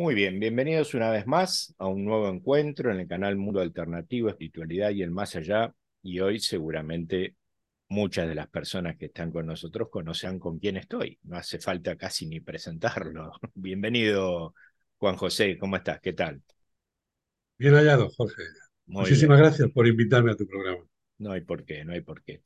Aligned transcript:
Muy 0.00 0.14
bien, 0.14 0.40
bienvenidos 0.40 0.94
una 0.94 1.10
vez 1.10 1.26
más 1.26 1.74
a 1.76 1.86
un 1.86 2.06
nuevo 2.06 2.26
encuentro 2.30 2.90
en 2.90 3.00
el 3.00 3.06
canal 3.06 3.36
Mundo 3.36 3.60
Alternativo, 3.60 4.30
Espiritualidad 4.30 4.92
y 4.92 5.02
el 5.02 5.10
Más 5.10 5.36
Allá. 5.36 5.74
Y 6.02 6.20
hoy 6.20 6.40
seguramente 6.40 7.36
muchas 7.90 8.26
de 8.26 8.34
las 8.34 8.48
personas 8.48 8.96
que 8.96 9.04
están 9.04 9.30
con 9.30 9.44
nosotros 9.44 9.90
conocen 9.90 10.38
con 10.38 10.58
quién 10.58 10.78
estoy. 10.78 11.18
No 11.24 11.36
hace 11.36 11.58
falta 11.58 11.96
casi 11.96 12.24
ni 12.24 12.40
presentarlo. 12.40 13.32
Bienvenido, 13.54 14.54
Juan 14.96 15.16
José, 15.16 15.58
¿cómo 15.58 15.76
estás? 15.76 16.00
¿Qué 16.00 16.14
tal? 16.14 16.40
Bien 17.58 17.74
hallado, 17.74 18.08
Jorge. 18.08 18.42
Muchísimas 18.86 19.38
gracias 19.38 19.70
por 19.70 19.86
invitarme 19.86 20.32
a 20.32 20.34
tu 20.34 20.46
programa. 20.46 20.82
No 21.18 21.32
hay 21.32 21.42
por 21.42 21.66
qué, 21.66 21.84
no 21.84 21.92
hay 21.92 22.00
por 22.00 22.22
qué. 22.24 22.40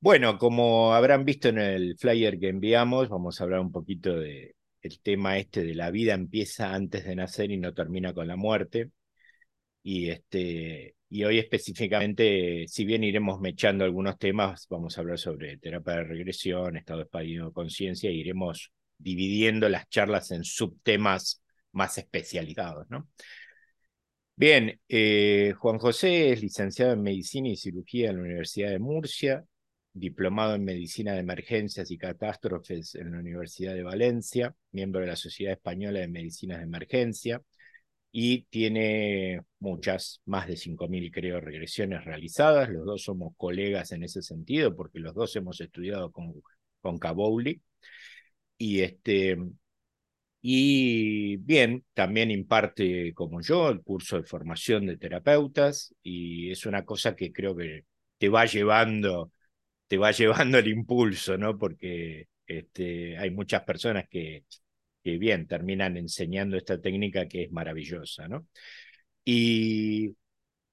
Bueno, 0.00 0.38
como 0.38 0.94
habrán 0.94 1.26
visto 1.26 1.50
en 1.50 1.58
el 1.58 1.98
flyer 1.98 2.38
que 2.38 2.48
enviamos, 2.48 3.10
vamos 3.10 3.38
a 3.38 3.44
hablar 3.44 3.60
un 3.60 3.70
poquito 3.70 4.18
de 4.18 4.55
el 4.86 5.00
tema 5.00 5.38
este 5.38 5.64
de 5.64 5.74
la 5.74 5.90
vida 5.90 6.14
empieza 6.14 6.74
antes 6.74 7.04
de 7.04 7.16
nacer 7.16 7.50
y 7.50 7.58
no 7.58 7.74
termina 7.74 8.12
con 8.14 8.26
la 8.28 8.36
muerte. 8.36 8.90
Y, 9.82 10.10
este, 10.10 10.96
y 11.08 11.24
hoy 11.24 11.38
específicamente, 11.38 12.66
si 12.68 12.84
bien 12.84 13.04
iremos 13.04 13.40
mechando 13.40 13.84
algunos 13.84 14.18
temas, 14.18 14.66
vamos 14.68 14.96
a 14.96 15.00
hablar 15.02 15.18
sobre 15.18 15.58
terapia 15.58 15.94
de 15.94 16.04
regresión, 16.04 16.76
estado 16.76 17.08
de 17.10 17.52
conciencia, 17.52 18.10
e 18.10 18.14
iremos 18.14 18.72
dividiendo 18.98 19.68
las 19.68 19.88
charlas 19.88 20.30
en 20.30 20.44
subtemas 20.44 21.42
más 21.72 21.98
especializados. 21.98 22.86
¿no? 22.90 23.08
Bien, 24.34 24.80
eh, 24.88 25.54
Juan 25.58 25.78
José 25.78 26.32
es 26.32 26.42
licenciado 26.42 26.92
en 26.92 27.02
Medicina 27.02 27.48
y 27.48 27.56
Cirugía 27.56 28.10
en 28.10 28.16
la 28.16 28.22
Universidad 28.22 28.70
de 28.70 28.78
Murcia, 28.78 29.44
diplomado 29.96 30.54
en 30.54 30.64
Medicina 30.64 31.14
de 31.14 31.20
Emergencias 31.20 31.90
y 31.90 31.98
Catástrofes 31.98 32.94
en 32.96 33.12
la 33.12 33.18
Universidad 33.18 33.74
de 33.74 33.82
Valencia, 33.82 34.54
miembro 34.72 35.00
de 35.00 35.06
la 35.08 35.16
Sociedad 35.16 35.54
Española 35.54 36.00
de 36.00 36.08
Medicinas 36.08 36.58
de 36.58 36.64
Emergencia, 36.64 37.42
y 38.12 38.42
tiene 38.44 39.42
muchas, 39.58 40.22
más 40.26 40.46
de 40.46 40.56
5.000 40.56 41.10
creo, 41.10 41.40
regresiones 41.40 42.04
realizadas. 42.04 42.70
Los 42.70 42.86
dos 42.86 43.02
somos 43.02 43.34
colegas 43.36 43.92
en 43.92 44.04
ese 44.04 44.22
sentido, 44.22 44.74
porque 44.74 45.00
los 45.00 45.14
dos 45.14 45.34
hemos 45.36 45.60
estudiado 45.60 46.10
con, 46.10 46.32
con. 46.80 46.98
Y, 48.58 48.80
este, 48.80 49.36
y 50.40 51.36
bien, 51.38 51.84
también 51.94 52.30
imparte, 52.30 53.12
como 53.14 53.40
yo, 53.40 53.68
el 53.68 53.82
curso 53.82 54.16
de 54.16 54.22
formación 54.24 54.86
de 54.86 54.96
terapeutas, 54.96 55.94
y 56.02 56.50
es 56.50 56.64
una 56.66 56.84
cosa 56.84 57.16
que 57.16 57.32
creo 57.32 57.56
que 57.56 57.84
te 58.18 58.28
va 58.28 58.46
llevando 58.46 59.30
te 59.88 59.98
va 59.98 60.10
llevando 60.12 60.58
el 60.58 60.68
impulso, 60.68 61.36
¿no? 61.38 61.58
Porque 61.58 62.28
este, 62.46 63.16
hay 63.18 63.30
muchas 63.30 63.62
personas 63.64 64.06
que, 64.08 64.44
que, 65.02 65.18
bien, 65.18 65.46
terminan 65.46 65.96
enseñando 65.96 66.56
esta 66.56 66.80
técnica 66.80 67.26
que 67.28 67.44
es 67.44 67.52
maravillosa, 67.52 68.28
¿no? 68.28 68.46
Y 69.24 70.16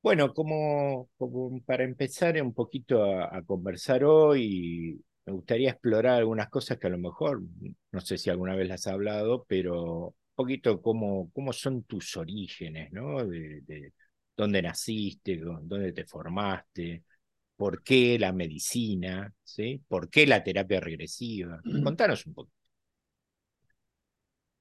bueno, 0.01 0.33
como, 0.33 1.09
como 1.17 1.61
para 1.63 1.83
empezar 1.83 2.41
un 2.41 2.53
poquito 2.53 3.03
a, 3.03 3.41
conversar 3.43 4.03
hoy, 4.05 5.01
me 5.25 5.33
gustaría 5.33 5.71
explorar 5.71 6.15
algunas 6.19 6.49
cosas 6.49 6.77
que 6.79 6.87
a 6.87 6.89
lo 6.91 6.97
mejor, 6.99 7.41
no 7.91 8.01
sé 8.01 8.17
si 8.17 8.29
alguna 8.29 8.55
vez 8.55 8.67
las 8.67 8.87
has 8.87 8.93
hablado, 8.93 9.45
pero 9.47 10.07
un 10.09 10.15
poquito 10.35 10.81
cómo, 10.81 11.31
cómo 11.33 11.53
son 11.53 11.83
tus 11.83 12.17
orígenes, 12.17 12.91
¿no? 12.91 13.25
De, 13.25 13.61
de 13.61 13.93
dónde 14.35 14.61
naciste, 14.61 15.37
dónde 15.37 15.93
te 15.93 16.05
formaste, 16.05 17.03
por 17.55 17.83
qué 17.83 18.17
la 18.19 18.33
medicina, 18.33 19.33
¿sí? 19.43 19.81
¿Por 19.87 20.09
qué 20.09 20.27
la 20.27 20.43
terapia 20.43 20.79
regresiva? 20.79 21.65
Contanos 21.81 22.25
un 22.25 22.33
poco. 22.33 22.51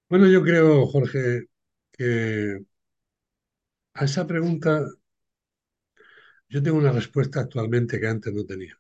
Bueno, 0.09 0.29
yo 0.29 0.43
creo, 0.43 0.87
Jorge, 0.87 1.47
que 1.93 2.59
a 3.95 4.05
esa 4.05 4.27
pregunta 4.27 4.73
yo 6.49 6.63
tengo 6.63 6.79
una 6.79 6.93
respuesta 6.93 7.41
actualmente 7.41 7.99
que 7.99 8.07
antes 8.07 8.33
no 8.33 8.45
tenía. 8.45 8.79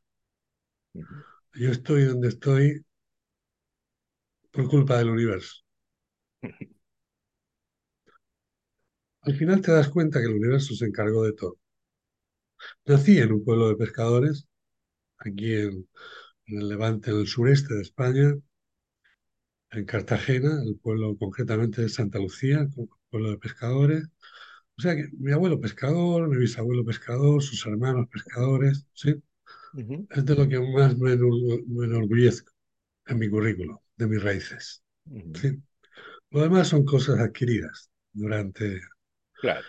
Yo 1.54 1.70
estoy 1.70 2.04
donde 2.04 2.28
estoy 2.28 2.84
por 4.50 4.68
culpa 4.68 4.96
del 4.98 5.10
universo. 5.10 5.56
Al 9.22 9.34
final 9.34 9.60
te 9.60 9.72
das 9.72 9.88
cuenta 9.88 10.20
que 10.20 10.26
el 10.26 10.34
universo 10.36 10.76
se 10.76 10.84
encargó 10.84 11.24
de 11.24 11.32
todo. 11.32 11.58
Nací 12.86 13.18
en 13.18 13.32
un 13.32 13.44
pueblo 13.44 13.68
de 13.68 13.76
pescadores, 13.76 14.46
aquí 15.18 15.54
en, 15.54 15.88
el 16.46 16.68
Levante, 16.68 17.10
en 17.10 17.18
el 17.18 17.26
sureste 17.26 17.74
de 17.74 17.82
España, 17.82 18.34
en 19.70 19.84
Cartagena, 19.84 20.62
el 20.64 20.76
pueblo 20.76 21.16
concretamente 21.16 21.82
de 21.82 21.88
Santa 21.88 22.18
Lucía, 22.18 22.68
pueblo 23.10 23.30
de 23.30 23.38
pescadores. 23.38 24.08
O 24.76 24.82
sea 24.82 24.96
que 24.96 25.08
mi 25.18 25.32
abuelo 25.32 25.60
pescador, 25.60 26.28
mi 26.28 26.36
bisabuelo 26.38 26.84
pescador, 26.84 27.42
sus 27.42 27.64
hermanos 27.66 28.08
pescadores, 28.08 28.86
¿sí? 28.94 29.14
Es 30.10 30.24
de 30.24 30.34
lo 30.34 30.46
que 30.48 30.60
más 30.60 30.96
me, 30.98 31.12
enorgullezco 31.12 32.52
en 33.06 33.18
mi 33.18 33.28
currículo, 33.30 33.82
de 33.96 34.06
mis 34.06 34.22
raíces. 34.22 34.82
¿sí? 35.34 35.62
Lo 36.30 36.42
demás 36.42 36.68
son 36.68 36.84
cosas 36.84 37.18
adquiridas 37.20 37.90
durante... 38.12 38.80
Claro. 39.40 39.66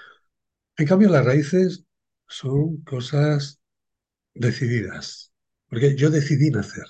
En 0.78 0.88
cambio, 0.88 1.10
las 1.10 1.26
raíces 1.26 1.86
son 2.34 2.82
cosas 2.84 3.60
decididas, 4.34 5.32
porque 5.68 5.96
yo 5.96 6.10
decidí 6.10 6.50
nacer. 6.50 6.86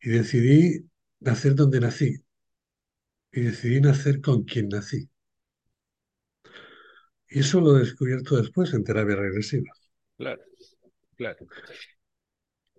Y 0.00 0.10
decidí 0.10 0.86
nacer 1.20 1.54
donde 1.54 1.80
nací. 1.80 2.14
Y 3.32 3.40
decidí 3.40 3.80
nacer 3.80 4.20
con 4.20 4.44
quien 4.44 4.68
nací. 4.68 5.08
Y 7.28 7.40
eso 7.40 7.60
lo 7.60 7.76
he 7.76 7.80
descubierto 7.80 8.36
después 8.36 8.72
en 8.74 8.84
terapia 8.84 9.16
regresiva. 9.16 9.70
Claro, 10.16 10.42
claro. 11.16 11.46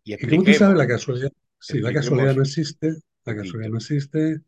Y, 0.04 0.14
y 0.14 0.30
como 0.30 0.44
tú 0.44 0.54
sabes, 0.54 0.78
la 0.78 0.88
casualidad, 0.88 1.32
sí, 1.60 1.80
la 1.80 1.92
casualidad 1.92 2.36
no 2.36 2.44
existe, 2.44 2.94
la 3.26 3.36
casualidad 3.36 3.72
no 3.72 3.78
existe, 3.78 4.42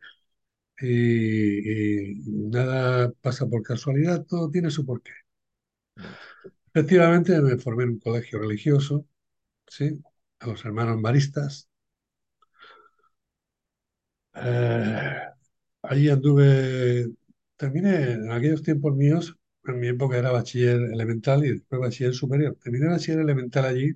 y, 0.82 2.14
nada 2.26 3.12
pasa 3.22 3.46
por 3.48 3.62
casualidad, 3.64 4.26
todo 4.26 4.50
tiene 4.50 4.72
su 4.72 4.86
porqué. 4.86 5.12
Efectivamente, 6.74 7.40
me 7.42 7.58
formé 7.58 7.84
en 7.84 7.90
un 7.92 8.00
colegio 8.00 8.40
religioso, 8.40 9.06
¿sí? 9.68 10.02
A 10.40 10.48
los 10.48 10.66
hermanos 10.66 11.00
maristas. 11.00 11.70
Eh, 14.36 15.20
allí 15.84 16.10
anduve, 16.10 17.08
terminé 17.58 18.14
en 18.14 18.32
aquellos 18.32 18.64
tiempos 18.64 18.96
míos, 18.96 19.36
en 19.66 19.80
mi 19.80 19.88
época 19.90 20.18
era 20.18 20.32
bachiller 20.32 20.82
elemental 20.94 21.46
y 21.46 21.52
después 21.54 21.82
bachiller 21.82 22.14
superior. 22.14 22.58
Terminé 22.64 22.88
bachiller 22.88 23.22
elemental 23.22 23.66
allí 23.66 23.96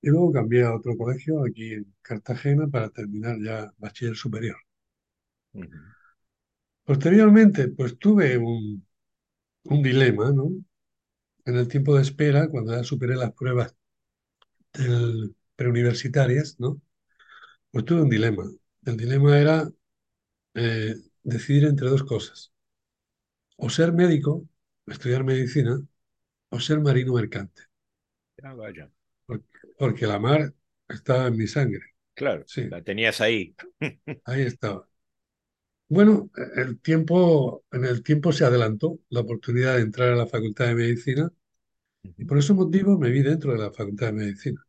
y 0.00 0.08
luego 0.08 0.32
cambié 0.32 0.62
a 0.64 0.74
otro 0.74 0.96
colegio 0.96 1.44
aquí 1.44 1.74
en 1.74 1.94
Cartagena 2.00 2.66
para 2.66 2.88
terminar 2.88 3.36
ya 3.42 3.70
bachiller 3.76 4.16
superior. 4.16 4.56
Posteriormente, 6.84 7.68
pues 7.68 7.98
tuve 7.98 8.38
un, 8.38 8.82
un 9.64 9.82
dilema, 9.82 10.32
¿no? 10.32 10.50
En 11.46 11.56
el 11.56 11.68
tiempo 11.68 11.96
de 11.96 12.02
espera, 12.02 12.48
cuando 12.48 12.76
ya 12.76 12.84
superé 12.84 13.16
las 13.16 13.32
pruebas 13.32 13.74
preuniversitarias, 15.56 16.56
¿no? 16.58 16.80
Pues 17.70 17.84
tuve 17.84 18.02
un 18.02 18.10
dilema. 18.10 18.44
El 18.84 18.96
dilema 18.96 19.38
era 19.38 19.70
eh, 20.54 20.96
decidir 21.22 21.64
entre 21.64 21.88
dos 21.88 22.04
cosas. 22.04 22.52
O 23.56 23.70
ser 23.70 23.92
médico, 23.92 24.46
estudiar 24.86 25.24
medicina, 25.24 25.80
o 26.50 26.60
ser 26.60 26.80
marino 26.80 27.14
mercante. 27.14 27.62
Ah, 28.42 28.54
vaya. 28.54 28.90
Porque, 29.78 30.06
la 30.06 30.18
mar 30.18 30.54
estaba 30.88 31.28
en 31.28 31.36
mi 31.36 31.46
sangre. 31.46 31.84
Claro, 32.14 32.44
sí. 32.46 32.68
la 32.68 32.82
tenías 32.82 33.20
ahí. 33.20 33.54
ahí 34.24 34.42
estaba. 34.42 34.88
Bueno, 35.88 36.30
el 36.56 36.80
tiempo, 36.80 37.64
en 37.72 37.84
el 37.84 38.02
tiempo 38.02 38.32
se 38.32 38.44
adelantó 38.44 38.98
la 39.08 39.20
oportunidad 39.20 39.76
de 39.76 39.82
entrar 39.82 40.12
a 40.12 40.16
la 40.16 40.26
Facultad 40.26 40.66
de 40.66 40.74
Medicina 40.74 41.30
y 42.18 42.24
por 42.26 42.38
ese 42.38 42.54
motivo 42.54 42.98
me 42.98 43.10
vi 43.10 43.22
dentro 43.22 43.52
de 43.52 43.58
la 43.60 43.72
Facultad 43.72 44.08
de 44.08 44.12
Medicina. 44.14 44.64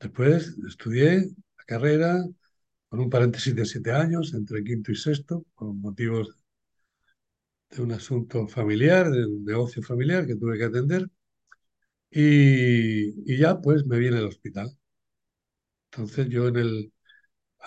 Después 0.00 0.56
estudié 0.66 1.16
la 1.58 1.64
carrera 1.66 2.24
con 2.88 3.00
un 3.00 3.10
paréntesis 3.10 3.54
de 3.54 3.66
siete 3.66 3.92
años 3.92 4.34
entre 4.34 4.64
quinto 4.64 4.92
y 4.92 4.96
sexto, 4.96 5.44
por 5.56 5.74
motivos 5.74 6.30
de 7.70 7.80
un 7.80 7.92
asunto 7.92 8.48
familiar, 8.48 9.08
de 9.08 9.24
un 9.24 9.44
negocio 9.44 9.80
familiar 9.80 10.26
que 10.26 10.34
tuve 10.34 10.58
que 10.58 10.64
atender. 10.64 11.08
Y, 12.10 13.32
y 13.32 13.38
ya 13.38 13.60
pues 13.60 13.86
me 13.86 13.98
vi 13.98 14.08
en 14.08 14.14
el 14.14 14.26
hospital. 14.26 14.76
Entonces 15.90 16.28
yo 16.28 16.46
en 16.48 16.56
el 16.56 16.92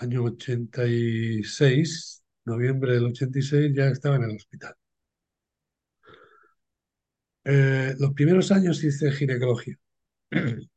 año 0.00 0.24
86, 0.24 2.22
noviembre 2.46 2.94
del 2.94 3.04
86, 3.06 3.72
ya 3.74 3.88
estaba 3.88 4.16
en 4.16 4.24
el 4.24 4.36
hospital. 4.36 4.74
Eh, 7.44 7.94
los 7.98 8.12
primeros 8.14 8.50
años 8.52 8.82
hice 8.84 9.10
ginecología, 9.12 9.76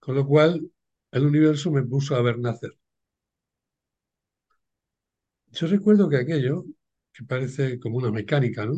con 0.00 0.14
lo 0.14 0.26
cual 0.26 0.70
el 1.12 1.26
universo 1.26 1.70
me 1.70 1.82
puso 1.82 2.14
a 2.16 2.22
ver 2.22 2.38
nacer. 2.38 2.72
Yo 5.52 5.66
recuerdo 5.68 6.08
que 6.08 6.16
aquello, 6.18 6.64
que 7.12 7.24
parece 7.24 7.78
como 7.78 7.96
una 7.98 8.10
mecánica, 8.10 8.66
¿no? 8.66 8.74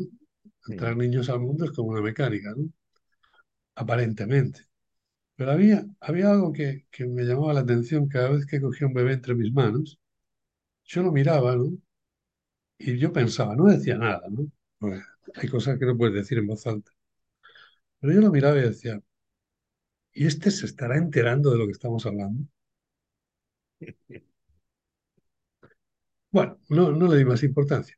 Entrar 0.68 0.96
niños 0.96 1.28
al 1.30 1.40
mundo 1.40 1.64
es 1.64 1.72
como 1.72 1.90
una 1.90 2.02
mecánica, 2.02 2.52
¿no? 2.56 2.68
Aparentemente. 3.76 4.66
Pero 5.36 5.50
había, 5.52 5.86
había 6.00 6.30
algo 6.30 6.52
que, 6.52 6.86
que 6.90 7.06
me 7.06 7.22
llamaba 7.24 7.54
la 7.54 7.60
atención 7.60 8.08
cada 8.08 8.30
vez 8.30 8.46
que 8.46 8.60
cogía 8.60 8.86
un 8.86 8.94
bebé 8.94 9.12
entre 9.14 9.34
mis 9.34 9.52
manos. 9.52 9.98
Yo 10.84 11.02
lo 11.02 11.12
miraba, 11.12 11.56
¿no? 11.56 11.72
Y 12.78 12.98
yo 12.98 13.12
pensaba, 13.12 13.54
no 13.56 13.66
decía 13.66 13.96
nada, 13.98 14.22
¿no? 14.30 14.50
Porque 14.78 15.00
hay 15.34 15.48
cosas 15.48 15.78
que 15.78 15.86
no 15.86 15.96
puedes 15.96 16.14
decir 16.14 16.38
en 16.38 16.46
voz 16.46 16.66
alta. 16.66 16.90
Pero 18.00 18.12
yo 18.14 18.20
lo 18.22 18.30
miraba 18.30 18.58
y 18.58 18.62
decía, 18.62 19.00
¿y 20.12 20.26
este 20.26 20.50
se 20.50 20.66
estará 20.66 20.96
enterando 20.96 21.52
de 21.52 21.58
lo 21.58 21.66
que 21.66 21.70
estamos 21.70 22.04
hablando? 22.06 22.42
Bueno, 26.30 26.58
no, 26.68 26.92
no 26.92 27.08
le 27.08 27.16
di 27.18 27.24
más 27.24 27.42
importancia. 27.42 27.96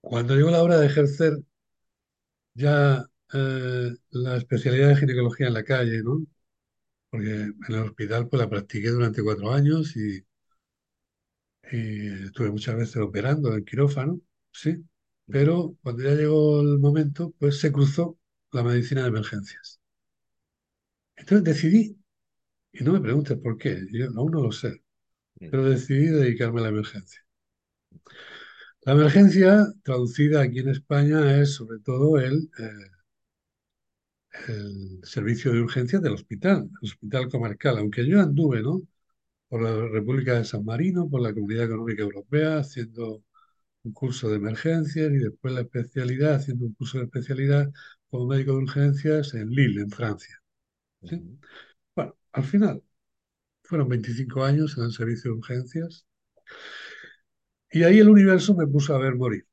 Cuando 0.00 0.36
llegó 0.36 0.50
la 0.52 0.62
hora 0.62 0.78
de 0.78 0.86
ejercer 0.86 1.32
ya 2.54 3.04
eh, 3.34 3.92
la 4.12 4.36
especialidad 4.38 4.90
de 4.90 4.96
ginecología 4.96 5.48
en 5.48 5.54
la 5.54 5.64
calle, 5.64 6.02
¿no? 6.02 6.26
Porque 7.10 7.30
en 7.32 7.56
el 7.68 7.76
hospital 7.84 8.28
pues 8.28 8.40
la 8.42 8.50
practiqué 8.50 8.90
durante 8.90 9.22
cuatro 9.24 9.52
años 9.52 9.96
y, 9.96 10.24
y 11.72 12.24
estuve 12.26 12.50
muchas 12.50 12.76
veces 12.76 12.96
operando 12.96 13.54
en 13.54 13.64
quirófano, 13.64 14.20
sí. 14.52 14.84
Pero 15.28 15.76
cuando 15.82 16.02
ya 16.04 16.10
llegó 16.14 16.60
el 16.60 16.78
momento, 16.78 17.32
pues 17.38 17.58
se 17.60 17.72
cruzó 17.72 18.18
la 18.52 18.62
medicina 18.62 19.02
de 19.02 19.08
emergencias. 19.08 19.80
Entonces 21.16 21.42
decidí, 21.44 21.98
y 22.72 22.84
no 22.84 22.92
me 22.94 23.00
preguntes 23.02 23.38
por 23.38 23.58
qué, 23.58 23.86
yo 23.92 24.06
aún 24.16 24.32
no 24.32 24.42
lo 24.44 24.52
sé, 24.52 24.82
mm, 25.40 25.50
pero 25.50 25.64
decidí 25.64 26.06
dedicarme 26.08 26.60
a 26.60 26.64
la 26.64 26.70
emergencia. 26.70 27.20
La 28.82 28.92
emergencia, 28.92 29.66
traducida 29.82 30.40
aquí 30.42 30.60
en 30.60 30.68
España, 30.68 31.38
es 31.40 31.54
sobre 31.54 31.80
todo 31.80 32.18
el, 32.18 32.50
eh, 32.58 32.70
el 34.48 35.00
servicio 35.04 35.52
de 35.52 35.60
urgencias 35.60 36.02
del 36.02 36.14
hospital, 36.14 36.70
el 36.82 36.88
hospital 36.88 37.28
comarcal, 37.30 37.78
aunque 37.78 38.06
yo 38.06 38.20
anduve, 38.20 38.62
¿no? 38.62 38.82
por 39.48 39.62
la 39.62 39.88
República 39.88 40.34
de 40.34 40.44
San 40.44 40.64
Marino, 40.64 41.08
por 41.08 41.22
la 41.22 41.34
Comunidad 41.34 41.66
Económica 41.66 42.02
Europea, 42.02 42.58
haciendo 42.58 43.24
un 43.84 43.92
curso 43.92 44.28
de 44.30 44.36
emergencias 44.36 45.12
y 45.12 45.18
después 45.18 45.54
la 45.54 45.62
especialidad, 45.62 46.34
haciendo 46.36 46.66
un 46.66 46.74
curso 46.74 46.98
de 46.98 47.04
especialidad 47.04 47.72
como 48.10 48.26
médico 48.28 48.52
de 48.52 48.58
urgencias 48.58 49.34
en 49.34 49.50
Lille, 49.50 49.82
en 49.82 49.90
Francia. 49.90 50.42
¿sí? 51.04 51.22
Bueno, 51.96 52.16
al 52.32 52.44
final 52.44 52.82
fueron 53.64 53.88
25 53.88 54.44
años 54.44 54.76
en 54.78 54.84
el 54.84 54.92
servicio 54.92 55.32
de 55.32 55.38
urgencias 55.38 56.06
y 57.70 57.82
ahí 57.82 57.98
el 57.98 58.08
universo 58.08 58.54
me 58.54 58.66
puso 58.66 58.94
a 58.94 58.98
ver 58.98 59.16
morir. 59.16 59.46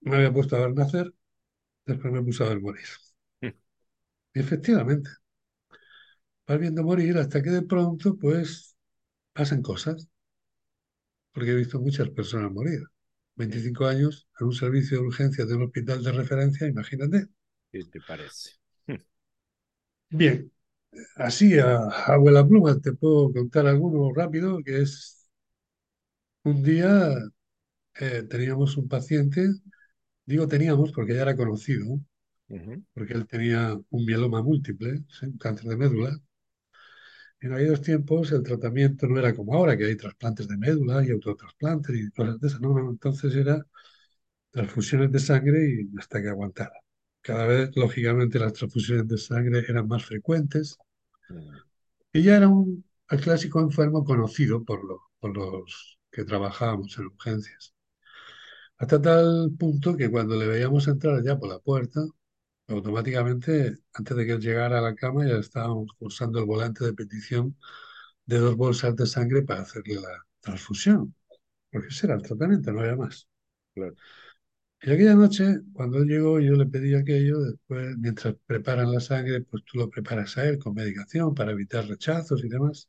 Me 0.00 0.16
había 0.16 0.32
puesto 0.32 0.56
a 0.56 0.60
ver 0.60 0.74
nacer, 0.74 1.14
me 1.96 2.22
puso 2.22 2.44
a 2.44 2.48
ver 2.50 2.60
morir. 2.60 2.86
mm, 3.42 3.50
Y 4.34 4.40
efectivamente, 4.40 5.10
vas 6.48 6.58
viendo 6.58 6.82
morir 6.82 7.16
hasta 7.18 7.40
que 7.42 7.50
de 7.50 7.62
pronto, 7.62 8.16
pues, 8.18 8.76
pasan 9.34 9.62
cosas, 9.62 10.08
porque 11.32 11.52
he 11.52 11.54
visto 11.62 11.80
muchas 11.80 12.10
personas 12.10 12.52
morir. 12.52 12.82
mm. 13.50 13.58
25 13.62 13.86
años 13.86 14.28
en 14.38 14.48
un 14.48 14.52
servicio 14.52 14.98
de 15.00 15.06
urgencias 15.06 15.48
de 15.48 15.54
un 15.54 15.62
hospital 15.62 16.02
de 16.04 16.12
referencia, 16.12 16.66
imagínate. 16.66 17.28
¿Qué 17.72 17.84
te 17.84 18.00
parece? 18.02 18.58
Mm, 18.88 18.98
Bien, 20.10 20.52
así 21.16 21.58
a, 21.58 21.76
a 21.78 22.14
abuela 22.14 22.46
pluma 22.48 22.80
te 22.80 22.92
puedo 22.94 23.32
contar 23.32 23.66
alguno 23.68 24.12
rápido, 24.14 24.62
que 24.64 24.82
es 24.82 25.28
un 26.44 26.62
día 26.62 26.90
eh, 28.00 28.22
teníamos 28.30 28.76
un 28.76 28.88
paciente, 28.88 29.48
digo 30.28 30.48
teníamos 30.48 30.92
porque 30.92 31.14
ya 31.14 31.22
era 31.22 31.36
conocido, 31.36 32.00
porque 32.94 33.14
él 33.14 33.26
tenía 33.28 33.78
un 33.90 34.04
mieloma 34.06 34.42
múltiple, 34.42 35.04
¿sí? 35.10 35.26
un 35.26 35.38
cáncer 35.38 35.68
de 35.70 35.76
médula. 35.78 36.20
En 37.40 37.52
aquellos 37.52 37.82
tiempos 37.82 38.30
el 38.32 38.42
tratamiento 38.44 39.06
no 39.08 39.18
era 39.18 39.34
como 39.34 39.54
ahora, 39.54 39.76
que 39.76 39.84
hay 39.86 39.96
trasplantes 39.96 40.46
de 40.48 40.56
médula 40.56 41.04
y 41.04 41.10
autotrasplantes 41.10 41.96
y 41.96 42.10
cosas 42.10 42.40
de 42.40 42.46
esas. 42.48 42.60
No, 42.60 42.72
no, 42.78 42.90
entonces 42.90 43.34
era 43.34 43.64
transfusiones 44.52 45.12
de 45.12 45.18
sangre 45.20 45.60
y 45.70 45.98
hasta 45.98 46.22
que 46.22 46.28
aguantara. 46.30 46.74
Cada 47.22 47.46
vez, 47.46 47.70
lógicamente, 47.76 48.38
las 48.40 48.54
transfusiones 48.54 49.08
de 49.08 49.18
sangre 49.18 49.64
eran 49.68 49.88
más 49.88 50.04
frecuentes 50.06 50.78
mm, 51.28 51.58
y 52.12 52.22
ya 52.22 52.36
era 52.36 52.48
un 52.48 52.84
el 53.10 53.20
clásico 53.22 53.60
enfermo 53.60 54.04
conocido 54.04 54.62
por, 54.64 54.84
lo- 54.84 55.00
por 55.18 55.34
los 55.36 55.98
que 56.10 56.24
trabajábamos 56.24 56.98
en 56.98 57.06
urgencias. 57.06 57.74
Hasta 58.78 59.00
tal 59.02 59.52
punto 59.58 59.96
que 59.96 60.10
cuando 60.10 60.36
le 60.36 60.46
veíamos 60.46 60.86
entrar 60.88 61.22
ya 61.24 61.38
por 61.38 61.48
la 61.48 61.58
puerta, 61.58 62.00
automáticamente, 62.68 63.78
antes 63.94 64.16
de 64.16 64.26
que 64.26 64.32
él 64.32 64.40
llegara 64.40 64.78
a 64.78 64.82
la 64.82 64.94
cama, 64.94 65.26
ya 65.26 65.36
estábamos 65.38 65.92
pulsando 65.98 66.38
el 66.40 66.46
volante 66.46 66.84
de 66.84 66.94
petición 66.94 67.56
de 68.26 68.38
dos 68.38 68.56
bolsas 68.56 68.96
de 68.96 69.06
sangre 69.06 69.42
para 69.42 69.62
hacerle 69.62 69.96
la 69.96 70.26
transfusión, 70.40 71.14
porque 71.72 71.88
ese 71.88 72.06
era 72.06 72.16
el 72.16 72.22
tratamiento, 72.22 72.72
no 72.72 72.80
había 72.82 72.96
más. 72.96 73.28
Claro. 73.74 73.94
Y 74.82 74.90
aquella 74.92 75.14
noche, 75.14 75.60
cuando 75.72 75.98
él 75.98 76.06
llegó, 76.08 76.40
yo 76.40 76.54
le 76.54 76.66
pedí 76.66 76.94
aquello, 76.94 77.40
después, 77.40 77.96
mientras 77.98 78.34
preparan 78.46 78.92
la 78.92 79.00
sangre, 79.00 79.42
pues 79.42 79.64
tú 79.64 79.78
lo 79.78 79.90
preparas 79.90 80.36
a 80.38 80.48
él 80.48 80.58
con 80.58 80.74
medicación 80.74 81.34
para 81.34 81.52
evitar 81.52 81.86
rechazos 81.86 82.44
y 82.44 82.48
demás. 82.48 82.88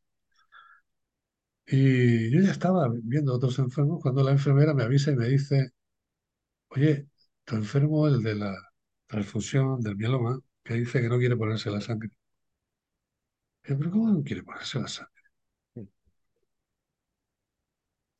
Y 1.67 2.31
yo 2.31 2.41
ya 2.41 2.51
estaba 2.51 2.89
viendo 3.03 3.31
a 3.31 3.35
otros 3.35 3.59
enfermos 3.59 4.01
cuando 4.01 4.23
la 4.23 4.31
enfermera 4.31 4.73
me 4.73 4.83
avisa 4.83 5.11
y 5.11 5.15
me 5.15 5.27
dice, 5.29 5.71
oye, 6.69 7.07
tu 7.45 7.55
enfermo, 7.55 8.07
el 8.07 8.21
de 8.23 8.35
la 8.35 8.55
transfusión 9.07 9.81
del 9.81 9.95
mieloma, 9.97 10.39
que 10.63 10.75
dice 10.75 11.01
que 11.01 11.09
no 11.09 11.17
quiere 11.19 11.37
ponerse 11.37 11.69
la 11.71 11.81
sangre. 11.81 12.11
Yo, 13.63 13.77
pero 13.77 13.91
¿cómo 13.91 14.09
no 14.11 14.21
quiere 14.23 14.43
ponerse 14.43 14.79
la 14.79 14.87
sangre? 14.89 15.23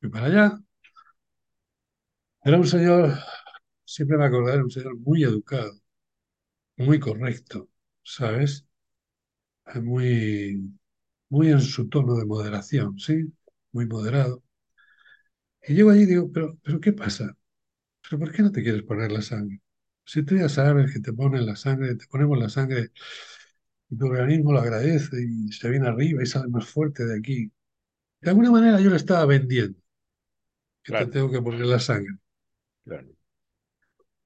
Y 0.02 0.08
para 0.10 0.26
allá, 0.28 0.60
era 2.44 2.58
un 2.58 2.68
señor, 2.68 3.18
siempre 3.86 4.18
me 4.18 4.26
acordaré, 4.26 4.64
un 4.64 4.72
señor 4.72 4.98
muy 5.00 5.24
educado, 5.24 5.74
muy 6.78 7.00
correcto, 7.00 7.70
¿sabes? 8.04 8.66
Muy, 9.82 10.78
muy 11.30 11.50
en 11.52 11.62
su 11.62 11.90
tono 11.90 12.16
de 12.16 12.26
moderación, 12.26 13.00
¿sí? 13.00 13.34
Muy 13.74 13.86
moderado. 13.88 14.44
Y 15.68 15.74
llego 15.74 15.92
allí 15.92 16.02
y 16.04 16.06
digo, 16.06 16.30
pero, 16.34 16.58
pero 16.64 16.80
¿qué 16.82 16.92
pasa? 16.94 17.34
¿Pero 18.10 18.20
por 18.20 18.32
qué 18.34 18.42
no 18.44 18.52
te 18.52 18.64
quieres 18.64 18.84
poner 18.84 19.12
la 19.12 19.22
sangre? 19.22 19.62
Si 20.06 20.24
tú 20.24 20.36
ya 20.36 20.50
sabes 20.50 20.92
que 20.94 21.00
te 21.00 21.14
ponen 21.14 21.46
la 21.46 21.56
sangre, 21.56 21.96
te 21.96 22.08
ponemos 22.08 22.38
la 22.40 22.50
sangre 22.50 22.92
y 23.90 23.98
tu 23.98 24.06
organismo 24.08 24.52
lo 24.54 24.60
agradece 24.60 25.18
y 25.24 25.52
se 25.52 25.70
viene 25.70 25.88
arriba 25.88 26.24
y 26.24 26.26
sale 26.26 26.48
más 26.50 26.68
fuerte 26.68 27.06
de 27.06 27.18
aquí. 27.20 27.52
De 28.22 28.32
alguna 28.32 28.52
manera 28.52 28.82
yo 28.82 28.90
le 28.92 28.98
estaba 28.98 29.26
vendiendo 29.26 29.80
que 30.84 30.92
te 30.94 31.06
tengo 31.08 31.32
que 31.32 31.42
poner 31.42 31.66
la 31.66 31.80
sangre. 31.80 32.16
claro. 32.86 33.10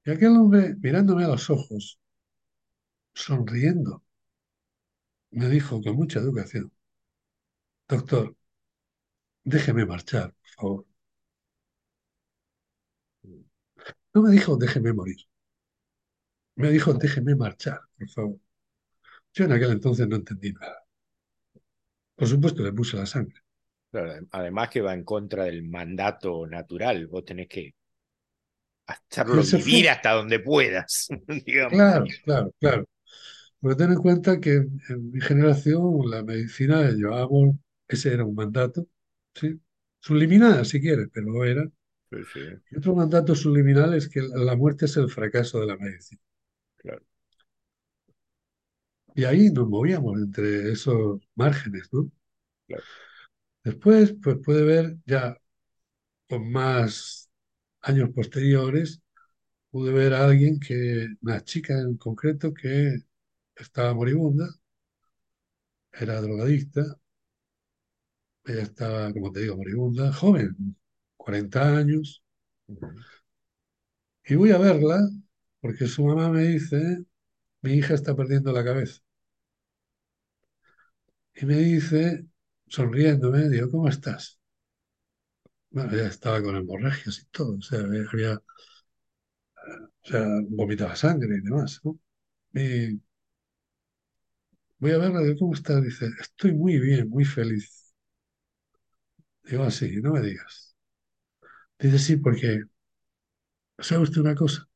Y 0.06 0.12
aquel 0.12 0.38
hombre, 0.38 0.76
mirándome 0.82 1.26
a 1.26 1.28
los 1.28 1.50
ojos, 1.50 2.00
sonriendo, 3.24 4.04
me 5.32 5.50
dijo 5.50 5.82
con 5.82 5.98
mucha 5.98 6.20
educación, 6.20 6.72
doctor, 7.88 8.36
déjeme 9.46 9.86
marchar, 9.86 10.34
por 10.34 10.50
favor. 10.56 10.86
mm, 13.26 13.44
No 14.14 14.22
me 14.22 14.32
dijo 14.32 14.58
déjeme 14.58 14.94
morir, 14.94 15.18
me 16.56 16.72
dijo 16.72 16.94
déjeme 16.94 17.36
marchar, 17.36 17.80
por 17.98 18.10
favor. 18.10 18.40
Yo 19.34 19.46
en 19.46 19.52
aquel 19.54 19.72
entonces 19.72 20.08
no 20.08 20.16
entendí 20.18 20.54
nada. 20.54 20.86
Por 22.16 22.28
supuesto 22.28 22.64
le 22.64 22.72
puse 22.72 22.98
la 22.98 23.06
sangre. 23.06 23.42
Claro, 23.92 24.28
Además 24.32 24.70
que 24.70 24.82
va 24.82 24.94
en 24.94 25.04
contra 25.04 25.46
del 25.46 25.64
mandato 25.64 26.46
natural. 26.48 27.08
Vos 27.08 27.26
tenés 27.26 27.48
que 27.48 27.74
hacerlo 28.86 29.42
vivir 29.42 29.86
fue. 29.86 29.90
hasta 29.90 30.12
donde 30.14 30.40
puedas, 30.40 31.08
digamos. 31.46 31.74
Claro, 31.74 32.06
claro, 32.24 32.52
claro. 32.60 32.90
Porque 33.60 33.78
ten 33.78 33.92
en 33.92 34.02
cuenta 34.02 34.40
que 34.40 34.56
en, 34.56 35.12
mi 35.12 35.22
generación 35.22 36.10
la 36.10 36.24
medicina 36.24 36.90
llevábamos, 36.92 37.56
ese 37.88 38.14
era 38.14 38.26
un 38.26 38.36
mandato, 38.36 38.88
¿sí? 39.34 39.60
Subliminal, 40.00 40.66
si 40.66 40.82
quieres, 40.82 41.08
pero 41.14 41.46
era. 41.46 41.64
Sí, 42.14 42.24
sí, 42.34 42.40
Y 42.72 42.78
otro 42.78 42.94
mandato 42.96 43.36
subliminal 43.36 43.94
es 43.94 44.10
que 44.10 44.22
la 44.22 44.38
la 44.44 44.56
muerte 44.58 44.84
es 44.86 44.98
el 44.98 45.10
fracaso 45.10 45.62
de 45.62 45.68
la 45.68 45.78
medicina. 45.78 46.22
claro, 46.78 47.04
Y 49.16 49.24
ahí 49.26 49.50
nos 49.50 49.68
movíamos 49.68 50.18
entre 50.20 50.72
esos 50.72 51.20
márgenes, 51.36 51.90
¿no? 51.92 52.12
claro. 52.68 52.86
Después, 53.64 54.14
pues 54.22 54.38
puede 54.44 54.64
ver 54.64 54.98
ya 55.06 55.38
con 56.30 56.52
más 56.52 57.30
años 57.82 58.12
posteriores, 58.16 59.02
pude 59.72 59.94
ver 59.94 60.14
a 60.16 60.26
alguien 60.26 60.60
que, 60.60 61.10
una 61.22 61.44
chica 61.44 61.80
en 61.80 61.98
concreto 61.98 62.54
que 62.54 62.98
estaba 63.56 63.94
moribunda, 63.96 64.48
era 65.92 66.22
drogadicta, 66.22 66.84
ella 68.46 68.62
estaba, 68.64 69.12
como 69.14 69.32
te 69.34 69.42
digo, 69.42 69.58
moribunda, 69.58 70.12
joven, 70.14 70.56
40 71.24 71.62
años, 71.78 72.24
y 74.26 74.36
voy 74.36 74.52
a 74.52 74.58
verla 74.58 75.00
porque 75.62 75.88
su 75.88 76.04
mamá 76.06 76.30
me 76.30 76.42
dice, 76.44 77.06
mi 77.62 77.74
hija 77.76 77.96
está 77.96 78.16
perdiendo 78.16 78.52
la 78.54 78.64
cabeza. 78.66 79.02
Y 81.36 81.46
me 81.46 81.58
dice, 81.58 82.26
sonriéndome, 82.68 83.48
digo, 83.48 83.70
¿cómo 83.70 83.88
estás? 83.88 84.40
Bueno, 85.72 85.92
ella 85.94 86.08
estaba 86.08 86.42
con 86.42 86.56
hemorragias 86.56 87.20
y 87.20 87.26
todo, 87.26 87.58
o 87.58 87.62
sea, 87.62 87.80
había, 87.80 88.36
o 88.36 88.42
sea, 90.04 90.26
vomitaba 90.50 90.96
sangre 90.96 91.38
y 91.38 91.42
demás, 91.42 91.80
¿no? 91.84 92.00
Y 92.54 93.00
voy 94.80 94.92
a 94.92 94.98
verla, 95.00 95.22
digo, 95.22 95.38
¿cómo 95.40 95.54
estás? 95.56 95.82
Dice, 95.84 96.10
estoy 96.20 96.54
muy 96.54 96.80
bien, 96.80 97.10
muy 97.10 97.26
feliz. 97.26 97.94
Digo, 99.44 99.64
así, 99.64 100.02
no 100.02 100.12
me 100.14 100.22
digas. 100.22 100.73
Dice, 101.84 102.00
sí, 102.00 102.18
porque, 102.18 102.64
¿sabe 103.80 104.02
usted 104.04 104.22
una 104.22 104.34
cosa? 104.36 104.68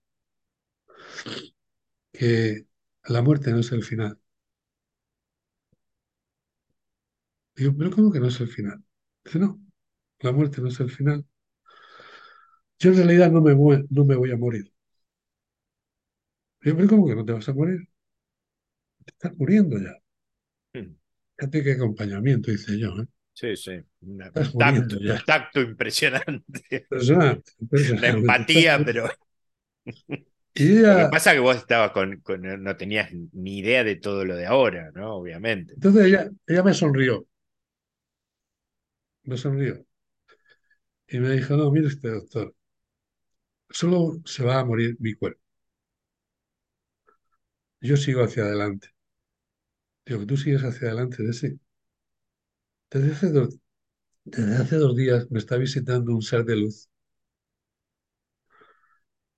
Que 2.12 2.68
la 3.06 3.22
muerte 3.22 3.52
no 3.52 3.60
es 3.60 3.72
el 3.72 3.82
final. 3.84 4.20
Digo, 7.58 7.74
pero 7.78 7.92
¿cómo 7.92 8.10
que 8.12 8.20
no 8.22 8.28
es 8.28 8.40
el 8.40 8.48
final? 8.48 8.82
Dice, 9.26 9.40
no, 9.40 9.60
la 10.22 10.32
muerte 10.34 10.62
no 10.62 10.70
es 10.70 10.80
el 10.82 10.92
final. 10.92 11.26
Yo 12.80 12.90
en 12.92 12.98
realidad 12.98 13.32
no 13.32 13.42
me, 13.42 13.54
voy- 13.54 13.86
no 13.92 14.04
me 14.06 14.16
voy 14.16 14.32
a 14.32 14.38
morir. 14.38 14.72
Digo, 16.62 16.78
pero 16.78 16.90
¿cómo 16.90 17.08
que 17.08 17.16
no 17.16 17.26
te 17.26 17.34
vas 17.34 17.50
a 17.50 17.54
morir? 17.54 17.80
Te 19.06 19.12
estás 19.12 19.36
muriendo 19.40 19.80
ya. 19.80 19.94
Fíjate 21.36 21.64
qué 21.64 21.72
acompañamiento, 21.72 22.52
dice 22.52 22.78
yo, 22.78 22.90
¿eh? 23.02 23.08
Sí, 23.40 23.56
sí. 23.56 23.72
Una- 24.02 24.32
tacto, 24.58 24.98
un 24.98 25.24
tacto 25.26 25.62
impresionante. 25.62 26.88
Impresionante, 26.92 27.52
La 27.98 28.08
impresionante. 28.10 28.32
Te 28.32 28.38
estás 28.44 28.66
empatía, 28.66 28.84
pero 28.84 29.10
lo 30.90 30.96
que 30.96 31.06
pasa 31.08 31.32
es 31.32 31.36
que 31.36 31.40
vos 31.42 31.56
estabas 31.58 31.92
con, 31.92 32.22
con- 32.22 32.42
no 32.64 32.78
tenías 32.78 33.10
ni 33.34 33.60
idea 33.60 33.84
de 33.84 33.96
todo 33.96 34.26
lo 34.26 34.36
de 34.36 34.46
ahora, 34.48 34.92
¿no? 34.94 35.16
Obviamente. 35.16 35.76
entonces 35.76 36.06
ella, 36.08 36.30
ella 36.48 36.64
me 36.64 36.74
sonrió, 36.74 37.26
me 39.26 39.38
sonrió. 39.38 39.86
Y 41.10 41.20
me 41.20 41.32
dijo, 41.32 41.58
no, 41.58 41.70
mire 41.70 41.88
usted, 41.88 42.14
doctor, 42.14 42.56
solo 43.70 44.20
se 44.26 44.44
va 44.44 44.60
a 44.60 44.66
morir 44.66 44.98
mi 45.00 45.14
cuerpo. 45.14 45.40
Yo 47.82 47.98
sigo 47.98 48.22
hacia 48.24 48.44
adelante. 48.44 48.90
Digo, 50.08 50.26
tú 50.26 50.38
sigues 50.38 50.64
hacia 50.64 50.88
adelante 50.88 51.22
de 51.22 51.34
sí. 51.34 51.60
Desde 52.92 53.12
hace 53.14 53.32
dos, 53.32 53.58
desde 54.26 54.56
hace 54.58 54.78
dos 54.78 54.96
días 54.96 55.32
me 55.32 55.40
está 55.40 55.58
visitando 55.58 56.14
un 56.16 56.22
ser 56.24 56.46
de 56.46 56.58
luz, 56.58 56.90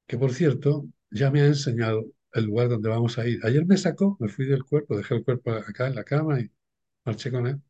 que 0.08 0.18
por 0.18 0.34
cierto, 0.34 0.88
ya 1.12 1.32
me 1.32 1.42
ha 1.42 1.46
enseñado 1.48 2.06
el 2.34 2.46
lugar 2.46 2.70
donde 2.70 2.90
vamos 2.90 3.18
a 3.18 3.28
ir. 3.28 3.40
Ayer 3.46 3.66
me 3.66 3.78
sacó, 3.78 4.18
me 4.20 4.30
fui 4.30 4.46
del 4.46 4.64
cuerpo, 4.64 4.98
dejé 4.98 5.16
el 5.16 5.24
cuerpo 5.24 5.52
acá 5.52 5.88
en 5.88 5.96
la 5.96 6.04
cama 6.04 6.40
y 6.40 6.52
marché 7.06 7.32
con 7.32 7.48
él. 7.48 7.62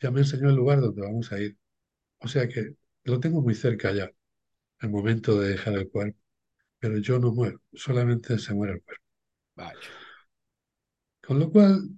Ya 0.00 0.10
me 0.10 0.20
enseñó 0.20 0.50
el 0.50 0.56
lugar 0.56 0.80
donde 0.80 1.02
vamos 1.02 1.32
a 1.32 1.40
ir. 1.40 1.58
O 2.20 2.28
sea 2.28 2.48
que 2.48 2.76
lo 3.04 3.20
tengo 3.20 3.42
muy 3.42 3.54
cerca 3.54 3.92
ya, 3.92 4.10
el 4.80 4.90
momento 4.90 5.40
de 5.40 5.50
dejar 5.50 5.74
el 5.76 5.90
cuerpo. 5.90 6.20
Pero 6.80 6.98
yo 6.98 7.18
no 7.20 7.32
muero, 7.32 7.62
solamente 7.74 8.38
se 8.38 8.54
muere 8.54 8.74
el 8.74 8.82
cuerpo. 8.82 9.04
Vaya. 9.56 9.80
Con 11.22 11.38
lo 11.38 11.50
cual, 11.50 11.88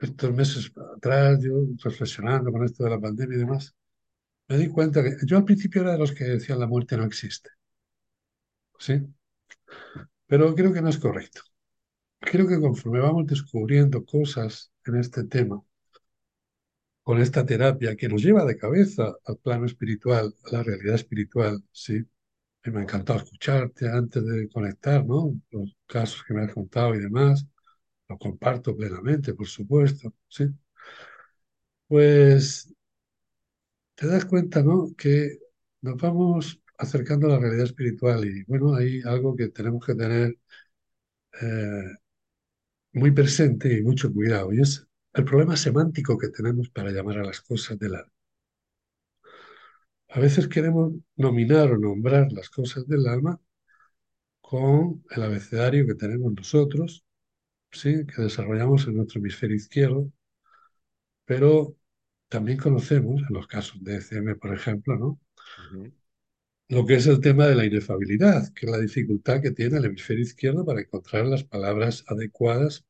estos 0.00 0.32
meses 0.34 0.72
atrás, 0.96 1.40
yo 1.42 1.52
reflexionando 1.82 2.52
con 2.52 2.64
esto 2.64 2.84
de 2.84 2.90
la 2.90 3.00
pandemia 3.00 3.36
y 3.36 3.40
demás, 3.40 3.74
me 4.48 4.58
di 4.58 4.68
cuenta 4.68 5.02
que 5.02 5.16
yo 5.26 5.38
al 5.38 5.44
principio 5.46 5.82
era 5.82 5.92
de 5.92 5.98
los 5.98 6.12
que 6.12 6.24
decían 6.24 6.60
la 6.60 6.66
muerte 6.68 6.96
no 6.96 7.04
existe, 7.04 7.50
¿sí? 8.78 9.00
Pero 10.26 10.54
creo 10.54 10.72
que 10.72 10.82
no 10.82 10.88
es 10.88 10.98
correcto. 10.98 11.42
Creo 12.20 12.46
que 12.48 12.60
conforme 12.60 13.00
vamos 13.00 13.26
descubriendo 13.26 14.04
cosas 14.04 14.72
en 14.86 14.96
este 14.96 15.24
tema, 15.24 15.62
con 17.02 17.20
esta 17.20 17.44
terapia 17.44 17.96
que 17.96 18.08
nos 18.08 18.22
lleva 18.22 18.44
de 18.44 18.56
cabeza 18.56 19.14
al 19.24 19.36
plano 19.38 19.66
espiritual, 19.66 20.34
a 20.44 20.52
la 20.56 20.62
realidad 20.62 20.94
espiritual, 20.94 21.62
¿sí? 21.72 22.04
Y 22.64 22.70
me 22.70 22.80
ha 22.80 22.82
encantado 22.84 23.20
escucharte 23.20 23.88
antes 23.88 24.24
de 24.24 24.48
conectar, 24.50 25.04
¿no? 25.06 25.34
Los 25.50 25.76
casos 25.86 26.24
que 26.24 26.34
me 26.34 26.42
has 26.44 26.54
contado 26.54 26.94
y 26.94 27.00
demás, 27.00 27.46
lo 28.10 28.18
comparto 28.18 28.76
plenamente, 28.76 29.34
por 29.34 29.46
supuesto, 29.48 30.12
¿sí? 30.28 30.44
Pues 31.88 32.72
te 33.94 34.06
das 34.06 34.24
cuenta, 34.24 34.62
¿no? 34.62 34.94
Que 34.96 35.38
nos 35.82 35.96
vamos 35.96 36.60
acercando 36.78 37.26
a 37.26 37.30
la 37.30 37.38
realidad 37.38 37.64
espiritual 37.66 38.24
y 38.24 38.44
bueno, 38.44 38.74
hay 38.74 39.00
algo 39.04 39.36
que 39.36 39.48
tenemos 39.48 39.84
que 39.84 39.94
tener 39.94 40.36
eh, 41.40 41.96
muy 42.92 43.10
presente 43.10 43.76
y 43.76 43.82
mucho 43.82 44.12
cuidado 44.12 44.52
y 44.52 44.60
es 44.60 44.86
el 45.14 45.24
problema 45.24 45.56
semántico 45.56 46.16
que 46.16 46.28
tenemos 46.28 46.70
para 46.70 46.92
llamar 46.92 47.18
a 47.18 47.24
las 47.24 47.40
cosas 47.40 47.76
del 47.80 47.96
alma. 47.96 48.12
A 50.08 50.20
veces 50.20 50.46
queremos 50.46 50.92
nominar 51.16 51.72
o 51.72 51.78
nombrar 51.78 52.30
las 52.32 52.50
cosas 52.50 52.86
del 52.86 53.06
alma 53.08 53.40
con 54.42 55.02
el 55.10 55.22
abecedario 55.22 55.86
que 55.86 55.94
tenemos 55.94 56.32
nosotros, 56.34 57.04
¿sí? 57.72 58.06
que 58.06 58.22
desarrollamos 58.22 58.86
en 58.86 58.96
nuestro 58.96 59.20
hemisferio 59.20 59.56
izquierdo, 59.56 60.10
pero 61.24 61.76
también 62.28 62.58
conocemos, 62.58 63.22
en 63.28 63.34
los 63.34 63.46
casos 63.46 63.82
de 63.82 63.96
ECM, 63.96 64.36
por 64.36 64.54
ejemplo, 64.54 64.96
¿no? 64.98 65.20
Lo 66.68 66.86
que 66.86 66.94
es 66.94 67.06
el 67.06 67.20
tema 67.20 67.46
de 67.46 67.54
la 67.56 67.66
inefabilidad, 67.66 68.52
que 68.54 68.66
es 68.66 68.72
la 68.72 68.78
dificultad 68.78 69.42
que 69.42 69.50
tiene 69.50 69.78
el 69.78 69.84
hemisferio 69.86 70.22
izquierdo 70.22 70.64
para 70.64 70.80
encontrar 70.80 71.26
las 71.26 71.44
palabras 71.44 72.04
adecuadas 72.06 72.84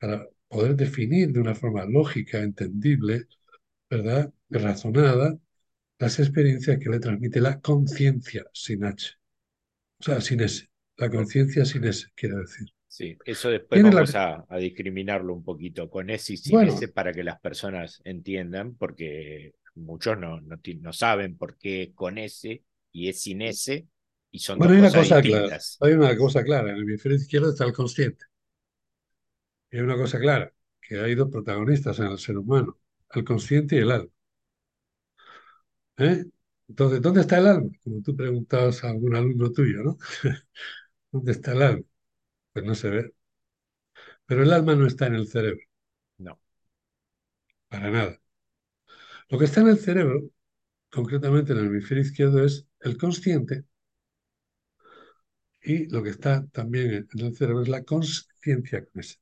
para 0.00 0.28
poder 0.48 0.76
definir 0.76 1.32
de 1.32 1.40
una 1.40 1.54
forma 1.54 1.84
lógica, 1.86 2.40
entendible, 2.42 3.26
¿verdad? 3.90 4.32
Razonada, 4.50 5.38
las 5.98 6.18
experiencias 6.20 6.78
que 6.80 6.90
le 6.90 7.00
transmite 7.00 7.40
la 7.40 7.60
conciencia 7.60 8.46
sin 8.54 8.84
H, 8.84 9.14
o 10.00 10.04
sea, 10.04 10.20
sin 10.20 10.40
S. 10.42 10.68
La 10.96 11.10
conciencia 11.10 11.64
sin 11.64 11.84
S, 11.84 12.08
quiere 12.16 12.36
decir. 12.36 12.68
Sí, 12.90 13.16
eso 13.24 13.50
después 13.50 13.80
la... 13.82 13.90
vamos 13.90 14.16
a, 14.16 14.44
a 14.48 14.56
discriminarlo 14.56 15.32
un 15.32 15.44
poquito 15.44 15.88
con 15.88 16.10
ese 16.10 16.32
y 16.32 16.36
sin 16.38 16.56
Bueno, 16.56 16.72
ese 16.72 16.88
para 16.88 17.12
que 17.12 17.22
las 17.22 17.40
personas 17.40 18.00
entiendan, 18.04 18.74
porque 18.74 19.54
muchos 19.76 20.18
no, 20.18 20.40
no, 20.40 20.56
no 20.80 20.92
saben 20.92 21.38
por 21.38 21.56
qué 21.56 21.84
es 21.84 21.90
con 21.94 22.18
ese 22.18 22.64
y 22.90 23.08
es 23.08 23.22
sin 23.22 23.42
ese 23.42 23.86
y 24.32 24.40
son 24.40 24.58
bueno, 24.58 24.72
dos 24.72 24.74
hay 24.74 24.80
una 24.80 24.88
cosas 24.90 25.08
cosa 25.08 25.22
clara, 25.22 25.58
hay 25.80 25.92
una 25.92 26.16
cosa 26.16 26.42
clara, 26.44 26.70
en 26.70 26.76
el 26.76 26.82
hemisferio 26.82 27.16
izquierdo 27.16 27.50
está 27.50 27.64
el 27.64 27.72
consciente. 27.72 28.24
Y 29.70 29.76
hay 29.78 29.82
una 29.82 29.96
cosa 29.96 30.18
clara, 30.20 30.52
que 30.80 31.00
hay 31.00 31.14
dos 31.16 31.28
protagonistas 31.30 31.98
en 31.98 32.06
el 32.06 32.18
ser 32.18 32.38
humano, 32.38 32.78
el 33.14 33.24
consciente 33.24 33.76
y 33.76 33.78
el 33.80 33.90
alma. 33.90 34.10
¿eh? 35.98 36.24
Entonces, 36.68 37.02
¿dónde 37.02 37.20
está 37.22 37.38
el 37.38 37.46
alma? 37.48 37.70
Como 37.82 38.02
tú 38.02 38.16
preguntabas 38.16 38.84
a 38.84 38.90
algún 38.90 39.14
alumno 39.16 39.50
tuyo, 39.52 39.82
¿no? 39.82 39.98
¿Dónde 41.12 41.32
está 41.32 41.52
el 41.52 41.62
alma? 41.62 41.84
Pues 42.52 42.64
no 42.64 42.74
se 42.74 42.90
ve. 42.90 43.12
Pero 44.26 44.42
el 44.42 44.52
alma 44.52 44.74
no 44.74 44.86
está 44.86 45.06
en 45.06 45.14
el 45.16 45.28
cerebro, 45.28 45.62
No. 46.18 46.40
para 47.68 47.90
nada. 47.90 48.20
Lo 49.30 49.38
que 49.38 49.46
está 49.46 49.60
en 49.62 49.68
el 49.68 49.78
cerebro, 49.78 50.28
concretamente 50.90 51.52
en 51.52 51.58
el 51.60 51.66
hemisferio 51.68 52.02
izquierdo, 52.04 52.44
es 52.44 52.66
el 52.80 52.98
consciente 52.98 53.64
y 55.62 55.86
lo 55.88 56.02
que 56.02 56.10
está 56.10 56.46
también 56.48 57.08
en 57.14 57.20
el 57.26 57.34
cerebro 57.36 57.62
es 57.62 57.68
la 57.68 57.82
conciencia 57.84 58.84
con 58.84 59.00
ese. 59.00 59.16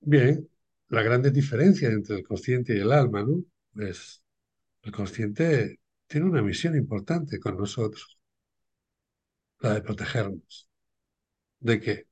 Bien, 0.00 0.48
la 0.88 1.02
gran 1.02 1.22
diferencia 1.32 1.88
entre 1.90 2.16
el 2.16 2.22
consciente 2.26 2.74
y 2.76 2.80
el 2.80 2.92
alma, 2.92 3.22
¿no? 3.22 3.42
Pues 3.74 4.22
el 4.82 4.92
consciente 4.92 5.80
tiene 6.08 6.26
una 6.28 6.42
misión 6.42 6.76
importante 6.76 7.40
con 7.40 7.56
nosotros, 7.58 8.15
la 9.60 9.74
de 9.74 9.82
protegernos. 9.82 10.68
¿De 11.60 11.80
qué? 11.80 12.06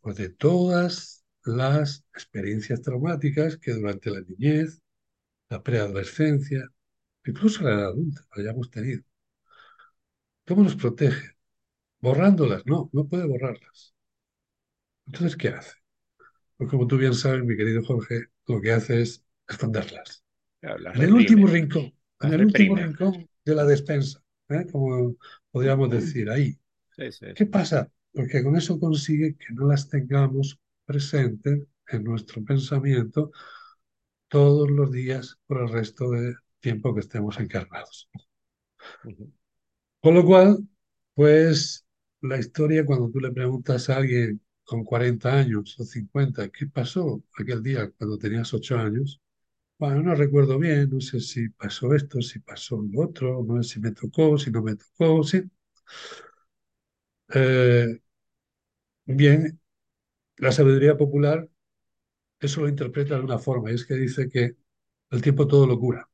Pues 0.00 0.16
de 0.16 0.30
todas 0.30 1.24
las 1.44 2.04
experiencias 2.14 2.82
traumáticas 2.82 3.58
que 3.58 3.72
durante 3.72 4.10
la 4.10 4.20
niñez, 4.22 4.80
la 5.50 5.62
preadolescencia, 5.62 6.68
incluso 7.26 7.64
la 7.64 7.72
edad 7.74 7.86
adulta, 7.88 8.26
hayamos 8.32 8.70
tenido. 8.70 9.02
¿Cómo 10.46 10.62
nos 10.62 10.76
protege? 10.76 11.36
Borrándolas, 12.00 12.66
no, 12.66 12.90
no 12.92 13.08
puede 13.08 13.26
borrarlas. 13.26 13.94
Entonces, 15.06 15.36
¿qué 15.36 15.48
hace? 15.48 15.74
Pues 16.56 16.70
como 16.70 16.86
tú 16.86 16.98
bien 16.98 17.14
sabes, 17.14 17.44
mi 17.44 17.56
querido 17.56 17.84
Jorge, 17.84 18.26
lo 18.46 18.60
que 18.60 18.72
hace 18.72 19.02
es 19.02 19.24
esconderlas. 19.48 20.24
Claro, 20.60 20.94
En 20.94 21.02
el 21.02 21.14
último 21.14 21.46
rincón, 21.46 21.94
en 22.20 22.32
el 22.32 22.46
último 22.46 22.76
rincón 22.76 23.28
de 23.44 23.54
la 23.54 23.64
despensa, 23.64 24.22
¿eh? 24.48 24.66
como 24.70 25.16
podríamos 25.56 25.88
decir 25.88 26.28
ahí. 26.28 26.58
Sí, 26.98 27.10
sí, 27.10 27.26
¿Qué 27.34 27.46
pasa? 27.46 27.90
Porque 28.12 28.44
con 28.44 28.56
eso 28.56 28.78
consigue 28.78 29.38
que 29.38 29.54
no 29.54 29.66
las 29.66 29.88
tengamos 29.88 30.60
presentes 30.84 31.62
en 31.88 32.04
nuestro 32.04 32.44
pensamiento 32.44 33.30
todos 34.28 34.70
los 34.70 34.92
días 34.92 35.38
por 35.46 35.62
el 35.62 35.70
resto 35.70 36.10
del 36.10 36.36
tiempo 36.60 36.92
que 36.94 37.00
estemos 37.00 37.40
encarnados. 37.40 38.10
Con 40.02 40.14
lo 40.14 40.26
cual, 40.26 40.58
pues 41.14 41.86
la 42.20 42.36
historia, 42.36 42.84
cuando 42.84 43.10
tú 43.10 43.18
le 43.20 43.32
preguntas 43.32 43.88
a 43.88 43.96
alguien 43.96 44.42
con 44.62 44.84
40 44.84 45.38
años 45.38 45.74
o 45.80 45.84
50, 45.84 46.50
¿qué 46.50 46.66
pasó 46.66 47.22
aquel 47.40 47.62
día 47.62 47.90
cuando 47.96 48.18
tenías 48.18 48.52
8 48.52 48.76
años? 48.76 49.22
Bueno, 49.78 50.02
no 50.02 50.14
recuerdo 50.14 50.58
bien, 50.58 50.88
no 50.90 51.00
sé 51.00 51.18
si 51.20 51.48
pasó 51.50 51.94
esto, 51.94 52.20
si 52.22 52.38
pasó 52.40 52.76
lo 52.82 53.02
otro, 53.04 53.42
no 53.46 53.62
sé 53.62 53.74
si 53.74 53.80
me 53.80 53.92
tocó, 53.92 54.36
si 54.38 54.50
no 54.50 54.62
me 54.62 54.76
tocó, 54.76 55.22
sí. 55.22 55.42
Eh, 57.28 58.00
bien, 59.06 59.60
la 60.38 60.52
sabiduría 60.52 60.96
popular 60.98 61.48
eso 62.40 62.62
lo 62.62 62.68
interpreta 62.68 63.16
de 63.16 63.22
una 63.24 63.38
forma, 63.38 63.70
y 63.72 63.74
es 63.74 63.86
que 63.86 63.94
dice 63.94 64.28
que 64.28 64.56
el 65.10 65.22
tiempo 65.22 65.46
todo 65.48 65.66
lo 65.66 65.78
cura. 65.80 66.08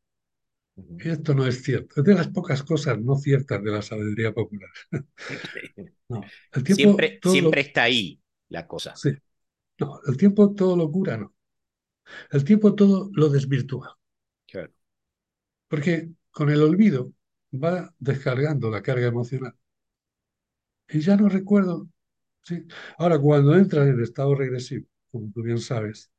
Y 0.99 1.11
esto 1.11 1.35
no 1.35 1.47
es 1.47 1.63
cierto. 1.63 2.01
Es 2.01 2.05
de 2.05 2.15
las 2.15 2.29
pocas 2.29 2.63
cosas 2.63 2.99
no 3.01 3.17
ciertas 3.17 3.63
de 3.63 3.71
la 3.71 3.83
sabiduría 3.83 4.33
popular. 4.33 4.71
No, 6.09 6.33
el 6.53 6.65
tiempo 6.65 6.89
Siempre, 6.89 7.21
lo... 7.23 7.31
siempre 7.31 7.61
está 7.61 7.85
ahí 7.85 8.21
la 8.49 8.67
cosa. 8.67 9.01
Sí, 9.01 9.11
no, 9.81 10.01
el 10.07 10.17
tiempo 10.19 10.55
todo 10.55 10.77
lo 10.77 10.91
cura, 10.93 11.17
no. 11.19 11.35
El 12.31 12.45
tiempo 12.45 12.75
todo 12.75 13.11
lo 13.15 13.29
desvirtúa. 13.29 13.99
Claro. 14.47 14.73
Porque 15.69 16.11
con 16.31 16.51
el 16.51 16.63
olvido 16.63 17.13
va 17.53 17.95
descargando 17.99 18.71
la 18.71 18.83
carga 18.83 19.07
emocional. 19.07 19.55
Y 20.89 21.01
ya 21.01 21.17
no 21.17 21.29
recuerdo. 21.29 21.89
¿sí? 22.43 22.67
Ahora, 22.99 23.19
cuando 23.19 23.55
entras 23.55 23.89
en 23.89 24.01
estado 24.03 24.35
regresivo, 24.35 24.87
como 25.11 25.31
tú 25.33 25.43
bien 25.43 25.59
sabes, 25.59 26.11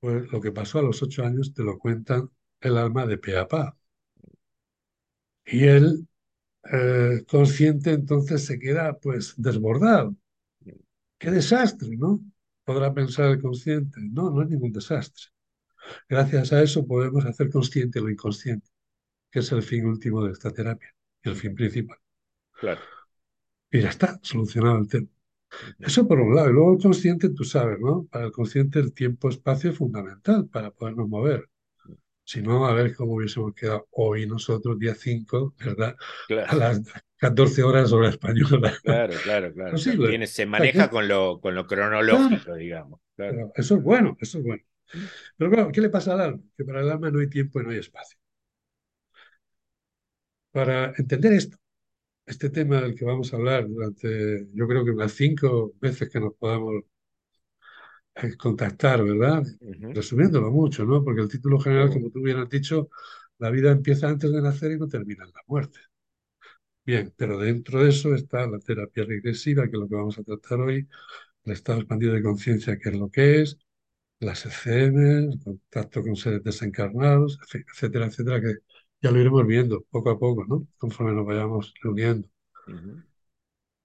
pues 0.00 0.30
lo 0.30 0.40
que 0.40 0.52
pasó 0.52 0.78
a 0.78 0.82
los 0.82 1.02
ocho 1.02 1.24
años 1.24 1.52
te 1.54 1.62
lo 1.62 1.78
cuentan 1.78 2.30
el 2.60 2.76
alma 2.76 3.06
de 3.06 3.18
pe 3.18 3.36
a 3.36 3.46
pa. 3.48 3.76
Y 5.46 5.64
él, 5.64 6.06
eh, 6.72 7.24
consciente, 7.28 7.92
entonces 7.92 8.44
se 8.46 8.58
queda 8.58 8.98
pues 8.98 9.34
desbordado. 9.36 10.16
¡Qué 11.18 11.30
desastre, 11.30 11.96
¿no? 11.96 12.20
Podrá 12.68 12.92
pensar 12.92 13.30
el 13.30 13.40
consciente. 13.40 13.98
No, 14.12 14.30
no 14.30 14.42
es 14.42 14.50
ningún 14.50 14.72
desastre. 14.72 15.28
Gracias 16.06 16.52
a 16.52 16.62
eso 16.62 16.86
podemos 16.86 17.24
hacer 17.24 17.48
consciente 17.48 17.98
lo 17.98 18.10
inconsciente, 18.10 18.68
que 19.30 19.38
es 19.38 19.50
el 19.52 19.62
fin 19.62 19.86
último 19.86 20.22
de 20.22 20.32
esta 20.32 20.50
terapia, 20.50 20.94
el 21.22 21.34
fin 21.34 21.54
principal. 21.54 21.96
Claro. 22.60 22.82
Y 23.70 23.80
ya 23.80 23.88
está, 23.88 24.20
solucionado 24.22 24.80
el 24.80 24.86
tema. 24.86 25.08
Eso 25.78 26.06
por 26.06 26.20
un 26.20 26.34
lado. 26.34 26.50
Y 26.50 26.52
luego 26.52 26.74
el 26.74 26.82
consciente, 26.82 27.30
tú 27.30 27.42
sabes, 27.42 27.80
¿no? 27.80 28.04
Para 28.04 28.26
el 28.26 28.32
consciente 28.32 28.80
el 28.80 28.92
tiempo-espacio 28.92 29.70
es 29.70 29.78
fundamental 29.78 30.46
para 30.48 30.70
podernos 30.70 31.08
mover. 31.08 31.48
Si 32.30 32.42
no, 32.42 32.66
a 32.66 32.74
ver 32.74 32.94
cómo 32.94 33.14
hubiésemos 33.14 33.54
quedado 33.54 33.88
hoy 33.92 34.26
nosotros, 34.26 34.78
día 34.78 34.94
5, 34.94 35.54
¿verdad? 35.58 35.96
A 36.44 36.54
Claro, 36.54 36.56
las 36.56 36.82
14 37.16 37.62
horas 37.62 37.90
hora 37.92 38.10
española. 38.10 38.74
claro, 38.82 39.20
claro, 39.22 39.52
claro, 39.54 39.76
se 40.26 40.46
maneja 40.46 40.90
con 40.90 41.08
lo, 41.08 41.40
con 41.40 41.54
lo 41.54 41.66
claro, 41.66 41.66
cronológico, 41.66 42.54
digamos. 42.54 43.00
Claro. 43.16 43.52
eso 43.54 43.76
es 43.76 43.82
bueno, 43.82 44.16
eso 44.20 44.38
es 44.38 44.44
bueno. 44.44 44.62
Pero 45.36 45.50
claro, 45.50 45.72
¿qué 45.72 45.80
le 45.80 45.90
pasa 45.90 46.12
al 46.14 46.20
alma? 46.20 46.42
Que 46.56 46.64
para 46.64 46.80
el 46.82 46.90
alma 46.90 47.10
no 47.10 47.20
hay 47.20 47.28
tiempo 47.30 47.60
y 47.60 47.64
no 47.64 47.70
hay 47.70 47.78
espacio. 47.78 48.18
Para 50.52 50.92
entender 50.96 51.32
esto, 51.32 51.56
este 52.26 52.50
tema 52.50 52.80
del 52.82 52.94
que 52.96 53.04
vamos 53.06 53.32
a 53.32 53.36
hablar 53.36 53.68
durante, 53.68 54.46
yo 54.54 54.68
creo 54.68 54.84
que 54.84 54.92
unas 54.92 55.12
cinco 55.12 55.72
veces 55.80 56.10
que 56.10 56.20
nos 56.20 56.34
podamos 56.36 56.84
contactar, 58.38 59.02
¿verdad? 59.04 59.44
Ujú, 59.60 59.88
Resumiéndolo 59.92 60.50
mucho, 60.50 60.84
¿no? 60.84 61.02
Porque 61.04 61.22
el 61.22 61.28
título 61.28 61.58
general, 61.60 61.90
como 61.92 62.10
tú 62.10 62.22
bien 62.22 62.38
has 62.38 62.48
dicho, 62.50 62.90
la 63.38 63.50
vida 63.50 63.70
empieza 63.72 64.08
antes 64.08 64.30
de 64.32 64.42
nacer 64.42 64.72
y 64.72 64.78
no 64.78 64.88
termina 64.88 65.24
en 65.24 65.30
la 65.32 65.42
muerte. 65.46 65.78
Bien, 66.84 67.12
pero 67.16 67.38
dentro 67.38 67.82
de 67.82 67.90
eso 67.90 68.14
está 68.14 68.46
la 68.46 68.58
terapia 68.58 69.04
regresiva, 69.04 69.64
que 69.64 69.72
es 69.76 69.78
lo 69.80 69.88
que 69.88 69.94
vamos 69.94 70.18
a 70.18 70.22
tratar 70.24 70.60
hoy, 70.60 70.88
el 71.44 71.52
estado 71.52 71.80
expandido 71.80 72.14
de 72.14 72.22
conciencia, 72.22 72.78
que 72.78 72.90
es 72.90 72.96
lo 72.96 73.10
que 73.10 73.42
es, 73.42 73.58
las 74.20 74.46
ECM, 74.46 75.18
el 75.34 75.40
contacto 75.44 76.02
con 76.02 76.16
seres 76.16 76.44
desencarnados, 76.44 77.38
etcétera, 77.72 78.06
etcétera, 78.06 78.40
que 78.42 78.54
ya 79.02 79.10
lo 79.12 79.20
iremos 79.20 79.46
viendo 79.46 79.82
poco 79.90 80.10
a 80.10 80.18
poco, 80.18 80.44
¿no? 80.46 80.68
Conforme 80.78 81.12
nos 81.14 81.26
vayamos 81.26 81.74
reuniendo. 81.82 82.28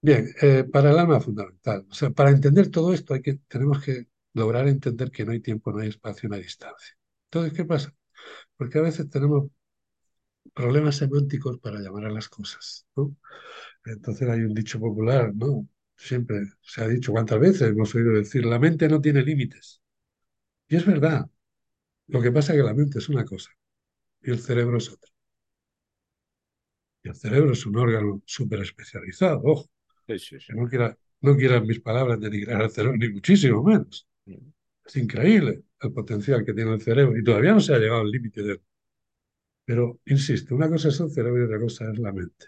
Bien, 0.01 0.27
eh, 0.41 0.65
para 0.71 0.91
el 0.91 0.99
alma 0.99 1.19
fundamental. 1.21 1.85
O 1.89 1.93
sea, 1.93 2.09
para 2.11 2.29
entender 2.31 2.69
todo 2.69 2.93
esto 2.93 3.13
hay 3.13 3.21
que, 3.21 3.35
tenemos 3.47 3.81
que 3.83 4.07
lograr 4.33 4.67
entender 4.67 5.11
que 5.11 5.25
no 5.25 5.31
hay 5.31 5.39
tiempo, 5.41 5.71
no 5.71 5.79
hay 5.81 5.89
espacio, 5.89 6.29
no 6.29 6.35
hay 6.35 6.43
distancia. 6.43 6.95
Entonces, 7.25 7.53
¿qué 7.53 7.65
pasa? 7.65 7.93
Porque 8.57 8.79
a 8.79 8.83
veces 8.83 9.09
tenemos 9.09 9.45
problemas 10.53 10.95
semánticos 10.97 11.59
para 11.59 11.79
llamar 11.79 12.05
a 12.05 12.09
las 12.11 12.29
cosas, 12.29 12.85
¿no? 12.95 13.15
Entonces 13.85 14.29
hay 14.29 14.41
un 14.41 14.53
dicho 14.53 14.79
popular, 14.79 15.33
¿no? 15.35 15.67
Siempre 15.97 16.41
se 16.61 16.83
ha 16.83 16.87
dicho, 16.87 17.11
¿cuántas 17.11 17.39
veces 17.39 17.63
hemos 17.71 17.93
oído 17.95 18.13
decir, 18.13 18.45
la 18.45 18.59
mente 18.59 18.87
no 18.89 19.01
tiene 19.01 19.23
límites? 19.23 19.81
Y 20.67 20.77
es 20.77 20.85
verdad. 20.85 21.29
Lo 22.07 22.21
que 22.21 22.31
pasa 22.31 22.53
es 22.53 22.59
que 22.59 22.65
la 22.65 22.73
mente 22.73 22.99
es 22.99 23.09
una 23.09 23.25
cosa 23.25 23.51
y 24.23 24.31
el 24.31 24.39
cerebro 24.39 24.77
es 24.77 24.89
otra. 24.91 25.11
Y 27.03 27.09
el 27.09 27.15
cerebro 27.15 27.53
es 27.53 27.65
un 27.65 27.77
órgano 27.77 28.21
súper 28.25 28.61
especializado, 28.61 29.41
ojo, 29.43 29.69
Sí, 30.07 30.17
sí, 30.19 30.39
que 30.47 30.53
sí. 30.53 30.55
no 30.55 30.67
quiera, 30.69 30.97
no 31.21 31.35
quieran 31.37 31.67
mis 31.67 31.81
palabras 31.81 32.19
denigrar 32.21 32.61
al 32.63 32.71
cerebro, 32.71 32.97
ni 32.97 33.09
muchísimo 33.09 33.63
menos. 33.63 34.07
Es 34.85 34.95
increíble 34.97 35.63
el 35.81 35.93
potencial 35.93 36.45
que 36.45 36.53
tiene 36.53 36.73
el 36.73 36.81
cerebro 36.81 37.17
y 37.17 37.23
todavía 37.23 37.53
no 37.53 37.59
se 37.59 37.73
ha 37.73 37.79
llegado 37.79 38.01
al 38.01 38.11
límite 38.11 38.43
de 38.43 38.51
él. 38.53 38.61
Pero, 39.65 39.99
insisto, 40.05 40.55
una 40.55 40.69
cosa 40.69 40.87
es 40.87 40.99
el 41.01 41.11
cerebro 41.11 41.41
y 41.41 41.45
otra 41.45 41.59
cosa 41.59 41.91
es 41.91 41.99
la 41.99 42.13
mente. 42.13 42.45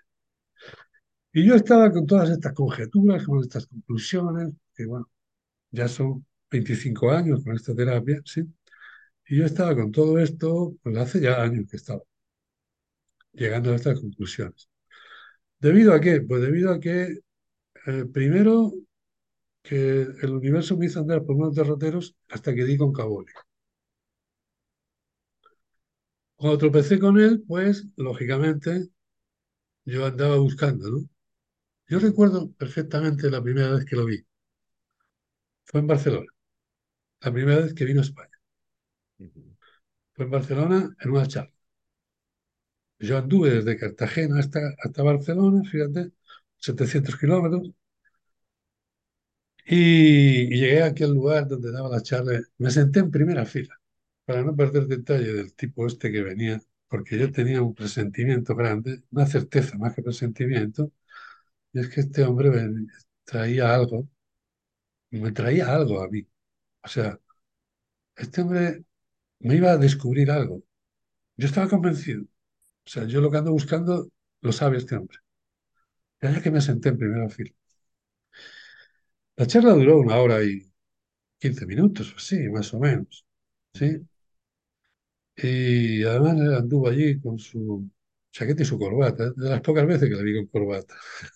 Y 1.34 1.46
yo 1.46 1.56
estaba 1.56 1.92
con 1.92 2.06
todas 2.08 2.30
estas 2.30 2.54
conjeturas, 2.54 3.24
con 3.26 3.40
estas 3.42 3.68
conclusiones, 3.68 4.54
que 4.74 4.86
bueno, 4.86 5.10
ya 5.72 5.88
son 5.90 6.26
25 6.52 7.12
años 7.12 7.44
con 7.44 7.56
esta 7.56 7.76
terapia, 7.76 8.22
¿sí? 8.26 8.44
Y 9.28 9.38
yo 9.38 9.46
estaba 9.46 9.76
con 9.76 9.92
todo 9.92 10.20
esto, 10.20 10.76
pues 10.84 10.98
hace 10.98 11.22
ya 11.22 11.42
años 11.44 11.68
que 11.70 11.78
estaba 11.78 12.02
llegando 13.34 13.72
a 13.72 13.76
estas 13.76 14.00
conclusiones. 14.00 14.70
¿Debido 15.60 15.94
a 15.94 16.02
qué? 16.02 16.22
Pues 16.22 16.42
debido 16.42 16.72
a 16.74 16.80
que, 16.80 17.20
eh, 17.88 18.06
primero, 18.14 18.74
que 19.68 20.02
el 20.24 20.32
universo 20.34 20.78
me 20.78 20.86
hizo 20.88 21.00
andar 21.02 21.24
por 21.26 21.36
unos 21.36 21.56
derroteros 21.56 22.16
hasta 22.30 22.54
que 22.56 22.66
di 22.66 22.78
con 22.78 22.94
Caboli. 22.94 23.34
Cuando 26.38 26.58
tropecé 26.58 26.98
con 26.98 27.20
él, 27.20 27.44
pues, 27.46 27.88
lógicamente, 27.98 28.88
yo 29.86 30.06
andaba 30.06 30.38
buscando, 30.38 30.90
¿no? 30.92 31.00
Yo 31.90 32.00
recuerdo 32.00 32.52
perfectamente 32.54 33.32
la 33.32 33.44
primera 33.44 33.72
vez 33.72 33.86
que 33.86 33.96
lo 33.98 34.06
vi. 34.06 34.26
Fue 35.66 35.80
en 35.80 35.86
Barcelona, 35.88 36.26
la 37.22 37.34
primera 37.34 37.62
vez 37.62 37.74
que 37.74 37.86
vino 37.86 38.02
a 38.02 38.04
España. 38.04 38.32
Fue 40.14 40.26
en 40.26 40.32
Barcelona 40.32 40.96
en 41.00 41.12
una 41.12 41.28
charla. 41.28 41.54
Yo 43.00 43.18
anduve 43.18 43.52
desde 43.52 43.78
Cartagena 43.78 44.40
hasta, 44.40 44.60
hasta 44.84 45.04
Barcelona, 45.04 45.64
fíjate, 45.70 46.12
700 46.58 47.16
kilómetros, 47.18 47.72
y, 49.66 50.48
llegué 50.50 50.82
a 50.84 50.88
aquel 50.88 51.12
lugar 51.14 51.48
donde 51.48 51.72
daba 51.72 51.90
la 51.90 52.02
charla. 52.02 52.40
Me 52.58 52.72
senté 52.72 53.00
en 53.00 53.12
primera 53.12 53.46
fila, 53.46 53.80
para 54.26 54.44
no 54.44 54.56
perder 54.56 54.88
detalle 54.88 55.34
del 55.34 55.54
tipo 55.56 55.88
este 55.88 56.12
que 56.12 56.24
venía, 56.24 56.62
porque 56.88 57.18
yo 57.20 57.32
tenía 57.32 57.62
un 57.62 57.74
presentimiento 57.76 58.56
grande, 58.56 59.04
una 59.12 59.26
certeza 59.28 59.78
más 59.78 59.94
que 59.96 60.04
presentimiento, 60.04 60.92
y 61.74 61.80
es 61.82 61.90
que 61.90 62.02
este 62.02 62.24
hombre 62.26 62.50
ven- 62.52 62.90
traía 63.26 63.74
algo, 63.76 64.10
me 65.12 65.32
traía 65.32 65.74
algo 65.76 66.02
a 66.02 66.08
mí. 66.10 66.28
O 66.84 66.88
sea, 66.88 67.20
este 68.18 68.42
hombre 68.42 68.86
me 69.40 69.56
iba 69.58 69.72
a 69.74 69.78
descubrir 69.78 70.32
algo. 70.32 70.64
Yo 71.38 71.48
estaba 71.48 71.70
convencido. 71.70 72.24
O 72.24 72.90
sea, 72.90 73.06
yo 73.06 73.22
lo 73.22 73.32
que 73.32 73.38
ando 73.40 73.52
buscando 73.54 74.10
lo 74.42 74.54
sabe 74.54 74.78
este 74.80 74.96
hombre. 74.98 75.20
Y 76.22 76.26
allá 76.28 76.42
que 76.42 76.52
me 76.52 76.62
senté 76.62 76.90
en 76.90 76.98
primera 76.98 77.30
fila. 77.30 77.54
La 79.38 79.46
charla 79.48 79.72
duró 79.74 80.00
una 80.00 80.18
hora 80.20 80.44
y 80.44 80.62
quince 81.40 81.66
minutos, 81.68 82.14
o 82.14 82.18
así, 82.18 82.50
más 82.50 82.74
o 82.74 82.80
menos. 82.80 83.26
¿Sí? 83.74 84.08
Y 85.38 86.04
además 86.04 86.40
anduvo 86.60 86.88
allí 86.90 87.20
con 87.20 87.38
su 87.40 87.90
chaqueta 88.32 88.64
y 88.64 88.66
su 88.66 88.78
corbata, 88.80 89.32
de 89.32 89.50
las 89.50 89.62
pocas 89.62 89.86
veces 89.88 90.10
que 90.10 90.16
le 90.16 90.24
vi 90.24 90.36
con 90.36 90.48
corbata. 90.48 90.96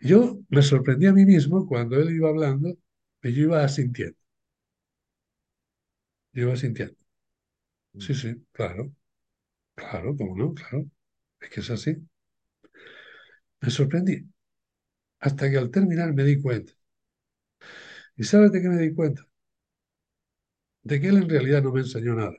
Yo 0.00 0.38
me 0.50 0.60
sorprendí 0.62 1.06
a 1.06 1.12
mí 1.14 1.24
mismo 1.24 1.66
cuando 1.66 1.96
él 1.96 2.14
iba 2.14 2.28
hablando 2.28 2.76
y 3.22 3.32
yo 3.32 3.42
iba 3.44 3.64
asintiendo. 3.64 4.18
Yo 6.34 6.42
iba 6.42 6.52
asintiendo. 6.52 6.96
Sí, 7.98 8.14
sí, 8.14 8.34
claro, 8.52 8.92
claro, 9.76 10.16
cómo 10.16 10.36
no, 10.36 10.54
claro. 10.54 10.86
Es 11.40 11.50
que 11.50 11.60
es 11.60 11.70
así. 11.70 11.96
Me 13.62 13.70
sorprendí 13.70 14.28
hasta 15.22 15.50
que 15.50 15.56
al 15.58 15.70
terminar 15.70 16.12
me 16.14 16.22
di 16.24 16.38
cuenta. 16.42 16.74
¿Y 18.16 18.24
sabes 18.24 18.52
de 18.52 18.62
qué 18.62 18.68
me 18.68 18.78
di 18.82 18.94
cuenta? 18.94 19.22
De 20.82 21.00
que 21.00 21.08
él 21.08 21.16
en 21.18 21.28
realidad 21.28 21.62
no 21.62 21.72
me 21.72 21.80
enseñó 21.80 22.14
nada. 22.14 22.34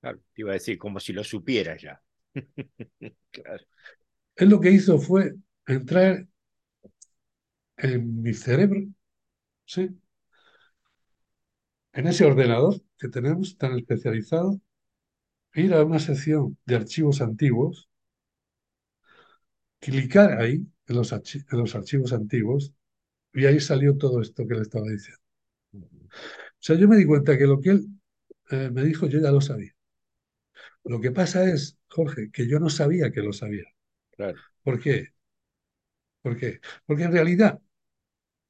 Claro, 0.00 0.18
te 0.34 0.42
iba 0.42 0.52
a 0.52 0.54
decir, 0.54 0.78
como 0.78 1.00
si 1.00 1.12
lo 1.14 1.24
supiera 1.24 1.76
ya. 1.78 2.02
claro. 3.30 3.64
Él 4.36 4.50
lo 4.50 4.60
que 4.60 4.70
hizo 4.72 4.98
fue 5.00 5.34
entrar 5.66 6.26
en 7.76 8.20
mi 8.22 8.34
cerebro, 8.34 8.80
¿sí? 9.66 9.90
En 11.94 12.06
ese 12.06 12.26
ordenador 12.26 12.82
que 12.98 13.08
tenemos 13.08 13.56
tan 13.56 13.72
especializado, 13.78 14.60
ir 15.54 15.74
a 15.74 15.84
una 15.84 15.98
sección 15.98 16.58
de 16.66 16.76
archivos 16.76 17.20
antiguos, 17.22 17.88
clicar 19.80 20.40
ahí 20.40 20.66
en 20.86 20.96
los, 20.96 21.12
en 21.12 21.44
los 21.50 21.74
archivos 21.74 22.12
antiguos 22.12 22.72
y 23.32 23.46
ahí 23.46 23.60
salió 23.60 23.96
todo 23.96 24.20
esto 24.20 24.46
que 24.46 24.54
le 24.54 24.62
estaba 24.62 24.86
diciendo. 24.88 25.20
O 25.74 25.80
sea, 26.60 26.76
yo 26.76 26.88
me 26.88 26.96
di 26.96 27.04
cuenta 27.04 27.36
que 27.36 27.46
lo 27.46 27.60
que 27.60 27.70
él 27.70 27.86
eh, 28.50 28.70
me 28.70 28.82
dijo 28.84 29.06
yo 29.06 29.20
ya 29.20 29.30
lo 29.30 29.40
sabía. 29.40 29.72
Lo 30.84 31.00
que 31.00 31.10
pasa 31.10 31.44
es, 31.48 31.78
Jorge, 31.88 32.30
que 32.30 32.46
yo 32.46 32.60
no 32.60 32.68
sabía 32.70 33.10
que 33.10 33.22
lo 33.22 33.32
sabía. 33.32 33.64
Claro. 34.12 34.38
¿Por 34.62 34.80
qué? 34.80 35.14
¿Por 36.22 36.36
qué? 36.36 36.60
Porque 36.86 37.04
en 37.04 37.12
realidad 37.12 37.60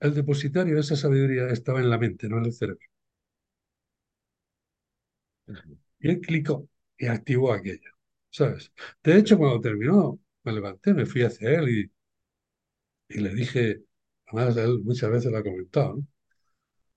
el 0.01 0.15
depositario 0.15 0.75
de 0.75 0.81
esa 0.81 0.97
sabiduría 0.97 1.49
estaba 1.49 1.81
en 1.81 1.91
la 1.91 1.99
mente, 1.99 2.29
no 2.29 2.39
en 2.39 2.47
el 2.47 2.53
cerebro. 2.53 2.81
Y 6.01 6.11
él 6.11 6.21
clicó 6.21 6.69
y 6.99 7.07
activó 7.07 7.53
aquello, 7.53 7.91
¿sabes? 8.31 8.73
De 9.03 9.17
hecho, 9.19 9.39
cuando 9.39 9.61
terminó, 9.61 10.21
me 10.45 10.53
levanté, 10.53 10.95
me 10.95 11.07
fui 11.07 11.23
hacia 11.23 11.51
él 11.59 11.69
y, 11.69 11.93
y 13.09 13.21
le 13.21 13.35
dije, 13.35 13.83
además 14.27 14.57
él 14.57 14.81
muchas 14.85 15.11
veces 15.11 15.33
lo 15.33 15.39
ha 15.39 15.43
comentado, 15.43 15.97
¿no? 15.97 16.07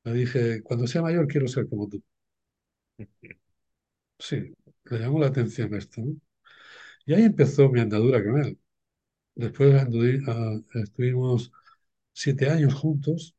Le 0.05 0.13
dije, 0.13 0.63
cuando 0.63 0.87
sea 0.87 1.01
mayor 1.03 1.27
quiero 1.27 1.47
ser 1.47 1.67
como 1.69 1.87
tú. 1.89 2.01
Sí, 4.19 4.53
le 4.85 4.99
llamó 4.99 5.19
la 5.19 5.27
atención 5.27 5.73
esto, 5.75 6.01
¿no? 6.01 6.15
Y 7.05 7.13
ahí 7.13 7.23
empezó 7.23 7.69
mi 7.69 7.79
andadura 7.81 8.23
con 8.23 8.43
él. 8.43 8.59
Después 9.35 9.75
ah, 10.27 10.59
estuvimos 10.75 11.51
siete 12.13 12.49
años 12.49 12.73
juntos 12.75 13.35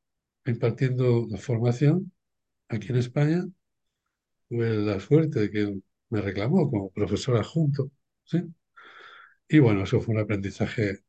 impartiendo 0.46 1.26
la 1.30 1.38
formación 1.38 2.12
aquí 2.68 2.88
en 2.90 2.96
España. 2.98 3.44
Tuve 4.50 4.74
la 4.74 5.00
suerte 5.00 5.40
de 5.40 5.50
que 5.50 5.80
me 6.10 6.20
reclamó 6.20 6.70
como 6.70 6.90
profesor 6.90 7.36
adjunto, 7.38 7.90
¿sí? 8.24 8.42
Y 9.48 9.58
bueno, 9.58 9.82
eso 9.84 10.00
fue 10.00 10.14
un 10.14 10.20
aprendizaje 10.20 11.00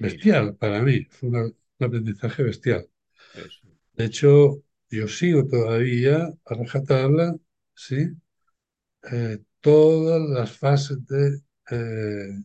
bestial 0.00 0.56
para 0.56 0.82
mí, 0.82 1.04
fue 1.10 1.28
un 1.30 1.56
aprendizaje 1.80 2.42
bestial. 2.42 2.88
De 3.94 4.04
hecho, 4.04 4.62
yo 4.90 5.08
sigo 5.08 5.46
todavía 5.46 6.28
a 6.44 6.54
rajatabla, 6.54 7.36
¿sí? 7.74 8.08
Eh, 9.10 9.38
todas 9.60 10.20
las 10.28 10.56
fases 10.56 11.04
de, 11.06 11.40
eh, 11.70 12.42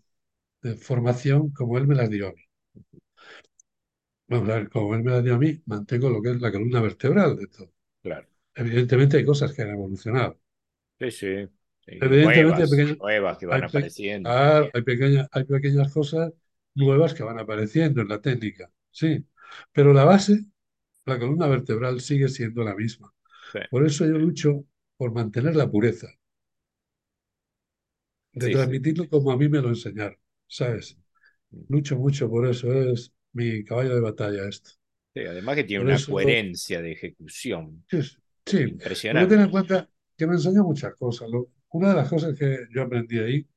de, 0.62 0.76
formación 0.76 1.50
como 1.52 1.78
él 1.78 1.88
me 1.88 1.96
las 1.96 2.10
dio 2.10 2.30
a 2.30 2.34
mí. 2.34 2.42
Vamos 4.28 4.50
a 4.50 4.56
ver, 4.56 4.70
como 4.70 4.96
él 4.96 5.04
me 5.04 5.12
las 5.12 5.24
dio 5.24 5.36
a 5.36 5.38
mí, 5.38 5.62
mantengo 5.66 6.10
lo 6.10 6.22
que 6.22 6.32
es 6.32 6.42
la 6.42 6.52
columna 6.52 6.82
vertebral 6.82 7.36
de 7.36 7.48
todo. 7.48 7.72
Claro. 8.02 8.28
Evidentemente 8.56 9.18
hay 9.18 9.26
cosas 9.26 9.54
que 9.54 9.64
han 9.64 9.72
evolucionado. 9.72 10.40
Sí, 11.00 11.12
sí. 11.12 11.50
Evidentemente 11.88 12.64
nuevas, 12.68 12.98
nuevas, 12.98 13.38
que 13.38 13.46
van 13.48 13.64
apareciendo. 13.64 14.30
hay, 14.30 14.82
pequeñas, 14.84 15.28
hay 15.32 15.44
pequeñas 15.44 15.92
cosas 15.92 16.32
nuevas 16.76 17.14
que 17.14 17.24
van 17.24 17.40
apareciendo 17.40 18.02
en 18.02 18.08
la 18.08 18.22
técnica, 18.22 18.72
sí. 18.92 19.26
Pero 19.72 19.94
la 19.94 20.06
base, 20.06 20.46
la 21.06 21.20
columna 21.20 21.48
vertebral, 21.48 22.02
sigue 22.02 22.30
siendo 22.30 22.64
la 22.64 22.76
misma. 22.76 23.14
Por 23.70 23.86
eso 23.86 24.06
yo 24.06 24.18
lucho 24.18 24.66
por 24.98 25.14
mantener 25.14 25.56
la 25.56 25.70
pureza, 25.70 26.08
de 28.34 28.52
transmitirlo 28.52 29.10
como 29.10 29.32
a 29.32 29.38
mí 29.38 29.50
me 29.50 29.62
lo 29.62 29.70
enseñaron, 29.70 30.18
¿sabes? 30.48 30.98
Lucho 31.68 31.98
mucho 31.98 32.30
por 32.30 32.48
eso, 32.48 32.72
es 32.72 33.12
mi 33.34 33.64
caballo 33.64 33.96
de 33.96 34.02
batalla 34.02 34.48
esto. 34.48 34.72
Sí, 35.14 35.22
además 35.22 35.56
que 35.56 35.64
tiene 35.66 35.84
una 35.84 35.98
coherencia 36.06 36.82
de 36.82 36.94
ejecución. 36.94 37.84
Sí, 38.46 38.58
impresionante. 38.58 39.36
ten 39.36 39.44
en 39.44 39.52
cuenta 39.52 39.90
que 40.18 40.28
me 40.28 40.34
enseñó 40.34 40.64
muchas 40.64 40.96
cosas. 40.96 41.30
una 41.72 41.90
de 41.90 41.96
las 41.96 42.10
cosas 42.10 42.38
que 42.38 42.60
yo 42.74 42.84
aprendí 42.84 43.20
ahí 43.20 43.48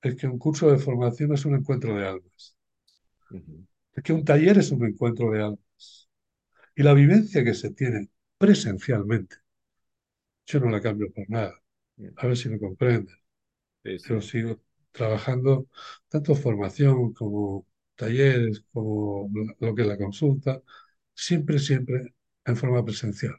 es 0.00 0.14
que 0.16 0.26
un 0.26 0.38
curso 0.38 0.70
de 0.70 0.78
formación 0.78 1.32
es 1.34 1.44
un 1.44 1.56
encuentro 1.56 1.94
de 1.94 2.06
almas. 2.06 2.56
Es 3.94 4.02
que 4.02 4.12
un 4.12 4.24
taller 4.24 4.58
es 4.58 4.70
un 4.70 4.84
encuentro 4.86 5.30
de 5.30 5.42
almas. 5.42 6.08
Y 6.76 6.82
la 6.82 6.94
vivencia 6.94 7.44
que 7.44 7.54
se 7.54 7.70
tiene 7.70 8.10
presencialmente, 8.38 9.36
yo 10.46 10.60
no 10.60 10.70
la 10.70 10.80
cambio 10.80 11.12
por 11.12 11.28
nada. 11.30 11.54
A 12.16 12.26
ver 12.26 12.36
si 12.36 12.48
me 12.48 12.58
comprende. 12.60 13.12
Yo 13.84 14.20
sigo 14.22 14.60
trabajando 14.92 15.68
tanto 16.08 16.34
formación 16.34 17.12
como 17.14 17.66
talleres, 17.96 18.64
como 18.72 19.30
lo 19.60 19.74
que 19.74 19.82
es 19.82 19.88
la 19.88 19.98
consulta, 19.98 20.62
siempre, 21.14 21.58
siempre 21.58 22.14
en 22.44 22.56
forma 22.56 22.84
presencial. 22.84 23.36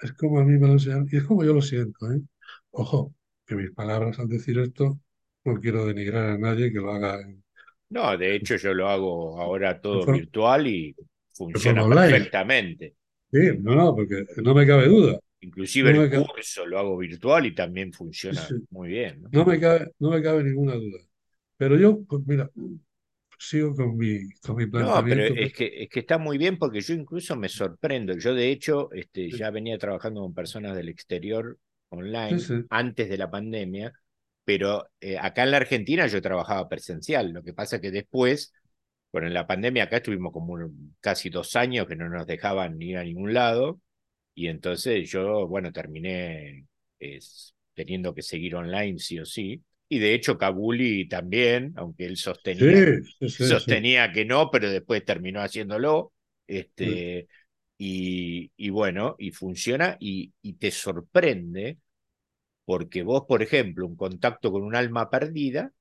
Es 0.00 0.12
como 0.14 0.38
a 0.40 0.44
mí 0.44 0.58
me 0.58 0.66
lo 0.68 0.72
enseñan 0.74 1.06
y 1.10 1.16
es 1.18 1.24
como 1.24 1.44
yo 1.44 1.52
lo 1.52 1.60
siento. 1.62 2.10
¿eh? 2.12 2.20
Ojo, 2.70 3.14
que 3.46 3.54
mis 3.56 3.70
palabras 3.72 4.18
al 4.18 4.28
decir 4.28 4.58
esto 4.58 4.98
no 5.44 5.60
quiero 5.60 5.86
denigrar 5.86 6.30
a 6.30 6.38
nadie 6.38 6.72
que 6.72 6.78
lo 6.78 6.92
haga. 6.92 7.18
No, 7.90 8.16
de 8.16 8.34
hecho 8.34 8.56
yo 8.56 8.74
lo 8.74 8.88
hago 8.88 9.40
ahora 9.40 9.80
todo 9.80 10.12
virtual 10.12 10.66
y 10.66 10.94
funciona 11.32 11.88
perfectamente. 11.88 12.94
Sí, 13.30 13.38
no, 13.60 13.74
no, 13.74 13.94
porque 13.94 14.24
no 14.42 14.54
me 14.54 14.66
cabe 14.66 14.88
duda. 14.88 15.18
Inclusive 15.40 15.90
el 15.90 16.10
curso 16.10 16.66
lo 16.66 16.78
hago 16.78 16.96
virtual 16.96 17.46
y 17.46 17.54
también 17.54 17.92
funciona 17.92 18.46
muy 18.70 18.88
bien. 18.88 19.22
¿no? 19.30 19.44
me 19.44 19.60
cabe, 19.60 19.92
no 19.98 20.10
me 20.10 20.22
cabe 20.22 20.42
ninguna 20.42 20.74
duda. 20.74 20.98
Pero 21.56 21.78
yo, 21.78 22.02
pues 22.04 22.22
mira, 22.26 22.50
sigo 23.38 23.74
con 23.74 23.96
mi, 23.96 24.28
con 24.40 24.56
mi 24.56 24.66
planteamiento. 24.66 25.24
No, 25.24 25.30
pero 25.30 25.46
es 25.46 25.52
que, 25.52 25.82
es 25.82 25.88
que 25.88 26.00
está 26.00 26.18
muy 26.18 26.38
bien 26.38 26.58
porque 26.58 26.80
yo 26.80 26.94
incluso 26.94 27.36
me 27.36 27.48
sorprendo. 27.48 28.16
Yo 28.16 28.34
de 28.34 28.50
hecho 28.50 28.90
este, 28.92 29.30
ya 29.30 29.50
venía 29.50 29.78
trabajando 29.78 30.22
con 30.22 30.34
personas 30.34 30.74
del 30.74 30.88
exterior 30.88 31.58
online 31.90 32.38
antes 32.70 33.08
de 33.08 33.16
la 33.16 33.30
pandemia, 33.30 33.92
pero 34.46 34.88
eh, 35.00 35.18
acá 35.18 35.42
en 35.42 35.50
la 35.50 35.56
Argentina 35.56 36.06
yo 36.06 36.22
trabajaba 36.22 36.68
presencial. 36.68 37.32
Lo 37.32 37.42
que 37.42 37.52
pasa 37.52 37.76
es 37.76 37.82
que 37.82 37.90
después, 37.90 38.54
bueno, 39.12 39.26
en 39.26 39.34
la 39.34 39.46
pandemia 39.46 39.84
acá 39.84 39.96
estuvimos 39.96 40.32
como 40.32 40.56
casi 41.00 41.30
dos 41.30 41.56
años 41.56 41.88
que 41.88 41.96
no 41.96 42.08
nos 42.08 42.28
dejaban 42.28 42.80
ir 42.80 42.96
a 42.96 43.02
ningún 43.02 43.34
lado 43.34 43.80
y 44.36 44.46
entonces 44.46 45.10
yo, 45.10 45.48
bueno, 45.48 45.72
terminé 45.72 46.64
teniendo 47.74 48.14
que 48.14 48.22
seguir 48.22 48.54
online 48.54 49.00
sí 49.00 49.18
o 49.18 49.24
sí. 49.24 49.60
Y 49.88 49.98
de 49.98 50.14
hecho 50.14 50.38
Kabuli 50.38 51.08
también, 51.08 51.72
aunque 51.74 52.06
él 52.06 52.16
sostenía, 52.16 53.00
sostenía 53.28 54.12
que 54.12 54.24
no, 54.24 54.48
pero 54.52 54.70
después 54.70 55.04
terminó 55.04 55.40
haciéndolo. 55.40 56.12
Este, 56.46 57.26
y, 57.78 58.52
y, 58.56 58.70
bueno, 58.70 59.16
y 59.18 59.32
funciona 59.32 59.96
y, 59.98 60.32
y, 60.40 60.52
te 60.52 60.70
sorprende 60.70 61.78
porque 62.66 63.02
vos, 63.02 63.24
por 63.26 63.42
ejemplo, 63.42 63.86
un 63.86 63.96
contacto 63.96 64.52
con 64.52 64.62
un 64.62 64.76
alma 64.76 65.08
perdida, 65.08 65.72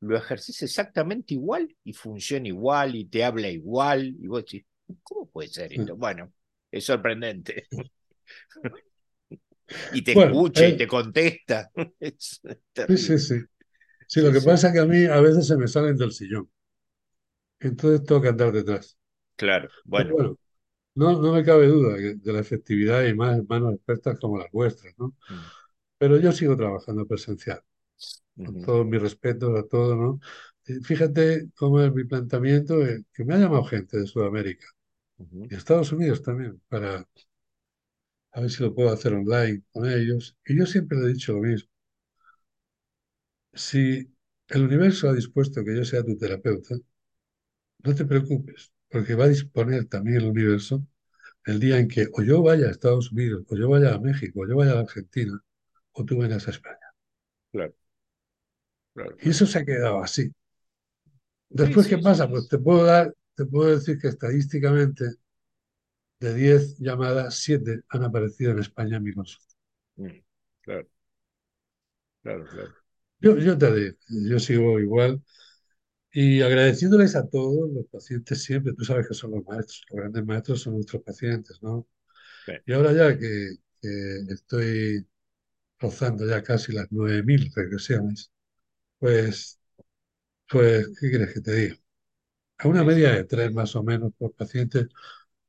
lo 0.00 0.16
ejerces 0.16 0.62
exactamente 0.62 1.34
igual 1.34 1.74
y 1.84 1.92
funciona 1.92 2.48
igual 2.48 2.96
y 2.96 3.04
te 3.04 3.22
habla 3.22 3.48
igual. 3.48 4.16
Y 4.18 4.26
vos 4.26 4.44
decís, 4.44 4.64
¿cómo 5.02 5.28
puede 5.28 5.48
ser 5.48 5.72
esto? 5.72 5.94
Bueno, 5.96 6.32
es 6.72 6.84
sorprendente. 6.84 7.68
y 9.92 10.02
te 10.02 10.12
escucha 10.12 10.66
y 10.66 10.72
eh, 10.72 10.76
te 10.76 10.86
contesta. 10.86 11.70
sí, 12.18 12.96
sí, 12.96 13.18
sí. 13.18 13.34
Sí, 14.08 14.20
lo 14.20 14.32
que 14.32 14.40
pasa 14.40 14.68
es 14.68 14.72
que 14.72 14.80
a 14.80 14.86
mí 14.86 15.04
a 15.04 15.20
veces 15.20 15.46
se 15.46 15.56
me 15.56 15.68
salen 15.68 15.96
del 15.96 16.12
sillón. 16.12 16.48
Entonces 17.60 18.04
tengo 18.04 18.22
que 18.22 18.28
andar 18.28 18.52
detrás. 18.52 18.96
Claro, 19.36 19.68
bueno. 19.84 20.38
no, 20.94 21.20
no 21.20 21.32
me 21.32 21.44
cabe 21.44 21.66
duda 21.66 21.96
de 21.96 22.32
la 22.32 22.40
efectividad 22.40 23.04
y 23.04 23.14
más 23.14 23.46
manos 23.48 23.74
expertas 23.74 24.18
como 24.18 24.38
las 24.38 24.50
vuestras, 24.50 24.94
¿no? 24.98 25.08
Mm. 25.28 25.56
Pero 25.98 26.18
yo 26.18 26.32
sigo 26.32 26.56
trabajando 26.56 27.06
presencial. 27.06 27.62
Con 28.44 28.60
todo 28.60 28.84
mi 28.84 28.98
respeto 28.98 29.56
a 29.56 29.68
todo, 29.68 29.96
¿no? 29.96 30.20
Fíjate 30.84 31.50
cómo 31.56 31.80
es 31.82 31.92
mi 31.94 32.04
planteamiento, 32.04 32.86
eh, 32.86 33.04
que 33.14 33.24
me 33.24 33.34
ha 33.34 33.38
llamado 33.38 33.64
gente 33.64 33.98
de 33.98 34.06
Sudamérica 34.06 34.66
y 35.50 35.54
Estados 35.56 35.92
Unidos 35.92 36.22
también, 36.22 36.60
para 36.68 37.08
a 38.34 38.40
ver 38.40 38.50
si 38.50 38.62
lo 38.62 38.72
puedo 38.72 38.90
hacer 38.92 39.14
online 39.14 39.62
con 39.72 39.84
ellos. 39.90 40.36
Y 40.46 40.56
yo 40.56 40.64
siempre 40.66 40.96
le 40.98 41.06
he 41.06 41.12
dicho 41.14 41.32
lo 41.32 41.40
mismo. 41.40 41.68
Si 43.54 44.08
el 44.50 44.62
universo 44.62 45.08
ha 45.08 45.12
dispuesto 45.12 45.64
que 45.64 45.74
yo 45.76 45.84
sea 45.84 46.04
tu 46.04 46.16
terapeuta, 46.16 46.76
no 47.84 47.94
te 47.94 48.04
preocupes, 48.04 48.72
porque 48.90 49.14
va 49.14 49.24
a 49.24 49.28
disponer 49.28 49.86
también 49.86 50.18
el 50.18 50.26
universo 50.26 50.86
el 51.46 51.60
día 51.60 51.78
en 51.80 51.88
que 51.88 52.08
o 52.12 52.22
yo 52.22 52.42
vaya 52.42 52.68
a 52.68 52.72
Estados 52.72 53.12
Unidos, 53.12 53.44
o 53.48 53.56
yo 53.56 53.70
vaya 53.70 53.94
a 53.94 54.00
México, 54.00 54.40
o 54.42 54.48
yo 54.48 54.56
vaya 54.56 54.74
a 54.74 54.80
Argentina, 54.80 55.42
o 55.96 56.04
tú 56.04 56.18
vengas 56.18 56.46
a 56.46 56.50
España. 56.50 56.86
Claro. 57.52 57.74
Y 59.22 59.30
eso 59.30 59.46
se 59.46 59.58
ha 59.58 59.64
quedado 59.64 60.02
así. 60.02 60.32
Después, 61.48 61.86
¿qué 61.86 61.98
pasa? 61.98 62.28
Pues 62.28 62.48
te 62.48 62.58
puedo 62.58 62.84
dar 62.84 63.12
te 63.34 63.44
puedo 63.44 63.70
decir 63.76 63.98
que 63.98 64.08
estadísticamente 64.08 65.04
de 66.20 66.34
10 66.34 66.78
llamadas, 66.78 67.38
7 67.38 67.82
han 67.88 68.04
aparecido 68.04 68.52
en 68.52 68.60
España 68.60 68.96
en 68.96 69.02
mi 69.02 69.12
consulta. 69.12 69.54
Mm, 69.96 70.08
claro, 70.62 70.88
claro, 72.22 72.44
claro. 72.46 72.72
Yo, 73.20 73.38
yo 73.38 73.56
te 73.58 73.74
digo, 73.74 73.96
yo 74.08 74.38
sigo 74.38 74.78
igual 74.78 75.22
y 76.12 76.42
agradeciéndoles 76.42 77.16
a 77.16 77.28
todos 77.28 77.70
los 77.70 77.86
pacientes 77.86 78.42
siempre. 78.42 78.74
Tú 78.74 78.84
sabes 78.84 79.08
que 79.08 79.14
son 79.14 79.32
los 79.32 79.44
maestros, 79.44 79.84
los 79.90 80.00
grandes 80.00 80.26
maestros 80.26 80.62
son 80.62 80.74
nuestros 80.74 81.02
pacientes, 81.02 81.62
¿no? 81.62 81.86
Y 82.66 82.72
ahora 82.72 82.92
ya 82.92 83.18
que, 83.18 83.56
que 83.82 84.18
estoy 84.30 85.06
rozando 85.78 86.26
ya 86.26 86.42
casi 86.42 86.72
las 86.72 86.88
9.000 86.90 87.50
regresiones, 87.54 88.32
pues, 88.98 89.60
pues, 90.48 90.88
¿qué 91.00 91.10
quieres 91.10 91.34
que 91.34 91.40
te 91.40 91.54
diga? 91.54 91.76
A 92.58 92.68
una 92.68 92.84
media 92.84 93.12
de 93.12 93.24
tres 93.24 93.52
más 93.52 93.76
o 93.76 93.82
menos 93.84 94.12
por 94.18 94.34
paciente, 94.34 94.88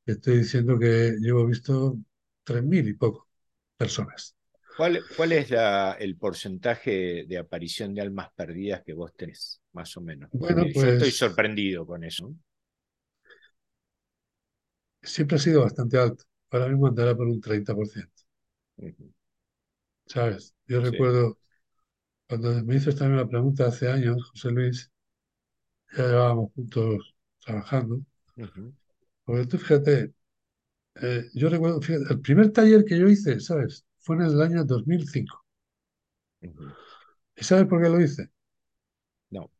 estoy 0.06 0.38
diciendo 0.38 0.78
que 0.78 1.16
llevo 1.20 1.46
visto 1.46 1.98
3.000 2.44 2.88
y 2.88 2.94
poco 2.94 3.28
personas. 3.76 4.36
¿Cuál, 4.74 5.06
cuál 5.14 5.32
es 5.32 5.50
la, 5.50 5.92
el 5.98 6.16
porcentaje 6.16 7.24
de 7.26 7.38
aparición 7.38 7.94
de 7.94 8.00
almas 8.00 8.30
perdidas 8.34 8.82
que 8.84 8.92
vos 8.94 9.12
tenés, 9.16 9.60
más 9.72 9.96
o 9.96 10.00
menos? 10.00 10.30
Bueno, 10.32 10.70
yo 10.80 10.88
estoy 10.90 11.10
pues 11.10 11.12
sorprendido 11.12 11.84
con 11.86 12.04
eso. 12.04 12.32
siempre 15.02 15.36
ha 15.36 15.40
sido 15.40 15.62
bastante 15.62 15.98
alto. 15.98 16.24
Ahora 16.50 16.68
mismo 16.68 16.86
andará 16.86 17.16
por 17.16 17.26
un 17.28 17.40
30%, 17.40 18.22
Ujú. 18.78 19.12
¿Sabes? 20.08 20.54
Yo 20.66 20.80
Sí. 20.82 20.82
recuerdo 20.82 21.38
cuando 22.28 22.64
me 22.64 22.76
hizo 22.76 22.90
esta 22.90 23.08
misma 23.08 23.28
pregunta 23.28 23.66
hace 23.68 23.88
años, 23.90 24.30
José 24.32 24.50
Luis, 24.52 24.90
ya 25.96 26.02
llevábamos 26.06 26.52
juntos 26.54 27.14
trabajando. 27.44 28.00
Porque 29.24 29.46
tú 29.46 29.58
fíjate, 29.58 30.12
eh, 31.02 31.24
yo 31.34 31.48
recuerdo, 31.50 31.80
fíjate, 31.82 32.12
el 32.14 32.20
primer 32.22 32.52
taller 32.52 32.84
que 32.84 32.98
yo 32.98 33.08
hice, 33.08 33.40
¿sabes? 33.40 33.86
Fue 34.00 34.16
en 34.16 34.22
el 34.22 34.42
año 34.42 34.64
2005. 34.64 35.44
Ujú. 36.42 36.74
¿Y 37.36 37.44
sabes 37.44 37.66
por 37.66 37.82
qué 37.82 37.88
lo 37.88 38.00
hice? 38.00 38.30
No. 39.30 39.50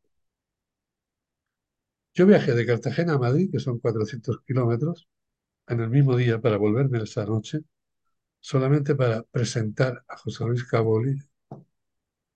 Yo 2.13 2.27
viajé 2.27 2.53
de 2.53 2.67
Cartagena 2.67 3.13
a 3.13 3.17
Madrid, 3.17 3.49
que 3.51 3.57
son 3.59 3.79
400 3.79 4.41
kilómetros, 4.45 5.07
en 5.67 5.81
el 5.81 5.89
mismo 5.89 6.17
día 6.17 6.41
para 6.41 6.57
volverme 6.57 7.03
esa 7.03 7.25
noche, 7.25 7.61
solamente 8.41 8.95
para 8.95 9.23
presentar 9.23 10.03
a 10.07 10.17
José 10.17 10.45
Luis 10.45 10.63
Caboli 10.65 11.17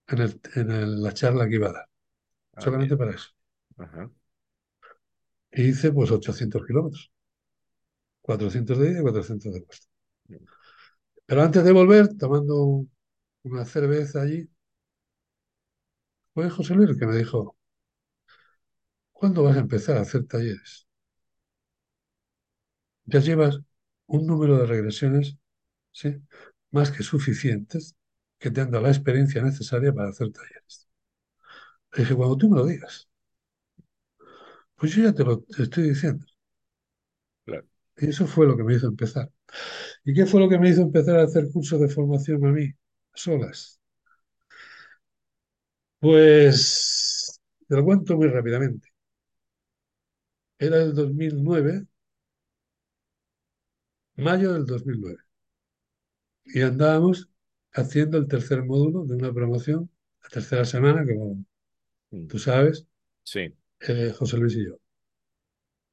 en, 0.07 0.19
el- 0.19 0.39
en 0.55 0.71
el- 0.71 1.01
la 1.03 1.13
charla 1.13 1.47
que 1.49 1.55
iba 1.55 1.67
a 1.69 1.73
dar, 1.73 1.89
Ah, 2.55 2.69
solamente 2.69 2.97
bien. 2.97 2.97
para 2.97 3.11
eso. 3.13 3.29
Ajá. 3.77 4.11
Y 5.53 5.69
hice 5.69 5.93
pues 5.93 6.11
800 6.11 6.65
kilómetros, 6.67 7.09
400 8.21 8.77
de 8.79 8.89
ida 8.91 8.99
y 8.99 9.03
400 9.03 9.53
de 9.53 9.59
vuelta. 9.61 9.87
Pero 11.27 11.41
antes 11.43 11.63
de 11.65 11.71
volver, 11.73 12.17
tomando 12.17 12.85
una 13.43 13.65
cerveza 13.65 14.21
allí, 14.21 14.49
fue 16.35 16.47
José 16.47 16.75
Luis 16.75 16.89
el 16.91 16.99
que 16.99 17.07
me 17.07 17.17
dijo, 17.17 17.55
¿cuándo 19.11 19.41
vas 19.43 19.57
a 19.57 19.61
empezar 19.61 19.97
a 19.97 20.01
hacer 20.01 20.27
talleres? 20.27 20.87
Ya 23.05 23.19
llevas 23.21 23.59
un 24.07 24.27
número 24.27 24.57
de 24.57 24.65
regresiones, 24.65 25.37
¿sí? 25.93 26.21
más 26.71 26.91
que 26.91 27.03
suficientes, 27.03 27.95
que 28.39 28.51
te 28.51 28.61
han 28.61 28.71
dado 28.71 28.83
la 28.85 28.91
experiencia 28.91 29.41
necesaria 29.43 29.93
para 29.93 30.09
hacer 30.09 30.31
talleres. 30.33 30.87
Le 31.93 31.99
dije, 32.03 32.13
cuando 32.15 32.35
tú 32.37 32.49
me 32.49 32.57
lo 32.57 32.65
digas, 32.65 33.07
pues 34.75 34.93
yo 34.95 35.03
ya 35.03 35.13
te 35.13 35.23
lo 35.23 35.41
te 35.41 35.63
estoy 35.63 35.89
diciendo. 35.89 36.25
Claro. 37.45 37.65
Y 37.97 38.09
eso 38.09 38.27
fue 38.27 38.45
lo 38.47 38.57
que 38.57 38.63
me 38.63 38.75
hizo 38.75 38.87
empezar. 38.87 39.31
¿Y 40.05 40.13
qué 40.13 40.25
fue 40.27 40.41
lo 40.41 40.49
que 40.49 40.59
me 40.59 40.69
hizo 40.69 40.81
empezar 40.83 41.19
a 41.19 41.23
hacer 41.25 41.49
cursos 41.51 41.79
de 41.81 41.89
formación 41.89 42.45
a 42.45 42.51
mí, 42.51 42.71
solas? 43.13 43.79
Pues 45.99 47.41
te 47.67 47.75
lo 47.75 47.83
cuento 47.85 48.15
muy 48.17 48.27
rápidamente. 48.27 48.89
Era 50.57 50.77
el 50.81 50.95
2009, 50.95 51.85
mayo 54.15 54.53
del 54.53 54.65
2009, 54.65 55.22
y 56.53 56.61
andábamos 56.63 57.29
haciendo 57.73 58.17
el 58.19 58.27
tercer 58.29 58.63
módulo 58.65 59.05
de 59.05 59.15
una 59.17 59.33
promoción, 59.33 59.91
la 60.23 60.29
tercera 60.29 60.65
semana, 60.65 61.05
como 61.07 61.45
Mm. 62.11 62.27
tú 62.27 62.39
sabes, 62.39 62.87
Sí. 63.23 63.53
eh, 63.81 64.13
José 64.17 64.37
Luis 64.37 64.55
y 64.57 64.65
yo. 64.67 64.77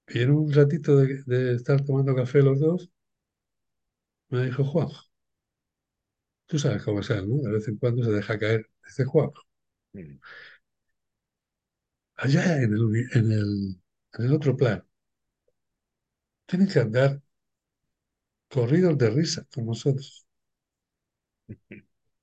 Y 0.08 0.20
en 0.20 0.30
un 0.32 0.52
ratito 0.52 0.94
de, 0.98 1.22
de 1.24 1.54
estar 1.54 1.82
tomando 1.86 2.14
café 2.14 2.42
los 2.42 2.60
dos, 2.60 2.90
me 4.30 4.44
dijo 4.46 4.64
Juan, 4.64 4.88
tú 6.46 6.58
sabes 6.58 6.82
cómo 6.84 7.00
es 7.00 7.08
él, 7.10 7.28
¿no? 7.28 7.36
De 7.42 7.52
vez 7.52 7.66
en 7.68 7.76
cuando 7.78 8.04
se 8.04 8.10
deja 8.12 8.38
caer. 8.38 8.68
Dice 8.86 9.04
Juan, 9.04 9.30
Mm. 9.94 10.20
allá 12.16 12.62
en 12.62 12.72
el, 12.74 13.08
en 13.14 13.32
el, 13.32 13.80
en 14.18 14.24
el 14.26 14.32
otro 14.32 14.56
plano, 14.56 14.84
tienen 16.46 16.68
que 16.68 16.80
andar 16.80 17.22
corridos 18.48 18.98
de 18.98 19.08
risa 19.08 19.46
con 19.50 19.64
nosotros. 19.64 20.26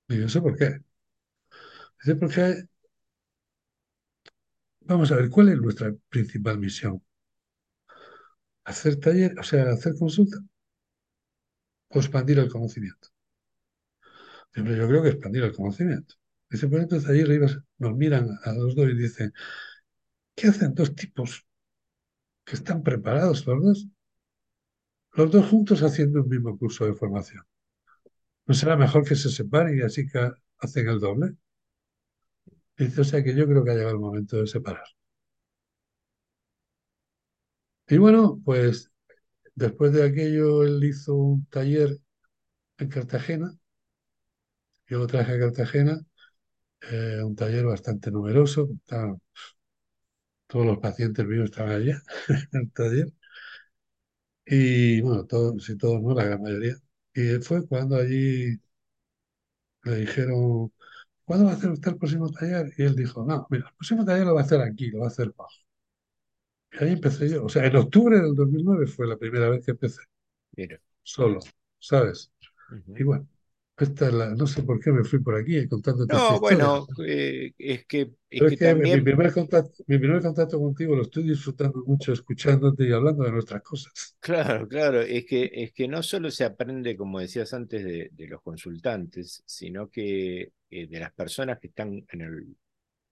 Y 0.08 0.18
yo 0.20 0.28
sé 0.28 0.40
por 0.40 0.56
qué. 0.56 0.80
Dice, 2.00 2.16
porque, 2.16 2.68
vamos 4.80 5.12
a 5.12 5.16
ver, 5.16 5.30
¿cuál 5.30 5.50
es 5.50 5.60
nuestra 5.60 5.94
principal 6.10 6.58
misión? 6.58 7.00
¿Hacer 8.70 8.94
taller, 9.00 9.32
o 9.40 9.42
sea, 9.42 9.64
hacer 9.72 9.94
consulta 9.98 10.38
o 11.94 11.98
expandir 11.98 12.38
el 12.38 12.48
conocimiento? 12.54 13.08
Siempre 14.52 14.76
yo 14.76 14.88
creo 14.88 15.02
que 15.02 15.08
expandir 15.10 15.42
el 15.44 15.54
conocimiento. 15.54 16.14
Dice, 16.50 16.68
pues 16.68 16.82
entonces 16.82 17.08
arriba 17.10 17.48
nos 17.78 17.96
miran 17.96 18.28
a 18.44 18.52
los 18.52 18.74
dos 18.74 18.88
y 18.90 18.94
dicen, 18.96 19.32
¿qué 20.36 20.48
hacen 20.48 20.74
dos 20.74 20.94
tipos 20.94 21.46
que 22.44 22.56
están 22.56 22.82
preparados 22.82 23.46
los 23.46 23.62
dos? 23.62 23.88
Los 25.12 25.30
dos 25.30 25.44
juntos 25.50 25.82
haciendo 25.82 26.22
un 26.22 26.30
mismo 26.30 26.56
curso 26.56 26.86
de 26.86 26.94
formación. 26.94 27.44
¿No 28.48 28.54
será 28.54 28.74
mejor 28.76 29.04
que 29.06 29.14
se 29.14 29.30
separen 29.30 29.78
y 29.78 29.82
así 29.82 30.08
que 30.08 30.18
hacen 30.58 30.88
el 30.88 30.98
doble? 30.98 31.36
Dice, 32.78 33.00
o 33.02 33.04
sea 33.04 33.22
que 33.22 33.34
yo 33.34 33.46
creo 33.46 33.62
que 33.64 33.70
ha 33.72 33.74
llegado 33.74 33.92
el 33.94 34.00
momento 34.00 34.36
de 34.38 34.46
separar. 34.46 34.84
Y 37.88 37.98
bueno, 37.98 38.40
pues 38.44 38.90
después 39.56 39.92
de 39.92 40.04
aquello 40.04 40.64
él 40.64 40.82
hizo 40.84 41.14
un 41.16 41.46
taller 41.46 41.98
en 42.78 42.88
Cartagena, 42.90 43.58
yo 44.86 44.98
lo 44.98 45.06
traje 45.06 45.34
a 45.34 45.38
Cartagena, 45.38 46.00
eh, 46.82 47.22
un 47.24 47.36
taller 47.36 47.66
bastante 47.66 48.10
numeroso, 48.12 48.68
todos 50.46 50.66
los 50.66 50.78
pacientes 50.78 51.26
míos 51.26 51.46
estaban 51.46 51.72
allá 51.72 52.02
en 52.52 52.60
el 52.60 52.72
taller, 52.72 53.12
y 54.46 55.00
bueno, 55.02 55.26
todos, 55.26 55.64
si 55.64 55.76
todos 55.76 56.02
no, 56.02 56.14
la 56.14 56.24
gran 56.24 56.42
mayoría. 56.42 56.74
Y 57.20 57.40
fue 57.42 57.66
cuando 57.66 57.96
allí 57.96 58.58
le 59.84 59.96
dijeron, 59.96 60.72
¿cuándo 61.24 61.46
va 61.46 61.52
a 61.52 61.54
hacer 61.56 61.70
usted 61.70 61.92
el 61.92 61.98
próximo 61.98 62.30
taller? 62.30 62.72
Y 62.78 62.84
él 62.84 62.96
dijo, 62.96 63.24
no, 63.26 63.46
mira, 63.50 63.68
el 63.68 63.74
próximo 63.76 64.04
taller 64.04 64.26
lo 64.26 64.34
va 64.34 64.42
a 64.42 64.44
hacer 64.44 64.60
aquí, 64.62 64.90
lo 64.90 65.00
va 65.00 65.06
a 65.06 65.08
hacer 65.08 65.32
bajo. 65.36 65.50
Y 66.72 66.82
ahí 66.84 66.92
empecé 66.92 67.28
yo. 67.28 67.44
O 67.44 67.48
sea, 67.50 67.66
en 67.66 67.76
octubre 67.76 68.18
del 68.20 68.34
2009 68.34 68.86
fue 68.86 69.06
la 69.06 69.16
primera 69.18 69.48
vez 69.50 69.64
que 69.64 69.72
empecé, 69.72 70.00
Mira. 70.56 70.80
solo, 71.02 71.40
¿sabes? 71.78 72.32
Y 72.96 73.02
Ujú. 73.02 73.04
bueno, 73.04 73.28
esta 73.84 74.08
es 74.08 74.14
la, 74.14 74.34
no 74.34 74.46
sé 74.46 74.62
por 74.62 74.80
qué 74.80 74.90
me 74.90 75.04
fui 75.04 75.20
por 75.20 75.36
aquí 75.36 75.66
contándote 75.68 76.16
esta 76.16 76.32
No, 76.32 76.40
bueno, 76.40 76.86
eh, 77.06 77.52
es 77.58 77.86
que, 77.86 78.10
es 78.30 78.40
que 78.40 78.46
es 78.46 78.58
que 78.58 78.74
mi 78.74 79.00
primer 79.00 79.32
contacto, 79.32 79.84
mi 79.86 79.98
primer 79.98 80.22
contacto 80.22 80.58
contigo 80.58 80.96
lo 80.96 81.02
estoy 81.02 81.24
disfrutando 81.24 81.82
mucho 81.86 82.12
escuchándote 82.12 82.88
y 82.88 82.92
hablando 82.92 83.24
de 83.24 83.32
nuestras 83.32 83.62
cosas. 83.62 84.16
Claro, 84.20 84.66
claro, 84.68 85.00
es 85.00 85.24
que, 85.26 85.50
es 85.52 85.72
que 85.72 85.88
no 85.88 86.02
solo 86.02 86.30
se 86.30 86.44
aprende, 86.44 86.96
como 86.96 87.20
decías 87.20 87.54
antes, 87.54 87.84
de, 87.84 88.10
de 88.12 88.26
los 88.26 88.42
consultantes, 88.42 89.42
sino 89.46 89.88
que 89.88 90.52
eh, 90.70 90.86
de 90.86 91.00
las 91.00 91.12
personas 91.12 91.58
que 91.58 91.68
están 91.68 92.04
en 92.10 92.20
el, 92.20 92.56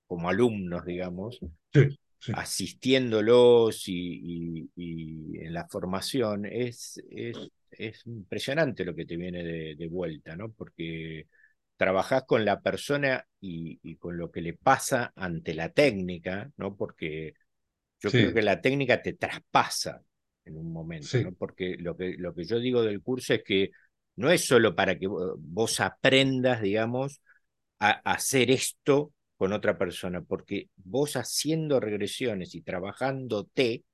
como 0.06 0.28
alumnos, 0.28 0.84
digamos, 0.84 1.40
Sí, 1.72 1.98
sí, 2.18 2.32
asistiéndolos 2.32 3.88
y, 3.88 3.92
y- 4.74 5.34
y 5.36 5.38
en 5.44 5.54
la 5.54 5.66
formación, 5.68 6.46
es, 6.46 7.00
es, 7.10 7.50
es 7.70 8.06
impresionante 8.06 8.84
lo 8.84 8.94
que 8.94 9.06
te 9.06 9.16
viene 9.16 9.42
de, 9.44 9.74
de 9.76 9.88
vuelta, 9.88 10.36
¿no? 10.36 10.52
Porque 10.52 11.26
trabajás 11.76 12.24
con 12.24 12.44
la 12.44 12.60
persona 12.60 13.26
y, 13.40 13.78
y 13.82 13.96
con 13.96 14.16
lo 14.18 14.30
que 14.30 14.40
le 14.42 14.54
pasa 14.54 15.12
ante 15.16 15.54
la 15.54 15.70
técnica, 15.70 16.50
¿no? 16.56 16.76
Porque 16.76 17.34
yo 18.00 18.14
creo 18.14 18.32
que 18.32 18.42
la 18.42 18.60
técnica 18.60 19.02
te 19.02 19.14
traspasa 19.14 20.02
en 20.44 20.56
un 20.58 20.72
momento, 20.72 21.18
Porque 21.38 21.76
lo 21.78 21.96
que, 21.96 22.14
lo 22.18 22.34
que 22.34 22.44
yo 22.44 22.58
digo 22.60 22.82
del 22.82 23.02
curso 23.02 23.34
es 23.34 23.42
que 23.44 23.70
no 24.16 24.30
es 24.30 24.46
solo 24.46 24.74
para 24.74 24.98
que 24.98 25.06
vos 25.08 25.80
aprendas, 25.80 26.62
digamos, 26.62 27.20
a, 27.78 27.90
a 28.10 28.14
hacer 28.14 28.50
esto 28.50 29.12
con 29.36 29.52
otra 29.52 29.76
persona, 29.76 30.22
porque 30.22 30.70
vos 30.76 31.16
haciendo 31.16 31.78
regresiones 31.80 32.54
y 32.54 32.62
trabajándote, 32.62 33.84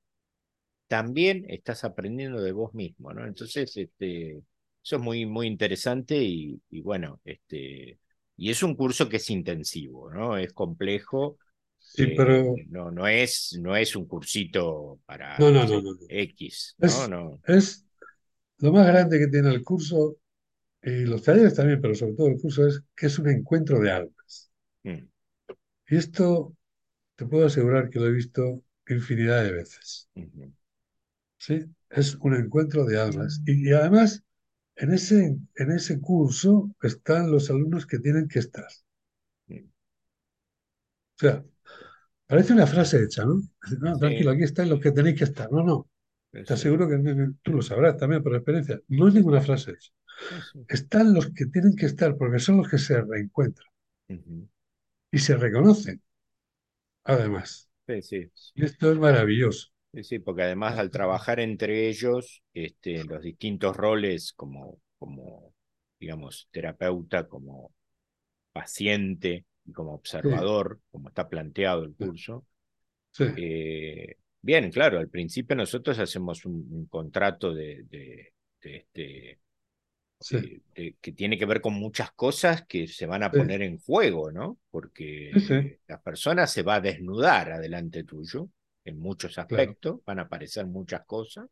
también 0.86 1.46
estás 1.48 1.84
aprendiendo 1.84 2.40
de 2.40 2.52
vos 2.52 2.74
mismo, 2.74 3.12
¿no? 3.12 3.26
Entonces, 3.26 3.76
este, 3.76 4.42
eso 4.84 4.96
es 4.96 5.02
muy, 5.02 5.26
muy 5.26 5.46
interesante 5.46 6.22
y, 6.22 6.60
bueno, 6.82 7.20
este, 7.24 7.98
y 8.36 8.50
es 8.50 8.62
un 8.62 8.74
curso 8.74 9.08
que 9.08 9.16
es 9.16 9.30
intensivo, 9.30 10.12
¿no? 10.12 10.36
Es 10.36 10.52
complejo. 10.52 11.38
Sí, 11.78 12.02
eh, 12.04 12.14
pero... 12.16 12.54
no, 12.68 12.90
no, 12.90 13.08
es, 13.08 13.58
no 13.60 13.74
es 13.74 13.96
un 13.96 14.06
cursito 14.06 15.00
para 15.06 15.38
no, 15.38 15.50
no, 15.50 15.64
no, 15.64 15.96
X, 16.08 16.76
¿no? 16.78 17.08
no. 17.08 17.40
Es 17.46 17.84
lo 18.58 18.72
más 18.72 18.86
grande 18.86 19.18
que 19.18 19.28
tiene 19.28 19.50
el 19.50 19.62
curso 19.64 20.16
y 20.82 21.04
los 21.04 21.22
talleres 21.22 21.54
también, 21.54 21.80
pero 21.80 21.94
sobre 21.94 22.14
todo 22.14 22.28
el 22.28 22.40
curso 22.40 22.66
es 22.66 22.82
que 22.94 23.06
es 23.06 23.18
un 23.18 23.28
encuentro 23.28 23.80
de 23.80 23.90
almas. 23.90 24.50
Mm. 24.82 25.11
Y 25.92 25.96
esto 25.96 26.56
te 27.16 27.26
puedo 27.26 27.44
asegurar 27.44 27.90
que 27.90 28.00
lo 28.00 28.06
he 28.06 28.12
visto 28.12 28.64
infinidad 28.88 29.44
de 29.44 29.52
veces. 29.52 30.08
Sí, 31.36 31.66
es 31.90 32.14
un 32.14 32.34
encuentro 32.34 32.86
de 32.86 32.98
almas. 32.98 33.42
Y, 33.44 33.70
además, 33.72 34.24
en 34.76 34.94
ese, 34.94 35.36
en 35.54 35.70
ese 35.70 36.00
curso 36.00 36.74
están 36.80 37.30
los 37.30 37.50
alumnos 37.50 37.84
que 37.84 37.98
tienen 37.98 38.26
que 38.26 38.38
estar. 38.38 38.68
O 39.50 39.58
sea, 41.18 41.44
parece 42.26 42.54
una 42.54 42.66
frase 42.66 43.02
hecha, 43.02 43.26
¿no? 43.26 43.42
no 43.80 43.98
tranquilo, 43.98 44.30
aquí 44.30 44.44
están 44.44 44.70
los 44.70 44.80
que 44.80 44.92
tenéis 44.92 45.18
que 45.18 45.24
estar. 45.24 45.52
No, 45.52 45.62
no. 45.62 45.90
Te 46.30 46.54
aseguro 46.54 46.88
que 46.88 46.96
tú 47.42 47.52
lo 47.52 47.60
sabrás 47.60 47.98
también 47.98 48.22
por 48.22 48.34
experiencia. 48.34 48.80
No 48.88 49.08
es 49.08 49.14
ninguna 49.14 49.42
frase 49.42 49.72
hecha. 49.72 49.92
Están 50.68 51.12
los 51.12 51.28
que 51.32 51.44
tienen 51.44 51.76
que 51.76 51.84
estar 51.84 52.16
porque 52.16 52.38
son 52.38 52.56
los 52.56 52.70
que 52.70 52.78
se 52.78 52.98
reencuentran. 53.02 53.68
Y 55.12 55.18
se 55.18 55.36
reconocen, 55.36 56.02
además. 57.04 57.68
Sí, 57.86 58.02
sí. 58.02 58.30
Y 58.54 58.64
esto 58.64 58.90
es 58.90 58.98
maravilloso. 58.98 59.68
Sí, 60.02 60.18
porque 60.18 60.44
además 60.44 60.78
al 60.78 60.90
trabajar 60.90 61.38
entre 61.38 61.88
ellos, 61.88 62.42
este, 62.54 63.04
los 63.04 63.22
distintos 63.22 63.76
roles 63.76 64.32
como, 64.32 64.80
como, 64.98 65.54
digamos, 66.00 66.48
terapeuta, 66.50 67.28
como 67.28 67.74
paciente 68.52 69.44
y 69.66 69.72
como 69.72 69.92
observador, 69.92 70.80
como 70.90 71.10
está 71.10 71.28
planteado 71.28 71.84
el 71.84 71.94
curso. 71.94 72.46
Eh, 73.18 74.16
bien, 74.40 74.70
claro, 74.70 74.98
al 74.98 75.10
principio 75.10 75.54
nosotros 75.54 75.98
hacemos 75.98 76.46
un, 76.46 76.86
contrato 76.86 77.52
de, 77.52 77.84
de, 77.84 78.32
este, 78.62 79.40
que 80.28 81.12
tiene 81.12 81.38
que 81.38 81.46
ver 81.46 81.60
con 81.60 81.74
muchas 81.74 82.12
cosas 82.12 82.64
que 82.66 82.86
se 82.86 83.06
van 83.06 83.22
a 83.22 83.30
poner 83.30 83.62
en 83.62 83.78
juego, 83.78 84.30
¿no? 84.30 84.58
Porque 84.70 85.30
la 85.86 86.00
persona 86.00 86.46
se 86.46 86.62
va 86.62 86.76
a 86.76 86.80
desnudar 86.80 87.52
adelante 87.52 88.04
tuyo 88.04 88.48
en 88.84 88.98
muchos 88.98 89.38
aspectos, 89.38 90.00
van 90.04 90.18
a 90.18 90.22
aparecer 90.22 90.66
muchas 90.66 91.04
cosas, 91.04 91.46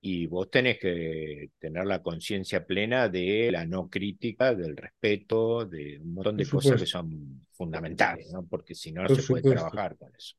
y 0.00 0.26
vos 0.26 0.50
tenés 0.50 0.78
que 0.78 1.50
tener 1.58 1.84
la 1.84 2.02
conciencia 2.02 2.64
plena 2.64 3.08
de 3.08 3.50
la 3.50 3.64
no 3.64 3.88
crítica, 3.88 4.54
del 4.54 4.76
respeto, 4.76 5.64
de 5.64 5.98
un 6.00 6.14
montón 6.14 6.36
de 6.36 6.48
cosas 6.48 6.80
que 6.80 6.86
son 6.86 7.46
fundamentales, 7.52 8.30
¿no? 8.32 8.46
porque 8.46 8.74
si 8.74 8.92
no, 8.92 9.02
no 9.02 9.14
se 9.14 9.22
puede 9.22 9.42
trabajar 9.42 9.96
con 9.96 10.14
eso. 10.14 10.36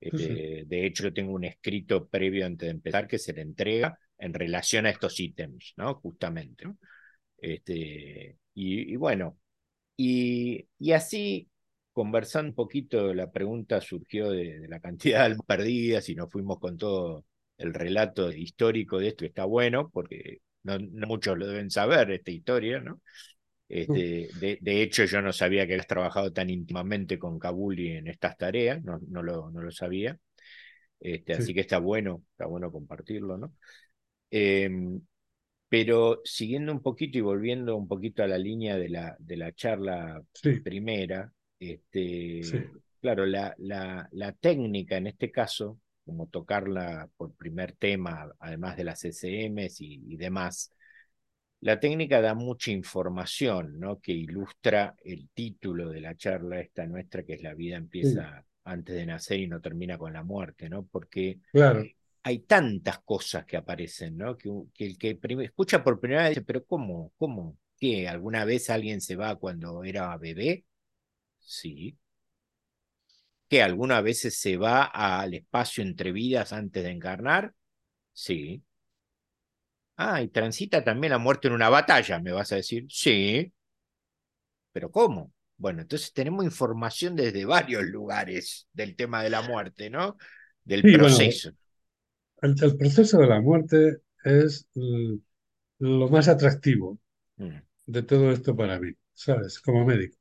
Este, 0.00 0.64
de 0.66 0.86
hecho, 0.86 1.04
yo 1.04 1.12
tengo 1.12 1.32
un 1.32 1.44
escrito 1.44 2.06
previo 2.06 2.46
antes 2.46 2.66
de 2.66 2.70
empezar 2.70 3.08
que 3.08 3.18
se 3.18 3.32
le 3.32 3.40
entrega 3.40 3.98
en 4.18 4.34
relación 4.34 4.86
a 4.86 4.90
estos 4.90 5.18
ítems, 5.20 5.74
¿no? 5.76 5.94
Justamente. 5.96 6.64
Este, 7.38 8.36
y, 8.54 8.96
bueno, 8.96 9.38
y, 9.96 10.68
y 10.78 10.92
así 10.92 11.48
conversando 11.98 12.50
un 12.50 12.54
poquito, 12.54 13.12
la 13.12 13.30
pregunta 13.32 13.80
surgió 13.80 14.30
de, 14.30 14.68
la 14.68 14.78
cantidad 14.78 15.18
de 15.18 15.24
almas 15.24 15.46
perdidas 15.46 16.08
y 16.08 16.14
nos 16.14 16.30
fuimos 16.30 16.60
con 16.60 16.76
todo 16.76 17.24
el 17.56 17.74
relato 17.74 18.30
histórico 18.30 18.98
de 18.98 19.08
esto, 19.08 19.24
está 19.24 19.44
bueno, 19.46 19.90
porque 19.92 20.38
no, 20.62 20.78
muchos 21.08 21.36
lo 21.36 21.48
deben 21.48 21.70
saber, 21.70 22.12
esta 22.12 22.30
historia, 22.30 22.78
¿no? 22.78 23.00
Este, 23.68 24.28
de, 24.38 24.82
hecho, 24.82 25.06
yo 25.06 25.20
no 25.20 25.32
sabía 25.32 25.66
que 25.66 25.72
habías 25.72 25.88
trabajado 25.88 26.32
tan 26.32 26.48
íntimamente 26.50 27.18
con 27.18 27.36
Kabuli 27.36 27.96
en 27.96 28.06
estas 28.06 28.36
tareas, 28.36 28.80
no, 28.84 29.00
no, 29.08 29.22
lo, 29.24 29.50
no 29.50 29.60
lo 29.60 29.72
sabía. 29.72 30.16
Este, 31.00 31.32
Así 31.32 31.52
que 31.52 31.62
está 31.62 31.78
bueno, 31.78 32.22
está 32.30 32.46
bueno 32.46 32.70
compartirlo, 32.70 33.36
¿no? 33.36 33.54
Em, 34.30 35.00
pero 35.68 36.20
siguiendo 36.24 36.72
un 36.72 36.82
poquito 36.82 37.18
y 37.18 37.22
volviendo 37.22 37.76
un 37.76 37.88
poquito 37.88 38.22
a 38.22 38.26
la 38.26 38.38
línea 38.38 38.76
de 38.76 38.88
la, 38.88 39.16
de 39.18 39.36
la 39.36 39.52
charla 39.52 40.22
primera, 40.62 41.32
este, 41.58 42.42
Claro, 43.00 43.26
la, 43.26 43.54
la, 43.58 44.08
la, 44.12 44.32
técnica 44.32 44.96
en 44.96 45.06
este 45.06 45.30
caso, 45.30 45.78
como 46.04 46.26
tocarla 46.26 47.08
por 47.16 47.32
primer 47.34 47.72
tema, 47.74 48.28
además 48.40 48.76
de 48.76 48.84
las 48.84 49.04
SMs 49.04 49.80
y, 49.80 50.16
demás, 50.16 50.72
la 51.60 51.78
técnica 51.78 52.20
da 52.20 52.34
mucha 52.34 52.72
información, 52.72 53.78
¿no? 53.78 54.00
Que 54.00 54.12
ilustra 54.12 54.96
el 55.04 55.28
título 55.32 55.90
de 55.90 56.00
la 56.00 56.16
charla 56.16 56.60
esta 56.60 56.86
nuestra, 56.86 57.22
que 57.22 57.34
es 57.34 57.42
La 57.42 57.54
vida 57.54 57.76
empieza 57.76 58.44
antes 58.64 58.96
de 58.96 59.06
nacer 59.06 59.40
y 59.40 59.46
no 59.46 59.60
termina 59.60 59.96
con 59.96 60.12
la 60.12 60.24
muerte, 60.24 60.68
¿no? 60.68 60.84
Porque 60.84 61.38
claro. 61.52 61.84
Hay 62.22 62.40
tantas 62.40 63.00
cosas 63.00 63.44
que 63.46 63.56
aparecen, 63.56 64.16
¿no? 64.16 64.36
Que, 64.36 64.50
que 64.74 64.86
el 64.86 64.98
que 64.98 65.18
escucha 65.44 65.82
por 65.82 66.00
primera 66.00 66.22
vez 66.22 66.30
dice, 66.30 66.42
pero 66.42 66.64
¿cómo? 66.64 67.12
¿Cómo? 67.18 67.58
¿Qué? 67.78 68.08
¿Alguna 68.08 68.44
vez 68.44 68.70
alguien 68.70 69.00
se 69.00 69.16
va 69.16 69.36
cuando 69.36 69.84
era 69.84 70.16
bebé? 70.16 70.64
Sí. 71.38 71.96
¿Que 73.48 73.62
algunas 73.62 74.02
veces 74.02 74.38
se 74.38 74.56
va 74.56 74.84
al 74.84 75.34
espacio 75.34 75.82
entre 75.82 76.12
vidas 76.12 76.52
antes 76.52 76.84
de 76.84 76.90
encarnar? 76.90 77.54
Sí. 78.12 78.62
Ah, 79.96 80.22
y 80.22 80.28
transita 80.28 80.84
también 80.84 81.12
la 81.12 81.18
muerte 81.18 81.48
en 81.48 81.54
una 81.54 81.68
batalla, 81.68 82.20
me 82.20 82.32
vas 82.32 82.52
a 82.52 82.56
decir. 82.56 82.86
Sí. 82.88 83.52
¿Pero 84.72 84.90
cómo? 84.90 85.32
Bueno, 85.56 85.82
entonces 85.82 86.12
tenemos 86.12 86.44
información 86.44 87.16
desde 87.16 87.44
varios 87.44 87.82
lugares 87.84 88.68
del 88.72 88.94
tema 88.94 89.22
de 89.22 89.30
la 89.30 89.42
muerte, 89.42 89.90
¿no? 89.90 90.16
Del 90.62 90.82
proceso. 90.82 91.50
El, 92.42 92.76
proceso 92.76 93.18
de 93.18 93.26
la 93.26 93.40
muerte 93.40 93.98
es 94.24 94.68
lo 95.78 96.08
más 96.08 96.28
atractivo 96.28 96.98
mm. 97.36 97.56
de 97.86 98.02
todo 98.02 98.30
esto 98.32 98.54
para 98.56 98.78
mí, 98.78 98.92
¿sabes? 99.12 99.60
Como 99.60 99.84
médico. 99.84 100.16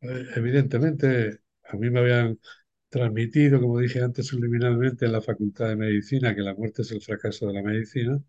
Eh, 0.00 0.26
evidentemente, 0.36 1.40
a 1.64 1.76
mí 1.76 1.90
me 1.90 2.00
habían 2.00 2.38
transmitido, 2.88 3.60
como 3.60 3.78
dije 3.78 4.02
antes, 4.02 4.26
subliminalmente 4.26 5.06
en 5.06 5.12
la 5.12 5.20
Facultad 5.20 5.68
de 5.68 5.76
Medicina, 5.76 6.34
que 6.34 6.42
la 6.42 6.54
muerte 6.54 6.82
es 6.82 6.92
el 6.92 7.02
fracaso 7.02 7.48
de 7.48 7.54
la 7.54 7.62
medicina, 7.62 8.22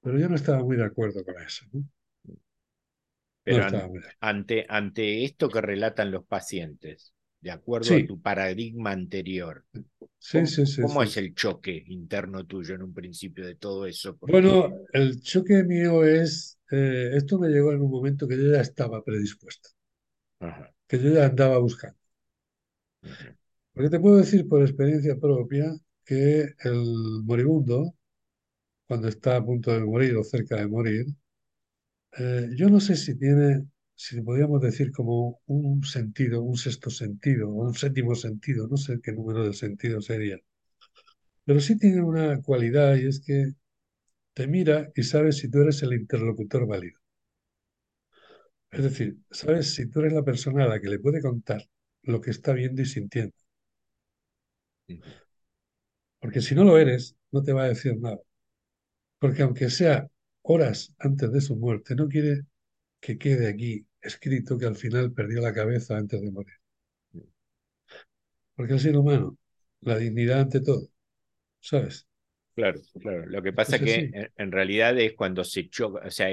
pero 0.00 0.18
yo 0.18 0.28
no 0.28 0.34
estaba 0.34 0.62
muy 0.64 0.76
de 0.76 0.84
acuerdo 0.84 1.24
con 1.24 1.40
eso. 1.40 1.64
Pero 3.42 3.66
ante, 4.20 4.66
ante 4.68 5.24
esto 5.24 5.48
que 5.48 5.60
relatan 5.60 6.10
los 6.10 6.24
pacientes, 6.24 7.14
de 7.40 7.50
acuerdo 7.50 7.94
a 7.94 8.06
tu 8.06 8.20
paradigma 8.20 8.90
anterior, 8.90 9.64
sí, 10.18 10.46
sí, 10.46 10.66
sí, 10.66 10.82
¿cómo 10.82 11.02
es 11.02 11.16
el 11.16 11.34
choque 11.34 11.84
interno 11.88 12.44
tuyo 12.44 12.74
en 12.74 12.82
un 12.82 12.92
principio 12.92 13.46
de 13.46 13.54
todo 13.54 13.86
eso? 13.86 14.18
Bueno, 14.20 14.74
el 14.92 15.20
choque 15.22 15.64
mío 15.64 16.04
es, 16.04 16.58
eh, 16.70 17.10
esto 17.14 17.38
me 17.38 17.48
llegó 17.48 17.72
en 17.72 17.80
un 17.82 17.90
momento 17.90 18.28
que 18.28 18.36
yo 18.36 18.52
ya 18.52 18.60
estaba 18.60 19.02
predispuesto. 19.02 19.70
Ajá 20.40 20.70
que 20.90 20.98
yo 20.98 21.10
ya 21.14 21.26
andaba 21.26 21.58
buscando. 21.58 21.96
Porque 23.72 23.90
te 23.90 24.00
puedo 24.00 24.16
decir 24.18 24.48
por 24.48 24.60
experiencia 24.62 25.16
propia 25.18 25.72
que 26.04 26.54
el 26.64 27.22
moribundo, 27.24 27.94
cuando 28.88 29.08
está 29.08 29.36
a 29.36 29.44
punto 29.44 29.72
de 29.72 29.84
morir 29.84 30.16
o 30.16 30.24
cerca 30.24 30.56
de 30.56 30.68
morir, 30.68 31.06
eh, 32.18 32.48
yo 32.56 32.68
no 32.68 32.80
sé 32.80 32.96
si 32.96 33.18
tiene, 33.18 33.66
si 34.02 34.22
podríamos 34.22 34.62
decir 34.62 34.92
como 34.92 35.40
un 35.46 35.84
sentido, 35.84 36.42
un 36.42 36.56
sexto 36.56 36.88
sentido 36.88 37.50
o 37.50 37.66
un 37.68 37.74
séptimo 37.74 38.14
sentido, 38.14 38.66
no 38.66 38.78
sé 38.78 38.98
qué 39.02 39.12
número 39.12 39.44
de 39.46 39.52
sentido 39.52 40.00
sería. 40.00 40.38
Pero 41.44 41.60
sí 41.60 41.76
tiene 41.76 42.00
una 42.02 42.40
cualidad 42.40 42.96
y 42.96 43.06
es 43.06 43.20
que 43.20 43.52
te 44.34 44.46
mira 44.48 44.90
y 44.96 45.04
sabes 45.04 45.38
si 45.38 45.50
tú 45.50 45.60
eres 45.62 45.82
el 45.82 45.94
interlocutor 45.94 46.66
válido. 46.66 47.00
Es 48.72 48.82
decir, 48.82 49.16
sabes 49.30 49.74
si 49.74 49.88
tú 49.88 50.00
eres 50.00 50.12
la 50.12 50.24
persona 50.24 50.64
a 50.64 50.68
la 50.68 50.80
que 50.80 50.88
le 50.88 50.98
puede 50.98 51.20
contar 51.22 51.62
lo 52.02 52.20
que 52.20 52.30
está 52.32 52.52
viendo 52.52 52.82
y 52.82 52.86
sintiendo. 52.86 53.36
Porque 56.18 56.40
si 56.40 56.54
no 56.54 56.64
lo 56.64 56.78
eres, 56.78 57.14
no 57.30 57.42
te 57.42 57.52
va 57.52 57.64
a 57.64 57.68
decir 57.68 57.98
nada. 57.98 58.18
Porque 59.20 59.42
aunque 59.42 59.70
sea 59.70 60.08
horas 60.42 60.92
antes 60.98 61.32
de 61.32 61.40
su 61.40 61.56
muerte, 61.56 61.94
no 61.94 62.08
quiere 62.08 62.42
que 63.00 63.18
quede 63.18 63.48
aquí 63.48 63.86
escrito 64.00 64.58
que 64.58 64.66
al 64.66 64.76
final 64.76 65.12
perdió 65.12 65.40
la 65.40 65.52
cabeza 65.52 65.96
antes 65.96 66.20
de 66.20 66.30
morir. 66.30 66.54
Porque 68.54 68.74
el 68.74 68.80
ser 68.80 68.96
humano, 68.96 69.38
la 69.80 69.96
dignidad 69.96 70.40
ante 70.40 70.60
todo, 70.60 70.88
¿sabes? 71.60 72.06
Claro, 72.54 72.80
claro. 73.00 73.26
Lo 73.26 73.42
que 73.42 73.52
pasa 73.52 73.76
es 73.76 73.82
que 73.82 74.30
en, 74.36 74.52
realidad 74.52 74.98
es 74.98 75.14
cuando 75.14 75.44
se 75.44 75.68
choca, 75.70 76.06
o 76.06 76.10
sea, 76.10 76.28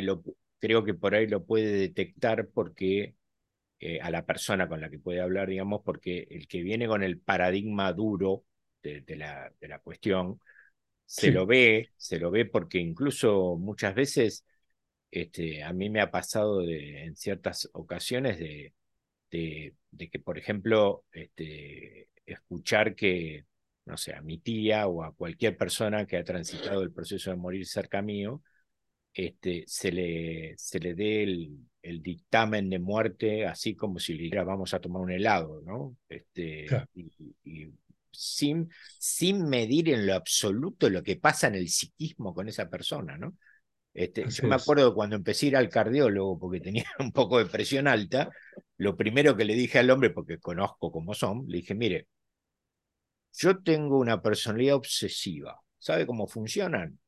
creo 0.60 0.84
que 0.84 0.94
por 0.94 1.16
ahí 1.16 1.28
lo 1.28 1.46
puede 1.46 1.72
detectar 1.72 2.50
porque 2.50 3.16
eh, 3.80 4.00
a 4.02 4.10
la 4.10 4.26
persona 4.26 4.68
con 4.68 4.82
la 4.82 4.90
que 4.90 5.00
puede 5.00 5.22
hablar, 5.22 5.48
digamos, 5.48 5.82
porque 5.86 6.28
el 6.32 6.48
que 6.48 6.64
viene 6.64 6.88
con 6.88 7.04
el 7.04 7.20
paradigma 7.20 7.94
duro 7.94 8.44
de, 8.82 9.04
la, 9.16 9.54
de 9.60 9.68
la, 9.68 9.80
cuestión 9.80 10.40
se 11.06 11.32
lo 11.32 11.46
ve, 11.46 11.92
se 11.98 12.20
lo 12.20 12.32
ve 12.32 12.46
porque 12.46 12.80
incluso 12.80 13.58
muchas 13.58 13.94
veces 13.94 14.46
este, 15.12 15.64
a 15.64 15.74
mí 15.74 15.90
me 15.90 16.02
ha 16.02 16.12
pasado 16.12 16.60
de, 16.62 17.04
en 17.06 17.16
ciertas 17.16 17.70
ocasiones 17.74 18.40
de, 18.40 18.74
de, 19.32 19.76
de 19.92 20.10
que, 20.10 20.20
por 20.20 20.38
ejemplo, 20.38 21.06
este, 21.12 22.10
escuchar 22.26 22.96
que, 22.96 23.46
no 23.86 23.98
sé, 23.98 24.14
a 24.14 24.22
mi 24.22 24.40
tía 24.40 24.88
o 24.88 25.04
a 25.04 25.14
cualquier 25.14 25.58
persona 25.58 26.06
que 26.06 26.18
ha 26.18 26.24
transitado 26.24 26.82
el 26.84 26.92
proceso 26.92 27.32
de 27.32 27.38
morir 27.38 27.66
cerca 27.66 28.02
mío, 28.02 28.42
este, 29.14 29.64
se, 29.68 29.92
le, 29.92 30.54
se 30.58 30.80
le 30.80 30.94
dé 30.94 31.24
el, 31.24 31.58
el 31.82 32.04
dictamen 32.04 32.70
de 32.70 32.80
muerte 32.80 33.48
así 33.48 33.76
como 33.76 34.00
si 34.00 34.14
le 34.14 34.24
dijera 34.24 34.44
vamos 34.44 34.74
a 34.74 34.80
tomar 34.80 35.02
un 35.02 35.12
helado, 35.12 35.62
¿no? 35.66 35.98
Este, 36.08 36.66
claro, 36.66 36.88
y, 36.94 37.12
y 37.44 37.68
sin, 38.12 38.70
sin 39.00 39.48
medir 39.50 39.90
en 39.90 40.06
lo 40.06 40.14
absoluto 40.14 40.90
lo 40.90 41.02
que 41.02 41.16
pasa 41.16 41.48
en 41.48 41.56
el 41.56 41.70
psiquismo 41.70 42.34
con 42.34 42.48
esa 42.48 42.70
persona, 42.70 43.18
¿no? 43.18 43.38
Este, 43.98 44.30
yo 44.30 44.44
me 44.48 44.56
acuerdo 44.56 44.94
cuando 44.94 45.16
empecé 45.16 45.48
a 45.48 45.50
ir 45.50 45.58
al 45.58 45.70
cardiólogo 45.70 46.40
porque 46.40 46.62
tenía 46.62 46.86
un 47.00 47.12
poco 47.12 47.40
de 47.40 47.48
presión 47.48 47.88
alta, 47.88 48.30
lo 48.78 48.96
primero 48.96 49.36
que 49.36 49.46
le 49.46 49.56
dije 49.56 49.80
al 49.80 49.90
hombre, 49.90 50.12
porque 50.12 50.40
conozco 50.40 50.92
cómo 50.92 51.14
son, 51.16 51.46
le 51.48 51.58
dije, 51.60 51.76
mire, 51.76 52.08
yo 53.34 53.62
tengo 53.62 54.00
una 54.00 54.22
personalidad 54.22 54.76
obsesiva, 54.76 55.60
¿sabe 55.78 56.06
cómo 56.08 56.28
funcionan? 56.28 57.00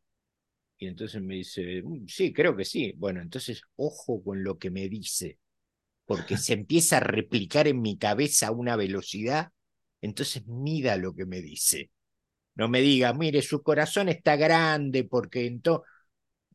Y 0.78 0.88
entonces 0.88 1.22
me 1.22 1.36
dice, 1.36 1.82
"Mm, 1.84 2.08
sí, 2.08 2.34
creo 2.34 2.56
que 2.58 2.66
sí. 2.66 2.94
Bueno, 2.98 3.22
entonces 3.22 3.62
ojo 3.78 4.24
con 4.24 4.44
lo 4.44 4.58
que 4.60 4.72
me 4.72 4.90
dice, 4.90 5.40
porque 6.06 6.38
se 6.38 6.54
empieza 6.54 6.98
a 6.98 7.02
replicar 7.02 7.68
en 7.68 7.82
mi 7.82 7.98
cabeza 7.98 8.48
a 8.50 8.52
una 8.52 8.76
velocidad, 8.78 9.52
entonces 10.02 10.48
mida 10.48 10.98
lo 10.98 11.16
que 11.16 11.26
me 11.26 11.42
dice. 11.42 11.92
No 12.56 12.70
me 12.70 12.82
diga, 12.82 13.14
mire, 13.14 13.42
su 13.42 13.64
corazón 13.64 14.10
está 14.10 14.36
grande 14.36 15.04
porque 15.06 15.48
entonces 15.48 15.88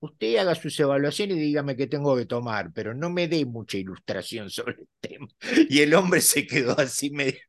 usted 0.05 0.36
haga 0.36 0.55
sus 0.55 0.78
evaluaciones 0.80 1.36
y 1.36 1.40
dígame 1.40 1.76
qué 1.76 1.86
tengo 1.86 2.16
que 2.16 2.26
tomar, 2.26 2.72
pero 2.72 2.94
no 2.94 3.11
me 3.11 3.28
dé 3.28 3.44
mucha 3.44 3.78
ilustración 3.78 4.50
sobre 4.50 4.74
el 4.80 4.88
tema. 5.00 5.28
Y 5.68 5.80
el 5.80 5.94
hombre 5.94 6.20
se 6.20 6.46
quedó 6.46 6.78
así 6.78 7.11
medio, 7.11 7.40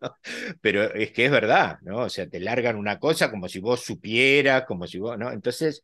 pero 0.61 0.83
es 0.93 1.11
que 1.11 1.25
es 1.25 1.31
verdad, 1.31 1.77
¿no? 1.81 1.99
O 2.03 2.09
sea, 2.09 2.27
te 2.27 2.39
largan 2.39 2.75
una 2.77 2.99
cosa 2.99 3.31
como 3.31 3.47
si 3.49 3.59
vos 3.59 3.81
supieras, 3.81 4.65
como 4.65 4.87
si 4.87 4.99
vos, 4.99 5.17
¿no? 5.17 5.31
Entonces, 5.31 5.83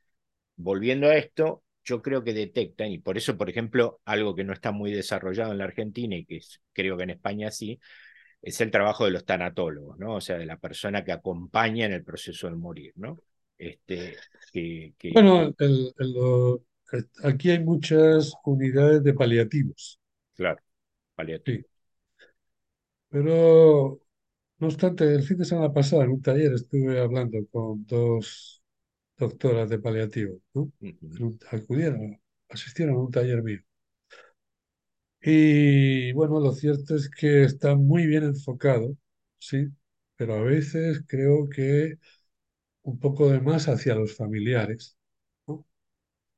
volviendo 0.56 1.08
a 1.08 1.18
esto, 1.18 1.64
yo 1.84 2.02
creo 2.02 2.24
que 2.24 2.34
detectan, 2.34 2.92
y 2.92 3.00
por 3.00 3.18
eso, 3.18 3.38
por 3.38 3.50
ejemplo, 3.50 4.00
algo 4.06 4.36
que 4.36 4.44
no 4.44 4.54
está 4.54 4.72
muy 4.72 4.92
desarrollado 4.92 5.52
en 5.52 5.58
la 5.60 5.66
Argentina 5.66 6.16
y 6.16 6.26
que 6.26 6.40
creo 6.74 6.98
que 6.98 7.04
en 7.04 7.10
España 7.12 7.52
sí, 7.52 7.80
es 8.42 8.60
el 8.62 8.72
trabajo 8.72 9.06
de 9.06 9.12
los 9.12 9.26
tanatólogos, 9.26 9.98
¿no? 10.00 10.16
O 10.16 10.22
sea, 10.22 10.38
de 10.38 10.46
la 10.46 10.58
persona 10.58 11.04
que 11.04 11.12
acompaña 11.12 11.86
en 11.86 11.94
el 11.94 12.04
proceso 12.04 12.50
de 12.50 12.56
morir, 12.56 12.94
¿no? 12.96 13.20
Este, 13.62 14.24
que, 14.52 14.94
que, 14.98 15.12
Bueno, 15.14 15.54
el- 15.60 15.94
el- 16.00 16.14
lo- 16.14 16.64
aquí 17.24 17.50
hay 17.52 17.60
muchas 17.64 18.34
unidades 18.46 19.04
de 19.04 19.14
paliativos, 19.14 20.00
claro, 20.36 20.62
sí, 21.46 21.64
paliativo. 21.64 21.66
pero 23.10 24.00
no 24.60 24.68
obstante, 24.68 25.06
el 25.16 25.24
fin 25.24 25.38
de 25.40 25.46
semana 25.46 25.74
pasado 25.74 26.04
en 26.04 26.12
un 26.12 26.22
taller 26.22 26.54
estuve 26.54 27.00
hablando 27.02 27.40
con 27.52 27.86
dos 27.88 28.64
doctoras 29.18 29.70
de 29.70 29.80
paliativo, 29.80 30.40
¿no? 30.54 30.72
Uh 30.84 30.88
-huh, 30.88 31.40
Acudieron, 31.52 32.22
asistieron 32.50 32.96
a 32.96 33.00
un 33.00 33.12
taller 33.12 33.44
mío. 33.44 33.62
Y 35.24 36.12
bueno, 36.14 36.40
lo 36.40 36.52
cierto 36.54 36.96
es 36.96 37.10
que 37.10 37.44
está 37.44 37.76
muy 37.76 38.08
bien 38.08 38.24
enfocado, 38.24 38.96
sí, 39.40 39.68
pero 40.16 40.36
a 40.36 40.42
veces 40.42 41.04
creo 41.08 41.48
que 41.50 41.96
un 42.84 43.00
poco 43.00 43.30
de 43.30 43.42
más 43.42 43.68
hacia 43.68 43.96
los 43.96 44.16
familiares, 44.16 44.98
¿no? 45.48 45.66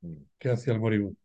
uh, 0.02 0.26
que 0.38 0.50
hacia 0.50 0.72
el 0.72 0.80
moribundo. 0.80 1.18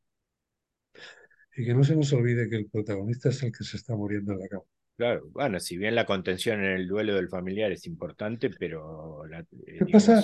Y 1.55 1.65
que 1.65 1.73
no 1.73 1.83
se 1.83 1.95
nos 1.95 2.11
olvide 2.13 2.49
que 2.49 2.55
el 2.55 2.69
protagonista 2.69 3.29
es 3.29 3.43
el 3.43 3.51
que 3.51 3.63
se 3.63 3.77
está 3.77 3.95
muriendo 3.95 4.33
en 4.33 4.39
la 4.39 4.47
cama. 4.47 4.63
claro, 4.95 5.27
bueno, 5.31 5.59
si 5.59 5.77
bien 5.77 5.95
la 5.95 6.05
contención 6.05 6.63
en 6.63 6.71
el 6.71 6.87
duelo 6.87 7.15
del 7.15 7.29
familiar 7.29 7.71
es 7.71 7.85
importante, 7.85 8.49
pero 8.49 9.25
la, 9.27 9.39
eh, 9.39 9.79
¿Qué 9.79 9.85
pasa? 9.91 10.23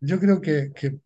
Yo 0.00 0.18
creo 0.20 0.40
que, 0.40 0.72
que 0.74 0.98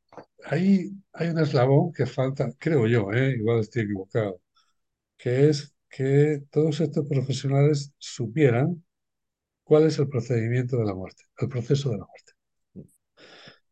ahí 0.44 0.90
hay 1.12 1.28
un 1.28 1.38
eslabón 1.38 1.92
que 1.92 2.06
falta, 2.06 2.50
creo 2.58 2.86
yo, 2.86 3.12
¿eh? 3.12 3.36
igual 3.38 3.60
estoy 3.60 3.82
equivocado, 3.82 4.40
que 5.16 5.48
es 5.48 5.74
que 5.88 6.42
todos 6.50 6.80
estos 6.80 7.06
profesionales 7.08 7.92
supieran 7.98 8.84
cuál 9.64 9.86
es 9.86 9.98
el 9.98 10.08
procedimiento 10.08 10.78
de 10.78 10.86
la 10.86 10.94
muerte, 10.94 11.24
el 11.38 11.48
proceso 11.48 11.90
de 11.90 11.98
la 11.98 12.06
muerte. 12.06 12.35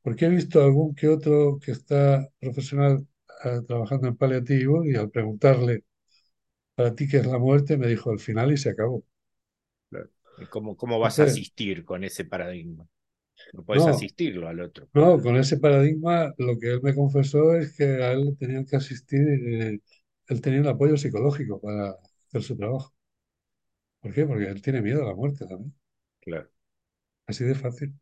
Porque 0.05 0.27
he 0.27 0.31
visto 0.31 0.63
algún 0.63 0.95
que 0.95 1.09
otro 1.09 1.59
que 1.63 1.73
está 1.73 2.29
profesional 2.41 3.07
eh, 3.45 3.61
trabajando 3.69 4.09
en 4.09 4.17
paliativo 4.17 4.85
y 4.87 4.95
al 4.97 5.11
preguntarle, 5.11 5.85
¿para 6.77 6.95
ti 6.97 7.09
qué 7.09 7.19
es 7.19 7.27
la 7.27 7.39
muerte? 7.39 7.77
me 7.79 7.89
dijo 7.89 8.11
al 8.13 8.21
final 8.21 8.53
y 8.53 8.59
se 8.59 8.71
acabó. 8.71 9.05
¿cómo, 10.51 10.77
¿cómo 10.77 10.99
vas 10.99 11.21
a 11.21 11.25
Entonces, 11.25 11.25
asistir 11.25 11.85
con 11.85 12.05
ese 12.05 12.25
paradigma? 12.25 12.87
No 13.53 13.65
puedes 13.65 13.87
no, 13.87 13.89
asistirlo 13.89 14.49
al 14.49 14.61
otro. 14.61 14.89
no, 14.95 15.21
con 15.23 15.37
ese 15.37 15.59
paradigma 15.59 16.35
lo 16.39 16.59
que 16.59 16.73
él 16.75 16.81
me 16.83 16.95
confesó 16.95 17.55
es 17.57 17.77
que 17.77 17.85
a 17.85 18.13
él 18.13 18.37
tenían 18.39 18.67
que 18.67 18.77
asistir, 18.77 19.23
eh, 19.23 19.81
él 20.29 20.41
tenía 20.41 20.61
un 20.63 20.69
apoyo 20.69 20.97
psicológico 20.97 21.61
para 21.61 21.93
hacer 22.29 22.43
su 22.45 22.57
trabajo. 22.57 22.95
¿Por 24.01 24.15
qué? 24.15 24.25
Porque 24.25 24.47
él 24.47 24.63
tiene 24.63 24.81
miedo 24.83 25.03
a 25.03 25.07
la 25.09 25.15
muerte 25.17 25.47
también, 25.47 25.75
Claro, 26.21 26.51
así 27.27 27.45
de 27.45 27.55
fácil. 27.55 27.95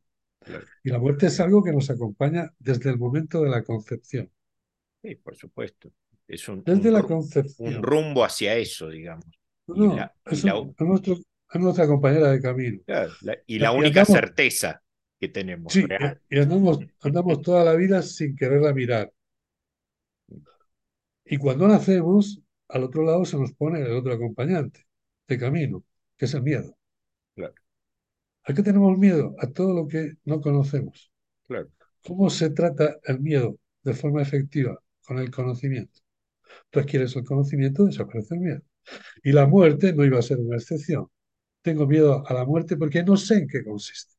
Claro. 0.45 0.66
Y 0.84 0.90
la 0.90 0.99
muerte 0.99 1.26
es 1.26 1.40
algo 1.40 1.62
que 1.62 1.72
nos 1.72 1.90
acompaña 1.90 2.53
desde 2.59 2.90
el 2.90 2.99
momento 2.99 3.43
de 3.43 3.51
la 3.51 3.62
concepción. 3.64 4.30
Sí, 5.03 5.16
por 5.16 5.36
supuesto. 5.36 5.93
Es 6.28 6.49
un, 6.49 6.64
Desde 6.64 6.90
un, 6.90 6.93
la 6.93 7.03
un 7.03 7.07
concepción. 7.07 7.82
rumbo 7.82 8.24
hacia 8.24 8.57
eso, 8.57 8.88
digamos. 8.88 9.26
No, 9.66 9.88
la, 9.97 10.14
es, 10.26 10.45
la, 10.45 10.57
un- 10.57 10.76
es 10.78 10.86
nuestro, 10.86 11.14
es 11.14 11.61
nuestra 11.61 11.86
compañera 11.86 12.30
de 12.30 12.40
camino. 12.40 12.80
claro, 12.86 13.16
la, 13.20 13.36
y 13.47 13.59
la 13.59 13.72
Y 13.72 13.72
única 13.72 14.05
andamos, 14.05 14.05
certeza 14.05 14.82
que 15.18 15.28
tenemos 15.28 15.74
sí, 15.74 15.86
real. 15.88 16.20
y 16.28 16.38
andamos, 16.38 16.78
andamos 17.01 17.43
toda 17.43 17.64
la 17.64 17.74
vida 17.74 18.03
sin 18.03 18.36
quererla 18.36 18.72
mirar. 18.72 19.12
Y 21.24 21.36
cuando 21.38 21.66
nacemos, 21.66 22.40
al 22.68 22.84
otro 22.84 23.03
lado 23.05 23.24
se 23.24 23.36
nos 23.36 23.53
pone 23.53 23.80
el 23.80 23.90
otro 23.93 24.12
acompañante 24.12 24.86
de 25.28 25.38
camino, 25.38 25.84
que 26.16 26.26
es 26.26 26.34
el 26.34 26.43
miedo. 26.43 26.76
¿A 28.45 28.55
qué 28.55 28.62
tenemos 28.62 28.99
miedo? 28.99 29.34
A 29.38 29.47
todo 29.49 29.74
lo 29.74 29.88
que 29.88 30.14
no 30.24 30.40
conocemos. 30.40 31.12
claro, 31.47 31.70
¿Cómo 32.05 32.30
se 32.30 32.51
trata 32.51 32.99
el 33.05 33.20
miedo 33.20 33.59
de 33.82 33.95
forma 33.95 34.22
efectiva? 34.22 34.78
Con 35.07 35.18
el 35.18 35.30
conocimiento. 35.30 36.01
Tú 36.70 36.80
adquieres 36.80 37.16
el 37.16 37.24
conocimiento, 37.24 37.84
desaparece 37.86 38.34
el 38.34 38.40
miedo. 38.40 38.62
Y 39.24 39.32
la 39.32 39.47
muerte 39.47 39.93
no 39.95 40.05
iba 40.05 40.18
a 40.18 40.22
ser 40.22 40.38
una 40.38 40.57
excepción. 40.57 41.09
Tengo 41.62 41.86
miedo 41.86 42.26
a 42.26 42.34
la 42.34 42.45
muerte 42.47 42.76
porque 42.76 43.03
no 43.05 43.16
sé 43.16 43.36
en 43.38 43.49
qué 43.49 43.64
consiste. 43.64 44.14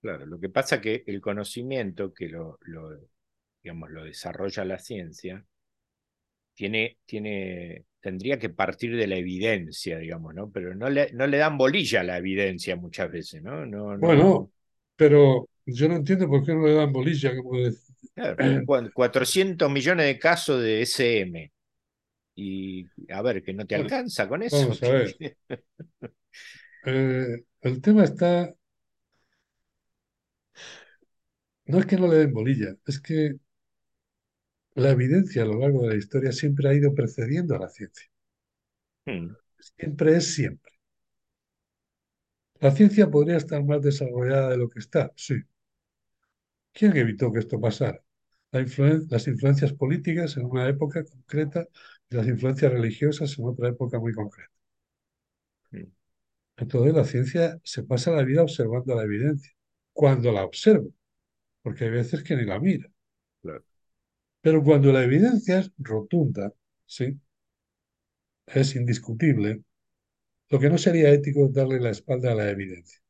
claro. 0.00 0.26
Lo 0.26 0.38
que 0.38 0.48
pasa 0.48 0.76
es 0.76 0.82
que 0.82 1.04
el 1.06 1.20
conocimiento 1.20 2.12
que 2.12 2.28
lo, 2.28 2.58
lo, 2.62 2.90
digamos, 3.62 3.90
lo 3.90 4.04
desarrolla 4.04 4.64
la 4.64 4.78
ciencia 4.78 5.44
tiene, 6.54 6.98
tiene, 7.06 7.84
tendría 8.02 8.38
que 8.40 8.50
partir 8.50 8.96
de 8.96 9.08
la 9.08 9.16
evidencia, 9.16 9.98
digamos, 9.98 10.34
¿no? 10.34 10.50
Pero 10.52 10.74
no 10.76 10.90
le, 10.90 11.12
no 11.14 11.26
le 11.28 11.38
dan 11.38 11.58
bolilla 11.58 12.02
a 12.02 12.04
la 12.04 12.18
evidencia 12.18 12.76
muchas 12.76 13.12
veces, 13.12 13.42
¿no? 13.42 13.66
No, 13.66 13.96
Bueno, 14.00 14.24
no. 14.24 14.52
pero 14.96 15.48
yo 15.66 15.88
no 15.88 15.96
entiendo 15.96 16.28
por 16.28 16.44
qué 16.44 16.54
no 16.54 16.66
le 16.66 16.74
dan 16.74 16.92
bolilla, 16.92 17.32
Claro, 18.14 18.36
400 18.94 19.70
millones 19.70 20.06
de 20.06 20.18
casos 20.18 20.60
de 20.62 20.82
SM. 20.82 21.52
Y 22.36 22.90
a 23.10 23.22
ver, 23.22 23.42
que 23.44 23.54
no 23.54 23.66
te 23.66 23.74
Bueno, 23.74 23.76
alcanza 23.76 24.28
con 24.28 24.42
eso. 24.42 24.70
vamos 24.70 24.82
a 24.82 24.88
ver. 24.88 25.20
Eh, 26.84 27.44
el 27.62 27.80
tema 27.80 28.04
está, 28.04 28.54
no 31.66 31.78
es 31.78 31.86
que 31.86 31.96
no 31.96 32.06
le 32.08 32.18
den 32.18 32.32
bolilla, 32.32 32.76
es 32.86 33.00
que 33.00 33.36
la 34.74 34.90
evidencia 34.90 35.42
a 35.42 35.46
lo 35.46 35.58
largo 35.60 35.82
de 35.82 35.88
la 35.88 35.96
historia 35.96 36.30
siempre 36.32 36.68
ha 36.68 36.74
ido 36.74 36.94
precediendo 36.94 37.54
a 37.56 37.60
la 37.60 37.68
ciencia. 37.70 38.06
Hmm, 39.06 39.36
Siempre 39.78 40.14
es 40.18 40.34
siempre. 40.34 40.72
La 42.60 42.70
ciencia 42.70 43.10
podría 43.10 43.36
estar 43.36 43.62
más 43.62 43.82
desarrollada 43.82 44.48
de 44.48 44.56
lo 44.56 44.70
que 44.70 44.78
está, 44.78 45.12
sí. 45.16 45.34
¿Quién 46.74 46.96
evitó 46.98 47.32
que 47.32 47.38
esto 47.40 47.58
pasara? 47.60 48.02
La 48.52 48.60
influen- 48.60 49.06
las 49.10 49.26
influencias 49.28 49.72
políticas 49.72 50.36
en 50.36 50.44
una 50.46 50.68
época 50.68 51.02
concreta 51.04 51.66
y 52.10 52.16
las 52.16 52.26
influencias 52.28 52.72
religiosas 52.72 53.38
en 53.38 53.46
otra 53.46 53.68
época 53.70 53.98
muy 53.98 54.12
concreta. 54.12 54.52
hmm, 55.72 55.84
Entonces 56.56 56.94
la 56.94 57.04
ciencia 57.04 57.60
se 57.64 57.82
pasa 57.84 58.10
la 58.10 58.22
vida 58.24 58.42
observando 58.42 58.94
la 58.94 59.02
evidencia, 59.04 59.52
cuando 59.92 60.32
la 60.32 60.44
observa, 60.44 60.88
porque 61.62 61.84
hay 61.86 61.90
veces 61.92 62.24
que 62.24 62.36
ni 62.36 62.44
la 62.46 62.60
mira. 62.60 62.88
claro, 63.42 63.64
Pero 64.42 64.62
cuando 64.62 64.92
la 64.92 65.04
evidencia 65.04 65.60
es 65.60 65.72
rotunda, 65.78 66.52
¿sí? 66.86 67.18
es 68.46 68.76
indiscutible, 68.76 69.62
lo 70.50 70.60
que 70.60 70.70
no 70.70 70.78
sería 70.78 71.10
ético 71.10 71.46
es 71.46 71.52
darle 71.54 71.80
la 71.80 71.90
espalda 71.90 72.32
a 72.32 72.34
la 72.34 72.50
evidencia. 72.50 73.00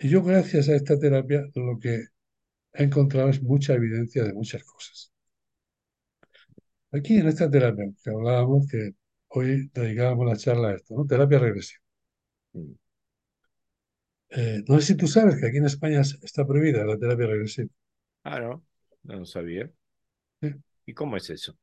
Y 0.00 0.08
yo 0.08 0.22
gracias 0.22 0.68
a 0.68 0.76
esta 0.76 0.98
terapia 0.98 1.48
lo 1.54 1.78
que 1.78 2.04
he 2.74 2.84
encontrado 2.84 3.28
es 3.30 3.42
mucha 3.42 3.74
evidencia 3.74 4.24
de 4.24 4.32
muchas 4.32 4.64
cosas. 4.64 5.12
Aquí 6.92 7.16
en 7.18 7.28
esta 7.28 7.50
terapia 7.50 7.86
que 8.02 8.10
hablábamos, 8.10 8.66
que 8.68 8.92
hoy 9.28 9.70
dedicábamos 9.74 10.26
la 10.26 10.36
charla 10.36 10.68
a 10.68 10.74
esto, 10.74 10.94
¿no? 10.94 11.06
Terapia 11.06 11.38
regresiva. 11.38 11.82
Mm. 12.52 12.72
Eh, 14.30 14.62
no 14.66 14.80
sé 14.80 14.86
si 14.88 14.94
tú 14.96 15.06
sabes 15.06 15.40
que 15.40 15.46
aquí 15.46 15.56
en 15.58 15.66
España 15.66 16.00
está 16.00 16.46
prohibida 16.46 16.84
la 16.84 16.98
terapia 16.98 17.26
regresiva. 17.26 17.70
Ah, 18.24 18.60
no, 19.08 19.24
sabía. 19.26 19.70
¿Y 20.86 20.94
cómo 20.94 21.16
es 21.16 21.30
eso? 21.30 21.56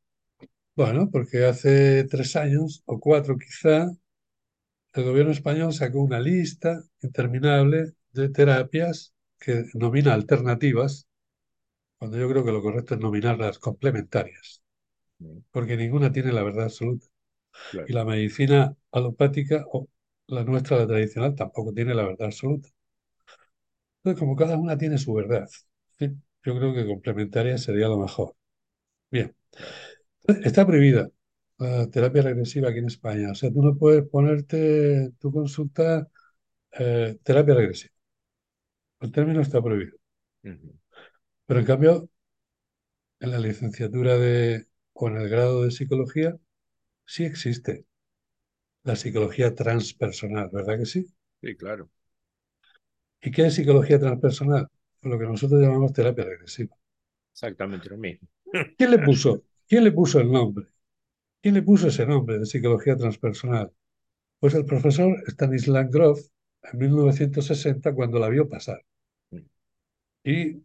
Bueno, 0.76 1.10
porque 1.12 1.44
hace 1.46 2.06
tres 2.06 2.36
años 2.38 2.82
o 2.86 2.98
cuatro 3.00 3.38
quizá, 3.38 3.88
el 4.94 5.04
gobierno 5.04 5.32
español 5.32 5.74
sacó 5.74 6.02
una 6.02 6.20
lista 6.20 6.82
interminable 7.02 7.94
de 8.14 8.30
terapias 8.30 9.14
que 9.40 9.66
nomina 9.76 10.14
alternativas, 10.14 11.08
cuando 12.00 12.18
yo 12.18 12.30
creo 12.30 12.46
que 12.46 12.52
lo 12.54 12.62
correcto 12.64 12.96
es 12.96 13.02
nominarlas 13.02 13.60
complementarias, 13.60 14.64
Mm, 15.22 15.42
porque 15.52 15.78
ninguna 15.78 16.12
tiene 16.12 16.34
la 16.34 16.44
verdad 16.44 16.66
absoluta. 16.66 17.08
Claro, 17.70 17.88
Y 17.88 17.94
la 17.94 18.06
medicina 18.06 18.76
alopática 18.92 19.66
o 19.72 19.88
la 20.28 20.44
nuestra, 20.46 20.78
la 20.80 20.88
tradicional, 20.88 21.36
tampoco 21.36 21.74
tiene 21.74 21.96
la 21.96 22.04
verdad 22.06 22.28
absoluta. 22.28 22.70
Entonces, 24.04 24.20
como 24.22 24.36
cada 24.38 24.58
una 24.58 24.78
tiene 24.78 24.98
su 24.98 25.14
verdad, 25.14 25.48
¿sí? 26.00 26.10
Yo 26.46 26.56
creo 26.58 26.74
que 26.74 26.86
complementaria 26.86 27.58
sería 27.58 27.88
lo 27.88 27.98
mejor. 28.00 28.36
Bien, 29.12 29.36
está 30.44 30.66
prohibida 30.66 31.10
la 31.58 31.90
terapia 31.90 32.22
regresiva 32.24 32.70
aquí 32.70 32.80
en 32.80 32.88
España. 32.88 33.32
O 33.32 33.36
sea, 33.36 33.52
tú 33.52 33.62
no 33.62 33.78
puedes 33.78 34.04
ponerte 34.10 35.12
tu 35.20 35.32
consulta 35.32 36.08
eh, 36.74 37.18
terapia 37.24 37.56
regresiva. 37.56 37.94
El 39.00 39.14
término 39.14 39.40
está 39.40 39.62
prohibido. 39.62 39.98
Pero 41.46 41.60
en 41.60 41.66
cambio, 41.66 42.10
en 43.20 43.32
la 43.32 43.40
licenciatura 43.40 44.18
de, 44.18 44.68
o 44.94 45.08
en 45.10 45.18
el 45.18 45.28
grado 45.30 45.64
de 45.64 45.72
psicología, 45.72 46.38
sí 47.06 47.26
existe 47.26 47.86
la 48.84 48.96
psicología 48.96 49.56
transpersonal, 49.56 50.50
¿verdad 50.54 50.80
que 50.80 50.86
sí? 50.88 51.06
Sí, 51.42 51.56
claro, 51.58 51.90
¿Y 53.22 53.30
qué 53.32 53.48
es 53.48 53.56
psicología 53.56 54.00
transpersonal? 54.00 54.70
Pues 55.06 55.14
lo 55.14 55.20
que 55.20 55.26
nosotros 55.28 55.62
llamamos 55.62 55.94
terapia 55.94 56.26
regresiva. 56.26 56.76
exactamente 57.34 57.90
lo 57.90 57.98
mismo. 57.98 58.28
¿Quién 58.78 58.92
le 58.92 59.00
puso? 59.00 59.32
¿Quién 59.68 59.84
le 59.84 59.92
puso 59.92 60.20
el 60.22 60.32
nombre? 60.32 60.66
¿Quién 61.42 61.56
le 61.56 61.64
puso 61.64 61.88
ese 61.90 62.06
nombre 62.08 62.40
de 62.40 62.46
psicología 62.48 62.98
transpersonal? 62.98 63.72
Pues 64.40 64.56
el 64.56 64.66
profesor 64.66 65.12
Stanislav 65.28 65.90
Grof 65.92 66.20
en 66.64 66.80
1960 66.80 67.96
cuando 67.96 68.20
la 68.20 68.30
vio 68.30 68.50
pasar. 68.50 68.82
Mm, 69.34 69.46
Y 70.24 70.64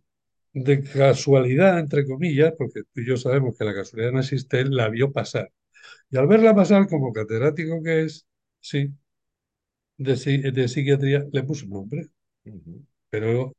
de 0.55 0.82
casualidad, 0.84 1.78
entre 1.80 2.07
comillas, 2.07 2.55
porque 2.59 2.82
tú 2.95 3.01
y 3.03 3.07
yo 3.09 3.16
sabemos 3.18 3.57
que 3.59 3.64
la 3.64 3.74
casualidad 3.74 4.12
no 4.12 4.20
existe, 4.20 4.61
él 4.61 4.70
la 4.76 4.88
vio 4.88 5.12
pasar. 5.12 5.53
Y 6.11 6.18
al 6.18 6.28
verla 6.28 6.55
pasar 6.57 6.88
como 6.88 7.12
catedrático 7.12 7.82
que 7.82 8.05
es, 8.05 8.26
sí, 8.61 8.91
de, 9.99 10.14
de 10.57 10.66
psiquiatría, 10.68 11.24
le 11.32 11.45
puso 11.45 11.64
un 11.66 11.70
nombre. 11.72 12.09
ujú, 12.45 12.82
Pero 13.11 13.53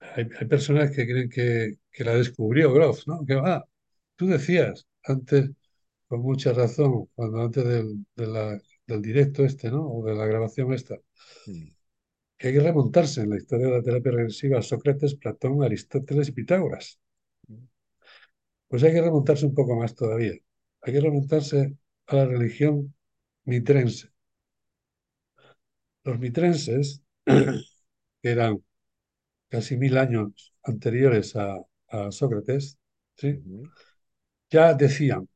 hay, 0.00 0.28
hay 0.38 0.46
personas 0.46 0.90
que 0.90 1.06
creen 1.06 1.28
que, 1.30 1.78
que 1.92 2.04
la 2.04 2.14
descubrió 2.14 2.72
Grof, 2.72 3.06
¿no? 3.06 3.24
Que, 3.26 3.34
ah, 3.34 3.64
tú 4.16 4.26
decías 4.26 4.86
antes, 5.04 5.50
con 6.08 6.20
mucha 6.22 6.52
razón, 6.52 7.08
cuando 7.14 7.42
antes 7.42 7.64
del, 7.64 8.06
de 8.16 8.26
la- 8.26 8.60
del 8.86 9.02
directo 9.02 9.44
este, 9.44 9.70
¿no? 9.70 9.86
O 9.88 10.04
de 10.06 10.14
la 10.14 10.26
grabación 10.26 10.72
esta, 10.74 10.96
mm, 11.46 11.68
que 12.38 12.48
hay 12.48 12.54
que 12.54 12.60
remontarse 12.60 13.22
en 13.22 13.30
la 13.30 13.38
historia 13.38 13.66
de 13.68 13.72
la 13.74 13.82
terapia 13.82 14.12
regresiva 14.12 14.58
a 14.60 14.62
Sócrates, 14.62 15.16
Platón, 15.16 15.62
Aristóteles 15.64 16.28
y 16.30 16.32
Pitágoras. 16.32 17.00
Pues 18.68 18.82
hay 18.84 18.92
que 18.92 19.02
remontarse 19.02 19.44
un 19.46 19.54
poco 19.54 19.74
más 19.76 19.94
todavía. 19.96 20.34
Hay 20.82 20.92
que 20.92 21.00
remontarse 21.00 21.76
a 22.06 22.16
la 22.16 22.26
religión 22.26 22.94
mitrense. 23.44 24.10
Los 26.04 26.18
mitrenses, 26.18 27.02
que 27.26 28.30
eran 28.30 28.62
casi 29.56 29.76
mil 29.76 29.96
años 29.98 30.54
anteriores 30.64 31.36
a, 31.36 31.56
a 31.88 32.10
Sócrates, 32.12 32.78
¿sí? 33.16 33.40
ya 34.50 34.74
decían 34.74 35.28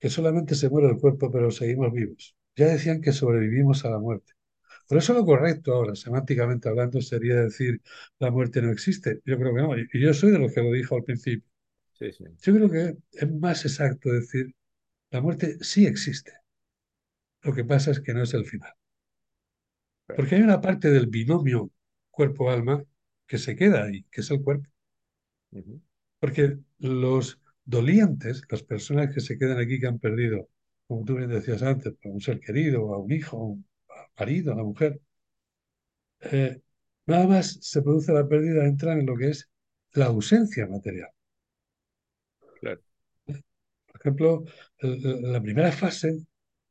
que 0.00 0.10
solamente 0.10 0.54
se 0.54 0.68
muere 0.68 0.88
el 0.88 0.98
cuerpo, 0.98 1.30
pero 1.30 1.50
seguimos 1.50 1.92
vivos. 1.92 2.36
Ya 2.56 2.66
decían 2.68 3.00
que 3.00 3.12
sobrevivimos 3.12 3.84
a 3.84 3.90
la 3.90 3.98
muerte. 3.98 4.32
Por 4.88 4.98
eso 4.98 5.14
lo 5.14 5.24
correcto 5.26 5.74
ahora, 5.74 5.96
semánticamente 5.96 6.68
hablando, 6.68 7.00
sería 7.02 7.36
decir 7.36 7.82
la 8.20 8.30
muerte 8.30 8.62
no 8.62 8.72
existe. 8.72 9.20
Yo 9.26 9.38
creo 9.38 9.54
que 9.54 9.62
no. 9.62 9.78
Y 9.78 10.00
yo 10.02 10.14
soy 10.14 10.32
de 10.32 10.38
los 10.40 10.52
que 10.54 10.62
lo 10.62 10.72
dijo 10.72 10.96
al 10.96 11.04
principio. 11.04 11.48
Sí, 11.98 12.12
sí, 12.12 12.24
Yo 12.42 12.54
creo 12.54 12.70
que 12.70 12.96
es 13.12 13.32
más 13.32 13.64
exacto 13.64 14.10
decir 14.12 14.54
la 15.10 15.20
muerte 15.22 15.58
sí 15.62 15.86
existe. 15.86 16.32
Lo 17.44 17.54
que 17.54 17.64
pasa 17.64 17.92
es 17.92 18.00
que 18.00 18.12
no 18.12 18.22
es 18.24 18.34
el 18.34 18.44
final. 18.44 18.74
Porque 20.14 20.34
hay 20.36 20.42
una 20.42 20.60
parte 20.60 20.90
del 20.90 21.06
binomio 21.06 21.70
cuerpo-alma 22.16 22.84
que 23.28 23.38
se 23.38 23.56
queda 23.56 23.84
ahí, 23.84 24.04
que 24.12 24.22
es 24.22 24.30
el 24.32 24.42
cuerpo. 24.42 24.68
Porque 26.20 26.58
los 26.78 27.40
dolientes, 27.64 28.42
las 28.50 28.62
personas 28.62 29.12
que 29.14 29.20
se 29.20 29.38
quedan 29.38 29.58
aquí 29.58 29.80
que 29.80 29.86
han 29.86 29.98
perdido, 29.98 30.48
como 30.86 31.04
tú 31.04 31.16
bien 31.16 31.30
decías 31.30 31.62
antes, 31.62 31.94
a 32.04 32.08
un 32.08 32.20
ser 32.20 32.40
querido, 32.40 32.92
a 32.94 32.98
un 32.98 33.12
hijo, 33.12 33.36
a 33.38 33.44
un 33.44 33.66
marido, 34.18 34.52
a 34.52 34.54
una 34.56 34.64
mujer, 34.64 35.00
eh, 36.32 36.60
nada 37.06 37.26
más 37.26 37.58
se 37.62 37.80
produce 37.82 38.12
la 38.12 38.28
pérdida, 38.28 38.66
entran 38.66 39.00
en 39.00 39.06
lo 39.06 39.16
que 39.16 39.30
es 39.30 39.48
la 39.92 40.06
ausencia 40.06 40.66
material. 40.66 41.08
claro, 42.60 42.80
Por 43.86 44.00
ejemplo, 44.00 44.44
la 44.80 45.40
primera 45.42 45.72
fase 45.72 46.24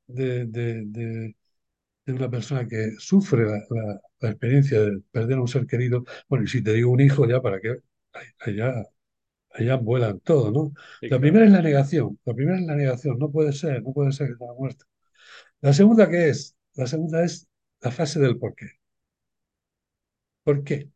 de, 0.08 0.46
de- 0.48 0.84
de- 0.88 1.36
de 2.06 2.14
una 2.14 2.30
persona 2.32 2.68
que 2.68 2.93
sufre 3.00 3.46
la, 3.46 3.60
la- 3.72 4.02
la 4.26 4.32
experiencia 4.32 4.82
de 4.82 5.02
perder 5.12 5.38
a 5.38 5.42
un 5.42 5.48
ser 5.50 5.68
querido, 5.68 6.06
bueno, 6.30 6.46
y 6.46 6.48
si 6.50 6.64
te 6.64 6.74
digo 6.74 6.92
un 6.92 7.02
hijo, 7.02 7.28
ya 7.28 7.42
para 7.42 7.62
qué, 7.62 7.78
allá, 8.40 8.86
allá 9.52 9.78
vuelan 9.78 10.20
todo, 10.22 10.52
¿no? 10.52 10.74
sí, 11.02 11.10
La 11.10 11.20
claro. 11.20 11.22
primera 11.22 11.46
es 11.46 11.52
la 11.52 11.62
negación, 11.64 12.20
la 12.26 12.34
primera 12.36 12.60
es 12.60 12.66
la 12.66 12.76
negación, 12.76 13.20
no 13.20 13.32
puede 13.32 13.54
ser, 13.54 13.84
no 13.84 13.94
puede 13.94 14.12
ser 14.14 14.28
que 14.28 14.34
estaba 14.34 14.54
muerto. 14.56 14.86
La 15.62 15.74
segunda, 15.74 16.10
¿qué 16.10 16.30
es? 16.30 16.56
La 16.76 16.88
segunda 16.88 17.24
es 17.26 17.48
la 17.82 17.92
fase 17.92 18.20
del 18.20 18.38
por 18.40 18.56
qué. 18.56 18.68
¿Por 20.44 20.64
qué 20.64 20.90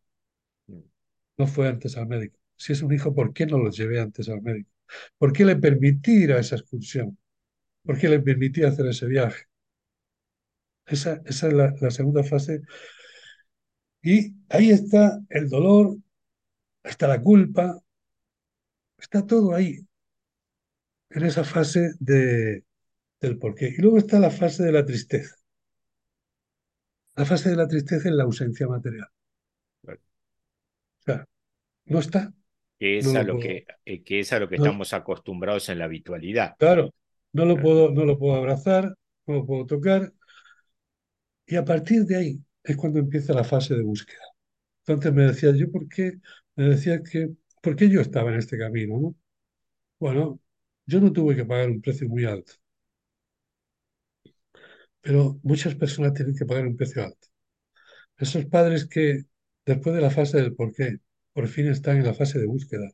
Mm, 0.70 0.80
no 1.38 1.48
fue 1.48 1.68
antes 1.68 1.98
al 1.98 2.08
médico? 2.08 2.38
Si 2.56 2.74
es 2.74 2.82
un 2.82 2.94
hijo, 2.94 3.14
¿por 3.16 3.34
qué 3.34 3.46
no 3.46 3.58
lo 3.58 3.72
llevé 3.72 4.00
antes 4.00 4.30
al 4.30 4.42
médico? 4.42 4.70
¿Por 5.18 5.34
qué 5.34 5.46
le 5.46 5.56
permití 5.56 6.12
ir 6.24 6.34
a 6.34 6.40
esa 6.40 6.56
excursión? 6.56 7.18
¿Por 7.84 8.00
qué 8.00 8.10
le 8.10 8.20
permití 8.22 8.64
hacer 8.64 8.88
ese 8.88 9.08
viaje? 9.08 9.46
Esa, 10.86 11.22
esa 11.26 11.48
es 11.48 11.54
la, 11.54 11.74
la 11.80 11.92
segunda 11.92 12.24
fase. 12.24 12.62
Y 14.02 14.34
ahí 14.50 14.72
está 14.72 15.20
el 15.30 15.50
dolor, 15.50 15.98
está 16.84 17.08
la 17.08 17.22
culpa, 17.22 17.80
está 18.98 19.26
todo 19.26 19.54
ahí, 19.54 19.80
en 21.10 21.26
esa 21.26 21.44
fase 21.44 21.92
de, 22.00 22.64
del 23.20 23.38
porqué. 23.38 23.74
Y 23.78 23.82
luego 23.82 23.98
está 23.98 24.20
la 24.20 24.32
fase 24.32 24.64
de 24.64 24.72
la 24.72 24.86
tristeza. 24.86 25.36
La 27.16 27.26
fase 27.26 27.50
de 27.50 27.58
la 27.58 27.68
tristeza 27.68 28.08
es 28.08 28.16
la 28.16 28.24
ausencia 28.24 28.68
material. 28.68 29.08
O 29.84 31.02
sea, 31.02 31.26
no 31.86 32.00
está, 32.00 32.34
Que 32.78 33.02
no 33.02 33.10
es 33.10 33.16
a 33.16 33.24
lo 33.24 33.40
que, 33.40 33.66
eh, 33.86 34.04
que 34.04 34.20
es 34.20 34.32
a 34.32 34.40
lo 34.40 34.48
que 34.48 34.58
no, 34.58 34.66
estamos 34.66 34.94
acostumbrados 34.94 35.68
en 35.70 35.80
la 35.80 35.86
habitualidad. 35.86 36.56
claro, 36.58 36.94
no 37.34 37.46
lo 37.46 37.58
puedo, 37.58 37.92
no 37.92 38.06
lo 38.06 38.18
puedo 38.18 38.36
abrazar, 38.36 38.96
no 39.26 39.34
lo 39.34 39.46
puedo 39.46 39.66
tocar. 39.66 40.14
Y 41.46 41.56
a 41.56 41.66
partir 41.66 42.04
de 42.06 42.16
ahí 42.16 42.40
es 42.74 42.78
cuando 42.78 43.00
empieza 43.00 43.34
la 43.34 43.44
fase 43.44 43.76
de 43.76 43.84
búsqueda. 43.84 44.22
Entonces 44.88 45.14
me 45.14 45.24
decía 45.26 45.52
yo, 45.56 45.72
¿por 45.72 45.88
qué? 45.90 46.20
Me 46.56 46.70
decía 46.70 47.04
que, 47.04 47.32
¿por 47.62 47.76
qué 47.76 47.90
yo 47.90 48.02
estaba 48.02 48.32
en 48.32 48.38
este 48.40 48.58
camino, 48.58 49.00
no? 49.00 49.16
Bueno, 50.00 50.42
yo 50.88 51.02
no 51.02 51.14
tuve 51.14 51.36
que 51.36 51.46
pagar 51.46 51.70
un 51.72 51.82
precio 51.82 52.08
muy 52.10 52.26
alto, 52.26 52.54
pero 55.02 55.40
muchas 55.44 55.76
personas 55.76 56.14
tienen 56.14 56.36
que 56.36 56.46
pagar 56.46 56.68
un 56.68 56.78
precio 56.78 57.04
alto. 57.04 57.28
Esos 58.18 58.46
padres 58.46 58.86
que 58.88 59.24
después 59.66 59.96
de 59.96 60.02
la 60.02 60.12
fase 60.12 60.38
del 60.42 60.56
por 60.56 60.74
qué, 60.74 61.00
por 61.34 61.48
fin 61.48 61.68
están 61.68 61.98
en 61.98 62.06
la 62.06 62.14
fase 62.14 62.40
de 62.40 62.48
búsqueda 62.48 62.90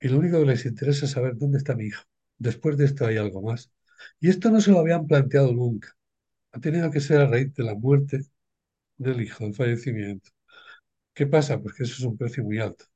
y 0.00 0.08
lo 0.08 0.18
único 0.18 0.38
que 0.40 0.46
les 0.46 0.66
interesa 0.66 1.06
es 1.06 1.10
saber 1.12 1.36
dónde 1.36 1.58
está 1.58 1.74
mi 1.74 1.86
hijo. 1.86 2.02
Después 2.38 2.76
de 2.76 2.84
esto 2.86 3.06
hay 3.06 3.16
algo 3.16 3.42
más. 3.42 3.70
Y 4.20 4.28
esto 4.30 4.50
no 4.50 4.60
se 4.60 4.70
lo 4.70 4.78
habían 4.80 5.06
planteado 5.06 5.52
nunca. 5.52 5.96
Ha 6.54 6.58
tenido 6.60 6.90
que 6.90 7.00
ser 7.00 7.20
a 7.20 7.26
raíz 7.26 7.52
de 7.54 7.62
la 7.64 7.74
muerte 7.74 8.20
del 8.98 9.22
hijo, 9.22 9.44
del 9.44 9.54
fallecimiento. 9.54 10.30
¿Qué 11.14 11.26
pasa? 11.26 11.60
Pues 11.62 11.74
que 11.76 11.84
eso 11.84 11.94
es 11.94 12.02
un 12.02 12.16
precio 12.18 12.44
muy 12.44 12.58
alto. 12.60 12.86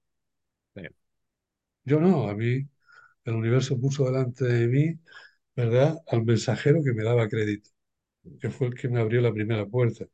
Yo 1.84 2.00
no, 2.00 2.28
a 2.28 2.34
mí 2.34 2.68
el 3.24 3.34
universo 3.34 3.80
puso 3.80 4.06
delante 4.06 4.44
de 4.46 4.68
mí, 4.68 5.00
¿verdad?, 5.56 5.98
al 6.09 6.24
mensajero 6.24 6.82
que 6.84 6.92
me 6.94 7.04
daba 7.04 7.28
crédito, 7.28 7.70
que 8.40 8.50
fue 8.50 8.68
el 8.68 8.74
que 8.74 8.88
me 8.88 9.00
abrió 9.00 9.20
la 9.22 9.32
primera 9.34 9.66
puerta. 9.66 10.06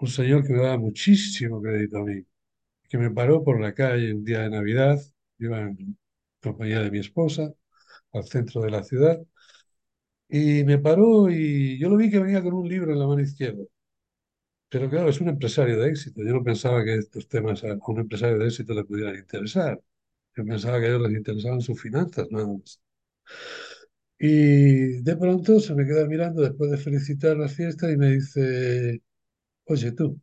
Un 0.00 0.08
señor 0.08 0.46
que 0.46 0.52
me 0.52 0.60
daba 0.62 0.78
muchísimo 0.78 1.62
crédito 1.62 1.98
a 1.98 2.04
mí, 2.04 2.24
que 2.88 2.98
me 2.98 3.10
paró 3.10 3.44
por 3.44 3.60
la 3.60 3.74
calle 3.74 4.14
un 4.14 4.24
día 4.24 4.40
de 4.42 4.50
Navidad, 4.50 4.98
iba 5.38 5.60
en 5.62 5.98
compañía 6.42 6.80
de 6.82 6.90
mi 6.90 7.00
esposa 7.00 7.52
al 8.12 8.24
centro 8.26 8.62
de 8.62 8.70
la 8.72 8.84
ciudad, 8.84 9.20
y 10.32 10.64
me 10.64 10.78
paró 10.80 11.30
y 11.30 11.78
yo 11.80 11.88
lo 11.90 11.96
vi 11.98 12.10
que 12.10 12.18
venía 12.20 12.42
con 12.42 12.54
un 12.54 12.68
libro 12.68 12.92
en 12.92 12.98
la 13.00 13.06
mano 13.08 13.22
izquierda. 13.22 13.64
Pero 14.70 14.88
claro, 14.90 15.08
es 15.10 15.20
un 15.20 15.28
empresario 15.28 15.78
de 15.80 15.90
éxito. 15.90 16.22
Yo 16.22 16.32
no 16.32 16.42
pensaba 16.44 16.84
que 16.84 16.94
estos 16.96 17.28
temas 17.28 17.62
a 17.64 17.76
un 17.86 18.00
empresario 18.00 18.38
de 18.38 18.46
éxito 18.46 18.74
le 18.74 18.84
pudieran 18.84 19.16
interesar. 19.16 19.80
Yo 20.36 20.44
pensaba 20.46 20.80
que 20.80 20.86
a 20.86 20.88
ellos 20.90 21.02
les 21.02 21.18
interesaban 21.18 21.60
sus 21.60 21.80
finanzas, 21.80 22.28
nada 22.30 22.46
más. 22.48 22.80
Y 24.18 25.02
de 25.02 25.16
pronto 25.16 25.58
se 25.60 25.74
me 25.74 25.84
queda 25.86 26.06
mirando 26.06 26.42
después 26.42 26.70
de 26.70 26.78
felicitar 26.78 27.36
la 27.36 27.48
fiesta 27.48 27.90
y 27.90 27.96
me 27.96 28.10
dice, 28.12 29.02
oye 29.66 29.92
tú, 29.92 30.20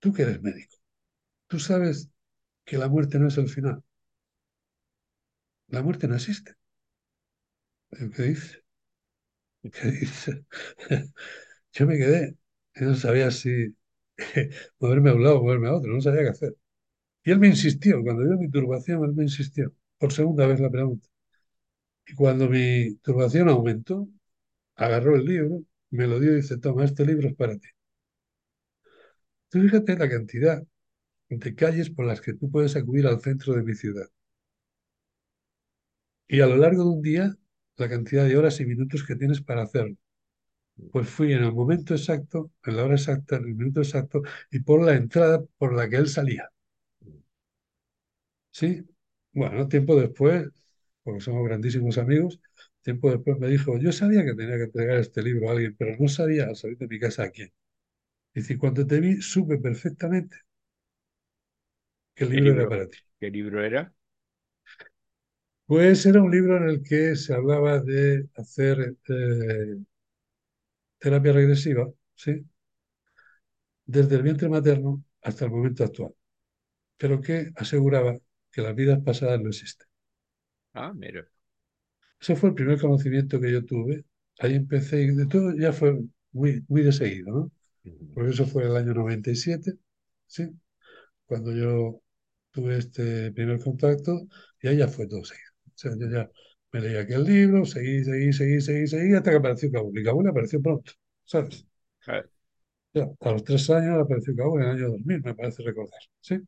tú 0.00 0.12
que 0.12 0.22
eres 0.22 0.42
médico, 0.42 0.76
tú 1.48 1.58
sabes 1.60 2.10
que 2.64 2.78
la 2.78 2.88
muerte 2.88 3.18
no 3.20 3.28
es 3.28 3.38
el 3.38 3.48
final. 3.48 3.82
La 5.70 5.82
muerte 5.82 6.06
no 6.06 6.14
existe. 6.14 6.54
¿Qué 7.90 8.22
dice? 8.22 8.61
Yo 11.72 11.86
me 11.86 11.98
quedé. 11.98 12.36
Yo 12.74 12.86
no 12.86 12.94
sabía 12.94 13.30
si 13.30 13.76
moverme 14.80 15.10
a 15.10 15.14
un 15.14 15.24
lado 15.24 15.38
o 15.40 15.42
moverme 15.44 15.68
a 15.68 15.74
otro. 15.76 15.92
No 15.92 16.00
sabía 16.00 16.22
qué 16.24 16.28
hacer. 16.30 16.56
Y 17.24 17.32
él 17.32 17.38
me 17.40 17.48
insistió. 17.48 18.02
Cuando 18.02 18.24
vio 18.24 18.38
mi 18.38 18.50
turbación, 18.50 19.04
él 19.04 19.14
me 19.14 19.24
insistió. 19.24 19.74
Por 19.98 20.12
segunda 20.12 20.46
vez 20.46 20.60
la 20.60 20.70
pregunta. 20.70 21.08
Y 22.06 22.14
cuando 22.14 22.48
mi 22.48 22.94
turbación 22.98 23.48
aumentó, 23.48 24.08
agarró 24.76 25.16
el 25.16 25.24
libro, 25.26 25.62
me 25.90 26.06
lo 26.08 26.20
dio 26.20 26.32
y 26.32 26.36
dice, 26.36 26.58
toma, 26.58 26.84
este 26.84 27.06
libro 27.06 27.28
es 27.28 27.36
para 27.36 27.58
ti. 27.58 27.68
Tú 29.50 29.60
fíjate 29.60 29.96
la 29.96 30.08
cantidad 30.10 30.64
de 31.30 31.54
calles 31.54 31.90
por 31.90 32.06
las 32.06 32.20
que 32.20 32.34
tú 32.34 32.50
puedes 32.50 32.76
acudir 32.76 33.06
al 33.06 33.20
centro 33.20 33.54
de 33.54 33.62
mi 33.62 33.74
ciudad. 33.74 34.08
Y 36.28 36.40
a 36.40 36.46
lo 36.46 36.56
largo 36.56 36.82
de 36.82 36.90
un 36.90 37.02
día, 37.02 37.36
la 37.76 37.88
cantidad 37.88 38.24
de 38.26 38.36
horas 38.36 38.60
y 38.60 38.66
minutos 38.66 39.04
que 39.04 39.16
tienes 39.16 39.40
para 39.42 39.62
hacerlo. 39.62 39.96
Pues 40.92 41.08
fui 41.08 41.32
en 41.32 41.44
el 41.44 41.52
momento 41.54 41.94
exacto, 41.94 42.52
en 42.64 42.76
la 42.76 42.84
hora 42.84 42.94
exacta, 42.94 43.36
en 43.36 43.44
el 43.46 43.54
minuto 43.56 43.80
exacto, 43.82 44.22
y 44.50 44.60
por 44.60 44.84
la 44.84 44.94
entrada 44.94 45.44
por 45.58 45.74
la 45.74 45.88
que 45.90 45.96
él 45.96 46.08
salía. 46.08 46.50
¿Sí? 48.50 48.82
Bueno, 49.32 49.68
tiempo 49.68 49.96
después, 49.96 50.48
porque 51.02 51.20
somos 51.20 51.44
grandísimos 51.46 51.98
amigos, 51.98 52.40
tiempo 52.82 53.10
después 53.10 53.38
me 53.38 53.48
dijo, 53.48 53.78
yo 53.78 53.92
sabía 53.92 54.24
que 54.24 54.34
tenía 54.34 54.56
que 54.56 54.64
entregar 54.64 54.98
este 54.98 55.22
libro 55.22 55.48
a 55.48 55.52
alguien, 55.52 55.74
pero 55.78 55.96
no 55.98 56.08
sabía 56.08 56.44
al 56.46 56.56
salir 56.56 56.78
de 56.78 56.88
mi 56.88 56.98
casa 56.98 57.24
a 57.24 57.30
quién. 57.30 57.52
Y 58.34 58.40
decir, 58.40 58.58
cuando 58.58 58.86
te 58.86 59.00
vi, 59.00 59.22
supe 59.22 59.58
perfectamente 59.58 60.36
que 62.14 62.24
el 62.24 62.30
¿Qué 62.30 62.40
libro, 62.40 62.52
libro? 62.52 62.62
era 62.62 62.68
para 62.68 62.88
ti. 62.88 62.98
¿Qué 63.20 63.30
libro 63.30 63.64
era? 63.64 63.92
Pues 65.66 66.06
era 66.06 66.22
un 66.22 66.30
libro 66.30 66.56
en 66.56 66.68
el 66.68 66.82
que 66.84 67.16
se 67.16 67.34
hablaba 67.34 67.80
de 67.80 68.28
hacer 68.36 68.96
eh, 69.08 69.76
terapia 70.98 71.32
regresiva, 71.32 71.86
¿sí? 72.14 72.44
Desde 73.86 74.16
el 74.16 74.22
vientre 74.22 74.48
materno 74.48 75.04
hasta 75.22 75.44
el 75.44 75.50
momento 75.52 75.84
actual, 75.84 76.12
pero 76.98 77.20
que 77.22 77.52
aseguraba 77.56 78.16
que 78.52 78.62
las 78.62 78.74
vidas 78.76 79.00
pasadas 79.04 79.40
no 79.42 79.50
existen. 79.50 79.88
Ah, 80.74 80.92
mira. 80.94 81.26
Ese 82.20 82.36
fue 82.36 82.50
el 82.50 82.54
primer 82.54 82.80
conocimiento 82.80 83.40
que 83.40 83.52
yo 83.52 83.64
tuve. 83.64 84.04
Ahí 84.40 84.54
empecé 84.54 85.02
y 85.02 85.08
de 85.14 85.26
todo 85.26 85.54
ya 85.56 85.72
fue 85.72 85.98
muy, 86.32 86.64
muy 86.68 86.82
de 86.82 86.92
seguido, 86.92 87.32
¿no? 87.34 87.52
Porque 88.14 88.30
eso 88.32 88.46
fue 88.46 88.64
el 88.66 88.76
año 88.76 88.94
97, 88.94 89.74
¿sí? 90.26 90.48
Cuando 91.26 91.52
yo 91.54 92.02
tuve 92.52 92.78
este 92.78 93.32
primer 93.32 93.60
contacto 93.60 94.28
y 94.62 94.68
ahí 94.68 94.78
ya 94.78 94.88
fue 94.88 95.08
todo 95.08 95.24
seguido. 95.24 95.51
O 95.88 95.90
sea, 95.90 95.98
yo 95.98 96.08
ya 96.10 96.30
me 96.72 96.80
leí 96.80 96.96
aquel 96.96 97.24
libro, 97.24 97.64
seguí, 97.64 98.04
seguí, 98.04 98.32
seguí, 98.32 98.60
seguí, 98.60 98.86
seguí, 98.86 99.14
hasta 99.14 99.30
que 99.30 99.36
apareció 99.38 99.70
Kabul. 99.72 99.98
Y 99.98 100.04
Kabul 100.04 100.28
apareció 100.28 100.62
pronto, 100.62 100.92
¿sabes? 101.24 101.66
Ya, 102.94 103.06
a 103.20 103.30
los 103.32 103.44
tres 103.44 103.68
años 103.70 103.98
apareció 104.02 104.34
Kabul 104.36 104.62
en 104.62 104.68
el 104.68 104.76
año 104.76 104.88
2000, 104.92 105.20
me 105.22 105.34
parece 105.34 105.62
recordar, 105.62 106.00
¿sí? 106.20 106.38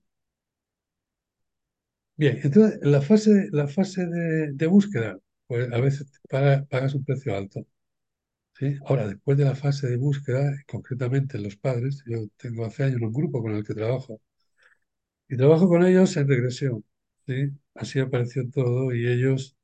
Bien, 2.16 2.39
entonces 2.45 2.78
la 2.82 3.01
fase, 3.03 3.49
la 3.53 3.66
fase 3.68 4.07
de, 4.07 4.53
de 4.53 4.66
búsqueda, 4.66 5.18
pues 5.47 5.72
a 5.72 5.80
veces 5.80 6.07
paga- 6.28 6.64
pagas 6.68 6.95
un 6.95 7.05
precio 7.05 7.37
alto. 7.37 7.66
¿sí? 8.55 8.76
Ahora, 8.87 9.09
después 9.09 9.39
de 9.39 9.45
la 9.47 9.55
fase 9.57 9.89
de 9.89 9.97
búsqueda, 9.99 10.53
concretamente 10.68 11.39
los 11.41 11.57
padres, 11.57 12.03
yo 12.07 12.26
tengo 12.39 12.64
hace 12.66 12.85
años 12.85 13.03
un 13.03 13.12
grupo 13.12 13.43
con 13.43 13.55
el 13.57 13.64
que 13.64 13.74
trabajo 13.74 14.20
y 15.28 15.37
trabajo 15.37 15.68
con 15.68 15.85
ellos 15.85 16.16
en 16.16 16.28
regresión. 16.28 16.85
¿sí? 17.26 17.51
Así 17.74 17.98
apareció 18.00 18.48
todo 18.50 18.94
y 18.94 19.06
ellos 19.06 19.56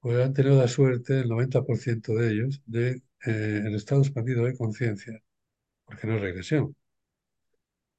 pues, 0.00 0.18
han 0.24 0.34
tenido 0.34 0.58
la 0.58 0.68
suerte, 0.68 1.20
el 1.20 1.28
90% 1.28 2.14
de 2.14 2.32
ellos, 2.32 2.62
de 2.66 3.02
eh, 3.26 3.62
el 3.64 3.74
estado 3.74 4.02
expandido 4.02 4.44
de 4.44 4.56
conciencia, 4.56 5.22
porque 5.84 6.06
no 6.06 6.16
es 6.16 6.22
regresión, 6.22 6.76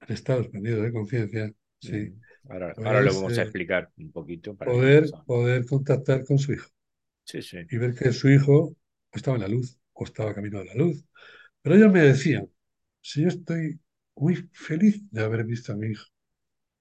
el 0.08 0.14
estado 0.14 0.42
expandido 0.42 0.82
de 0.82 0.92
conciencia, 0.92 1.54
sí. 1.80 2.14
Ahora, 2.50 2.74
ahora 2.78 3.02
lo 3.02 3.06
pues 3.06 3.16
vamos 3.16 3.38
a 3.38 3.42
eh, 3.42 3.44
explicar 3.44 3.92
un 3.98 4.12
poquito 4.12 4.56
para 4.56 4.72
poder, 4.72 5.06
poder 5.26 5.66
contactar 5.66 6.26
con 6.26 6.38
su 6.38 6.54
hijo. 6.54 6.70
Sí, 7.26 7.42
sí. 7.42 7.58
y 7.70 7.78
ver 7.78 7.96
que 7.96 8.12
su 8.12 8.30
hijo 8.30 8.76
estaba 9.14 9.38
en 9.38 9.44
la 9.44 9.48
luz 9.48 9.78
o 9.94 10.04
estaba 10.04 10.36
camino 10.36 10.60
a 10.60 10.66
la 10.66 10.76
luz. 10.76 11.06
Pero 11.62 11.76
ellos 11.76 11.92
me 11.92 12.02
decían, 12.02 12.50
si 13.02 13.22
yo 13.22 13.30
estoy 13.30 13.80
muy 14.16 14.36
feliz 14.52 15.02
de 15.10 15.24
haber 15.24 15.46
visto 15.46 15.72
a 15.72 15.76
mi 15.78 15.88
hijo 15.88 16.06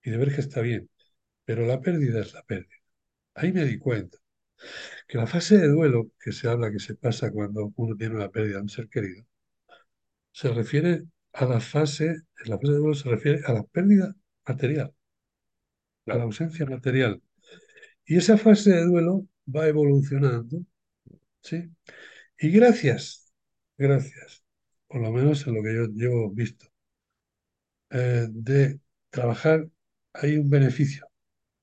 y 0.02 0.10
de 0.10 0.16
ver 0.16 0.34
que 0.34 0.40
está 0.40 0.60
bien, 0.60 0.88
pero 1.44 1.66
la 1.66 1.80
pérdida 1.80 2.20
es 2.20 2.34
la 2.34 2.42
pérdida. 2.44 2.76
Ahí 3.34 3.52
me 3.52 3.64
di 3.64 3.78
cuenta 3.78 4.18
que 5.08 5.18
la 5.18 5.26
fase 5.26 5.58
de 5.58 5.68
duelo 5.68 6.10
que 6.20 6.32
se 6.32 6.48
habla, 6.48 6.72
que 6.72 6.80
se 6.80 6.94
pasa 6.96 7.30
cuando 7.32 7.72
uno 7.76 7.96
tiene 7.96 8.16
una 8.16 8.30
pérdida 8.30 8.56
de 8.56 8.62
un 8.62 8.68
ser 8.68 8.88
querido, 8.88 9.24
se 10.32 10.48
refiere 10.52 11.04
a 11.32 11.44
la 11.46 11.60
fase, 11.60 12.22
la 12.44 12.58
fase 12.58 12.72
de 12.72 12.78
duelo 12.78 12.94
se 12.94 13.08
refiere 13.08 13.40
a 13.46 13.52
la 13.54 13.62
pérdida 13.64 14.14
material, 14.46 14.94
a 16.06 16.14
la 16.16 16.24
ausencia 16.24 16.66
material. 16.66 17.20
Y 18.06 18.18
esa 18.18 18.38
fase 18.38 18.72
de 18.72 18.84
duelo 18.86 19.26
va 19.54 19.68
evolucionando, 19.68 20.64
¿sí? 21.42 21.70
Y 22.38 22.50
gracias, 22.52 23.32
gracias, 23.78 24.44
por 24.88 25.02
lo 25.02 25.12
menos 25.12 25.46
en 25.46 25.54
lo 25.56 25.62
que 25.64 25.74
yo 25.74 25.86
llevo 25.88 26.30
visto, 26.32 26.66
eh, 27.90 28.26
de 28.30 28.80
trabajar, 29.10 29.68
hay 30.14 30.36
un 30.36 30.50
beneficio. 30.50 31.06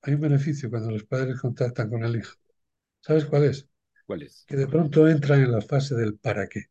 Hay 0.02 0.14
un 0.14 0.20
beneficio 0.20 0.70
cuando 0.70 0.90
los 0.90 1.04
padres 1.04 1.40
contactan 1.40 1.88
con 1.90 2.04
el 2.04 2.16
hijo. 2.16 2.34
¿Sabes 3.00 3.24
cuál 3.26 3.44
es? 3.44 3.68
¿Cuál 4.06 4.22
es? 4.22 4.44
Que 4.46 4.56
de 4.56 4.66
pronto 4.66 5.08
entran 5.08 5.42
en 5.42 5.52
la 5.52 5.60
fase 5.60 5.94
del 5.94 6.16
para 6.18 6.48
qué. 6.48 6.64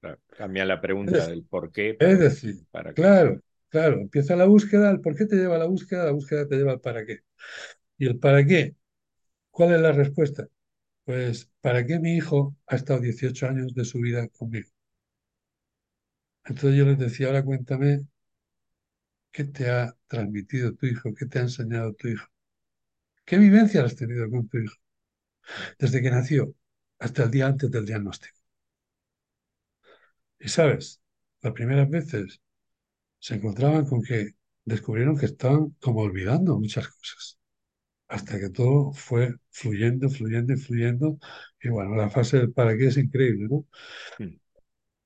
Claro. 0.00 0.20
Cambia 0.36 0.64
la 0.64 0.80
pregunta 0.80 1.26
del 1.28 1.44
por 1.44 1.72
qué 1.72 1.96
es 1.98 2.18
decir, 2.18 2.56
para 2.70 2.92
qué. 2.92 3.02
claro, 3.02 3.40
claro, 3.68 4.00
empieza 4.00 4.36
la 4.36 4.44
búsqueda, 4.44 4.90
el 4.90 5.00
por 5.00 5.16
qué 5.16 5.26
te 5.26 5.36
lleva 5.36 5.56
a 5.56 5.58
la 5.58 5.66
búsqueda, 5.66 6.04
la 6.04 6.12
búsqueda 6.12 6.46
te 6.46 6.56
lleva 6.56 6.72
al 6.72 6.80
para 6.80 7.06
qué. 7.06 7.20
¿Y 7.98 8.06
el 8.06 8.18
para 8.18 8.44
qué? 8.46 8.76
¿Cuál 9.50 9.74
es 9.74 9.80
la 9.80 9.92
respuesta? 9.92 10.48
Pues, 11.04 11.50
¿para 11.60 11.86
qué 11.86 12.00
mi 12.00 12.16
hijo 12.16 12.56
ha 12.66 12.76
estado 12.76 13.00
18 13.00 13.48
años 13.48 13.74
de 13.74 13.84
su 13.84 14.00
vida 14.00 14.28
conmigo? 14.28 14.70
Entonces 16.46 16.78
yo 16.78 16.86
les 16.86 16.98
decía, 16.98 17.26
ahora 17.28 17.44
cuéntame 17.44 18.06
¿Qué 19.34 19.44
te 19.44 19.68
ha 19.70 19.94
transmitido 20.06 20.74
tu 20.74 20.86
hijo? 20.86 21.14
¿Qué 21.14 21.26
te 21.26 21.38
ha 21.38 21.42
enseñado 21.42 21.92
tu 21.92 22.08
hijo? 22.08 22.26
¿Qué 23.26 23.36
vivencia 23.38 23.84
has 23.84 23.96
tenido 23.96 24.30
con 24.30 24.48
tu 24.48 24.58
hijo? 24.58 24.76
Desde 25.78 26.02
que 26.02 26.10
nació 26.10 26.52
hasta 26.98 27.22
el 27.24 27.30
día 27.30 27.46
antes 27.46 27.70
del 27.70 27.86
diagnóstico. 27.86 28.36
Y 30.38 30.48
sabes, 30.48 31.00
las 31.42 31.52
primeras 31.52 31.88
veces 31.90 32.40
se 33.20 33.36
encontraban 33.36 33.86
con 33.86 34.02
que 34.02 34.32
descubrieron 34.64 35.18
que 35.18 35.26
estaban 35.26 35.70
como 35.80 36.00
olvidando 36.02 36.58
muchas 36.58 36.88
cosas. 36.88 37.38
Hasta 38.08 38.40
que 38.40 38.50
todo 38.50 38.92
fue 38.92 39.34
fluyendo, 39.50 40.10
fluyendo 40.10 40.54
y 40.54 40.58
fluyendo. 40.58 41.18
Y 41.62 41.70
bueno, 41.70 41.96
la 41.96 42.10
fase 42.10 42.38
del 42.38 42.52
para 42.52 42.76
qué 42.78 42.88
es 42.88 42.98
increíble, 42.98 43.48
¿no? 43.50 43.66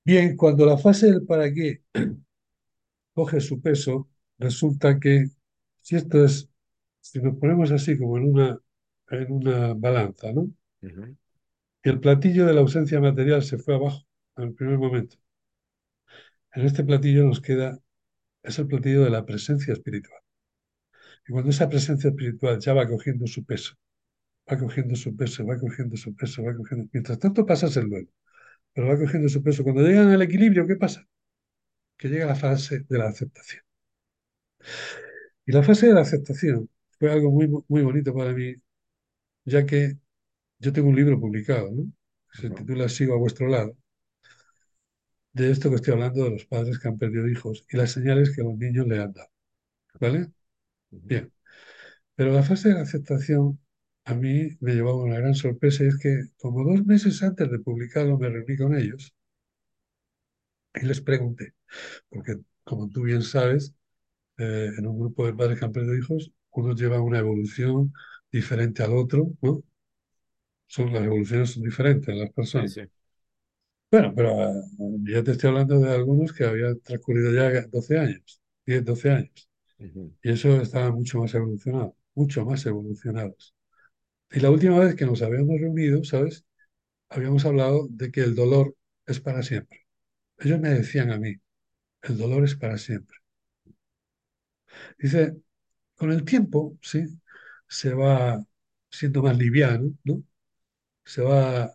Bien, 0.04 0.36
cuando 0.36 0.64
la 0.66 0.76
fase 0.78 1.06
del 1.10 1.24
para 1.26 1.52
qué 1.52 1.82
coge 3.14 3.40
su 3.40 3.60
peso, 3.60 4.08
resulta 4.39 4.99
que 5.01 5.28
si 5.80 5.97
esto 5.97 6.24
es, 6.24 6.49
si 7.01 7.20
nos 7.20 7.36
ponemos 7.39 7.70
así 7.72 7.99
como 7.99 8.18
en 8.18 8.24
una, 8.30 8.59
en 9.11 9.32
una 9.32 9.74
balanza, 9.74 10.32
¿no? 10.32 10.51
el 11.82 12.01
platillo 12.01 12.47
de 12.47 12.53
la 12.55 12.61
ausencia 12.61 13.01
material 13.01 13.43
se 13.43 13.59
fue 13.59 13.74
abajo 13.74 14.07
en 14.36 14.45
el 14.45 14.55
primer 14.55 14.78
momento. 14.78 15.16
En 16.53 16.66
este 16.66 16.84
platillo 16.84 17.24
nos 17.24 17.41
queda, 17.41 17.78
es 18.43 18.59
el 18.59 18.66
platillo 18.66 19.05
de 19.05 19.11
la 19.11 19.24
presencia 19.26 19.72
espiritual. 19.72 20.20
Y 21.26 21.32
cuando 21.32 21.51
esa 21.51 21.68
presencia 21.68 22.11
espiritual 22.11 22.59
ya 22.61 22.74
va 22.74 22.89
cogiendo 22.89 23.26
su 23.26 23.45
peso, 23.45 23.74
va 24.51 24.59
cogiendo 24.59 24.97
su 24.97 25.16
peso, 25.16 25.47
va 25.47 25.59
cogiendo 25.59 25.97
su 25.97 26.14
peso, 26.16 26.43
va 26.45 26.57
cogiendo. 26.57 26.89
Mientras 26.93 27.18
tanto 27.18 27.47
pasas 27.47 27.76
el 27.76 27.89
duelo, 27.91 28.11
pero 28.72 28.89
va 28.89 28.99
cogiendo 28.99 29.28
su 29.28 29.43
peso. 29.43 29.64
Cuando 29.64 29.82
llegan 29.82 30.09
al 30.11 30.22
equilibrio, 30.22 30.66
¿qué 30.66 30.76
pasa? 30.76 31.07
Que 31.99 32.09
llega 32.09 32.26
la 32.26 32.34
fase 32.34 32.80
de 32.89 32.99
la 32.99 33.09
aceptación. 33.09 33.62
Y 35.46 35.52
la 35.52 35.62
fase 35.62 35.86
de 35.88 35.94
la 35.94 36.02
aceptación 36.02 36.68
fue 36.98 37.11
algo 37.12 37.30
muy, 37.30 37.48
muy 37.68 37.82
bonito 37.82 38.14
para 38.14 38.32
mí, 38.32 38.54
ya 39.44 39.66
que 39.66 39.98
yo 40.61 40.72
tengo 40.72 40.88
un 40.90 40.96
libro 40.96 41.20
publicado, 41.20 41.70
¿no? 41.72 41.92
Se 42.32 42.50
titula 42.50 42.88
Sigo 42.90 43.14
a 43.14 43.18
vuestro 43.18 43.48
lado, 43.48 43.76
de 45.32 45.50
esto 45.50 45.70
que 45.70 45.76
estoy 45.76 45.94
hablando 45.94 46.24
de 46.24 46.30
los 46.30 46.44
padres 46.46 46.78
que 46.78 46.88
han 46.88 46.98
perdido 46.98 47.28
hijos 47.28 47.64
y 47.70 47.76
las 47.76 47.92
señales 47.92 48.34
que 48.34 48.42
los 48.42 48.56
niños 48.56 48.86
le 48.86 48.98
han 49.00 49.12
dado, 49.12 49.30
¿vale? 50.00 50.28
Bien, 50.90 51.32
pero 52.16 52.32
la 52.32 52.42
fase 52.44 52.70
de 52.70 52.76
la 52.76 52.82
aceptación 52.82 53.61
a 54.06 54.14
mí 54.14 54.50
me 54.61 54.74
llevó 54.74 54.90
a 54.92 55.04
una 55.04 55.18
gran 55.18 55.34
sorpresa 55.36 55.84
y 55.84 55.88
es 55.88 55.98
que 55.98 56.22
como 56.38 56.64
dos 56.64 56.86
meses 56.86 57.22
antes 57.22 57.50
de 57.50 57.59
publicarlo 57.61 58.18
me 58.18 58.28
reuní 58.30 58.56
con 58.59 58.76
ellos 58.76 59.14
y 60.74 60.86
les 60.86 61.00
pregunté, 61.00 61.54
porque 62.11 62.36
como 62.64 62.88
tú 62.90 63.02
bien 63.04 63.22
sabes, 63.22 63.74
eh, 64.39 64.70
en 64.78 64.86
un 64.86 64.99
grupo 65.01 65.26
de 65.26 65.34
padres 65.34 65.59
que 65.59 65.64
han 65.66 65.72
perdido 65.72 65.97
hijos, 65.97 66.32
unos 66.53 66.80
llevan 66.80 67.03
una 67.03 67.18
evolución 67.20 67.93
diferente 68.32 68.82
al 68.82 68.95
otro, 68.97 69.32
¿no? 69.43 69.62
Son, 70.66 70.93
las 70.95 71.03
evoluciones 71.05 71.51
son 71.51 71.64
diferentes 71.64 72.09
en 72.09 72.20
las 72.20 72.30
Sí, 72.55 72.68
personas. 72.70 72.70
sí. 72.70 72.82
Bueno, 73.91 74.12
pero 74.14 74.41
ah, 74.43 74.53
ya 75.05 75.22
te 75.24 75.32
estoy 75.32 75.49
hablando 75.51 75.78
de 75.80 75.91
algunos 75.95 76.32
que 76.32 76.45
habían 76.45 76.78
transcurrido 76.80 77.32
ya 77.32 77.62
12 77.68 77.99
años, 77.99 78.41
10, 78.66 78.84
12 78.84 79.11
años, 79.11 79.49
Ujú, 79.78 80.12
y 80.22 80.30
eso 80.32 80.61
estaba 80.62 80.93
mucho 80.93 81.20
más 81.20 81.34
evolucionado, 81.34 81.97
mucho 82.14 82.45
más 82.47 82.66
evolucionados. 82.66 83.55
Y 84.30 84.41
la 84.41 84.51
última 84.51 84.78
vez 84.80 84.95
que 84.97 85.07
nos 85.07 85.22
habíamos 85.22 85.61
reunido, 85.61 86.05
¿sabes? 86.05 86.45
Habíamos 87.11 87.45
hablado 87.47 87.89
de 87.91 88.12
que 88.12 88.22
el 88.22 88.34
dolor 88.36 88.76
es 89.07 89.20
para 89.20 89.43
siempre. 89.43 89.80
Ellos 90.39 90.61
me 90.61 90.70
decían 90.70 91.12
a 91.12 91.18
mí, 91.18 91.36
el 92.03 92.18
dolor 92.18 92.45
es 92.45 92.57
para 92.57 92.78
siempre. 92.78 93.17
Dice, 94.98 95.36
con 95.96 96.12
el 96.12 96.24
tiempo, 96.24 96.78
sí, 96.82 97.04
se 97.68 97.94
va 97.94 98.44
siendo 98.90 99.22
más 99.22 99.36
liviano, 99.38 99.92
¿no? 100.04 100.22
Se 101.04 101.22
va 101.22 101.72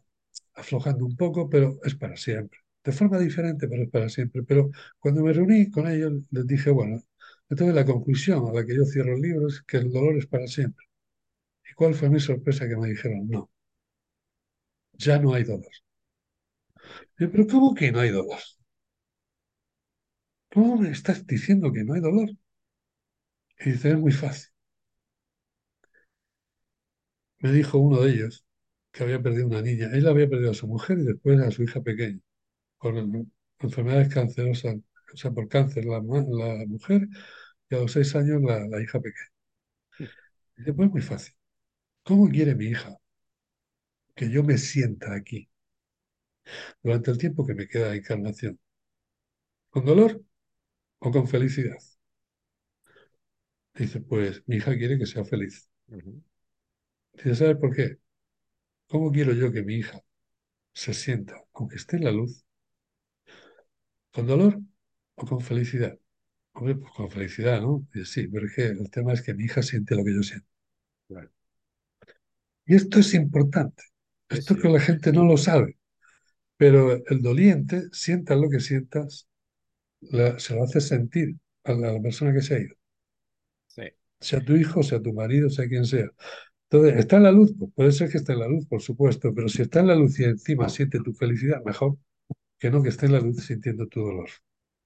aflojando 0.56 1.06
un 1.06 1.16
poco, 1.18 1.50
pero 1.50 1.80
es 1.84 1.96
para 1.96 2.18
siempre. 2.18 2.60
De 2.84 2.92
forma 2.94 3.20
diferente, 3.20 3.68
pero 3.68 3.84
es 3.84 3.90
para 3.92 4.10
siempre. 4.10 4.44
Pero 4.44 4.72
cuando 5.00 5.24
me 5.24 5.34
reuní 5.34 5.72
con 5.72 5.88
ellos, 5.90 6.14
les 6.32 6.48
dije, 6.48 6.72
bueno, 6.72 7.04
entonces 7.50 7.76
la 7.76 7.86
conclusión 7.86 8.48
a 8.50 8.54
la 8.54 8.66
que 8.66 8.76
yo 8.76 8.86
cierro 8.86 9.16
el 9.16 9.22
libro 9.22 9.48
es 9.48 9.62
que 9.64 9.78
el 9.78 9.92
dolor 9.92 10.18
es 10.18 10.28
para 10.28 10.48
siempre. 10.48 10.86
¿Y 11.70 11.74
cuál 11.76 11.96
fue 11.96 12.10
mi 12.10 12.20
sorpresa? 12.22 12.68
Que 12.70 12.78
me 12.78 12.90
dijeron, 12.90 13.28
no, 13.30 13.52
ya 14.94 15.20
no 15.20 15.34
hay 15.34 15.44
dolor. 15.44 15.72
Pero 17.18 17.48
¿cómo 17.48 17.74
que 17.76 17.92
no 17.92 18.00
hay 18.00 18.10
dolor? 18.10 18.40
¿Cómo 20.54 20.78
me 20.78 20.90
estás 20.92 21.28
diciendo 21.28 21.74
que 21.74 21.84
no 21.84 21.94
hay 21.96 22.00
dolor? 22.02 22.30
Y 23.60 23.72
dice, 23.72 23.90
es 23.92 23.98
muy 23.98 24.12
fácil. 24.12 24.50
Me 27.40 27.52
dijo 27.52 27.78
uno 27.78 28.02
de 28.02 28.12
ellos 28.12 28.46
que 28.92 29.04
había 29.04 29.22
perdido 29.22 29.48
una 29.48 29.62
niña. 29.62 29.90
Él 29.94 30.08
había 30.08 30.28
perdido 30.30 30.52
a 30.52 30.54
su 30.56 30.68
mujer 30.68 30.98
y 31.00 31.04
después 31.04 31.40
a 31.40 31.52
su 31.52 31.64
hija 31.64 31.82
pequeña 31.82 32.20
por 32.80 32.96
enfermedades 33.62 34.14
cancerosas, 34.14 34.78
o 35.14 35.18
sea, 35.18 35.32
por 35.32 35.48
cáncer 35.50 35.86
la, 35.86 35.98
la 36.02 36.66
mujer 36.68 37.08
y 37.70 37.76
a 37.76 37.80
los 37.80 37.92
seis 37.94 38.16
años 38.16 38.42
la, 38.44 38.68
la 38.68 38.82
hija 38.84 39.00
pequeña. 39.02 39.32
Y 40.58 40.62
dice, 40.62 40.74
pues 40.74 40.90
muy 40.90 41.02
fácil. 41.02 41.36
¿Cómo 42.04 42.30
quiere 42.30 42.56
mi 42.56 42.66
hija 42.68 42.98
que 44.16 44.28
yo 44.32 44.44
me 44.44 44.58
sienta 44.58 45.14
aquí 45.14 45.50
durante 46.84 47.10
el 47.12 47.18
tiempo 47.18 47.46
que 47.46 47.56
me 47.56 47.68
queda 47.68 47.90
de 47.92 47.98
encarnación? 47.98 48.60
¿Con 49.74 49.84
dolor 49.90 50.12
o 51.06 51.12
con 51.16 51.28
felicidad? 51.34 51.80
Dice, 53.76 54.02
pues 54.02 54.42
mi 54.48 54.56
hija 54.58 54.76
quiere 54.76 54.98
que 54.98 55.06
sea 55.06 55.24
feliz. 55.26 55.70
Dice, 57.14 57.34
¿sabes 57.36 57.58
por 57.58 57.76
qué? 57.76 57.98
¿Cómo 58.88 59.12
quiero 59.12 59.34
yo 59.34 59.52
que 59.52 59.64
mi 59.64 59.76
hija 59.78 60.02
se 60.74 60.94
sienta, 60.96 61.36
aunque 61.54 61.78
esté 61.78 61.98
en 61.98 62.06
la 62.06 62.12
luz, 62.12 62.46
con 64.14 64.26
dolor 64.28 64.54
o 65.16 65.26
con 65.30 65.42
felicidad? 65.42 65.98
Hombre, 66.54 66.76
pues 66.76 66.92
con 66.94 67.10
felicidad, 67.12 67.62
¿no? 67.62 67.86
Dice, 67.94 68.06
sí, 68.24 68.28
pero 68.30 68.48
es 68.48 68.56
que 68.56 68.66
el 68.68 68.90
tema 68.92 69.14
es 69.14 69.22
que 69.22 69.34
mi 69.36 69.46
hija 69.46 69.62
siente 69.64 69.96
lo 69.96 70.04
que 70.06 70.16
yo 70.16 70.24
siento. 70.24 70.48
claro. 71.08 71.32
Y 72.66 72.76
esto 72.76 73.00
es 73.00 73.14
importante. 73.14 73.84
Sí, 74.30 74.40
Esto 74.40 74.56
que 74.58 74.68
sí, 74.68 74.70
la 74.70 74.80
gente 74.80 75.12
no 75.14 75.24
lo 75.26 75.38
sabe. 75.38 75.78
Pero 76.58 76.94
el 77.08 77.22
doliente, 77.22 77.84
sienta 77.94 78.36
lo 78.36 78.50
que 78.50 78.60
sientas, 78.62 79.28
la- 80.02 80.40
se 80.40 80.56
lo 80.56 80.64
hace 80.64 80.82
sentir 80.82 81.38
a 81.66 81.74
la, 81.74 81.90
a 81.92 81.94
la 81.94 82.02
persona 82.04 82.34
que 82.34 82.42
se 82.42 82.56
ha 82.56 82.60
ido. 82.62 82.76
Sea 84.24 84.44
tu 84.44 84.56
hijo, 84.56 84.84
sea 84.84 85.02
tu 85.02 85.14
marido, 85.14 85.50
sea 85.50 85.68
quien 85.68 85.86
sea. 85.86 86.10
Entonces, 86.70 87.00
¿está 87.00 87.18
en 87.18 87.24
la 87.24 87.32
luz? 87.32 87.54
Pues 87.58 87.72
puede 87.76 87.92
ser 87.94 88.10
que 88.12 88.18
esté 88.18 88.34
en 88.34 88.40
la 88.40 88.48
luz, 88.50 88.66
por 88.68 88.82
supuesto, 88.82 89.34
pero 89.36 89.50
si 89.50 89.62
está 89.64 89.82
en 89.82 89.88
la 89.88 89.96
luz 89.96 90.20
y 90.20 90.26
encima 90.26 90.70
siente 90.70 91.00
tu 91.02 91.14
felicidad, 91.14 91.64
mejor 91.66 91.98
que 92.60 92.72
no 92.72 92.84
que 92.84 92.90
esté 92.90 93.08
en 93.08 93.14
la 93.14 93.22
luz 93.22 93.46
sintiendo 93.46 93.88
tu 93.88 94.02
dolor. 94.02 94.30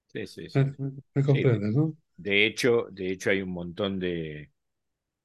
sí, 0.06 0.26
sí, 0.26 0.48
sí. 0.50 0.64
¿Me, 0.78 0.92
me- 1.14 1.22
Sí, 1.22 1.30
comprendes, 1.30 1.74
no? 1.74 1.96
de 2.16 2.46
hecho, 2.46 2.88
de 2.92 3.10
hecho 3.12 3.30
hay 3.30 3.42
un 3.42 3.50
montón 3.52 3.98
de, 4.00 4.50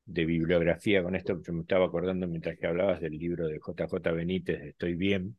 de 0.05 0.25
bibliografía 0.25 1.03
con 1.03 1.15
esto. 1.15 1.41
Yo 1.43 1.53
me 1.53 1.61
estaba 1.61 1.85
acordando 1.87 2.27
mientras 2.27 2.57
que 2.57 2.67
hablabas 2.67 3.01
del 3.01 3.17
libro 3.17 3.47
de 3.47 3.59
JJ 3.59 4.11
Benítez, 4.13 4.61
de 4.61 4.69
Estoy 4.71 4.95
bien, 4.95 5.37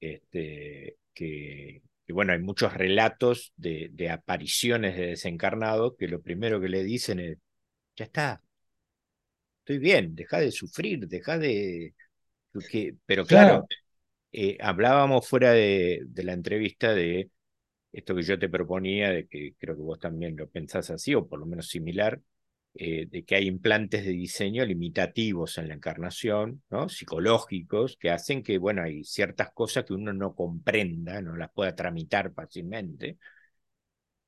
este, 0.00 0.98
que, 1.14 1.82
que, 2.06 2.12
bueno, 2.14 2.32
hay 2.34 2.40
muchos 2.40 2.74
relatos 2.74 3.52
de, 3.56 3.90
de 3.92 4.10
apariciones 4.10 4.96
de 4.96 5.08
desencarnados 5.08 5.94
que 5.98 6.08
lo 6.08 6.22
primero 6.22 6.60
que 6.60 6.68
le 6.68 6.84
dicen 6.84 7.20
es, 7.20 7.38
ya 7.96 8.04
está, 8.04 8.42
estoy 9.60 9.78
bien, 9.78 10.14
deja 10.14 10.38
de 10.40 10.50
sufrir, 10.52 11.06
deja 11.08 11.38
de... 11.38 11.94
Pero 13.06 13.26
Claro, 13.26 13.64
claro, 13.64 13.68
eh, 14.32 14.58
hablábamos 14.60 15.28
fuera 15.28 15.52
de, 15.52 16.02
de 16.06 16.22
la 16.24 16.32
entrevista 16.32 16.94
de 16.94 17.30
esto 17.92 18.14
que 18.14 18.22
yo 18.22 18.38
te 18.38 18.48
proponía, 18.48 19.10
de 19.10 19.26
que 19.28 19.54
creo 19.58 19.76
que 19.76 19.82
vos 19.82 19.98
también 20.00 20.36
lo 20.36 20.48
pensás 20.48 20.90
así, 20.90 21.14
o 21.14 21.26
por 21.28 21.40
lo 21.40 21.46
menos 21.46 21.68
similar, 21.68 22.20
eh, 22.74 23.06
de 23.10 23.24
que 23.24 23.36
hay 23.36 23.46
implantes 23.48 24.04
de 24.04 24.12
diseño 24.12 24.64
limitativos 24.64 25.58
en 25.58 25.68
la 25.68 25.74
encarnación, 25.74 26.62
¿no? 26.70 26.88
psicológicos, 26.88 27.96
que 27.98 28.10
hacen 28.10 28.42
que, 28.42 28.58
bueno, 28.58 28.82
hay 28.82 29.04
ciertas 29.04 29.52
cosas 29.52 29.84
que 29.84 29.94
uno 29.94 30.12
no 30.12 30.34
comprenda, 30.34 31.22
no 31.22 31.36
las 31.36 31.52
pueda 31.52 31.74
tramitar 31.74 32.32
fácilmente. 32.34 33.18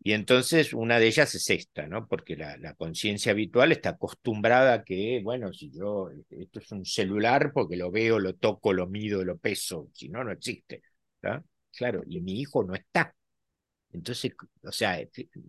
Y 0.03 0.13
entonces 0.13 0.73
una 0.73 1.01
de 1.01 1.09
ellas 1.09 1.35
es 1.35 1.51
esta, 1.51 1.87
¿no? 1.89 2.07
Porque 2.07 2.37
la, 2.37 2.57
la 2.59 2.75
conciencia 2.75 3.33
habitual 3.33 3.73
está 3.73 3.91
acostumbrada 3.91 4.75
a 4.75 4.85
que, 4.85 5.21
bueno, 5.23 5.53
si 5.53 5.71
yo, 5.73 6.11
esto 6.31 6.61
es 6.61 6.71
un 6.71 6.85
celular 6.85 7.51
porque 7.53 7.77
lo 7.77 7.91
veo, 7.91 8.19
lo 8.21 8.35
toco, 8.35 8.73
lo 8.73 8.87
mido, 8.87 9.25
lo 9.25 9.37
peso, 9.39 9.89
si 9.93 10.09
no, 10.09 10.23
no 10.23 10.31
existe. 10.31 10.83
¿tá? 11.21 11.43
Claro, 11.77 12.03
y 12.07 12.21
mi 12.21 12.41
hijo 12.41 12.63
no 12.63 12.75
está. 12.75 13.13
Entonces, 13.93 14.33
o 14.63 14.73
sea, 14.73 15.01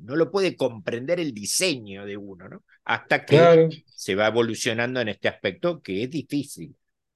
no 0.04 0.16
lo 0.16 0.32
puede 0.32 0.56
comprender 0.56 1.20
el 1.20 1.34
diseño 1.34 2.06
de 2.06 2.16
uno, 2.18 2.48
¿no? 2.48 2.64
Hasta 2.86 3.26
que 3.26 3.36
claro, 3.36 3.70
se 3.86 4.16
va 4.16 4.28
evolucionando 4.28 5.02
en 5.02 5.10
este 5.10 5.28
aspecto 5.28 5.82
que 5.82 6.04
es 6.04 6.10
difícil, 6.10 6.76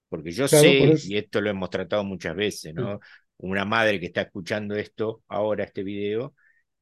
porque 0.10 0.32
yo 0.32 0.48
claro, 0.48 0.64
sé, 0.64 0.94
y 1.08 1.18
esto 1.18 1.40
lo 1.40 1.50
hemos 1.50 1.70
tratado 1.70 2.04
muchas 2.04 2.36
veces, 2.36 2.74
Sí. 2.76 2.82
¿no? 2.82 3.00
Una 3.38 3.66
madre 3.66 4.00
que 4.00 4.08
está 4.08 4.22
escuchando 4.24 4.76
esto 4.76 5.24
ahora, 5.28 5.64
este 5.64 5.84
video, 5.84 6.36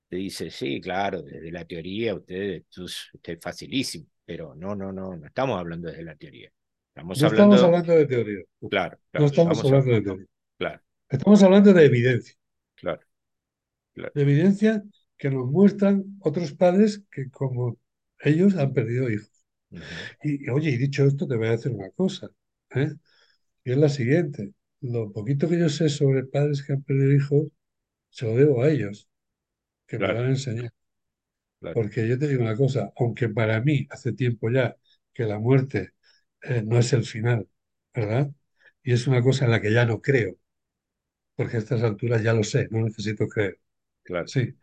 te 0.09 0.17
dice, 0.17 0.51
sí, 0.51 0.81
claro, 0.81 1.21
desde 1.23 1.51
la 1.51 1.65
teoría 1.65 2.15
usted, 2.15 2.63
usted 2.77 3.33
es 3.33 3.39
facilísimo, 3.41 4.07
pero 4.25 4.55
no, 4.55 4.75
no, 4.75 4.91
no, 4.91 5.15
no 5.17 5.27
estamos 5.27 5.59
hablando 5.59 5.89
desde 5.89 6.03
la 6.03 6.15
teoría. 6.15 6.51
Estamos 6.89 7.21
No 7.21 7.27
estamos 7.27 7.61
hablando, 7.61 7.63
hablando 7.63 7.93
de 7.93 8.05
teoría. 8.07 8.43
Claro, 8.69 8.99
no 9.13 9.25
estamos 9.25 9.63
hablando 9.63 9.91
de 9.91 10.01
teoría. 10.01 10.27
claro, 10.57 10.81
Estamos 11.09 11.43
hablando 11.43 11.73
de 11.73 11.85
evidencia. 11.85 12.35
claro, 12.75 13.01
claro. 13.93 14.13
de 14.13 14.21
evidencia 14.21 14.83
que 15.17 15.29
nos 15.29 15.47
muestran 15.47 16.03
otros 16.21 16.53
padres 16.53 17.03
que 17.11 17.29
como 17.31 17.77
ellos 18.19 18.55
han 18.55 18.73
perdido 18.73 19.09
hijos. 19.09 19.31
Uh 19.71 19.77
-huh, 19.79 20.09
y, 20.23 20.49
oye, 20.49 20.71
y 20.71 20.77
dicho 20.77 21.05
esto, 21.05 21.27
te 21.27 21.35
voy 21.37 21.47
a 21.47 21.51
decir 21.51 21.71
una 21.71 21.89
cosa, 21.91 22.29
¿eh? 22.75 22.93
y 23.65 23.71
es 23.71 23.77
la 23.77 23.89
siguiente. 23.89 24.53
Lo 24.81 25.11
poquito 25.13 25.49
que 25.49 25.59
yo 25.59 25.69
sé 25.69 25.89
sobre 25.89 26.25
padres 26.25 26.63
que 26.63 26.73
han 26.73 26.83
perdido 26.83 27.13
hijos, 27.13 27.47
se 28.11 28.25
lo 28.27 28.35
debo 28.37 28.63
a 28.63 28.69
ellos, 28.71 29.09
que 29.89 29.99
me 29.99 30.13
lo 30.13 30.19
han 30.21 30.27
enseñado. 30.27 30.71
claro, 31.59 31.81
Porque 31.81 32.07
yo 32.07 32.17
te 32.19 32.27
digo 32.27 32.41
una 32.43 32.55
cosa, 32.57 32.91
aunque 32.97 33.29
para 33.29 33.61
mí 33.61 33.87
hace 33.91 34.13
tiempo 34.13 34.49
ya 34.49 34.75
que 35.13 35.25
la 35.25 35.39
muerte 35.39 35.93
eh, 36.41 36.63
no 36.65 36.77
es 36.79 36.93
el 36.93 37.05
final, 37.05 37.47
¿verdad? 37.93 38.31
Y 38.83 38.93
es 38.93 39.07
una 39.07 39.21
cosa 39.23 39.45
en 39.45 39.51
la 39.51 39.61
que 39.61 39.71
ya 39.73 39.85
no 39.85 40.01
creo, 40.01 40.37
porque 41.35 41.57
a 41.57 41.59
estas 41.59 41.83
alturas 41.83 42.23
ya 42.23 42.33
lo 42.33 42.43
sé, 42.43 42.67
no 42.71 42.81
necesito 42.85 43.27
creer. 43.27 43.59
claro. 44.03 44.31
Sí, 44.33 44.55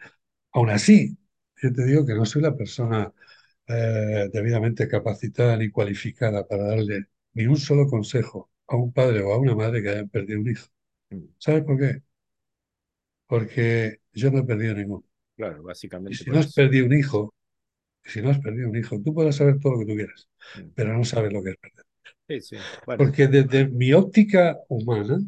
Aún 0.53 0.71
así, 0.71 1.19
yo 1.63 1.73
te 1.73 1.85
digo 1.87 2.07
que 2.07 2.15
no 2.15 2.25
soy 2.27 2.43
la 2.43 2.57
persona 2.57 3.13
eh, 3.69 4.29
debidamente 4.33 4.89
capacitada 4.89 5.57
ni 5.57 5.71
cualificada 5.71 6.47
para 6.49 6.65
darle 6.69 7.07
ni 7.35 7.47
un 7.47 7.57
solo 7.59 7.87
consejo 7.89 8.51
a 8.69 8.77
un 8.77 8.93
padre 8.93 9.23
o 9.23 9.33
a 9.35 9.39
una 9.39 9.55
madre 9.55 9.83
que 9.83 9.91
hayan 9.91 10.09
perdido 10.11 10.41
un 10.41 10.51
hijo. 10.51 10.67
Mm, 11.13 11.27
¿Sabes 11.39 11.65
por 11.65 11.79
qué? 11.79 12.03
Porque 13.29 14.01
yo 14.13 14.31
no 14.33 14.39
he 14.41 14.45
perdido 14.45 14.75
ninguno. 14.75 15.05
Claro, 15.37 15.63
Y 16.09 16.15
básicamente 16.15 16.17
si 16.17 16.31
no 16.31 16.39
has 16.39 16.49
eso. 16.49 16.53
perdido 16.53 16.87
un 16.87 16.95
hijo, 16.95 17.35
si 18.05 18.23
no 18.23 18.31
has 18.31 18.41
perdido 18.41 18.71
un 18.71 18.77
hijo, 18.77 19.01
tú 19.03 19.15
puedes 19.15 19.37
saber 19.37 19.59
todo 19.61 19.75
lo 19.75 19.81
que 19.81 19.87
tú 19.87 19.95
quieras, 19.97 20.29
mm. 20.55 20.73
pero 20.75 20.97
no 20.97 21.05
sabes 21.05 21.33
lo 21.33 21.43
que 21.43 21.51
es 21.53 21.57
perder. 21.59 21.87
Sí, 22.29 22.41
sí. 22.41 22.67
Bueno, 22.85 23.11
Porque 23.11 23.27
desde 23.29 23.69
mi 23.69 23.93
óptica 23.93 24.59
humana, 24.69 25.19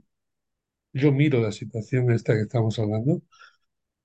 yo 0.93 1.13
miro 1.13 1.41
la 1.41 1.53
situación 1.53 2.11
esta 2.13 2.35
que 2.35 2.43
estamos 2.43 2.79
hablando 2.79 3.23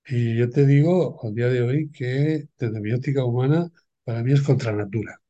y 0.07 0.37
yo 0.37 0.49
te 0.51 0.65
digo 0.67 1.19
al 1.23 1.35
día 1.35 1.49
de 1.49 1.61
hoy 1.63 1.91
que 1.91 2.47
desde 2.57 2.81
mi 2.81 2.93
óptica 2.93 3.25
humana, 3.25 3.71
para 4.05 4.23
mí 4.23 4.33
es 4.33 4.41
contra 4.43 4.73
natura 4.73 5.21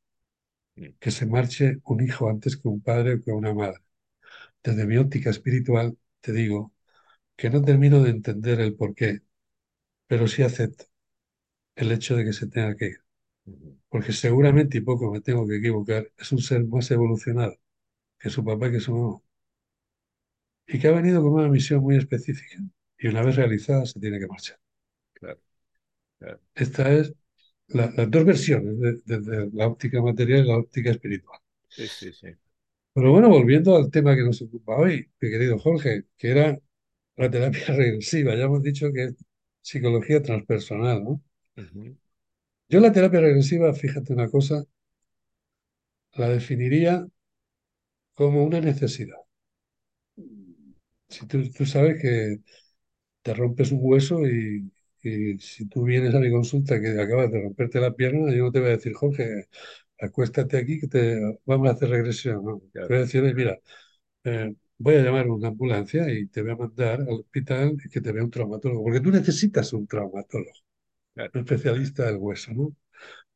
mm, 0.78 0.94
que 1.00 1.12
se 1.12 1.26
marche 1.26 1.78
un 1.86 2.02
hijo 2.04 2.30
antes 2.30 2.58
que 2.58 2.68
un 2.68 2.82
padre 2.82 3.16
o 3.16 3.22
que 3.24 3.32
una 3.32 3.54
madre. 3.54 3.80
Desde 4.64 4.86
mi 4.88 4.98
óptica 4.98 5.30
espiritual, 5.32 5.98
te 6.22 6.34
digo 6.34 6.74
que 7.38 7.50
no 7.52 7.62
termino 7.64 8.04
de 8.04 8.12
entender 8.12 8.62
el 8.62 8.76
porqué, 8.76 9.22
pero 10.14 10.28
sí 10.28 10.44
acepto 10.44 10.86
el 11.76 11.92
hecho 11.92 12.16
de 12.18 12.26
que 12.26 12.34
se 12.34 12.48
tenga 12.48 12.76
que 12.78 12.88
ir. 12.88 13.00
Porque 13.90 14.14
seguramente, 14.14 14.78
y 14.80 14.82
poco 14.82 15.12
me 15.12 15.22
tengo 15.22 15.48
que 15.48 15.58
equivocar, 15.58 16.12
es 16.18 16.32
un 16.34 16.40
ser 16.42 16.66
más 16.66 16.92
evolucionado 16.92 17.56
que 18.20 18.30
su 18.32 18.44
papá 18.46 18.68
y 18.70 18.74
que 18.74 18.82
su 18.82 18.94
mamá. 18.96 19.20
Y 20.68 20.78
que 20.78 20.90
ha 20.90 20.92
venido 20.92 21.22
con 21.24 21.32
una 21.36 21.48
misión 21.48 21.82
muy 21.82 21.96
específica. 21.96 22.58
Y 22.98 23.08
una 23.08 23.22
vez 23.24 23.38
realizada, 23.38 23.86
se 23.86 24.00
tiene 24.02 24.20
que 24.20 24.28
marchar. 24.28 24.60
claro, 25.14 25.40
claro. 26.20 26.42
Esta 26.56 26.92
es 26.94 27.14
la- 27.70 27.92
las 27.98 28.12
dos 28.12 28.26
versiones, 28.26 28.80
de- 28.80 29.02
desde 29.06 29.50
la 29.54 29.68
óptica 29.68 30.02
material 30.02 30.46
y 30.46 30.50
la 30.50 30.58
óptica 30.60 30.92
espiritual. 30.92 31.40
Sí, 31.68 31.90
sí, 31.90 32.14
sí. 32.14 32.28
Pero 32.94 33.12
bueno, 33.12 33.30
volviendo 33.30 33.76
al 33.76 33.90
tema 33.92 34.16
que 34.16 34.22
nos 34.24 34.42
ocupa 34.42 34.76
hoy, 34.76 35.12
mi 35.20 35.30
querido 35.32 35.58
Jorge, 35.60 36.06
que 36.18 36.30
era 36.32 36.60
la 37.18 37.32
terapia 37.32 37.66
regresiva. 37.76 38.36
Ya 38.36 38.44
hemos 38.46 38.64
dicho 38.64 38.92
que 38.94 39.12
psicología 39.64 40.24
transpersonal, 40.24 41.04
¿no? 41.06 41.22
Yo 42.68 42.82
la 42.82 42.92
terapia 42.92 43.22
regresiva, 43.22 43.74
fíjate 43.74 44.12
una 44.12 44.30
cosa, 44.30 44.66
la 46.16 46.28
definiría 46.30 47.06
como 48.16 48.44
una 48.44 48.60
necesidad. 48.60 49.18
Si 51.10 51.28
tú, 51.28 51.50
tú 51.52 51.66
sabes 51.66 52.02
que 52.02 52.38
te 53.24 53.34
rompes 53.34 53.72
un 53.72 53.80
hueso 53.84 54.28
y, 54.28 54.72
y 55.04 55.40
si 55.40 55.68
tú 55.70 55.84
vienes 55.86 56.16
a 56.16 56.20
mi 56.20 56.32
consulta 56.32 56.82
que 56.82 57.00
acabas 57.02 57.32
de 57.32 57.42
romperte 57.44 57.80
la 57.82 57.96
pierna, 57.96 58.34
yo 58.36 58.46
no 58.46 58.52
te 58.52 58.60
voy 58.60 58.70
a 58.70 58.72
decir, 58.74 58.94
Jorge, 58.94 59.48
acuéstate 60.00 60.58
aquí 60.58 60.80
que 60.82 60.88
te 60.88 61.40
vamos 61.46 61.70
a 61.70 61.74
hacer 61.74 61.90
regresión, 61.90 62.46
¿no? 62.46 62.62
Te 62.74 62.82
voy 62.88 62.98
a 62.98 63.00
decir, 63.02 63.24
"Oye, 63.24 63.36
mira, 63.36 63.60
eh, 64.26 64.56
voy 64.78 64.96
a 64.96 65.04
llamar 65.04 65.28
a 65.28 65.34
una 65.34 65.50
ambulancia 65.50 66.10
y 66.12 66.28
te 66.28 66.42
voy 66.42 66.52
a 66.52 66.56
mandar 66.56 67.02
al 67.02 67.10
hospital 67.10 67.78
y 67.84 67.90
que 67.90 68.02
te 68.02 68.12
vea 68.12 68.24
un 68.24 68.32
traumatólogo, 68.32 68.84
porque 68.84 69.00
tú 69.02 69.12
necesitas 69.12 69.74
un 69.74 69.88
traumatólogo, 69.88 70.52
claro, 71.16 71.32
un 71.36 71.42
especialista 71.42 72.06
del 72.06 72.18
hueso, 72.18 72.54
¿no? 72.54 72.76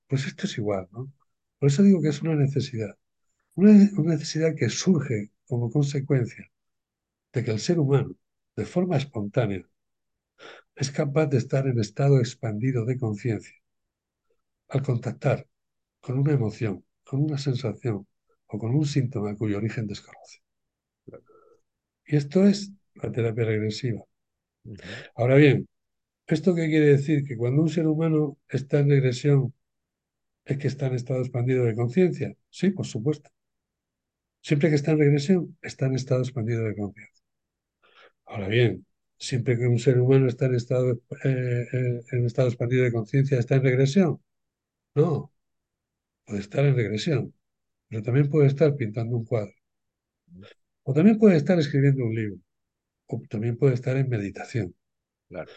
Pues 0.07 0.25
esto 0.27 0.47
es 0.47 0.57
igual, 0.57 0.88
¿no? 0.91 1.11
Por 1.59 1.69
eso 1.69 1.83
digo 1.83 2.01
que 2.01 2.09
es 2.09 2.21
una 2.21 2.35
necesidad, 2.35 2.97
una, 3.55 3.71
una 3.97 4.13
necesidad 4.15 4.55
que 4.55 4.69
surge 4.69 5.31
como 5.47 5.71
consecuencia 5.71 6.51
de 7.33 7.43
que 7.43 7.51
el 7.51 7.59
ser 7.59 7.79
humano, 7.79 8.15
de 8.57 8.65
forma 8.65 8.97
espontánea, 8.97 9.65
es 10.77 10.91
capaz 10.91 11.25
de 11.27 11.38
estar 11.39 11.67
en 11.67 11.77
estado 11.77 12.19
expandido 12.19 12.85
de 12.85 12.97
conciencia 12.97 13.53
al 14.69 14.81
contactar 14.81 15.45
con 16.01 16.19
una 16.19 16.31
emoción, 16.33 16.85
con 17.03 17.21
una 17.23 17.38
sensación 17.38 18.07
o 18.47 18.57
con 18.59 18.75
un 18.75 18.85
síntoma 18.85 19.35
cuyo 19.38 19.57
origen 19.57 19.88
desconoce. 19.88 20.39
Y 22.08 22.16
esto 22.16 22.45
es 22.45 22.72
la 22.95 23.12
terapia 23.12 23.45
regresiva. 23.45 24.03
Ahora 25.16 25.36
bien, 25.36 25.68
¿esto 26.28 26.55
qué 26.55 26.68
quiere 26.70 26.88
decir? 26.88 27.26
Que 27.28 27.38
cuando 27.38 27.62
un 27.64 27.70
ser 27.70 27.88
humano 27.88 28.38
está 28.49 28.80
en 28.80 28.89
regresión 28.89 29.53
es 30.45 30.58
que 30.58 30.68
está 30.68 30.88
en 30.88 30.95
estado 30.95 31.22
expandido 31.22 31.66
de 31.66 31.76
conciencia. 31.76 32.36
Sí, 32.49 32.72
por 32.72 32.86
supuesto. 32.88 33.30
Siempre 34.41 34.70
que 34.70 34.76
está 34.78 34.91
en 34.93 34.99
regresión, 34.99 35.58
está 35.62 35.86
en 35.86 35.93
estado 35.93 36.22
expandido 36.22 36.64
de 36.64 36.76
conciencia. 36.76 37.24
Ahora 38.26 38.47
bien, 38.47 38.86
siempre 39.18 39.58
que 39.58 39.68
un 39.68 39.80
ser 39.80 39.99
humano 39.99 40.28
está 40.28 40.45
en 40.45 40.55
estado, 40.55 40.91
eh, 41.24 41.68
eh, 41.74 42.01
en 42.12 42.26
estado 42.26 42.47
expandido 42.49 42.84
de 42.84 42.91
conciencia, 42.91 43.39
¿está 43.39 43.55
en 43.55 43.64
regresión? 43.64 44.22
No, 44.95 45.34
puede 46.26 46.41
estar 46.41 46.66
en 46.66 46.76
regresión, 46.76 47.34
pero 47.89 48.03
también 48.03 48.30
puede 48.30 48.47
estar 48.47 48.76
pintando 48.76 49.18
un 49.18 49.26
cuadro, 49.26 49.53
o 50.88 50.93
también 50.93 51.17
puede 51.17 51.35
estar 51.35 51.59
escribiendo 51.59 52.05
un 52.05 52.15
libro, 52.15 52.39
o 53.07 53.21
también 53.29 53.57
puede 53.57 53.73
estar 53.73 53.97
en 53.97 54.07
meditación, 54.07 54.73
Claro, 55.27 55.51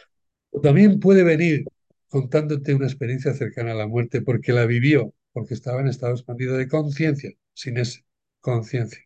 o 0.51 0.61
también 0.61 0.99
puede 0.99 1.23
venir 1.23 1.65
contándote 2.09 2.75
una 2.75 2.87
experiencia 2.87 3.33
cercana 3.35 3.71
a 3.71 3.77
la 3.77 3.87
muerte 3.87 4.23
porque 4.23 4.53
la 4.53 4.67
vivió, 4.67 5.15
porque 5.33 5.55
estaba 5.55 5.81
en 5.81 5.87
estado 5.87 6.15
expandido 6.15 6.57
de 6.57 6.67
conciencia, 6.67 7.31
sin 7.55 7.79
ese, 7.79 8.05
conciencia. 8.41 9.01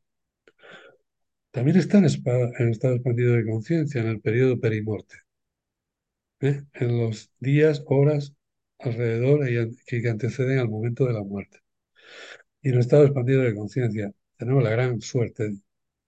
También 1.50 1.76
está 1.76 1.98
en, 1.98 2.06
estado 2.06 2.94
expandido 2.94 3.34
de 3.34 3.44
conciencia 3.44 4.00
en 4.00 4.08
el 4.08 4.20
periodo 4.20 4.58
perimorte. 4.58 5.16
¿eh? 6.40 6.62
en 6.72 6.98
los 6.98 7.30
días, 7.38 7.82
horas 7.86 8.34
alrededor 8.78 9.46
que 9.86 10.00
que 10.02 10.08
anteceden 10.08 10.58
al 10.58 10.70
momento 10.70 11.04
de 11.04 11.12
la 11.12 11.22
muerte. 11.22 11.58
Y 12.62 12.68
en 12.70 12.74
el 12.76 12.80
estado 12.80 13.04
expandido 13.04 13.42
de 13.42 13.54
conciencia 13.54 14.10
tenemos 14.38 14.62
la 14.62 14.70
gran 14.70 15.00
suerte 15.02 15.54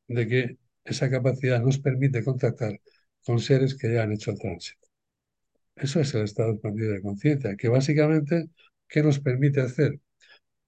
de 0.09 0.27
que 0.29 0.59
esa 0.85 1.11
capacidad 1.11 1.61
nos 1.63 1.79
permite 1.79 2.25
contactar 2.25 2.81
con 3.25 3.39
seres 3.41 3.75
que 3.77 3.93
ya 3.93 4.03
han 4.05 4.13
hecho 4.13 4.31
el 4.33 4.39
tránsito. 4.39 4.87
Eso 5.77 6.01
es 6.01 6.15
el 6.15 6.23
estado 6.25 6.53
expandido 6.53 6.93
de 6.93 7.03
conciencia, 7.03 7.57
que 7.57 7.69
básicamente, 7.69 8.49
¿qué 8.89 9.03
nos 9.03 9.21
permite 9.21 9.61
hacer? 9.61 10.01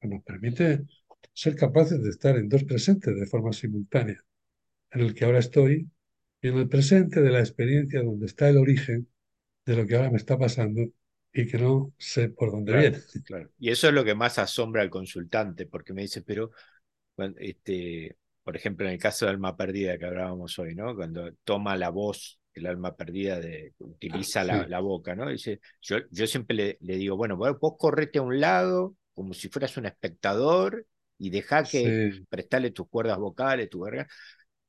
Pues 0.01 0.13
nos 0.13 0.25
permite 0.25 0.85
ser 1.35 1.57
capaces 1.57 2.03
de 2.03 2.11
estar 2.11 2.37
en 2.37 2.49
dos 2.51 2.65
presentes 2.65 3.19
de 3.19 3.27
forma 3.27 3.53
simultánea, 3.53 4.25
en 4.93 5.01
el 5.03 5.15
que 5.15 5.25
ahora 5.27 5.41
estoy 5.41 5.91
y 6.43 6.49
en 6.49 6.59
el 6.59 6.69
presente 6.69 7.23
de 7.23 7.31
la 7.31 7.41
experiencia 7.41 8.03
donde 8.03 8.27
está 8.27 8.49
el 8.51 8.59
origen 8.59 9.09
de 9.67 9.77
lo 9.77 9.87
que 9.87 9.97
ahora 9.97 10.11
me 10.11 10.19
está 10.19 10.39
pasando 10.39 10.83
y 11.33 11.47
que 11.49 11.59
no 11.59 11.93
sé 11.99 12.31
por 12.31 12.53
dónde 12.53 12.73
claro, 12.73 12.75
viene. 12.75 13.05
claro. 13.25 13.51
Y 13.59 13.71
eso 13.71 13.89
es 13.89 13.95
lo 13.95 14.05
que 14.05 14.15
más 14.15 14.39
asombra 14.39 14.83
al 14.83 14.91
consultante, 14.91 15.67
porque 15.67 15.93
me 15.95 16.03
dice, 16.03 16.23
pero, 16.23 16.51
cuan- 17.17 17.37
este, 17.39 18.19
por 18.49 18.57
ejemplo, 18.57 18.87
en 18.87 18.95
el 18.95 18.99
caso 18.99 19.27
de 19.27 19.33
alma 19.33 19.55
perdida 19.59 19.99
que 19.99 20.07
hablábamos 20.07 20.59
hoy, 20.59 20.75
¿no? 20.75 20.97
Cuando 20.97 21.31
toma 21.45 21.77
la 21.77 21.91
voz, 21.91 22.41
el 22.55 22.67
alma 22.67 22.97
perdida 22.97 23.39
de, 23.39 23.75
utiliza 23.77 24.43
la, 24.43 24.65
Sí, 24.65 24.71
la 24.71 24.81
boca, 24.81 25.15
¿no? 25.15 25.29
Dice, 25.29 25.61
yo, 25.83 25.99
yo 26.11 26.27
siempre 26.27 26.57
le, 26.57 26.79
le 26.81 26.97
digo, 26.97 27.15
bueno, 27.15 27.37
vos 27.37 27.59
vos 27.61 27.75
correte 27.79 28.21
a 28.21 28.23
un 28.23 28.41
lado, 28.41 28.97
como 29.13 29.35
si 29.35 29.51
fueras 29.51 29.77
un 29.77 29.85
espectador, 29.85 30.87
y 31.19 31.29
deja 31.29 31.63
que 31.63 32.11
sí, 32.11 32.25
prestarle 32.31 32.71
tus 32.71 32.89
cuerdas 32.89 33.19
vocales, 33.19 33.69
tu 33.69 33.81
garganta. 33.81 34.11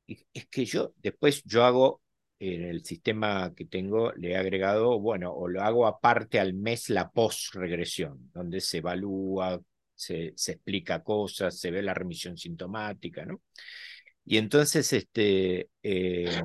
Y 0.06 0.20
es 0.34 0.46
que 0.48 0.66
yo, 0.66 0.92
después 0.98 1.42
yo 1.46 1.64
hago, 1.64 2.02
en 2.38 2.64
el 2.64 2.84
sistema 2.84 3.54
que 3.56 3.64
tengo, 3.64 4.12
le 4.12 4.32
he 4.32 4.36
agregado, 4.36 5.00
bueno, 5.00 5.32
o 5.32 5.48
lo 5.48 5.62
hago 5.62 5.88
aparte 5.88 6.38
al 6.38 6.54
mes 6.54 6.90
la 6.90 7.10
post-regresión, 7.10 8.30
donde 8.34 8.60
se 8.60 8.80
evalúa, 8.80 9.58
se, 10.00 10.52
explica 10.54 11.04
cosas, 11.04 11.60
se 11.60 11.72
ve 11.72 11.82
la 11.82 11.94
remisión 11.94 12.38
sintomática, 12.38 13.26
¿no? 13.26 13.42
Y 14.26 14.38
entonces 14.38 14.92
este, 14.94 15.70
eh, 15.84 16.44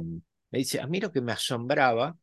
me 0.51 0.59
dice, 0.59 0.81
a 0.81 0.87
mí 0.87 1.01
lo 1.01 1.13
que 1.13 1.21
me 1.21 1.33
asombraba, 1.33 2.17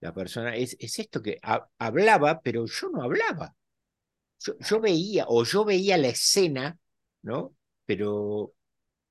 la 0.00 0.14
persona, 0.14 0.56
es, 0.56 0.76
es 0.80 0.98
esto 0.98 1.22
que 1.22 1.38
ha, 1.42 1.68
hablaba, 1.78 2.40
pero 2.40 2.66
yo 2.66 2.90
no 2.90 3.02
hablaba. 3.02 3.54
Yo, 4.40 4.54
yo 4.58 4.80
veía, 4.80 5.26
o 5.28 5.44
yo 5.44 5.64
veía 5.64 5.96
la 5.98 6.08
escena, 6.08 6.78
¿no? 7.22 7.56
Pero 7.86 8.56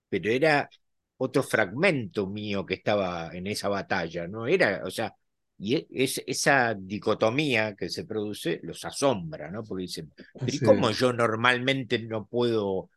pero 0.09 0.31
era 0.31 0.69
otro 1.17 1.43
fragmento 1.43 2.27
mío 2.27 2.65
que 2.65 2.75
estaba 2.75 3.31
en 3.33 3.47
esa 3.47 3.69
batalla, 3.69 4.27
¿no? 4.27 4.47
Era, 4.47 4.83
o 4.85 4.91
sea, 4.91 5.13
y 5.57 5.75
e- 5.75 5.87
es, 5.91 6.21
esa 6.27 6.75
dicotomía 6.77 7.75
que 7.75 7.89
se 7.89 8.05
produce 8.05 8.59
los 8.63 8.83
asombra, 8.85 9.51
¿no? 9.51 9.63
Porque 9.65 9.83
dicen, 9.83 10.13
pero 10.43 10.57
¿y 10.57 10.61
cómo 10.61 10.91
yo 10.91 11.13
normalmente 11.13 11.99
no 11.99 12.25
puedo? 12.27 12.89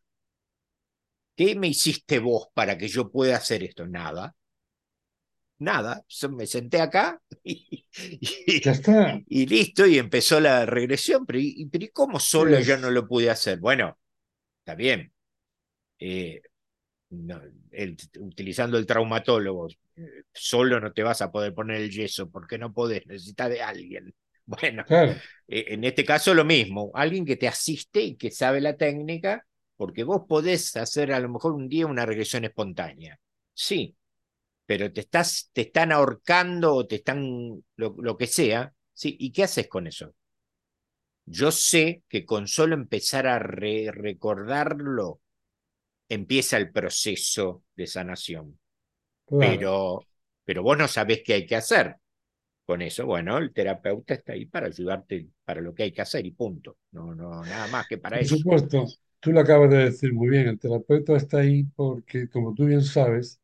¿Qué 1.36 1.54
me 1.56 1.68
hiciste 1.68 2.18
vos 2.18 2.48
para 2.52 2.76
que 2.76 2.86
yo 2.88 3.10
pueda 3.10 3.36
hacer 3.36 3.62
esto? 3.62 3.86
Nada, 3.86 4.34
nada. 5.58 6.04
Me 6.30 6.46
senté 6.46 6.80
acá 6.80 7.20
y, 7.44 7.86
Ya 8.64 8.72
y, 8.72 8.72
está. 8.72 9.22
y 9.26 9.46
listo, 9.46 9.86
y 9.86 9.98
empezó 9.98 10.40
la 10.40 10.66
regresión, 10.66 11.26
pero 11.26 11.38
¿y, 11.40 11.66
pero 11.70 11.84
¿y 11.84 11.88
cómo 11.90 12.20
solo 12.20 12.60
yo 12.60 12.76
no 12.78 12.90
lo 12.90 13.06
pude 13.06 13.30
hacer? 13.30 13.58
Bueno, 13.60 13.98
está 14.60 14.74
bien. 14.74 15.12
Eh, 15.98 16.42
no, 17.10 17.40
el, 17.70 17.96
utilizando 18.18 18.78
el 18.78 18.86
traumatólogo, 18.86 19.68
eh, 19.96 20.22
solo 20.32 20.80
no 20.80 20.92
te 20.92 21.02
vas 21.02 21.22
a 21.22 21.30
poder 21.32 21.54
poner 21.54 21.80
el 21.80 21.90
yeso 21.90 22.30
porque 22.30 22.58
no 22.58 22.72
podés, 22.72 23.06
necesitas 23.06 23.50
de 23.50 23.62
alguien. 23.62 24.14
Bueno, 24.50 24.86
claro, 24.86 25.20
eh, 25.46 25.66
en 25.68 25.84
este 25.84 26.06
caso 26.06 26.32
lo 26.32 26.42
mismo, 26.42 26.90
alguien 26.94 27.26
que 27.26 27.36
te 27.36 27.46
asiste 27.46 28.00
y 28.00 28.16
que 28.16 28.30
sabe 28.30 28.62
la 28.62 28.78
técnica, 28.78 29.46
porque 29.76 30.04
vos 30.04 30.22
podés 30.26 30.74
hacer 30.76 31.12
a 31.12 31.20
lo 31.20 31.28
mejor 31.28 31.52
un 31.52 31.68
día 31.68 31.86
una 31.86 32.06
regresión 32.06 32.46
espontánea. 32.46 33.20
Sí, 33.52 33.94
pero 34.66 34.92
te, 34.92 35.02
estás, 35.02 35.50
te 35.52 35.62
están 35.62 35.92
ahorcando 35.92 36.74
o 36.74 36.86
te 36.86 36.96
están 36.96 37.62
lo, 37.76 37.96
lo 37.98 38.16
que 38.16 38.26
sea, 38.26 38.72
¿sí? 38.94 39.16
¿Y 39.20 39.32
qué 39.32 39.44
haces 39.44 39.68
con 39.68 39.86
eso? 39.86 40.14
Yo 41.26 41.50
sé 41.52 42.02
que 42.08 42.24
con 42.24 42.48
solo 42.48 42.74
empezar 42.74 43.26
a 43.28 43.38
re 43.38 43.90
recordarlo, 43.92 45.20
empieza 46.08 46.56
el 46.56 46.70
proceso 46.70 47.64
de 47.76 47.86
sanación. 47.86 48.58
Claro. 49.26 49.52
Pero, 49.52 50.06
pero 50.44 50.62
vos 50.62 50.78
no 50.78 50.88
sabés 50.88 51.22
qué 51.24 51.34
hay 51.34 51.46
que 51.46 51.56
hacer 51.56 51.96
con 52.64 52.82
eso. 52.82 53.06
Bueno, 53.06 53.38
el 53.38 53.52
terapeuta 53.52 54.14
está 54.14 54.32
ahí 54.34 54.46
para 54.46 54.66
ayudarte 54.66 55.26
para 55.44 55.60
lo 55.60 55.74
que 55.74 55.84
hay 55.84 55.92
que 55.92 56.02
hacer 56.02 56.26
y 56.26 56.32
punto. 56.32 56.78
No, 56.92 57.14
no, 57.14 57.42
nada 57.42 57.66
más 57.68 57.86
que 57.86 57.98
para 57.98 58.16
Por 58.16 58.24
eso. 58.24 58.36
supuesto, 58.36 58.86
tú 59.20 59.32
lo 59.32 59.40
acabas 59.40 59.70
de 59.70 59.78
decir 59.84 60.12
muy 60.12 60.28
bien, 60.28 60.48
el 60.48 60.58
terapeuta 60.58 61.16
está 61.16 61.38
ahí 61.38 61.64
porque, 61.76 62.28
como 62.28 62.54
tú 62.54 62.66
bien 62.66 62.82
sabes, 62.82 63.40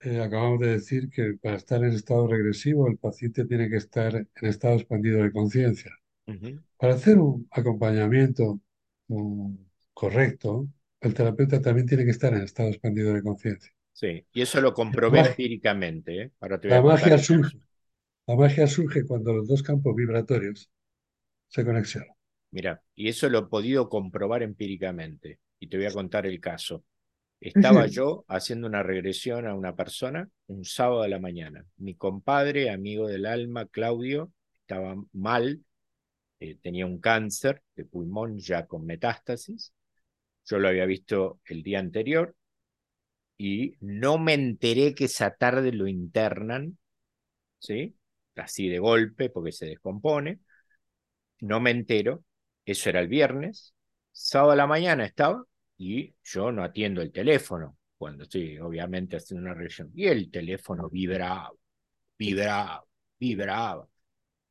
eh, 0.00 0.20
acabamos 0.20 0.60
de 0.60 0.72
decir 0.72 1.08
que 1.10 1.34
para 1.40 1.56
estar 1.56 1.82
en 1.82 1.92
estado 1.92 2.26
regresivo 2.26 2.88
el 2.88 2.98
paciente 2.98 3.44
tiene 3.46 3.70
que 3.70 3.76
estar 3.76 4.14
en 4.14 4.48
estado 4.48 4.74
expandido 4.76 5.22
de 5.22 5.32
conciencia. 5.32 5.92
Uh 6.26 6.32
-huh. 6.32 6.62
Para 6.76 6.94
hacer 6.94 7.18
un 7.18 7.46
acompañamiento 7.50 8.60
um, 9.08 9.56
correcto, 9.94 10.68
el 11.08 11.14
terapeuta 11.14 11.60
también 11.60 11.86
tiene 11.86 12.04
que 12.04 12.10
estar 12.10 12.32
en 12.34 12.42
estado 12.42 12.68
expandido 12.70 13.14
de 13.14 13.22
conciencia. 13.22 13.72
Sí, 13.92 14.26
y 14.32 14.42
eso 14.42 14.60
lo 14.60 14.74
comprobé 14.74 15.22
La, 15.22 15.28
empíricamente. 15.28 16.22
¿eh? 16.22 16.32
Ahora 16.40 16.60
te 16.60 16.68
voy 16.68 16.74
la 16.74 16.78
a 16.78 16.82
magia 16.82 17.18
surge. 17.18 17.58
La 18.26 18.36
magia 18.36 18.66
surge 18.66 19.06
cuando 19.06 19.32
los 19.32 19.48
dos 19.48 19.62
campos 19.62 19.94
vibratorios 19.94 20.70
se 21.48 21.64
conexionan. 21.64 22.10
Mira, 22.50 22.82
y 22.94 23.08
eso 23.08 23.28
lo 23.28 23.38
he 23.40 23.46
podido 23.46 23.88
comprobar 23.88 24.42
empíricamente. 24.42 25.40
Y 25.58 25.68
te 25.68 25.76
voy 25.76 25.86
a 25.86 25.92
contar 25.92 26.26
el 26.26 26.40
caso. 26.40 26.84
Estaba 27.40 27.86
yo 27.86 28.24
haciendo 28.28 28.66
una 28.66 28.82
regresión 28.82 29.46
a 29.46 29.54
una 29.54 29.76
persona 29.76 30.28
un 30.46 30.64
sábado 30.64 31.02
de 31.02 31.08
la 31.08 31.18
mañana. 31.18 31.66
Mi 31.76 31.94
compadre, 31.94 32.70
amigo 32.70 33.06
del 33.06 33.26
alma, 33.26 33.66
Claudio, 33.66 34.32
estaba 34.60 34.96
mal, 35.12 35.62
eh, 36.40 36.56
tenía 36.62 36.86
un 36.86 37.00
cáncer 37.00 37.62
de 37.76 37.84
pulmón 37.84 38.38
ya 38.38 38.66
con 38.66 38.86
metástasis. 38.86 39.72
Yo 40.46 40.58
lo 40.58 40.68
había 40.68 40.86
visto 40.86 41.40
el 41.46 41.62
día 41.62 41.78
anterior 41.78 42.34
y 43.36 43.76
no 43.80 44.18
me 44.18 44.34
enteré 44.34 44.94
que 44.94 45.06
esa 45.06 45.34
tarde 45.34 45.72
lo 45.72 45.86
internan, 45.88 46.78
¿sí? 47.58 47.96
Así 48.36 48.68
de 48.68 48.78
golpe 48.78 49.30
porque 49.30 49.52
se 49.52 49.66
descompone. 49.66 50.40
No 51.40 51.60
me 51.60 51.70
entero. 51.70 52.24
Eso 52.64 52.88
era 52.90 53.00
el 53.00 53.08
viernes. 53.08 53.74
Sábado 54.12 54.52
a 54.52 54.56
la 54.56 54.66
mañana 54.66 55.04
estaba 55.04 55.44
y 55.76 56.14
yo 56.22 56.52
no 56.52 56.62
atiendo 56.64 57.02
el 57.02 57.12
teléfono 57.12 57.76
cuando 57.98 58.24
estoy 58.24 58.58
obviamente 58.58 59.16
haciendo 59.16 59.44
una 59.46 59.54
reunión. 59.54 59.90
Y 59.94 60.06
el 60.06 60.30
teléfono 60.30 60.88
vibraba, 60.88 61.52
vibraba, 62.18 62.84
vibraba. 63.18 63.88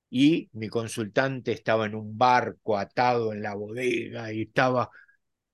Y 0.10 0.50
mi 0.54 0.70
consultante 0.70 1.52
estaba 1.54 1.86
en 1.88 1.96
un 1.96 2.18
barco 2.18 2.78
atado 2.78 3.34
en 3.34 3.42
la 3.42 3.56
bodega 3.56 4.32
y 4.34 4.44
estaba 4.44 4.90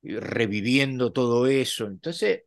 reviviendo 0.02 1.12
todo 1.12 1.48
eso. 1.48 1.88
Entonces, 1.88 2.44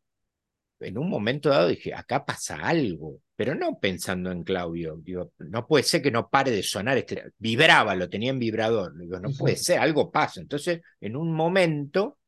en 0.80 0.98
un 0.98 1.08
momento 1.08 1.48
dado 1.48 1.68
dije, 1.68 1.94
acá 1.94 2.24
pasa 2.24 2.56
algo, 2.56 3.20
pero 3.36 3.54
no 3.54 3.78
pensando 3.78 4.30
en 4.30 4.44
Claudio. 4.44 4.96
Digo, 4.98 5.32
no 5.38 5.66
puede 5.66 5.84
ser 5.84 6.02
que 6.02 6.10
no 6.10 6.28
pare 6.28 6.50
de 6.50 6.62
sonar. 6.62 6.98
Este... 6.98 7.32
Vibraba, 7.38 7.94
lo 7.94 8.08
tenía 8.08 8.30
en 8.30 8.38
vibrador. 8.38 8.96
Digo, 8.98 9.18
no 9.20 9.30
puede 9.30 9.56
ser, 9.56 9.78
algo 9.78 10.10
pasa. 10.10 10.40
Entonces, 10.40 10.80
en 11.00 11.16
un 11.16 11.32
momento 11.32 12.18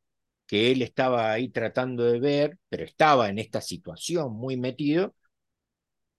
que 0.46 0.70
él 0.72 0.82
estaba 0.82 1.32
ahí 1.32 1.48
tratando 1.48 2.04
de 2.04 2.20
ver, 2.20 2.58
pero 2.68 2.84
estaba 2.84 3.28
en 3.30 3.38
esta 3.38 3.60
situación 3.60 4.32
muy 4.32 4.56
metido, 4.56 5.14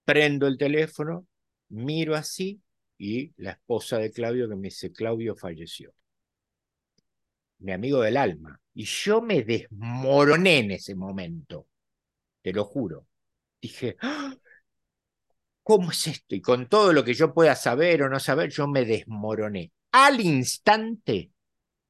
prendo 0.04 0.48
el 0.48 0.58
teléfono, 0.58 1.28
miro 1.70 2.16
así 2.16 2.62
y 2.98 3.34
la 3.38 3.52
esposa 3.52 3.98
de 3.98 4.12
Claudio 4.12 4.50
que 4.50 4.56
me 4.56 4.70
dice, 4.70 4.92
Claudio 4.92 5.36
falleció. 5.36 5.94
Mi 7.60 7.72
amigo 7.72 8.02
del 8.02 8.18
alma. 8.18 8.60
Y 8.76 8.86
yo 8.86 9.22
me 9.22 9.42
desmoroné 9.44 10.60
en 10.60 10.72
ese 10.72 10.96
momento, 10.96 11.68
te 12.42 12.54
lo 12.54 12.66
juro. 12.66 13.08
Dije, 13.62 13.98
¡Ah! 14.02 14.36
¿cómo 15.64 15.92
es 15.92 16.08
esto? 16.08 16.36
Y 16.36 16.42
con 16.42 16.70
todo 16.70 16.94
lo 16.94 17.04
que 17.04 17.16
yo 17.16 17.34
pueda 17.34 17.56
saber 17.56 18.04
o 18.04 18.10
no 18.10 18.20
saber, 18.20 18.52
yo 18.52 18.68
me 18.68 18.86
desmoroné. 18.86 19.72
Al 19.92 20.22
instante 20.22 21.32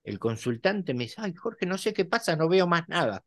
el 0.06 0.20
consultante 0.20 0.94
me 0.94 1.06
dice, 1.06 1.16
ay, 1.18 1.34
Jorge, 1.34 1.66
no 1.66 1.78
sé 1.78 1.92
qué 1.94 2.06
pasa, 2.06 2.36
no 2.36 2.48
veo 2.48 2.68
más 2.68 2.88
nada. 2.88 3.26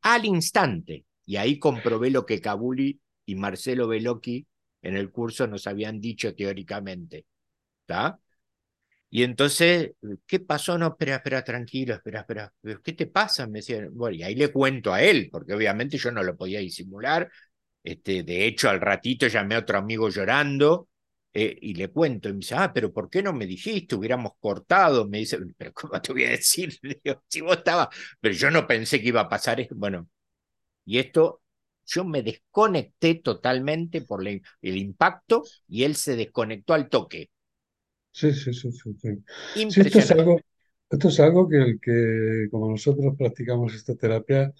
Al 0.00 0.24
instante. 0.24 1.04
Y 1.26 1.36
ahí 1.36 1.58
comprobé 1.58 2.10
lo 2.10 2.24
que 2.24 2.40
Cabuli 2.40 2.98
y 3.26 3.34
Marcelo 3.34 3.86
Velocchi 3.86 4.46
en 4.80 4.96
el 4.96 5.10
curso 5.10 5.46
nos 5.46 5.66
habían 5.66 6.00
dicho 6.00 6.34
teóricamente. 6.34 7.26
¿Está? 7.82 8.18
Y 9.10 9.22
entonces, 9.22 9.92
¿qué 10.26 10.40
pasó? 10.40 10.76
No, 10.76 10.88
espera, 10.88 11.16
espera, 11.16 11.42
tranquilo, 11.42 11.94
espera, 11.94 12.20
espera. 12.20 12.52
¿Qué 12.84 12.92
te 12.92 13.06
pasa? 13.06 13.46
Me 13.46 13.60
decían, 13.60 13.88
bueno, 13.92 14.16
y 14.16 14.22
ahí 14.22 14.34
le 14.34 14.52
cuento 14.52 14.92
a 14.92 15.02
él, 15.02 15.28
porque 15.32 15.54
obviamente 15.54 15.96
yo 15.96 16.10
no 16.12 16.22
lo 16.22 16.36
podía 16.36 16.60
disimular. 16.60 17.30
Este, 17.82 18.22
de 18.22 18.46
hecho, 18.46 18.68
al 18.68 18.80
ratito 18.80 19.26
llamé 19.26 19.54
a 19.54 19.60
otro 19.60 19.78
amigo 19.78 20.10
llorando, 20.10 20.88
eh, 21.32 21.56
y 21.60 21.74
le 21.74 21.88
cuento, 21.88 22.28
y 22.28 22.32
me 22.32 22.38
dice, 22.40 22.54
ah, 22.56 22.72
pero 22.72 22.92
¿por 22.92 23.08
qué 23.08 23.22
no 23.22 23.32
me 23.32 23.46
dijiste? 23.46 23.94
Hubiéramos 23.94 24.32
cortado. 24.40 25.08
Me 25.08 25.18
dice, 25.18 25.38
pero 25.56 25.72
¿cómo 25.72 26.00
te 26.02 26.12
voy 26.12 26.24
a 26.24 26.30
decir? 26.30 26.78
Si 27.28 27.40
vos 27.40 27.56
estabas, 27.58 27.88
pero 28.20 28.34
yo 28.34 28.50
no 28.50 28.66
pensé 28.66 29.00
que 29.00 29.08
iba 29.08 29.22
a 29.22 29.28
pasar 29.28 29.60
esto. 29.60 29.74
Bueno, 29.76 30.08
y 30.84 30.98
esto, 30.98 31.42
yo 31.86 32.04
me 32.04 32.22
desconecté 32.22 33.16
totalmente 33.16 34.02
por 34.02 34.26
el 34.26 34.42
impacto 34.62 35.44
y 35.68 35.84
él 35.84 35.96
se 35.96 36.16
desconectó 36.16 36.74
al 36.74 36.88
toque. 36.88 37.30
Sí, 38.12 38.32
sí, 38.32 38.52
sí. 38.52 38.72
sí, 38.72 38.94
sí. 39.00 39.24
sí 39.54 39.80
esto, 39.80 39.98
es 39.98 40.10
algo, 40.10 40.40
esto 40.90 41.08
es 41.08 41.20
algo 41.20 41.48
que 41.48 41.56
el 41.58 41.80
que, 41.80 42.48
como 42.50 42.70
nosotros 42.70 43.14
practicamos 43.16 43.74
esta 43.74 43.94
terapia, 43.96 44.52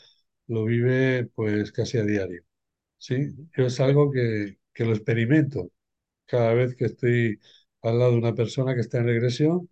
lo 0.47 0.65
vive 0.65 1.27
pues 1.35 1.73
casi 1.73 1.99
a 1.99 2.05
diario. 2.05 2.43
¿sí? 2.99 3.35
Yo 3.57 3.67
es 3.67 3.81
algo 3.81 4.11
que, 4.13 4.59
que 4.75 4.85
lo 4.85 4.93
experimento 4.95 5.73
cada 6.27 6.55
vez 6.55 6.77
que 6.77 6.87
estoy 6.87 7.41
al 7.83 7.99
lado 7.99 8.13
de 8.13 8.19
una 8.19 8.35
persona 8.35 8.75
que 8.75 8.83
está 8.83 8.99
en 8.99 9.07
regresión, 9.07 9.71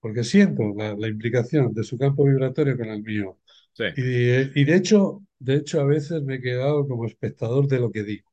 porque 0.00 0.24
siento 0.24 0.74
la, 0.76 0.94
la 0.96 1.08
implicación 1.08 1.74
de 1.74 1.84
su 1.84 1.98
campo 1.98 2.24
vibratorio 2.24 2.76
con 2.78 2.88
el 2.88 3.02
mío. 3.02 3.38
Sí. 3.72 3.84
Y, 3.96 4.60
y, 4.60 4.64
de 4.64 4.76
hecho, 4.76 5.22
de 5.38 5.56
hecho, 5.56 5.80
a 5.80 5.84
veces 5.84 6.22
me 6.22 6.36
he 6.36 6.40
quedado 6.42 6.88
como 6.88 7.06
espectador 7.06 7.68
de 7.68 7.80
lo 7.80 7.92
que 7.92 8.04
digo. 8.04 8.30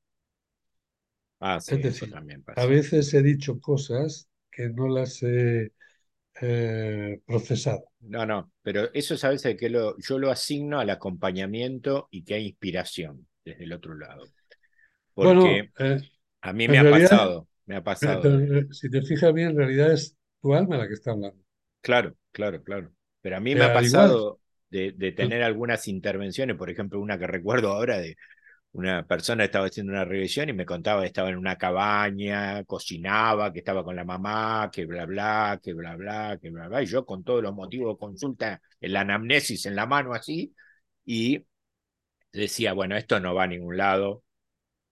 Ah, 1.39 1.59
sí, 1.59 1.75
es 1.75 1.81
decir, 1.81 2.03
eso 2.03 2.15
también 2.15 2.43
pasa. 2.43 2.61
a 2.61 2.65
veces 2.65 3.13
he 3.13 3.21
dicho 3.21 3.59
cosas 3.59 4.29
que 4.51 4.69
no 4.69 4.87
las 4.87 5.21
he 5.23 5.71
eh, 6.41 7.21
procesado. 7.25 7.85
No, 8.01 8.25
no, 8.25 8.51
pero 8.61 8.89
eso 8.93 9.17
sabes 9.17 9.43
que 9.59 9.69
lo, 9.69 9.97
yo 9.99 10.17
lo 10.19 10.31
asigno 10.31 10.79
al 10.79 10.89
acompañamiento 10.89 12.07
y 12.11 12.23
que 12.23 12.35
hay 12.35 12.45
inspiración 12.47 13.27
desde 13.43 13.65
el 13.65 13.73
otro 13.73 13.95
lado. 13.95 14.25
Porque 15.13 15.39
bueno, 15.43 15.69
eh, 15.79 16.01
a 16.41 16.53
mí 16.53 16.67
me 16.67 16.79
ha 16.79 16.83
realidad, 16.83 17.09
pasado, 17.09 17.47
me 17.65 17.75
ha 17.77 17.83
pasado. 17.83 18.21
Pero, 18.21 18.47
pero, 18.47 18.73
si 18.73 18.89
te 18.89 19.01
fijas 19.01 19.33
bien, 19.33 19.49
en 19.49 19.57
realidad 19.57 19.93
es 19.93 20.17
tu 20.41 20.53
alma 20.55 20.77
la 20.77 20.87
que 20.87 20.93
está 20.93 21.11
hablando. 21.11 21.43
Claro, 21.81 22.15
claro, 22.31 22.63
claro. 22.63 22.91
Pero 23.21 23.37
a 23.37 23.39
mí 23.39 23.55
Eh, 23.55 23.59
me 23.59 23.65
ha 23.65 23.73
pasado 23.73 24.39
de, 24.69 24.91
de 24.93 25.11
tener 25.11 25.43
algunas 25.43 25.87
intervenciones, 25.87 26.55
por 26.57 26.69
ejemplo, 26.69 26.99
una 26.99 27.17
que 27.17 27.27
recuerdo 27.27 27.69
ahora 27.71 27.97
de 27.99 28.15
una 28.71 29.05
persona 29.05 29.45
estaba 29.45 29.65
haciendo 29.65 29.91
una 29.93 30.05
regresión 30.05 30.49
y 30.49 30.53
me 30.53 30.65
contaba 30.65 31.01
que 31.01 31.07
estaba 31.07 31.29
en 31.29 31.37
una 31.37 31.57
cabaña, 31.57 32.63
cocinaba, 32.65 33.51
que 33.51 33.59
estaba 33.59 33.83
con 33.83 33.95
la 33.95 34.05
mamá, 34.05 34.69
que 34.71 34.85
bla, 34.85 35.05
bla, 35.05 35.59
que 35.61 35.73
bla, 35.73 35.95
bla, 35.95 36.37
que 36.41 36.49
bla, 36.51 36.67
bla. 36.67 36.83
Y 36.83 36.85
yo 36.85 37.05
con 37.05 37.23
todos 37.23 37.41
los 37.43 37.53
motivos 37.53 37.95
de 37.95 37.99
consulta, 37.99 38.61
la 38.81 39.01
anamnesis 39.01 39.65
en 39.65 39.75
la 39.75 39.85
mano 39.87 40.13
así, 40.13 40.53
y 41.05 41.45
decía, 42.33 42.73
bueno, 42.73 42.97
esto 42.97 43.19
no 43.19 43.35
va 43.35 43.43
a 43.43 43.47
ningún 43.47 43.77
lado. 43.77 44.23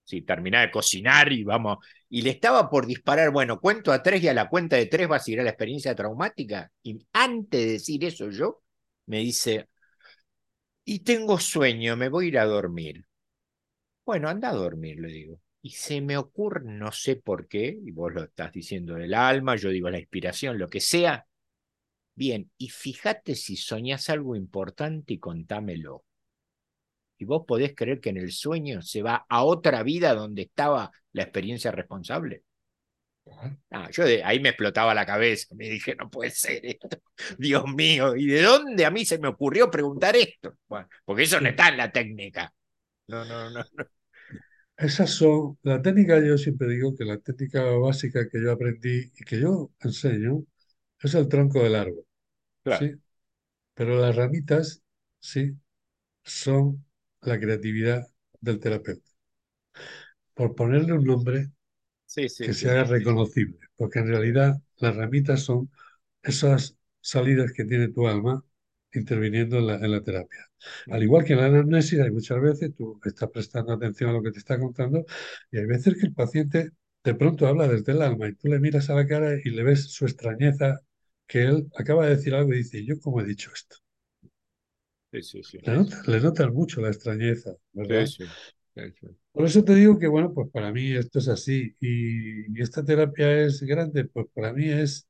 Si 0.03 0.21
terminaba 0.23 0.65
de 0.65 0.71
cocinar 0.71 1.31
y 1.33 1.43
vamos, 1.43 1.79
y 2.09 2.21
le 2.23 2.31
estaba 2.31 2.69
por 2.69 2.87
disparar, 2.87 3.31
bueno, 3.31 3.59
cuento 3.59 3.91
a 3.91 4.03
tres 4.03 4.23
y 4.23 4.29
a 4.29 4.33
la 4.33 4.49
cuenta 4.49 4.77
de 4.77 4.87
tres 4.87 5.09
va 5.11 5.17
a 5.17 5.19
seguir 5.19 5.43
la 5.43 5.49
experiencia 5.49 5.95
traumática. 5.95 6.71
Y 6.83 6.99
antes 7.13 7.61
de 7.65 7.71
decir 7.73 8.05
eso 8.05 8.29
yo, 8.31 8.61
me 9.07 9.19
dice, 9.19 9.69
y 10.85 10.99
tengo 11.01 11.39
sueño, 11.39 11.95
me 11.95 12.09
voy 12.09 12.25
a 12.25 12.27
ir 12.29 12.39
a 12.39 12.45
dormir. 12.45 13.06
Bueno, 14.07 14.29
anda 14.29 14.51
a 14.51 14.53
dormir, 14.53 15.01
le 15.01 15.09
digo. 15.09 15.41
Y 15.61 15.71
se 15.71 15.99
me 15.99 16.15
ocurre, 16.15 16.61
no 16.63 16.93
sé 16.93 17.17
por 17.17 17.45
qué, 17.49 17.77
y 17.83 17.91
vos 17.91 18.13
lo 18.13 18.23
estás 18.23 18.53
diciendo 18.53 18.93
del 18.93 19.13
alma, 19.13 19.57
yo 19.57 19.69
digo 19.69 19.89
la 19.89 19.99
inspiración, 19.99 20.57
lo 20.57 20.69
que 20.69 20.79
sea. 20.79 21.27
Bien, 22.15 22.49
y 22.57 22.69
fíjate 22.69 23.35
si 23.35 23.57
soñás 23.57 24.09
algo 24.09 24.37
importante 24.37 25.15
y 25.15 25.19
contámelo. 25.19 26.05
Y 27.17 27.25
vos 27.25 27.43
podés 27.45 27.75
creer 27.75 27.99
que 27.99 28.11
en 28.11 28.15
el 28.15 28.31
sueño 28.31 28.81
se 28.81 29.01
va 29.01 29.25
a 29.27 29.43
otra 29.43 29.83
vida 29.83 30.15
donde 30.15 30.43
estaba 30.43 30.89
la 31.11 31.23
experiencia 31.23 31.71
responsable. 31.71 32.43
Ah, 33.71 33.89
yo 33.91 34.05
de, 34.05 34.23
ahí 34.23 34.39
me 34.39 34.49
explotaba 34.49 34.93
la 34.93 35.05
cabeza, 35.05 35.53
me 35.53 35.67
dije, 35.67 35.97
no 35.97 36.09
puede 36.09 36.31
ser 36.31 36.65
esto, 36.65 36.87
Dios 37.37 37.65
mío, 37.75 38.15
¿y 38.15 38.27
de 38.27 38.41
dónde 38.41 38.85
a 38.85 38.89
mí 38.89 39.03
se 39.03 39.19
me 39.19 39.27
ocurrió 39.27 39.69
preguntar 39.69 40.15
esto? 40.15 40.55
Bueno, 40.65 40.87
porque 41.03 41.23
eso 41.23 41.41
no 41.41 41.49
está 41.49 41.67
en 41.67 41.75
la 41.75 41.91
técnica. 41.91 42.53
No, 43.07 43.25
no, 43.25 43.49
no, 43.49 43.65
no. 43.73 43.96
Esas 44.77 45.09
son, 45.11 45.57
la 45.63 45.81
técnica, 45.81 46.19
yo 46.23 46.37
siempre 46.37 46.67
digo 46.69 46.95
que 46.95 47.03
la 47.05 47.17
técnica 47.19 47.63
básica 47.63 48.29
que 48.29 48.41
yo 48.41 48.51
aprendí 48.51 49.11
y 49.17 49.23
que 49.25 49.39
yo 49.39 49.71
enseño 49.81 50.43
es 51.01 51.15
el 51.15 51.27
tronco 51.29 51.63
del 51.63 51.75
árbol, 51.75 52.05
claro. 52.63 52.87
¿sí? 52.87 52.95
Pero 53.75 53.99
las 54.01 54.15
ramitas, 54.15 54.83
sí, 55.19 55.57
son 56.23 56.85
la 57.21 57.39
creatividad 57.39 58.07
del 58.41 58.59
terapeuta. 58.59 59.09
Por 60.33 60.55
ponerle 60.55 60.93
un 60.93 61.03
nombre 61.05 61.51
Sí, 62.05 62.27
sí, 62.29 62.45
que 62.45 62.53
se 62.53 62.69
haga 62.71 62.85
reconocible, 62.85 63.59
porque 63.77 63.99
en 63.99 64.07
realidad 64.09 64.61
las 64.77 64.95
ramitas 64.95 65.43
son 65.43 65.71
esas 66.23 66.77
salidas 67.01 67.53
que 67.53 67.65
tiene 67.65 67.89
tu 67.89 68.07
alma 68.07 68.43
interviniendo 68.97 69.57
en 69.57 69.67
la, 69.67 69.75
en 69.75 69.91
la 69.91 70.01
terapia. 70.03 70.49
Al 70.89 71.03
igual 71.03 71.23
que 71.25 71.33
en 71.33 71.39
la 71.39 71.45
anamnesis, 71.47 71.99
hay 71.99 72.11
muchas 72.11 72.41
veces 72.41 72.73
tú 72.75 72.99
estás 73.05 73.29
prestando 73.31 73.73
atención 73.73 74.09
a 74.09 74.13
lo 74.13 74.23
que 74.23 74.31
te 74.31 74.39
está 74.39 74.59
contando 74.59 75.05
y 75.51 75.57
hay 75.57 75.65
veces 75.65 75.95
que 75.95 76.07
el 76.07 76.13
paciente 76.13 76.71
de 77.03 77.15
pronto 77.15 77.47
habla 77.47 77.67
desde 77.67 77.91
el 77.93 78.01
alma 78.01 78.27
y 78.27 78.35
tú 78.35 78.47
le 78.49 78.59
miras 78.59 78.89
a 78.89 78.95
la 78.95 79.07
cara 79.07 79.35
y 79.43 79.49
le 79.51 79.63
ves 79.63 79.91
su 79.91 80.05
extrañeza, 80.05 80.81
que 81.27 81.43
él 81.43 81.67
acaba 81.77 82.05
de 82.05 82.15
decir 82.15 82.33
algo 82.35 82.53
y 82.53 82.57
dice, 82.57 82.83
¿yo 82.85 82.99
cómo 82.99 83.21
he 83.21 83.25
dicho 83.25 83.51
esto? 83.53 83.77
Sí, 85.11 85.21
sí, 85.23 85.43
sí. 85.43 85.57
Le 85.65 85.73
notas, 85.75 86.07
le 86.07 86.19
notas 86.21 86.51
mucho 86.53 86.81
la 86.81 86.87
extrañeza, 86.89 87.53
¿verdad? 87.73 88.07
Por 89.31 89.45
eso 89.45 89.63
te 89.63 89.75
digo 89.75 89.99
que, 89.99 90.07
bueno, 90.07 90.33
pues 90.33 90.49
para 90.51 90.71
mí 90.71 90.91
esto 90.95 91.19
es 91.19 91.27
así. 91.27 91.75
Y, 91.79 92.57
y 92.57 92.61
esta 92.61 92.83
terapia 92.83 93.31
es 93.43 93.61
grande, 93.61 94.05
pues 94.05 94.25
para 94.33 94.51
mí 94.53 94.69
es, 94.69 95.07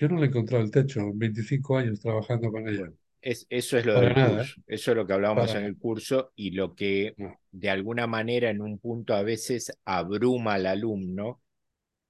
yo 0.00 0.08
no 0.08 0.16
le 0.18 0.24
he 0.26 0.28
encontrado 0.28 0.64
el 0.64 0.70
techo, 0.72 1.12
25 1.14 1.76
años 1.78 2.00
trabajando 2.00 2.50
con 2.50 2.68
ella. 2.68 2.92
Es, 3.22 3.46
eso 3.50 3.76
es 3.78 3.84
lo 3.84 3.94
Para 3.94 4.12
del 4.14 4.14
nada, 4.14 4.42
¿eh? 4.44 4.54
eso 4.66 4.90
es 4.92 4.96
lo 4.96 5.06
que 5.06 5.12
hablábamos 5.12 5.54
Para 5.54 5.54
en 5.54 5.64
el 5.64 5.76
curso 5.76 6.32
y 6.36 6.52
lo 6.52 6.74
que 6.74 7.16
No. 7.16 7.38
de 7.52 7.68
alguna 7.70 8.06
manera 8.06 8.48
en 8.50 8.62
un 8.62 8.78
punto 8.78 9.14
a 9.14 9.22
veces 9.22 9.72
abruma 9.84 10.54
al 10.54 10.66
alumno 10.66 11.42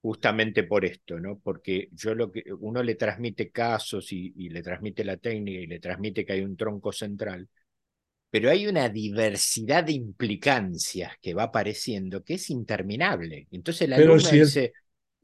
justamente 0.02 0.64
por 0.64 0.84
esto, 0.86 1.20
¿no? 1.20 1.38
Porque 1.40 1.88
yo 1.92 2.14
lo 2.14 2.32
que 2.32 2.44
uno 2.60 2.82
le 2.82 2.96
transmite 2.96 3.50
casos 3.50 4.12
y, 4.12 4.32
y 4.36 4.50
le 4.50 4.62
transmite 4.62 5.04
la 5.04 5.16
técnica 5.18 5.60
y 5.60 5.66
le 5.68 5.80
transmite 5.80 6.24
que 6.26 6.34
hay 6.34 6.42
un 6.42 6.56
tronco 6.56 6.92
central, 6.92 7.48
pero 8.30 8.50
hay 8.50 8.66
una 8.68 8.88
diversidad 8.88 9.84
de 9.84 9.92
implicancias 9.92 11.12
que 11.20 11.34
va 11.34 11.44
apareciendo 11.44 12.22
que 12.24 12.34
es 12.34 12.50
interminable. 12.50 13.48
Entonces 13.52 13.90
Pero 13.94 14.18
alumno 14.18 14.28
si 14.28 14.38
el, 14.40 14.50
dice, 14.50 14.72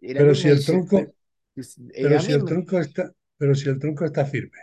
el 0.02 0.16
pero 0.16 0.34
si 0.34 0.48
el 0.48 0.64
dice, 0.64 0.64
tronco, 0.64 1.15
eh, 1.56 2.02
pero 2.02 2.20
si 2.20 2.32
el 2.32 2.44
tronco 2.44 2.78
está, 2.78 3.12
pero 3.36 3.54
si 3.54 3.68
el 3.68 3.78
tronco 3.78 4.04
está 4.04 4.24
firme. 4.24 4.58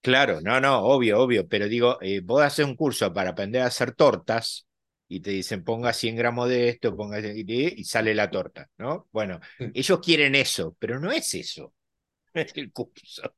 Claro, 0.00 0.40
no, 0.42 0.60
no, 0.60 0.80
obvio, 0.84 1.18
obvio, 1.20 1.48
pero 1.48 1.66
digo, 1.66 1.98
eh, 2.02 2.20
vos 2.22 2.42
haces 2.42 2.66
un 2.66 2.76
curso 2.76 3.10
para 3.14 3.30
aprender 3.30 3.62
a 3.62 3.66
hacer 3.66 3.92
tortas 3.94 4.66
y 5.08 5.20
te 5.20 5.30
dicen 5.30 5.64
ponga 5.64 5.94
100 5.94 6.14
gramos 6.16 6.48
de 6.50 6.68
esto, 6.68 6.94
ponga 6.94 7.20
y, 7.20 7.44
y 7.48 7.84
sale 7.84 8.14
la 8.14 8.30
torta, 8.30 8.68
¿no? 8.76 9.08
Bueno, 9.12 9.40
Sí. 9.58 9.64
ellos 9.72 10.00
quieren 10.00 10.34
eso, 10.34 10.76
pero 10.78 11.00
no 11.00 11.10
es 11.10 11.32
eso 11.34 11.72
el 12.34 12.72
curso. 12.72 13.36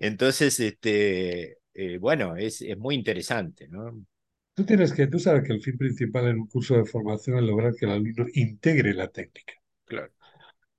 Entonces, 0.00 0.60
este, 0.60 1.58
eh, 1.74 1.98
bueno, 1.98 2.36
es, 2.36 2.62
es 2.62 2.78
muy 2.78 2.96
interesante, 2.96 3.68
¿no? 3.68 4.04
Tú 4.54 4.64
tienes 4.64 4.92
que, 4.92 5.06
tú 5.08 5.18
sabes 5.18 5.42
que 5.44 5.52
el 5.52 5.60
fin 5.62 5.76
principal 5.78 6.28
en 6.28 6.40
un 6.40 6.46
curso 6.46 6.76
de 6.76 6.84
formación 6.84 7.38
es 7.38 7.42
lograr 7.44 7.74
que 7.74 7.86
el 7.86 7.92
alumno 7.92 8.26
integre 8.34 8.94
la 8.94 9.08
técnica. 9.08 9.54
Claro. 9.84 10.12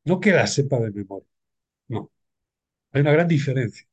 No 0.05 0.19
que 0.21 0.33
la 0.33 0.47
sepa 0.47 0.79
de 0.81 0.91
memoria. 0.91 1.27
No. 1.91 2.11
Hay 2.93 3.01
una 3.01 3.13
gran 3.13 3.27
diferencia. 3.27 3.87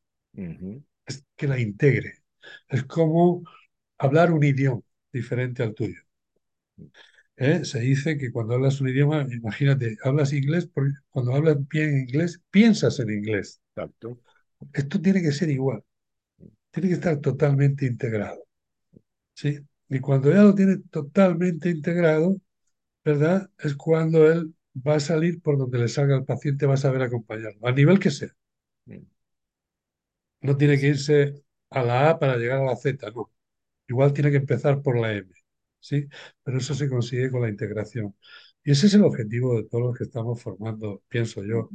Es 1.06 1.24
que 1.36 1.48
la 1.48 1.58
integre. 1.58 2.22
Es 2.68 2.84
como 2.84 3.42
hablar 3.98 4.32
un 4.32 4.44
idioma 4.44 4.82
diferente 5.12 5.62
al 5.62 5.74
tuyo. 5.74 6.00
¿eh? 7.36 7.64
Se 7.64 7.80
dice 7.80 8.18
que 8.18 8.32
cuando 8.32 8.54
hablas 8.54 8.80
un 8.80 8.88
idioma, 8.88 9.26
imagínate, 9.30 9.96
hablas 10.04 10.32
inglés, 10.32 10.66
porque 10.72 10.92
cuando 11.10 11.34
hablas 11.34 11.56
bien 11.68 11.98
inglés, 11.98 12.40
piensas 12.50 12.98
en 13.00 13.10
inglés. 13.10 13.60
Exacto. 13.74 14.20
Esto 14.72 15.00
tiene 15.00 15.22
que 15.22 15.32
ser 15.32 15.50
igual, 15.50 15.84
tiene 16.70 16.88
que 16.90 16.94
estar 16.96 17.18
totalmente 17.20 17.86
integrado, 17.86 18.44
¿sí? 19.34 19.60
Y 19.88 20.00
cuando 20.00 20.32
ya 20.32 20.42
lo 20.42 20.54
tiene 20.54 20.78
totalmente 20.90 21.70
integrado, 21.70 22.36
¿verdad? 23.04 23.50
Es 23.58 23.76
cuando 23.76 24.30
él 24.30 24.54
va 24.86 24.96
a 24.96 25.00
salir 25.00 25.40
por 25.42 25.58
donde 25.58 25.78
le 25.78 25.88
salga 25.88 26.16
el 26.16 26.24
paciente, 26.24 26.66
va 26.66 26.74
a 26.74 26.76
saber 26.76 27.02
acompañarlo, 27.02 27.66
a 27.66 27.72
nivel 27.72 27.98
que 28.00 28.10
sea. 28.10 28.30
No 30.40 30.56
tiene 30.56 30.78
que 30.78 30.88
irse 30.88 31.42
a 31.70 31.82
la 31.82 32.10
A 32.10 32.18
para 32.18 32.36
llegar 32.36 32.60
a 32.60 32.64
la 32.64 32.76
Z, 32.76 33.10
no. 33.10 33.30
Igual 33.88 34.12
tiene 34.12 34.30
que 34.30 34.38
empezar 34.38 34.82
por 34.82 34.98
la 34.98 35.12
M, 35.14 35.30
¿sí? 35.80 36.08
Pero 36.42 36.58
eso 36.58 36.74
se 36.74 36.88
consigue 36.88 37.30
con 37.30 37.42
la 37.42 37.48
integración. 37.50 38.16
Y 38.64 38.72
ese 38.72 38.86
es 38.88 38.94
el 38.94 39.04
objetivo 39.04 39.56
de 39.56 39.64
todos 39.68 39.84
los 39.84 39.98
que 39.98 40.04
estamos 40.04 40.42
formando, 40.42 41.02
pienso 41.08 41.44
yo, 41.44 41.70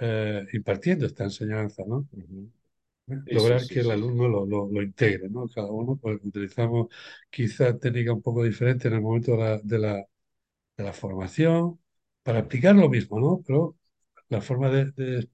eh, 0.00 0.46
impartiendo 0.54 1.06
esta 1.06 1.24
enseñanza, 1.24 1.84
¿no? 1.86 2.08
¿Eh? 3.08 3.16
Sí, 3.28 3.38
sí, 3.38 3.38
Lograr 3.38 3.66
que 3.66 3.80
el 3.80 3.90
alumno 3.90 4.28
lo, 4.28 4.46
lo, 4.46 4.68
lo 4.70 4.82
integre, 4.82 5.28
¿no? 5.28 5.48
Cada 5.48 5.70
uno 5.70 5.96
pues, 5.96 6.20
utilizamos 6.24 6.88
quizá 7.30 7.78
técnica 7.78 8.12
un 8.12 8.22
poco 8.22 8.44
diferente 8.44 8.88
en 8.88 8.94
el 8.94 9.00
momento 9.02 9.32
de 9.32 9.38
la, 9.38 9.58
de 9.62 9.78
la, 9.78 9.96
de 10.78 10.84
la 10.84 10.94
formación 10.94 11.80
para 12.22 12.40
explicar 12.40 12.74
lo 12.76 12.88
mismo, 12.88 13.20
¿no? 13.20 13.42
Pero 13.46 13.76
la 14.28 14.40
forma 14.42 14.70
de, 14.70 14.92
de 14.92 15.28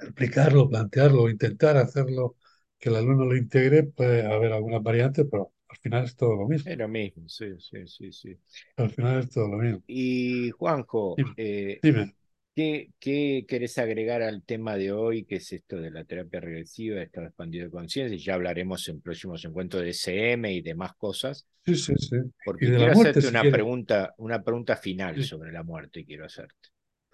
explicarlo, 0.00 0.68
plantearlo, 0.68 1.30
intentar 1.30 1.76
hacerlo, 1.78 2.36
que 2.78 2.88
el 2.90 2.96
alumno 2.96 3.26
lo 3.26 3.36
integre, 3.36 3.84
puede 3.84 4.26
haber 4.26 4.52
algunas 4.52 4.82
variantes, 4.82 5.26
pero 5.30 5.52
al 5.68 5.78
final 5.78 6.04
es 6.04 6.16
todo 6.16 6.36
lo 6.36 6.48
mismo. 6.48 6.72
Es 6.72 6.78
lo 6.78 6.88
mismo, 6.88 7.28
sí, 7.28 7.46
sí, 7.60 7.86
sí, 7.86 8.12
sí. 8.12 8.38
Al 8.76 8.90
final 8.90 9.20
es 9.20 9.30
todo 9.30 9.46
lo 9.48 9.58
mismo. 9.58 9.84
Y 9.86 10.50
Juanjo, 10.50 11.16
Dime, 11.16 11.36
eh, 11.36 11.82
dime. 11.82 12.10
¿Qué, 12.54 12.90
qué 12.98 13.46
querés 13.48 13.78
agregar 13.78 14.22
al 14.22 14.42
tema 14.44 14.76
de 14.76 14.92
hoy, 14.92 15.24
que 15.24 15.36
es 15.36 15.52
esto 15.52 15.76
de 15.80 15.90
la 15.90 16.04
terapia 16.04 16.40
regresiva, 16.40 17.00
estado 17.00 17.26
expandido 17.26 17.64
de 17.66 17.70
conciencia? 17.70 18.16
Y 18.16 18.18
ya 18.20 18.34
hablaremos 18.34 18.86
en 18.88 19.00
próximos 19.00 19.44
encuentros 19.44 19.82
de 19.82 19.90
SM 19.90 20.52
y 20.52 20.60
demás 20.60 20.94
cosas, 20.96 21.46
Sí, 21.64 21.74
sí, 21.76 21.94
sí. 21.98 22.16
Porque 22.44 22.72
quiero 22.72 22.92
muerte, 22.92 23.20
hacerte 23.20 23.22
si 23.22 23.28
una 23.28 23.50
pregunta, 23.50 24.14
una 24.18 24.42
pregunta 24.42 24.76
final 24.76 25.16
Sí. 25.16 25.22
sobre 25.22 25.52
la 25.52 25.62
muerte, 25.62 26.04
quiero 26.04 26.24
hacerte. 26.26 26.68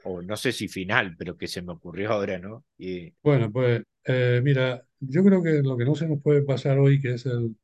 O 0.05 0.23
no 0.23 0.37
sé 0.37 0.53
si 0.53 0.69
final, 0.69 1.17
pero 1.17 1.37
que 1.37 1.49
se 1.49 1.63
me 1.63 1.73
ocurrió 1.73 2.13
ahora, 2.13 2.39
¿no? 2.39 2.65
Y, 2.79 3.13
Bueno, 3.23 3.51
pues 3.53 3.83
eh, 4.05 4.41
mira, 4.43 4.87
yo 5.01 5.25
creo 5.25 5.43
que 5.43 5.63
lo 5.63 5.77
que 5.77 5.85
no 5.85 5.95
se 5.95 6.09
nos 6.09 6.23
puede 6.23 6.43
pasar 6.43 6.79
hoy, 6.79 7.01
que 7.01 7.15
es 7.15 7.27
el, 7.27 7.57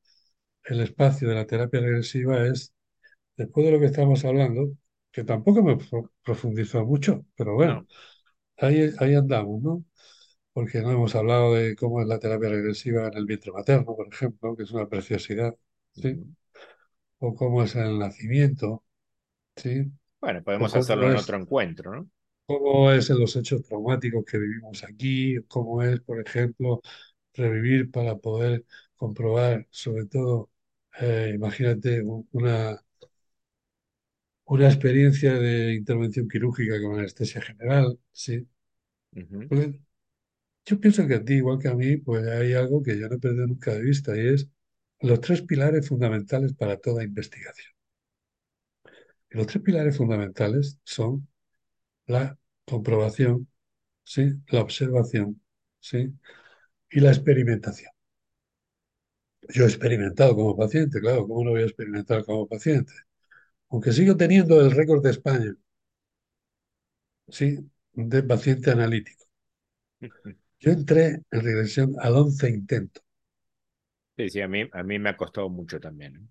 el 0.64 0.80
espacio 0.82 1.28
de 1.28 1.34
la 1.36 1.46
terapia 1.46 1.80
regresiva, 1.80 2.46
es, 2.48 2.74
después 3.36 3.66
de 3.66 3.72
lo 3.72 3.80
que 3.80 3.86
estamos 3.86 4.24
hablando, 4.24 4.72
que 5.12 5.24
tampoco 5.24 5.62
me 5.62 5.76
pro- 5.76 6.12
profundizó 6.24 6.84
mucho, 6.86 7.26
pero 7.36 7.54
bueno, 7.54 7.82
no. 7.82 7.86
ahí, 8.58 8.90
ahí 9.00 9.14
andamos, 9.14 9.62
¿no? 9.62 9.84
Porque 10.54 10.80
no 10.82 10.92
hemos 10.92 11.14
hablado 11.16 11.54
de 11.54 11.76
cómo 11.76 12.02
es 12.02 12.08
la 12.08 12.18
terapia 12.20 12.50
regresiva 12.50 13.08
en 13.08 13.14
el 13.18 13.26
vientre 13.26 13.52
materno, 13.52 13.96
por 13.96 14.08
ejemplo, 14.12 14.56
que 14.56 14.64
es 14.64 14.72
una 14.72 14.88
preciosidad, 14.88 15.56
¿sí? 15.94 16.16
O 17.20 17.34
cómo 17.34 17.62
es 17.62 17.74
el 17.76 17.98
nacimiento, 17.98 18.84
¿sí? 19.56 19.92
Bueno, 20.22 20.42
podemos 20.42 20.74
hacerlo 20.74 21.06
en 21.08 21.16
es 21.16 21.16
otro 21.16 21.36
encuentro, 21.36 21.94
¿no? 21.94 22.08
cómo 22.46 22.90
es 22.92 23.10
en 23.10 23.18
los 23.20 23.36
hechos 23.36 23.62
traumáticos 23.64 24.24
que 24.24 24.38
vivimos 24.38 24.82
aquí, 24.84 25.36
cómo 25.48 25.82
es, 25.82 26.00
por 26.00 26.20
ejemplo, 26.20 26.80
revivir 27.34 27.90
para 27.90 28.16
poder 28.16 28.64
comprobar, 28.96 29.66
sobre 29.70 30.06
todo, 30.06 30.50
eh, 31.00 31.32
imagínate 31.34 32.02
una, 32.32 32.80
una 34.46 34.66
experiencia 34.68 35.34
de 35.34 35.74
intervención 35.74 36.28
quirúrgica 36.28 36.80
con 36.82 36.98
anestesia 36.98 37.40
general, 37.42 37.98
¿sí? 38.12 38.46
Pues 39.48 39.68
yo 40.66 40.80
pienso 40.80 41.06
que 41.06 41.14
a 41.16 41.24
ti, 41.24 41.34
igual 41.34 41.58
que 41.60 41.68
a 41.68 41.74
mí, 41.76 41.96
pues 41.98 42.26
hay 42.28 42.54
algo 42.54 42.82
que 42.82 42.98
yo 42.98 43.08
no 43.08 43.16
he 43.16 43.20
perdido 43.20 43.46
nunca 43.48 43.72
de 43.74 43.82
vista 43.82 44.16
y 44.16 44.28
es 44.28 44.48
los 45.00 45.20
tres 45.20 45.42
pilares 45.42 45.88
fundamentales 45.88 46.54
para 46.54 46.78
toda 46.78 47.04
investigación. 47.04 47.72
Y 49.30 49.36
los 49.38 49.46
tres 49.46 49.62
pilares 49.62 49.96
fundamentales 49.96 50.78
son 50.84 51.28
la 52.06 52.38
comprobación, 52.66 53.48
¿sí? 54.04 54.32
La 54.48 54.62
observación, 54.62 55.42
¿sí? 55.80 56.12
y 56.90 57.00
la 57.00 57.10
experimentación. 57.10 57.92
Yo 59.54 59.62
he 59.64 59.66
experimentado 59.68 60.34
como 60.34 60.56
paciente, 60.56 60.98
claro, 61.00 61.28
¿cómo 61.28 61.44
no 61.44 61.50
voy 61.52 61.62
a 61.62 61.66
experimentar 61.66 62.24
como 62.24 62.48
paciente? 62.48 62.92
Aunque 63.72 63.90
sigo 63.92 64.16
teniendo 64.16 64.60
el 64.60 64.70
récord 64.70 65.02
de 65.02 65.10
España, 65.10 65.52
¿sí? 67.28 67.58
De 67.94 68.22
paciente 68.22 68.70
analítico. 68.70 69.24
Yo 70.60 70.70
entré 70.72 71.20
en 71.30 71.40
regresión 71.42 71.94
al 72.00 72.16
11 72.16 72.48
intento, 72.48 73.02
Sí, 74.16 74.28
sí, 74.30 74.40
a 74.40 74.48
mí, 74.48 74.62
a 74.72 74.82
mí 74.82 74.98
me 74.98 75.10
ha 75.10 75.16
costado 75.18 75.48
mucho 75.50 75.78
también. 75.80 76.14
¿no? 76.14 76.28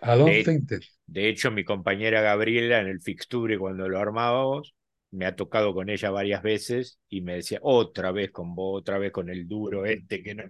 al 0.00 0.22
11 0.22 0.52
De, 0.52 0.52
intento. 0.52 0.86
de 1.06 1.28
hecho, 1.28 1.50
mi 1.50 1.64
compañera 1.64 2.20
Gabriela 2.22 2.80
en 2.80 2.88
el 2.88 3.00
Fixture, 3.00 3.58
cuando 3.58 3.88
lo 3.88 3.98
armábamos, 4.00 4.74
me 5.10 5.26
ha 5.26 5.36
tocado 5.36 5.74
con 5.74 5.88
ella 5.90 6.10
varias 6.10 6.42
veces 6.42 6.98
y 7.08 7.20
me 7.22 7.34
decía, 7.36 7.58
otra 7.62 8.12
vez 8.12 8.30
con 8.32 8.54
vos, 8.54 8.80
otra 8.80 8.98
vez 8.98 9.12
con 9.12 9.30
el 9.30 9.46
duro 9.48 9.86
este 9.86 10.22
que 10.22 10.34
no. 10.34 10.44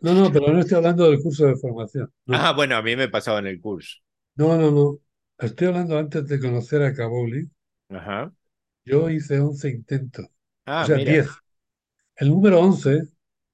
No, 0.00 0.12
no, 0.14 0.30
pero 0.32 0.52
no 0.52 0.60
estoy 0.60 0.76
hablando 0.78 1.10
del 1.10 1.22
curso 1.22 1.46
de 1.46 1.56
formación, 1.56 2.12
no, 2.26 2.46
Ah, 2.46 2.52
bueno, 2.54 2.76
a 2.76 2.82
mí 2.82 2.96
me 2.96 3.08
pasaba 3.08 3.38
en 3.40 3.46
el 3.46 3.60
curso. 3.60 3.98
no, 4.36 4.56
no, 4.56 4.70
no. 4.70 4.98
Estoy 5.40 5.66
hablando 5.66 5.98
antes 5.98 6.28
de 6.28 6.38
conocer 6.38 6.82
a 6.84 6.94
Kabuli. 6.94 7.50
Ajá. 7.88 8.32
Yo 8.84 9.08
hice 9.10 9.40
11 9.40 9.70
intentos, 9.70 10.26
o 10.26 10.30
Ah, 10.66 10.84
sea, 10.84 10.98
mira. 10.98 11.12
10. 11.12 11.42
El 12.16 12.28
número 12.30 12.60
11 12.60 13.08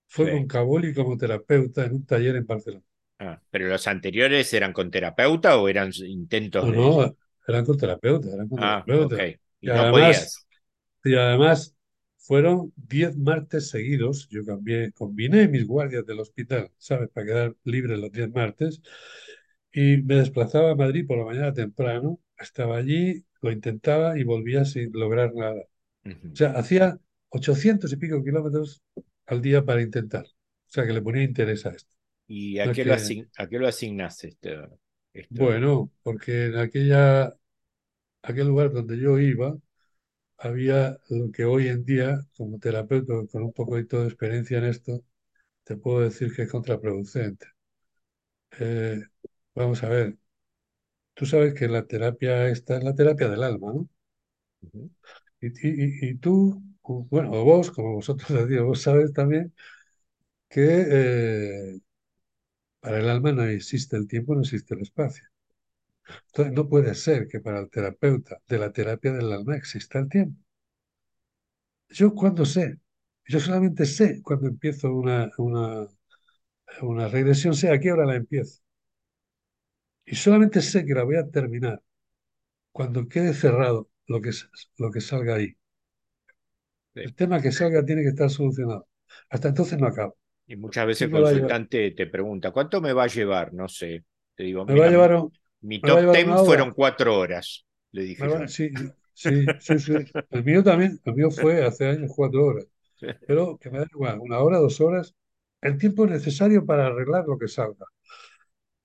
fue 0.08 0.28
con 0.28 0.46
Sí. 0.46 0.48
Caboli 0.48 0.94
como 0.94 1.16
terapeuta 1.16 1.84
en 1.86 1.94
un 1.94 2.06
taller 2.06 2.36
en 2.36 2.46
Barcelona. 2.46 2.84
Ah, 3.18 3.40
¿pero 3.50 3.68
los 3.68 3.86
anteriores 3.86 4.52
eran 4.54 4.72
con 4.72 4.90
terapeuta 4.90 5.56
o 5.58 5.68
eran 5.68 5.90
intentos 6.06 6.66
No, 6.66 6.72
de... 6.72 7.06
no, 7.06 7.16
eran 7.46 7.64
con 7.64 7.76
terapeuta, 7.76 8.28
eran 8.32 8.48
con 8.48 8.58
Ah, 8.58 8.84
terapeuta. 8.84 9.16
Y 9.60 9.68
Y 9.68 9.70
no 9.70 9.80
además, 9.80 10.46
y 11.04 11.14
además 11.16 11.76
fueron 12.18 12.72
10 12.76 13.16
martes 13.16 13.70
seguidos. 13.70 14.28
Yo 14.30 14.44
cambié, 14.44 14.92
combiné 14.92 15.48
mis 15.48 15.66
guardias 15.66 16.06
del 16.06 16.20
hospital, 16.20 16.72
¿sabes? 16.78 17.10
Para 17.10 17.26
quedar 17.26 17.56
libre 17.64 17.96
los 17.96 18.12
10 18.12 18.30
martes. 18.32 18.82
Y 19.77 19.98
me 20.03 20.16
desplazaba 20.16 20.73
a 20.73 20.77
Madrid 20.77 21.07
por 21.07 21.19
la 21.19 21.27
mañana 21.27 21.55
temprano. 21.55 22.20
Estaba 22.39 22.78
allí, 22.78 23.24
lo 23.43 23.53
intentaba 23.53 24.19
y 24.19 24.24
volvía 24.24 24.66
sin 24.66 24.90
lograr 24.93 25.35
nada. 25.36 25.62
O 25.62 25.69
Ujú. 26.07 26.39
sea, 26.39 26.53
hacía 26.53 27.01
800 27.31 27.93
y 27.93 27.97
pico 27.98 28.23
kilómetros 28.24 28.82
al 29.27 29.43
día 29.43 29.65
para 29.65 29.82
intentar. 29.82 30.27
O 30.27 30.70
sea, 30.73 30.86
que 30.86 30.93
le 30.94 31.03
ponía 31.03 31.24
interés 31.24 31.66
a 31.66 31.70
esto. 31.70 31.94
¿Y 32.28 32.59
a 32.61 32.70
No 32.70 32.73
qué 32.73 32.85
lo, 32.85 32.94
que, 32.94 32.94
asign- 32.94 33.31
a 33.36 33.48
qué 33.48 33.59
lo 33.59 33.66
asignaste 33.69 34.28
esto? 34.28 34.78
esto? 35.12 35.44
bueno, 35.47 35.90
porque 36.03 36.47
en 36.47 36.57
aquella, 36.59 37.36
aquel 38.23 38.48
lugar 38.48 38.73
donde 38.73 38.98
yo 38.98 39.19
iba, 39.19 39.57
había 40.39 40.98
lo 41.11 41.32
que 41.32 41.44
hoy 41.44 41.69
en 41.69 41.85
día, 41.85 42.20
como 42.36 42.59
terapeuta 42.61 43.15
con 43.32 43.44
un 43.44 43.55
poquito 43.55 44.01
de 44.03 44.09
experiencia 44.09 44.59
en 44.59 44.66
esto, 44.66 45.05
te 45.65 45.77
puedo 45.77 46.01
decir 46.03 46.35
que 46.35 46.43
es 46.44 46.51
contraproducente. 46.53 47.47
Eh, 48.59 49.01
vamos 49.56 49.82
a 49.82 49.88
ver, 49.88 50.18
tú 51.14 51.26
sabes 51.26 51.54
que 51.54 51.68
la 51.68 51.86
terapia 51.86 52.48
esta 52.48 52.76
es 52.78 52.84
la 52.84 52.94
terapia 52.94 53.28
del 53.28 53.42
alma, 53.44 53.72
¿no? 53.74 53.88
Ujú. 54.62 54.90
Y, 55.40 55.48
y- 55.48 56.08
y- 56.08 56.10
y 56.10 56.16
tú, 56.18 56.62
bueno, 57.10 57.32
o 57.32 57.44
vos, 57.44 57.70
como 57.72 57.94
vosotros 57.96 58.28
decís, 58.48 58.62
vos 58.62 58.82
sabes 58.82 59.12
también 59.14 59.54
que 60.50 60.60
eh, 60.90 61.80
para 62.80 63.00
el 63.00 63.10
alma 63.10 63.32
no 63.32 63.44
existe 63.44 63.98
el 63.98 64.08
tiempo, 64.08 64.34
no 64.34 64.40
existe 64.40 64.74
el 64.74 64.80
espacio. 64.80 65.28
Entonces, 66.28 66.54
no 66.54 66.68
puede 66.68 66.94
ser 66.94 67.26
que 67.26 67.40
para 67.40 67.58
el 67.58 67.68
terapeuta 67.68 68.40
de 68.46 68.58
la 68.58 68.70
terapia 68.72 69.12
del 69.12 69.32
alma 69.32 69.56
exista 69.56 69.98
el 69.98 70.08
tiempo. 70.08 70.40
Yo 71.88 72.14
cuando 72.14 72.44
sé, 72.44 72.78
yo 73.26 73.40
solamente 73.40 73.86
sé 73.86 74.20
cuando 74.22 74.46
empiezo 74.48 74.92
una, 74.94 75.30
una, 75.38 75.88
una 76.82 77.08
regresión, 77.08 77.54
sé 77.54 77.70
a 77.70 77.80
qué 77.80 77.92
hora 77.92 78.06
la 78.06 78.16
empiezo. 78.16 78.60
Y 80.06 80.16
solamente 80.16 80.62
sé 80.62 80.86
que 80.86 80.94
la 80.94 81.04
voy 81.04 81.16
a 81.16 81.28
terminar 81.30 81.82
cuando 82.72 83.08
quede 83.08 83.34
cerrado 83.34 83.90
lo 84.06 84.20
que, 84.22 84.32
lo 84.78 84.90
que 84.92 85.00
salga 85.02 85.36
ahí. 85.36 85.56
Sí. 86.94 87.00
El 87.04 87.14
tema 87.14 87.40
que 87.40 87.52
salga 87.52 87.86
tiene 87.86 88.02
que 88.02 88.10
estar 88.10 88.28
solucionado. 88.28 88.86
Hasta 89.30 89.48
entonces 89.48 89.78
no 89.78 89.86
acabo. 89.86 90.14
Y 90.46 90.56
muchas 90.56 90.86
veces 90.86 91.02
el 91.02 91.10
consultante 91.10 91.90
te 91.92 92.06
pregunta, 92.06 92.50
¿cuánto 92.52 92.80
me 92.80 92.92
va 92.92 93.04
a 93.04 93.06
llevar? 93.08 93.52
No 93.52 93.68
sé. 93.68 94.04
Te 94.34 94.44
digo, 94.44 94.64
me 94.64 94.76
va 94.76 94.86
a 94.86 94.88
llevar, 94.88 95.14
mi, 95.14 95.16
un- 95.16 95.32
mi 95.62 95.82
top 95.82 96.00
llevar 96.00 96.10
ten 96.10 96.38
fueron 96.38 96.72
cuatro 96.72 97.18
horas, 97.18 97.64
le 97.92 98.02
dije 98.02 98.28
yo. 98.30 98.40
va- 98.40 98.46
sí, 98.48 98.68
sí, 99.14 99.54
sí, 99.58 99.78
sí. 99.78 100.12
El 100.30 100.44
mío 100.44 100.62
también, 100.62 101.00
el 101.04 101.14
mío 101.14 101.30
fue 101.30 101.64
hace 101.64 101.86
años 101.88 102.12
cuatro 102.14 102.44
horas. 102.46 102.66
Pero 103.26 103.58
que 103.58 103.70
me 103.70 103.80
da 103.80 103.86
igual, 103.92 104.20
una 104.20 104.40
hora, 104.40 104.58
dos 104.58 104.80
horas, 104.80 105.14
el 105.62 105.78
tiempo 105.78 106.06
necesario 106.06 106.66
para 106.66 106.86
arreglar 106.88 107.26
lo 107.28 107.38
que 107.38 107.48
salga. 107.48 107.86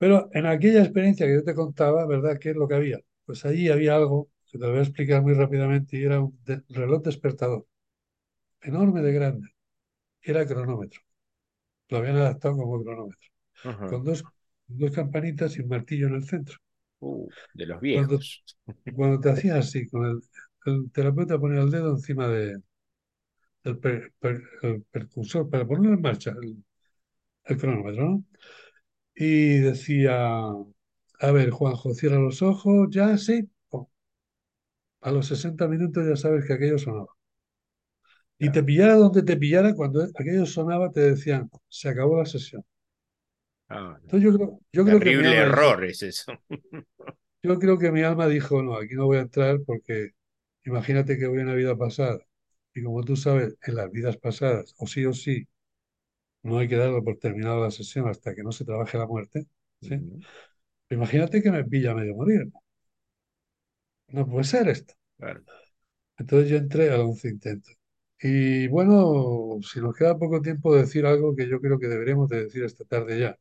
Pero 0.01 0.29
en 0.33 0.45
aquella 0.47 0.81
experiencia 0.83 1.25
que 1.27 1.35
yo 1.35 1.45
te 1.45 1.55
contaba, 1.55 2.07
¿verdad? 2.07 2.39
¿Qué 2.41 2.51
es 2.51 2.57
lo 2.57 2.67
que 2.69 2.75
había? 2.75 2.99
Pues 3.25 3.45
allí 3.45 3.69
había 3.69 3.95
algo 3.97 4.29
que 4.51 4.57
te 4.59 4.65
lo 4.65 4.71
voy 4.71 4.79
a 4.81 4.83
explicar 4.83 5.21
muy 5.23 5.33
rápidamente 5.35 5.97
y 5.97 6.03
era 6.05 6.21
un 6.21 6.37
de- 6.45 6.63
reloj 6.69 7.01
despertador, 7.03 7.67
enorme 8.61 9.01
de 9.03 9.13
grande, 9.13 9.49
era 10.21 10.45
cronómetro. 10.47 11.01
Lo 11.89 11.97
habían 11.99 12.17
adaptado 12.17 12.57
como 12.57 12.83
cronómetro, 12.83 13.29
Ajá. 13.63 13.87
con 13.87 14.03
dos, 14.05 14.27
dos 14.67 14.91
campanitas 14.93 15.57
y 15.57 15.61
un 15.61 15.69
martillo 15.69 16.07
en 16.07 16.15
el 16.15 16.25
centro. 16.25 16.57
Uh, 17.01 17.31
de 17.53 17.65
los 17.65 17.81
Cuando, 17.91 18.19
viejos. 18.19 18.43
y 18.85 18.91
cuando 18.93 19.19
te 19.21 19.29
hacías 19.31 19.57
así, 19.59 19.87
con 19.89 20.05
el, 20.05 20.21
el 20.65 20.91
terapeuta 20.91 21.39
ponía 21.39 21.61
el 21.61 21.71
dedo 21.71 21.91
encima 21.91 22.27
de, 22.27 22.61
del 23.63 23.77
per- 23.79 24.13
per- 24.19 24.43
el 24.63 24.83
percursor 24.91 25.49
para 25.49 25.65
ponerlo 25.67 25.95
en 25.95 26.01
marcha, 26.01 26.31
el, 26.41 26.63
el 27.45 27.57
cronómetro, 27.59 28.09
¿no? 28.09 28.25
Y 29.15 29.59
decía, 29.59 30.41
a 31.19 31.31
ver, 31.31 31.51
Juanjo, 31.51 31.93
cierra 31.93 32.19
los 32.19 32.41
ojos, 32.41 32.89
ya, 32.91 33.17
sí. 33.17 33.49
Oh, 33.69 33.89
a 35.01 35.11
los 35.11 35.27
60 35.27 35.67
minutos 35.67 36.07
ya 36.07 36.15
sabes 36.15 36.45
que 36.45 36.53
aquello 36.53 36.77
sonaba. 36.77 37.07
Y 38.37 38.51
te 38.51 38.63
pillara 38.63 38.95
donde 38.95 39.21
te 39.21 39.37
pillara, 39.37 39.75
cuando 39.75 40.01
aquello 40.01 40.45
sonaba, 40.47 40.91
te 40.91 41.01
decían, 41.01 41.49
se 41.69 41.89
acabó 41.89 42.17
la 42.17 42.25
sesión. 42.25 42.63
Ah. 43.69 43.97
Entonces 44.01 44.23
yo 44.23 44.35
creo, 44.35 44.59
yo 44.73 44.85
creo 44.85 44.99
que 44.99 45.17
mi 45.17 45.27
error 45.27 45.85
es 45.85 46.01
eso. 46.01 46.31
yo 47.43 47.59
creo 47.59 47.77
que 47.77 47.91
mi 47.91 48.01
alma 48.01 48.27
dijo, 48.27 48.63
no, 48.63 48.75
aquí 48.77 48.95
no 48.95 49.05
voy 49.05 49.17
a 49.17 49.21
entrar 49.21 49.59
porque 49.65 50.09
imagínate 50.65 51.17
que 51.17 51.27
voy 51.27 51.39
a 51.39 51.43
una 51.43 51.53
vida 51.53 51.77
pasada. 51.77 52.19
Y 52.73 52.83
como 52.83 53.03
tú 53.03 53.15
sabes, 53.15 53.55
en 53.63 53.75
las 53.75 53.91
vidas 53.91 54.17
pasadas, 54.17 54.73
o 54.77 54.87
sí 54.87 55.05
o 55.05 55.13
sí, 55.13 55.47
no 56.43 56.57
hay 56.59 56.67
que 56.67 56.77
darlo 56.77 57.03
por 57.03 57.17
terminada 57.17 57.59
la 57.59 57.71
sesión 57.71 58.07
hasta 58.09 58.35
que 58.35 58.43
no 58.43 58.51
se 58.51 58.65
trabaje 58.65 58.97
la 58.97 59.07
muerte. 59.07 59.47
¿sí? 59.81 59.95
Imagínate 60.91 61.41
que 61.43 61.51
me 61.51 61.63
pilla 61.65 61.95
medio 61.95 62.15
morir. 62.15 62.51
No 64.09 64.27
puede 64.27 64.43
ser 64.43 64.67
esto. 64.69 64.93
claro. 65.17 65.43
Entonces 66.17 66.49
yo 66.49 66.57
entré 66.57 66.89
al 66.91 67.01
once 67.01 67.27
intento. 67.29 67.69
Y 68.21 68.67
bueno, 68.67 69.59
si 69.63 69.79
nos 69.81 69.95
queda 69.95 70.17
poco 70.17 70.41
tiempo 70.41 70.73
de 70.75 70.81
decir 70.83 71.05
algo 71.05 71.35
que 71.35 71.49
yo 71.49 71.59
creo 71.59 71.79
que 71.79 71.87
deberíamos 71.87 72.29
de 72.29 72.43
decir 72.45 72.63
esta 72.63 72.85
tarde 72.85 73.19
ya. 73.19 73.37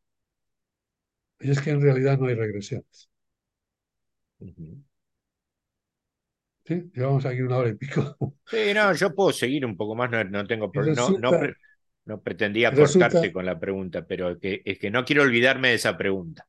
Y 1.41 1.51
es 1.51 1.61
que 1.61 1.69
en 1.71 1.83
realidad 1.83 2.19
no 2.19 2.29
hay 2.29 2.35
regresiones. 2.35 3.11
¿sí? 6.65 6.91
Llevamos 6.95 7.27
aquí 7.27 7.41
una 7.43 7.59
hora 7.59 7.71
y 7.71 7.75
pico. 7.75 8.17
Sí, 8.51 8.75
no, 8.75 8.93
yo 8.95 9.15
puedo 9.15 9.33
seguir 9.33 9.65
un 9.65 9.77
poco 9.77 9.95
más, 9.95 10.11
no, 10.11 10.25
no 10.25 10.47
tengo 10.47 10.73
problema. 10.73 10.95
No, 11.03 11.15
no, 11.19 11.37
resulta, 11.37 11.39
pre- 11.39 11.55
no 12.11 12.21
pretendía 12.21 12.73
cortarte 12.73 13.33
con 13.33 13.47
la 13.47 13.61
pregunta, 13.61 14.05
pero 14.05 14.37
que, 14.41 14.63
es 14.65 14.81
que 14.81 14.91
no 14.91 15.05
quiero 15.05 15.23
olvidarme 15.23 15.69
de 15.69 15.75
esa 15.75 15.97
pregunta. 15.97 16.45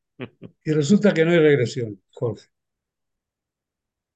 y 0.64 0.72
resulta 0.72 1.14
que 1.14 1.24
no 1.24 1.30
hay 1.30 1.38
regresiones, 1.38 2.00
Jorge. 2.10 2.48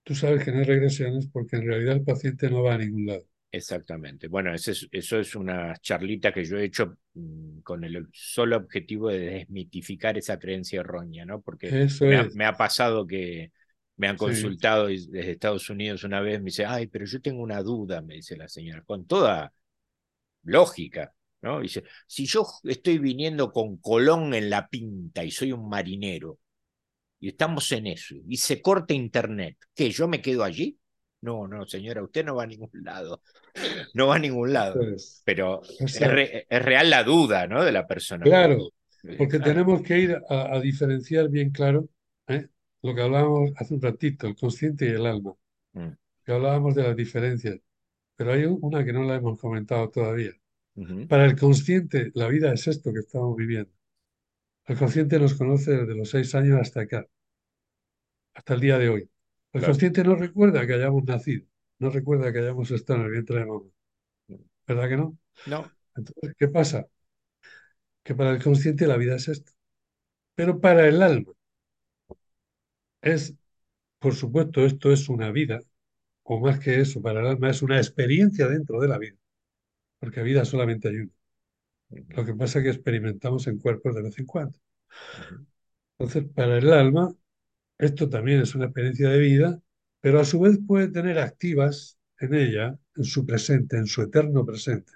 Tú 0.02 0.16
sabes 0.16 0.44
que 0.44 0.50
no 0.50 0.58
hay 0.58 0.64
regresiones 0.64 1.28
porque 1.28 1.56
en 1.56 1.66
realidad 1.66 1.94
el 1.94 2.02
paciente 2.02 2.50
no 2.50 2.64
va 2.64 2.74
a 2.74 2.78
ningún 2.78 3.06
lado. 3.06 3.24
Exactamente. 3.52 4.26
Bueno, 4.26 4.52
eso 4.52 4.72
es, 4.72 4.88
eso 4.90 5.20
es 5.20 5.36
una 5.36 5.76
charlita 5.76 6.32
que 6.32 6.44
yo 6.44 6.58
he 6.58 6.64
hecho 6.64 6.96
mm, 7.14 7.60
con 7.60 7.84
el 7.84 8.08
solo 8.12 8.56
objetivo 8.56 9.08
de 9.08 9.20
desmitificar 9.20 10.18
esa 10.18 10.40
creencia 10.40 10.80
errónea, 10.80 11.24
¿no? 11.24 11.40
Porque 11.42 11.70
me 12.00 12.16
ha, 12.16 12.22
es. 12.22 12.34
me 12.34 12.44
ha 12.44 12.56
pasado 12.56 13.06
que 13.06 13.52
me 13.96 14.08
han 14.08 14.16
consultado 14.16 14.88
desde 14.88 15.30
Estados 15.30 15.70
Unidos 15.70 16.02
una 16.02 16.20
vez, 16.20 16.40
me 16.40 16.46
dice, 16.46 16.66
ay, 16.66 16.88
pero 16.88 17.04
yo 17.06 17.20
tengo 17.20 17.40
una 17.40 17.62
duda, 17.62 18.02
me 18.02 18.14
dice 18.14 18.36
la 18.36 18.48
señora, 18.48 18.82
con 18.82 19.06
toda 19.06 19.52
lógica, 20.46 21.12
¿no? 21.42 21.60
Dice, 21.60 21.84
si 22.06 22.26
yo 22.26 22.46
estoy 22.64 22.98
viniendo 22.98 23.52
con 23.52 23.78
Colón 23.78 24.34
en 24.34 24.50
la 24.50 24.68
pinta 24.68 25.24
y 25.24 25.30
soy 25.30 25.52
un 25.52 25.68
marinero 25.68 26.38
y 27.20 27.28
estamos 27.28 27.70
en 27.72 27.86
eso 27.88 28.14
y 28.28 28.36
se 28.36 28.60
corta 28.62 28.94
internet, 28.94 29.56
¿qué? 29.74 29.90
¿Yo 29.90 30.08
me 30.08 30.20
quedo 30.22 30.44
allí? 30.44 30.78
No, 31.22 31.48
no, 31.48 31.66
señora, 31.66 32.02
usted 32.04 32.24
no 32.24 32.36
va 32.36 32.44
a 32.44 32.46
ningún 32.46 32.70
lado, 32.84 33.22
no 33.94 34.08
va 34.08 34.16
a 34.16 34.18
ningún 34.18 34.52
lado. 34.52 34.80
Pero 35.24 35.62
es, 35.62 35.80
Eso 35.96 36.04
es. 36.04 36.10
re- 36.10 36.46
es 36.48 36.62
real 36.64 36.90
la 36.90 37.04
duda, 37.04 37.46
¿no? 37.46 37.64
De 37.64 37.72
la 37.72 37.86
persona. 37.86 38.24
Claro, 38.24 38.70
eh, 39.04 39.16
porque 39.18 39.38
tenemos 39.40 39.82
que 39.82 39.98
ir 39.98 40.16
a, 40.28 40.54
a 40.56 40.60
diferenciar 40.60 41.28
bien 41.28 41.50
claro 41.50 41.88
¿eh? 42.28 42.48
lo 42.82 42.94
que 42.94 43.02
hablábamos 43.02 43.52
hace 43.56 43.74
un 43.74 43.80
ratito, 43.82 44.26
el 44.26 44.36
consciente 44.36 44.86
y 44.86 44.88
el 44.90 45.06
alma. 45.06 45.34
Mm, 45.74 45.96
Que 46.24 46.32
hablábamos 46.32 46.74
de 46.74 46.82
las 46.84 46.96
diferencias. 46.96 47.58
Pero 48.16 48.32
hay 48.32 48.44
una 48.46 48.84
que 48.84 48.92
no 48.92 49.04
la 49.04 49.16
hemos 49.16 49.40
comentado 49.40 49.90
todavía. 49.90 50.32
Para 51.08 51.24
el 51.24 51.38
consciente, 51.38 52.10
la 52.14 52.28
vida 52.28 52.52
es 52.52 52.66
esto 52.66 52.92
que 52.92 53.00
estamos 53.00 53.34
viviendo. 53.36 53.72
El 54.66 54.76
consciente 54.76 55.18
nos 55.18 55.34
conoce 55.34 55.70
desde 55.72 55.94
los 55.94 56.10
seis 56.10 56.34
años 56.34 56.60
hasta 56.60 56.82
acá, 56.82 57.06
hasta 58.34 58.54
el 58.54 58.60
día 58.60 58.78
de 58.78 58.88
hoy. 58.90 59.00
El 59.52 59.60
claro. 59.60 59.66
consciente 59.66 60.04
no 60.04 60.16
recuerda 60.16 60.66
que 60.66 60.74
hayamos 60.74 61.04
nacido, 61.04 61.46
no 61.78 61.90
recuerda 61.90 62.32
que 62.32 62.40
hayamos 62.40 62.70
estado 62.70 63.00
en 63.00 63.06
el 63.06 63.12
vientre 63.12 63.38
de 63.38 63.46
mamá. 63.46 63.70
¿Verdad 64.66 64.88
que 64.88 64.96
no? 64.96 65.18
No. 65.46 65.70
Entonces, 65.94 66.34
¿qué 66.36 66.48
pasa? 66.48 66.86
Que 68.02 68.14
para 68.14 68.30
el 68.32 68.42
consciente 68.42 68.86
la 68.86 68.96
vida 68.96 69.16
es 69.16 69.28
esto. 69.28 69.52
Pero 70.34 70.60
para 70.60 70.86
el 70.86 71.02
alma 71.02 71.32
es, 73.00 73.34
por 73.98 74.14
supuesto, 74.14 74.64
esto 74.66 74.92
es 74.92 75.08
una 75.08 75.30
vida, 75.32 75.60
o 76.24 76.40
más 76.40 76.58
que 76.60 76.80
eso, 76.80 77.00
para 77.02 77.20
el 77.20 77.26
alma 77.28 77.50
es 77.50 77.62
una 77.62 77.78
experiencia 77.78 78.48
dentro 78.48 78.80
de 78.80 78.88
la 78.88 78.98
vida, 78.98 79.16
porque 79.98 80.22
vida 80.22 80.44
solamente 80.44 80.88
hay 80.88 80.96
una. 80.96 81.12
Lo 82.16 82.24
que 82.24 82.34
pasa 82.34 82.58
es 82.58 82.64
que 82.64 82.70
experimentamos 82.70 83.46
en 83.46 83.58
cuerpos 83.58 83.94
de 83.94 84.02
vez 84.02 84.18
en 84.18 84.26
cuando. 84.26 84.58
Entonces, 85.98 86.24
para 86.34 86.58
el 86.58 86.72
alma, 86.72 87.14
esto 87.78 88.08
también 88.08 88.40
es 88.40 88.54
una 88.54 88.66
experiencia 88.66 89.10
de 89.10 89.18
vida, 89.18 89.62
pero 90.00 90.20
a 90.20 90.24
su 90.24 90.40
vez 90.40 90.58
puede 90.66 90.88
tener 90.88 91.18
activas 91.18 91.98
en 92.20 92.34
ella, 92.34 92.78
en 92.96 93.04
su 93.04 93.26
presente, 93.26 93.76
en 93.76 93.86
su 93.86 94.02
eterno 94.02 94.44
presente, 94.46 94.92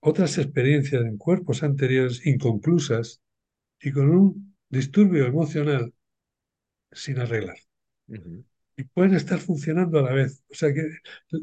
otras 0.00 0.38
experiencias 0.38 1.02
en 1.02 1.16
cuerpos 1.16 1.62
anteriores 1.62 2.24
inconclusas 2.26 3.20
y 3.80 3.90
con 3.90 4.10
un 4.10 4.56
disturbio 4.68 5.26
emocional 5.26 5.94
sin 6.92 7.18
arreglar. 7.18 7.56
Y 8.76 8.84
pueden 8.84 9.14
estar 9.14 9.38
funcionando 9.38 9.98
a 9.98 10.02
la 10.02 10.12
vez. 10.12 10.42
O 10.50 10.54
sea 10.54 10.72
que 10.74 10.82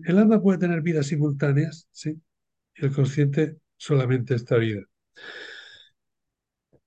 el 0.06 0.18
alma 0.18 0.42
puede 0.42 0.60
tener 0.60 0.82
vidas 0.82 1.08
simultáneas, 1.08 1.88
¿sí? 1.92 2.22
Y 2.76 2.86
el 2.86 2.94
consciente 2.94 3.58
solamente 3.78 4.36
esta 4.36 4.58
vida. 4.58 4.82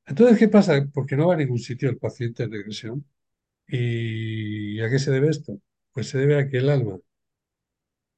Entonces, 0.06 0.38
¿qué 0.38 0.48
pasa? 0.48 0.86
Porque 0.92 1.16
no 1.16 1.28
va 1.28 1.34
a 1.34 1.36
ningún 1.36 1.58
sitio 1.58 1.88
el 1.90 1.98
paciente 1.98 2.42
en 2.44 2.52
regresión. 2.52 3.04
¿Y 3.68 4.80
a 4.80 4.90
qué 4.90 4.98
se 4.98 5.10
debe 5.12 5.30
esto? 5.30 5.60
Pues 5.92 6.08
se 6.08 6.18
debe 6.18 6.38
a 6.38 6.48
que 6.48 6.58
el 6.58 6.70
alma 6.70 6.98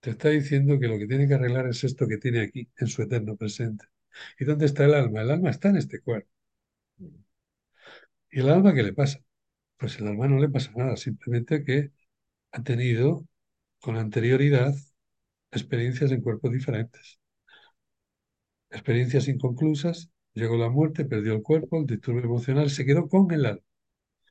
te 0.00 0.10
está 0.10 0.30
diciendo 0.30 0.78
que 0.80 0.88
lo 0.88 0.98
que 0.98 1.06
tiene 1.06 1.28
que 1.28 1.34
arreglar 1.34 1.66
es 1.68 1.84
esto 1.84 2.06
que 2.08 2.16
tiene 2.18 2.40
aquí, 2.40 2.68
en 2.78 2.86
su 2.86 3.02
eterno 3.02 3.36
presente. 3.36 3.84
¿Y 4.38 4.44
dónde 4.46 4.66
está 4.66 4.84
el 4.86 4.94
alma? 4.94 5.22
El 5.22 5.30
alma 5.30 5.50
está 5.50 5.68
en 5.68 5.76
este 5.76 6.00
cuerpo. 6.00 6.30
¿Y 8.30 8.40
el 8.40 8.48
alma 8.50 8.74
qué 8.74 8.82
le 8.82 8.92
pasa? 8.92 9.18
Pues 9.78 9.98
el 10.00 10.08
alma 10.08 10.28
no 10.28 10.38
le 10.38 10.48
pasa 10.48 10.72
nada, 10.76 10.96
simplemente 10.96 11.64
que 11.64 11.92
ha 12.56 12.62
tenido 12.62 13.26
con 13.80 13.96
anterioridad 13.96 14.74
experiencias 15.52 16.10
en 16.12 16.22
cuerpos 16.22 16.52
diferentes. 16.52 17.20
Experiencias 18.70 19.28
inconclusas, 19.28 20.10
llegó 20.32 20.56
la 20.56 20.70
muerte, 20.70 21.04
perdió 21.04 21.34
el 21.34 21.42
cuerpo, 21.42 21.78
el 21.78 21.86
disturbio 21.86 22.24
emocional, 22.24 22.70
se 22.70 22.86
quedó 22.86 23.08
con 23.08 23.30
el 23.32 23.44
alma. 23.46 23.62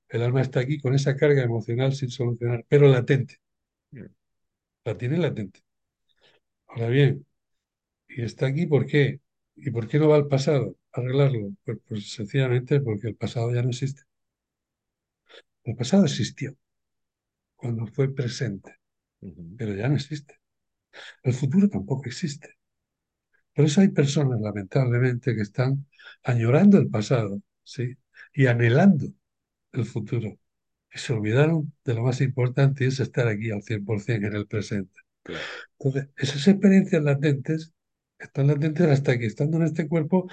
El 0.10 0.23
alma 0.23 0.41
está 0.41 0.61
aquí 0.61 0.80
con 0.80 0.95
esa 0.95 1.15
carga 1.15 1.43
emocional 1.43 1.93
sin 1.95 2.10
solucionar, 2.11 2.65
pero 2.69 2.88
latente. 2.89 3.38
La 4.85 4.97
tiene 4.97 5.18
latente. 5.18 5.60
Ahora 6.68 6.89
bien, 6.89 7.26
¿y 8.10 8.23
está 8.23 8.47
aquí 8.47 8.68
por 8.68 8.85
qué? 8.88 9.22
¿Y 9.56 9.72
por 9.72 9.88
qué 9.88 9.99
no 9.99 10.10
va 10.10 10.18
al 10.18 10.27
pasado 10.27 10.77
a 10.93 11.02
arreglarlo? 11.02 11.52
Pues, 11.65 11.80
pues 11.88 12.11
sencillamente 12.11 12.81
porque 12.81 13.10
el 13.10 13.15
pasado 13.15 13.53
ya 13.53 13.61
no 13.64 13.69
existe. 13.69 14.03
El 15.65 15.76
pasado 15.76 16.06
existió 16.06 16.56
cuando 17.65 17.87
fue 17.87 18.13
presente, 18.13 18.77
pero 19.57 19.73
ya 19.73 19.89
no 19.89 19.95
existe. 19.95 20.39
El 21.23 21.33
futuro 21.33 21.67
tampoco 21.67 22.05
existe. 22.05 22.57
Por 23.55 23.65
eso 23.65 23.81
hay 23.81 23.87
personas, 23.87 24.39
lamentablemente, 24.39 25.35
que 25.35 25.41
están 25.41 25.87
añorando 26.23 26.77
el 26.77 26.89
pasado, 26.89 27.41
¿sí? 27.63 27.97
Y 28.33 28.45
anhelando 28.45 29.07
el 29.71 29.85
futuro. 29.85 30.37
Y 30.93 30.99
se 30.99 31.13
olvidaron 31.13 31.73
de 31.83 31.95
lo 31.95 32.03
más 32.03 32.21
importante 32.21 32.83
y 32.83 32.87
es 32.87 32.99
estar 32.99 33.27
aquí 33.27 33.49
al 33.49 33.63
100% 33.63 34.27
en 34.27 34.35
el 34.35 34.45
presente. 34.45 34.99
Claro. 35.23 35.43
Entonces, 35.79 36.11
esas 36.17 36.47
experiencias 36.47 37.01
latentes 37.01 37.73
están 38.19 38.47
latentes 38.47 38.87
hasta 38.87 39.17
que 39.17 39.25
estando 39.25 39.57
en 39.57 39.63
este 39.63 39.87
cuerpo 39.87 40.29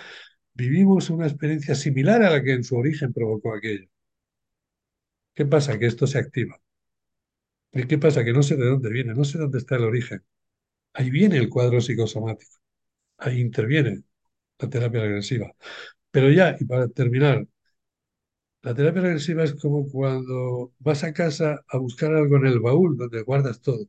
vivimos 0.52 1.08
una 1.08 1.26
experiencia 1.26 1.74
similar 1.74 2.22
a 2.22 2.30
la 2.30 2.42
que 2.42 2.52
en 2.52 2.64
su 2.64 2.76
origen 2.76 3.12
provocó 3.14 3.54
aquello. 3.54 3.88
¿Qué 5.34 5.46
pasa? 5.46 5.78
Que 5.78 5.86
esto 5.86 6.06
se 6.06 6.18
activa. 6.18 6.60
¿Y 7.72 7.86
qué 7.86 7.98
pasa? 7.98 8.24
Que 8.24 8.32
no 8.32 8.42
sé 8.42 8.56
de 8.56 8.66
dónde 8.66 8.90
viene, 8.90 9.14
no 9.14 9.24
sé 9.24 9.38
dónde 9.38 9.58
está 9.58 9.76
el 9.76 9.84
origen. 9.84 10.24
Ahí 10.94 11.10
viene 11.10 11.38
el 11.38 11.50
cuadro 11.50 11.80
psicosomático, 11.80 12.52
ahí 13.18 13.40
interviene 13.40 14.04
la 14.58 14.70
terapia 14.70 15.02
regresiva. 15.02 15.52
Pero 16.10 16.30
ya, 16.30 16.56
y 16.60 16.64
para 16.66 16.88
terminar, 16.88 17.46
la 18.62 18.74
terapia 18.74 19.02
regresiva 19.02 19.44
es 19.44 19.54
como 19.54 19.88
cuando 19.88 20.72
vas 20.80 21.04
a 21.04 21.12
casa 21.12 21.64
a 21.68 21.78
buscar 21.78 22.12
algo 22.12 22.36
en 22.38 22.46
el 22.46 22.58
baúl 22.60 22.96
donde 22.96 23.22
guardas 23.22 23.60
todo. 23.60 23.86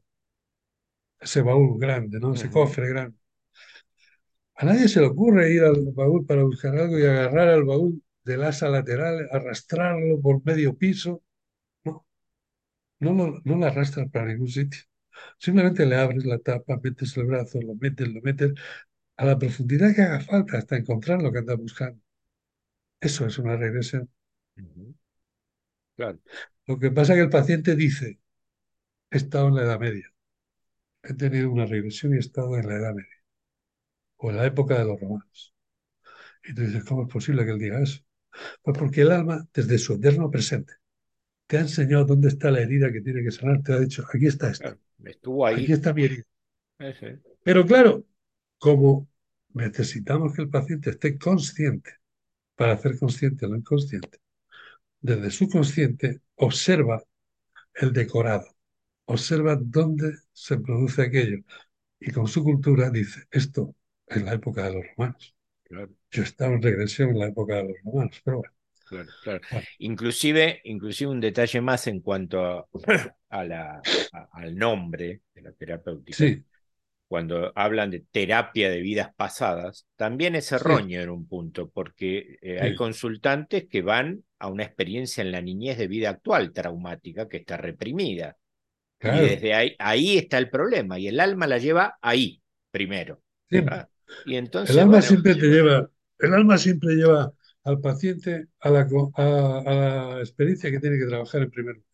Ese 1.19 1.41
baúl 1.41 1.79
grande, 1.79 2.19
¿no? 2.19 2.33
Ese 2.35 2.51
cofre 2.51 2.87
grande. 2.89 3.17
A 4.55 4.65
nadie 4.65 4.87
se 4.87 4.99
le 5.01 5.07
ocurre 5.07 5.53
ir 5.53 5.63
al 5.63 5.91
baúl 5.93 6.25
para 6.25 6.43
buscar 6.43 6.75
algo 6.75 6.97
y 6.99 7.03
agarrar 7.03 7.49
al 7.49 7.63
baúl 7.65 8.01
del 8.23 8.43
asa 8.43 8.69
lateral, 8.69 9.27
arrastrarlo 9.31 10.19
por 10.21 10.43
medio 10.45 10.75
piso. 10.77 11.22
No, 13.03 13.13
no 13.13 13.27
lo, 13.27 13.41
no 13.45 13.55
lo 13.57 13.65
arrastras 13.65 14.09
para 14.11 14.25
ningún 14.27 14.47
sitio. 14.49 14.81
Simplemente 15.39 15.85
le 15.85 15.95
abres 15.97 16.25
la 16.25 16.39
tapa, 16.39 16.79
metes 16.83 17.15
el 17.17 17.25
brazo, 17.27 17.61
lo 17.61 17.75
metes, 17.75 18.07
lo 18.09 18.21
metes 18.21 18.53
a 19.17 19.25
la 19.25 19.39
profundidad 19.39 19.95
que 19.95 20.03
haga 20.03 20.21
falta 20.21 20.57
hasta 20.59 20.77
encontrar 20.77 21.21
lo 21.23 21.31
que 21.33 21.39
andas 21.39 21.57
buscando. 21.59 22.01
Eso 23.01 23.27
es 23.27 23.37
una 23.37 23.55
regresión. 23.55 24.09
Claro, 25.95 26.19
Lo 26.67 26.79
que 26.79 26.91
pasa 26.91 27.13
es 27.13 27.17
que 27.17 27.23
el 27.23 27.29
paciente 27.29 27.75
dice, 27.75 28.19
he 29.11 29.17
estado 29.17 29.47
en 29.49 29.55
la 29.55 29.63
Edad 29.63 29.79
Media, 29.81 30.13
he 31.03 31.13
tenido 31.15 31.51
una 31.51 31.65
regresión 31.67 32.13
y 32.13 32.17
he 32.17 32.19
estado 32.19 32.57
en 32.57 32.67
la 32.67 32.75
Edad 32.77 32.93
Media, 32.95 33.17
o 34.17 34.29
en 34.31 34.37
la 34.37 34.45
época 34.45 34.77
de 34.79 34.85
los 34.85 34.99
romanos. 34.99 35.53
Y 36.45 36.53
tú 36.55 36.63
dices, 36.63 36.83
¿cómo 36.85 37.03
es 37.03 37.09
posible 37.13 37.45
que 37.45 37.51
él 37.51 37.59
diga 37.59 37.81
eso? 37.81 38.01
Pues 38.63 38.77
porque 38.79 39.01
el 39.03 39.11
alma, 39.11 39.47
desde 39.53 39.77
su 39.79 39.93
eterno 39.95 40.31
presente, 40.31 40.73
te 41.53 41.59
ha 41.59 41.61
enseñado 41.61 42.05
dónde 42.05 42.29
está 42.29 42.49
la 42.49 42.61
herida 42.61 42.91
que 42.91 43.01
tiene 43.01 43.21
que 43.21 43.29
sanar, 43.29 43.61
te 43.61 43.73
ha 43.73 43.79
dicho, 43.79 44.03
aquí 44.11 44.25
está 44.25 44.51
claro. 44.53 44.79
Estuvo 45.03 45.45
aquí 45.45 45.65
ahí. 45.65 45.71
está 45.71 45.93
mi 45.93 46.05
herida. 46.05 46.23
Ese. 46.79 47.19
Pero 47.43 47.63
claro, 47.63 48.07
como 48.57 49.07
necesitamos 49.53 50.33
que 50.33 50.41
el 50.41 50.49
paciente 50.49 50.89
esté 50.89 51.15
consciente 51.15 51.91
para 52.55 52.73
hacer 52.73 52.97
consciente 52.97 53.47
lo 53.47 53.55
inconsciente, 53.55 54.17
desde 54.99 55.29
su 55.29 55.47
consciente 55.47 56.21
observa 56.37 57.03
el 57.75 57.93
decorado, 57.93 58.47
observa 59.05 59.55
dónde 59.55 60.11
se 60.31 60.57
produce 60.57 61.03
aquello 61.03 61.37
y 61.99 62.09
con 62.09 62.27
su 62.27 62.43
cultura 62.43 62.89
dice, 62.89 63.25
esto 63.29 63.75
es 64.07 64.23
la 64.23 64.33
época 64.33 64.63
de 64.63 64.73
los 64.73 64.85
romanos. 64.97 65.35
Claro. 65.65 65.91
Yo 66.09 66.23
estaba 66.23 66.55
en 66.55 66.63
regresión 66.63 67.11
en 67.11 67.19
la 67.19 67.27
época 67.27 67.57
de 67.57 67.63
los 67.65 67.77
romanos, 67.83 68.19
pero 68.25 68.37
bueno. 68.37 68.62
Claro, 68.93 69.13
claro. 69.21 69.41
bueno, 69.49 69.67
Inclusive, 69.79 70.61
inclusive 70.65 71.09
un 71.11 71.19
detalle 71.21 71.61
más 71.61 71.87
en 71.87 72.01
cuanto 72.01 72.45
a, 72.45 72.67
a 73.29 73.43
la, 73.45 73.87
a- 74.11 74.29
al 74.33 74.55
nombre 74.55 75.21
de 75.33 75.41
la 75.41 75.51
terapéutica. 75.53 76.27
sí, 76.27 76.45
Cuando 77.07 77.51
hablan 77.55 77.91
de 77.91 78.01
terapia 78.11 78.69
de 78.71 78.81
vidas 78.81 79.13
pasadas, 79.15 79.87
también 79.97 80.35
es 80.35 80.51
sí, 80.55 80.73
erróneo 80.73 81.01
en 81.03 81.09
un 81.11 81.27
punto, 81.27 81.69
porque 81.69 82.37
eh, 82.41 82.61
hay 82.61 82.73
consultantes 82.75 83.67
que 83.69 83.81
van 83.83 84.23
a 84.39 84.49
una 84.49 84.63
experiencia 84.63 85.21
en 85.23 85.31
la 85.31 85.41
niñez 85.41 85.77
de 85.77 85.87
vida 85.87 86.09
actual 86.11 86.53
traumática 86.53 87.29
que 87.29 87.37
está 87.37 87.57
reprimida. 87.57 88.37
Y 89.07 89.21
desde 89.21 89.53
ahí, 89.55 89.75
ahí 89.79 90.17
está 90.17 90.37
el 90.39 90.49
problema, 90.49 90.99
y 90.99 91.07
el 91.09 91.19
alma 91.19 91.47
la 91.47 91.57
lleva 91.59 91.97
ahí 92.01 92.41
primero. 92.71 93.21
Y 94.23 94.35
El 94.65 94.77
entonces, 94.77 94.79
alma 94.79 95.01
bueno, 95.01 95.01
siempre 95.01 95.35
te 95.35 95.47
lleva, 95.47 95.89
el 96.19 96.33
alma 96.33 96.57
siempre 96.57 96.95
lleva 96.95 97.33
al 97.63 97.79
paciente 97.81 98.47
a 98.59 98.69
la, 98.69 98.87
a, 99.15 99.59
a 99.59 99.73
la 100.15 100.19
experiencia 100.19 100.71
que 100.71 100.79
tiene 100.79 100.97
que 100.99 101.05
trabajar 101.07 101.41
en 101.43 101.51
primer 101.51 101.75
lugar. 101.75 101.89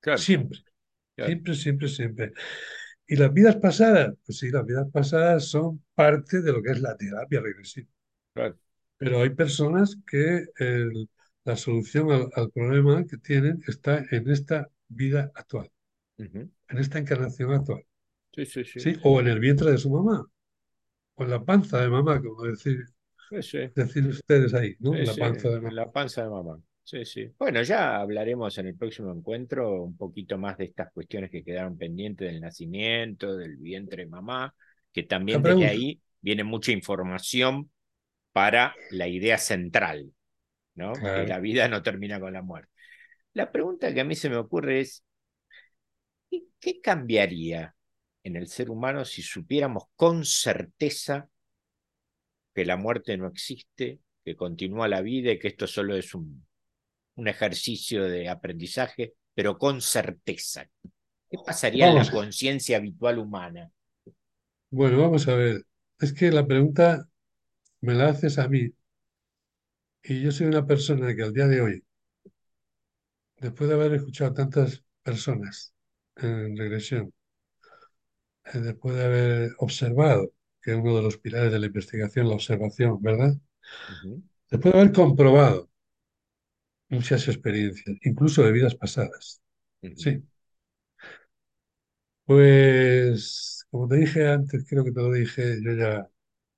claro, 0.00 0.26
Siempre, 0.26 0.60
claro, 1.16 1.36
siempre, 1.36 1.54
siempre, 1.56 1.88
siempre. 1.88 2.32
¿Y 3.08 3.16
las 3.16 3.32
vidas 3.34 3.56
pasadas? 3.56 4.14
Pues 4.26 4.38
sí, 4.38 4.50
las 4.50 4.66
vidas 4.66 4.88
pasadas 4.92 5.46
son 5.48 5.84
parte 5.94 6.42
de 6.42 6.52
lo 6.52 6.62
que 6.62 6.72
es 6.72 6.80
la 6.82 6.96
terapia 6.96 7.40
regresiva. 7.40 7.88
claro. 8.34 8.56
Pero 8.98 9.22
hay 9.22 9.30
personas 9.30 9.96
que 10.06 10.46
el- 10.58 11.08
la 11.44 11.56
solución 11.56 12.10
al, 12.12 12.28
al 12.34 12.50
problema 12.50 13.06
que 13.06 13.16
tienen 13.18 13.62
está 13.66 14.04
en 14.10 14.28
esta 14.30 14.68
vida 14.88 15.30
actual, 15.34 15.70
Ujú. 16.18 16.50
en 16.68 16.78
esta 16.78 16.98
encarnación 16.98 17.52
actual. 17.52 17.84
Sí, 18.34 18.46
sí, 18.46 18.64
sí. 18.64 18.80
¿Sí? 18.80 18.96
O 19.04 19.20
en 19.20 19.28
el 19.28 19.40
vientre 19.40 19.70
de 19.72 19.78
su 19.78 19.90
mamá, 19.90 20.26
o 21.16 21.24
en 21.24 21.30
la 21.30 21.44
panza 21.44 21.80
de 21.80 21.88
mamá, 21.90 22.22
como 22.22 22.44
decir, 22.44 22.86
Sí, 23.28 23.42
sí. 23.42 23.58
decir 23.74 24.06
ustedes 24.06 24.54
ahí, 24.54 24.76
la 24.80 25.14
panza 25.14 25.48
de 25.50 25.60
mamá. 25.60 25.72
la 25.72 25.90
panza 25.90 26.22
de 26.22 26.30
mamá. 26.30 26.60
Sí, 26.84 27.04
sí. 27.04 27.28
Bueno, 27.36 27.62
ya 27.62 28.00
hablaremos 28.00 28.56
en 28.58 28.68
el 28.68 28.76
próximo 28.76 29.12
encuentro 29.12 29.82
un 29.82 29.96
poquito 29.96 30.38
más 30.38 30.56
de 30.56 30.66
estas 30.66 30.92
cuestiones 30.92 31.32
que 31.32 31.42
quedaron 31.42 31.76
pendientes 31.76 32.30
del 32.30 32.40
nacimiento, 32.40 33.36
del 33.36 33.56
vientre 33.56 34.04
de 34.04 34.08
mamá, 34.08 34.54
que 34.92 35.02
también 35.02 35.42
desde 35.42 35.66
ahí 35.66 36.00
viene 36.20 36.44
mucha 36.44 36.70
información 36.70 37.72
para 38.32 38.76
la 38.92 39.08
idea 39.08 39.36
central, 39.36 40.12
¿no? 40.76 40.92
Que 40.92 41.26
la 41.26 41.40
vida 41.40 41.66
no 41.68 41.82
termina 41.82 42.20
con 42.20 42.32
la 42.32 42.42
muerte. 42.42 42.70
La 43.32 43.50
pregunta 43.50 43.92
que 43.92 44.00
a 44.00 44.04
mí 44.04 44.14
se 44.14 44.30
me 44.30 44.36
ocurre 44.36 44.80
es, 44.80 45.04
¿qué, 46.30 46.44
qué 46.60 46.80
cambiaría 46.80 47.74
en 48.22 48.36
el 48.36 48.46
ser 48.46 48.70
humano 48.70 49.04
si 49.04 49.22
supiéramos 49.22 49.84
con 49.96 50.24
certeza 50.24 51.28
que 52.56 52.64
la 52.64 52.78
muerte 52.78 53.18
no 53.18 53.28
existe, 53.28 54.00
que 54.24 54.34
continúa 54.34 54.88
la 54.88 55.02
vida 55.02 55.30
y 55.30 55.38
que 55.38 55.48
esto 55.48 55.66
solo 55.66 55.94
es 55.94 56.14
un, 56.14 56.46
un 57.16 57.28
ejercicio 57.28 58.04
de 58.04 58.30
aprendizaje, 58.30 59.12
pero 59.34 59.58
con 59.58 59.82
certeza. 59.82 60.66
¿Qué 61.30 61.36
pasaría 61.44 61.90
en 61.90 61.96
la 61.96 62.10
conciencia 62.10 62.78
habitual 62.78 63.18
humana? 63.18 63.70
bueno, 64.70 65.00
vamos 65.00 65.26
a 65.28 65.34
ver. 65.34 65.66
Es 65.98 66.12
que 66.12 66.30
la 66.30 66.46
pregunta 66.46 67.08
me 67.82 67.94
la 67.94 68.08
haces 68.10 68.38
a 68.38 68.48
mí 68.48 68.72
y 70.02 70.22
yo 70.22 70.32
soy 70.32 70.46
una 70.46 70.66
persona 70.66 71.14
que 71.14 71.22
al 71.22 71.34
día 71.34 71.46
de 71.48 71.60
hoy, 71.60 71.84
después 73.38 73.68
de 73.68 73.74
haber 73.76 73.94
escuchado 73.94 74.30
a 74.30 74.34
tantas 74.34 74.84
personas 75.02 75.74
en 76.16 76.54
regresión, 76.56 77.12
eh, 78.44 78.58
después 78.60 78.96
de 78.96 79.04
haber 79.04 79.50
observado 79.58 80.32
que 80.66 80.72
es 80.72 80.78
uno 80.78 80.96
de 80.96 81.02
los 81.04 81.18
pilares 81.18 81.52
de 81.52 81.60
la 81.60 81.66
investigación, 81.68 82.28
la 82.28 82.34
observación, 82.34 83.00
¿verdad? 83.02 83.34
Después 84.50 84.74
de 84.74 84.80
haber 84.80 84.92
comprobado 84.92 85.70
muchas 86.88 87.28
experiencias, 87.28 87.96
incluso 88.02 88.42
de 88.42 88.52
vidas 88.52 88.74
pasadas. 88.74 89.40
Sí, 89.94 90.22
pues 92.24 93.66
como 93.70 93.88
te 93.88 93.96
dije 93.96 94.28
antes, 94.28 94.64
creo 94.68 94.84
que 94.84 94.92
te 94.92 95.00
lo 95.00 95.12
dije, 95.12 95.58
yo 95.62 95.72
ya 95.74 96.08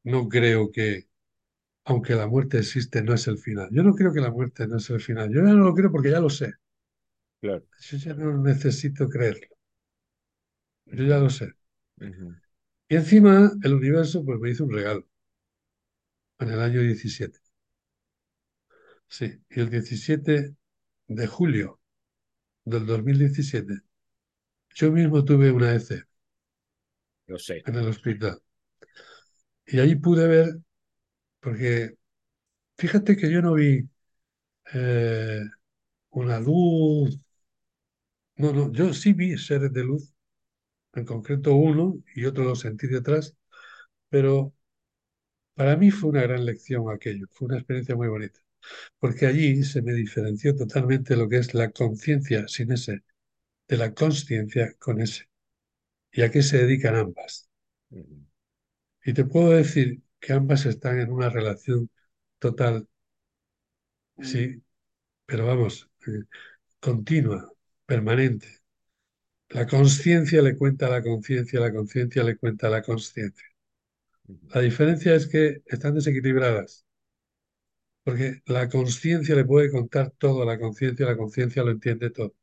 no 0.04 0.28
creo 0.28 0.70
que, 0.72 1.08
aunque 1.84 2.14
la 2.14 2.26
muerte 2.28 2.58
existe, 2.58 3.02
no 3.02 3.14
es 3.14 3.26
el 3.28 3.38
final. 3.38 3.68
Yo 3.72 3.82
no 3.84 3.94
creo 3.94 4.12
que 4.14 4.20
la 4.20 4.30
muerte 4.32 4.66
no 4.68 4.78
es 4.78 4.90
el 4.90 5.00
final. 5.00 5.30
Yo 5.30 5.42
ya 5.44 5.52
no 5.54 5.64
lo 5.66 5.74
creo 5.74 5.92
porque 5.92 6.10
ya 6.12 6.20
lo 6.20 6.30
sé. 6.30 6.54
Claro. 7.40 7.64
Yo 7.80 7.96
ya 7.98 8.14
no 8.14 8.38
necesito 8.40 9.08
creerlo. 9.08 9.48
Yo 10.86 11.04
ya 11.04 11.18
lo 11.18 11.30
sé. 11.30 11.52
Y 12.90 12.96
encima 12.96 13.50
el 13.62 13.72
universo 13.74 14.22
pues 14.26 14.38
me 14.40 14.50
hizo 14.50 14.64
un 14.64 14.72
regalo 14.72 15.06
en 16.40 16.48
el 16.50 16.60
año 16.60 16.80
17. 16.82 17.38
Sí, 19.08 19.42
y 19.50 19.60
el 19.60 19.70
17 19.70 20.54
de 21.08 21.26
julio 21.26 21.80
del 22.64 22.86
2017 22.86 23.74
yo 24.74 24.92
mismo 24.92 25.24
tuve 25.24 25.52
una 25.52 25.74
EC 25.74 26.04
Lo 27.28 27.38
sé. 27.38 27.66
en 27.66 27.76
el 27.76 27.86
hospital. 27.88 28.42
Y 29.66 29.78
ahí 29.80 29.94
pude 29.96 30.26
ver, 30.28 30.58
porque 31.40 31.96
fíjate 32.78 33.16
que 33.16 33.30
yo 33.32 33.42
no 33.42 33.54
vi 33.54 33.88
eh, 34.74 35.42
una 36.10 36.40
luz, 36.40 37.18
no, 38.36 38.52
no, 38.52 38.72
yo 38.72 38.94
sí 38.94 39.12
vi 39.12 39.36
seres 39.36 39.70
de 39.72 39.84
luz, 39.84 40.14
en 40.98 41.06
concreto 41.06 41.54
uno 41.56 41.98
y 42.14 42.26
otro 42.26 42.44
lo 42.44 42.56
sentí 42.56 42.86
detrás, 42.88 43.36
pero 44.10 44.54
para 45.54 45.76
mí 45.76 45.90
fue 45.90 46.10
una 46.10 46.22
gran 46.22 46.44
lección 46.46 46.90
aquello, 46.90 47.26
fue 47.32 47.46
una 47.48 47.58
experiencia 47.58 47.94
muy 47.96 48.08
bonita, 48.08 48.40
porque 49.00 49.26
allí 49.26 49.64
se 49.64 49.82
me 49.82 49.94
diferenció 49.94 50.56
totalmente 50.56 51.16
lo 51.16 51.28
que 51.28 51.38
es 51.38 51.54
la 51.54 51.70
conciencia 51.72 52.48
sin 52.48 52.72
ese, 52.72 53.04
de 53.68 53.76
la 53.78 53.94
consciencia 53.94 54.74
con 54.78 55.00
ese, 55.02 55.28
y 56.12 56.22
a 56.22 56.30
qué 56.30 56.42
se 56.42 56.58
dedican 56.58 56.96
ambas. 56.96 57.48
Y 59.04 59.12
te 59.12 59.24
puedo 59.24 59.50
decir 59.50 60.02
que 60.20 60.32
ambas 60.32 60.64
están 60.66 61.00
en 61.00 61.10
una 61.12 61.28
relación 61.30 61.90
total, 62.38 62.86
sí, 64.20 64.62
pero 65.26 65.46
vamos, 65.46 65.90
eh, 66.08 66.24
continua, 66.80 67.52
permanente. 67.86 68.57
La 69.50 69.66
conciencia 69.66 70.40
le 70.40 70.56
cuenta 70.56 70.86
a 70.86 70.90
la 70.90 71.02
conciencia, 71.02 71.60
la 71.60 71.70
conciencia 71.70 72.24
le 72.24 72.38
cuenta 72.38 72.68
a 72.68 72.70
la 72.70 72.80
consciencia. 72.82 73.44
ujú, 74.28 74.52
La 74.52 74.60
diferencia 74.60 75.14
es 75.14 75.26
que 75.26 75.62
están 75.66 75.94
desequilibradas, 75.94 76.84
porque 78.02 78.42
la 78.46 78.68
conciencia 78.68 79.36
le 79.36 79.44
puede 79.44 79.70
contar 79.70 80.10
todo 80.18 80.42
a 80.42 80.46
la 80.46 80.58
conciencia, 80.58 81.06
la 81.06 81.16
conciencia 81.16 81.62
lo 81.62 81.70
entiende 81.70 82.10
todo. 82.10 82.34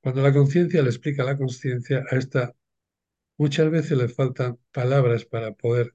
Cuando 0.00 0.22
la 0.22 0.32
conciencia 0.32 0.82
le 0.82 0.90
explica 0.90 1.24
a 1.24 1.26
la 1.26 1.36
conciencia, 1.36 2.04
a 2.08 2.14
esta 2.16 2.54
muchas 3.38 3.70
veces 3.70 3.98
le 3.98 4.08
faltan 4.08 4.58
palabras 4.72 5.24
para 5.26 5.52
poder 5.54 5.94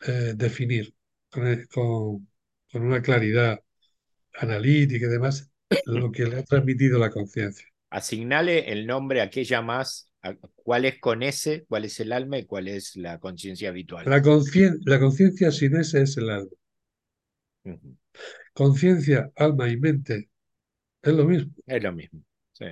eh, 0.00 0.34
definir 0.36 0.94
con, 1.30 1.44
con- 1.72 2.28
con 2.72 2.82
una 2.82 3.02
claridad 3.02 3.62
analítica 4.34 5.06
y 5.06 5.10
demás 5.10 5.50
lo 5.84 6.12
que 6.12 6.26
le 6.26 6.38
ha 6.38 6.44
transmitido 6.44 6.98
la 7.00 7.10
conciencia. 7.12 7.67
Asignale 7.90 8.70
el 8.72 8.86
nombre 8.86 9.20
a 9.20 9.24
aquella 9.24 9.62
más, 9.62 10.10
a- 10.22 10.34
cuál 10.54 10.84
es 10.84 10.98
con 11.00 11.22
ese, 11.22 11.64
cuál 11.68 11.84
es 11.86 11.98
el 12.00 12.12
alma 12.12 12.38
y 12.38 12.44
cuál 12.44 12.68
es 12.68 12.96
la 12.96 13.18
conciencia 13.18 13.70
habitual. 13.70 14.04
La 14.06 14.22
concien- 14.22 14.80
la 14.84 14.98
conciencia 14.98 15.50
sin 15.50 15.76
ese 15.76 16.02
es 16.02 16.16
el 16.16 16.30
alma. 16.30 16.50
Conciencia, 18.52 19.30
alma 19.36 19.68
y 19.68 19.76
mente 19.76 20.28
es 21.02 21.12
lo 21.14 21.24
mismo. 21.24 21.52
Es 21.66 21.82
lo 21.82 21.92
mismo. 21.92 22.22
Sí. 22.52 22.66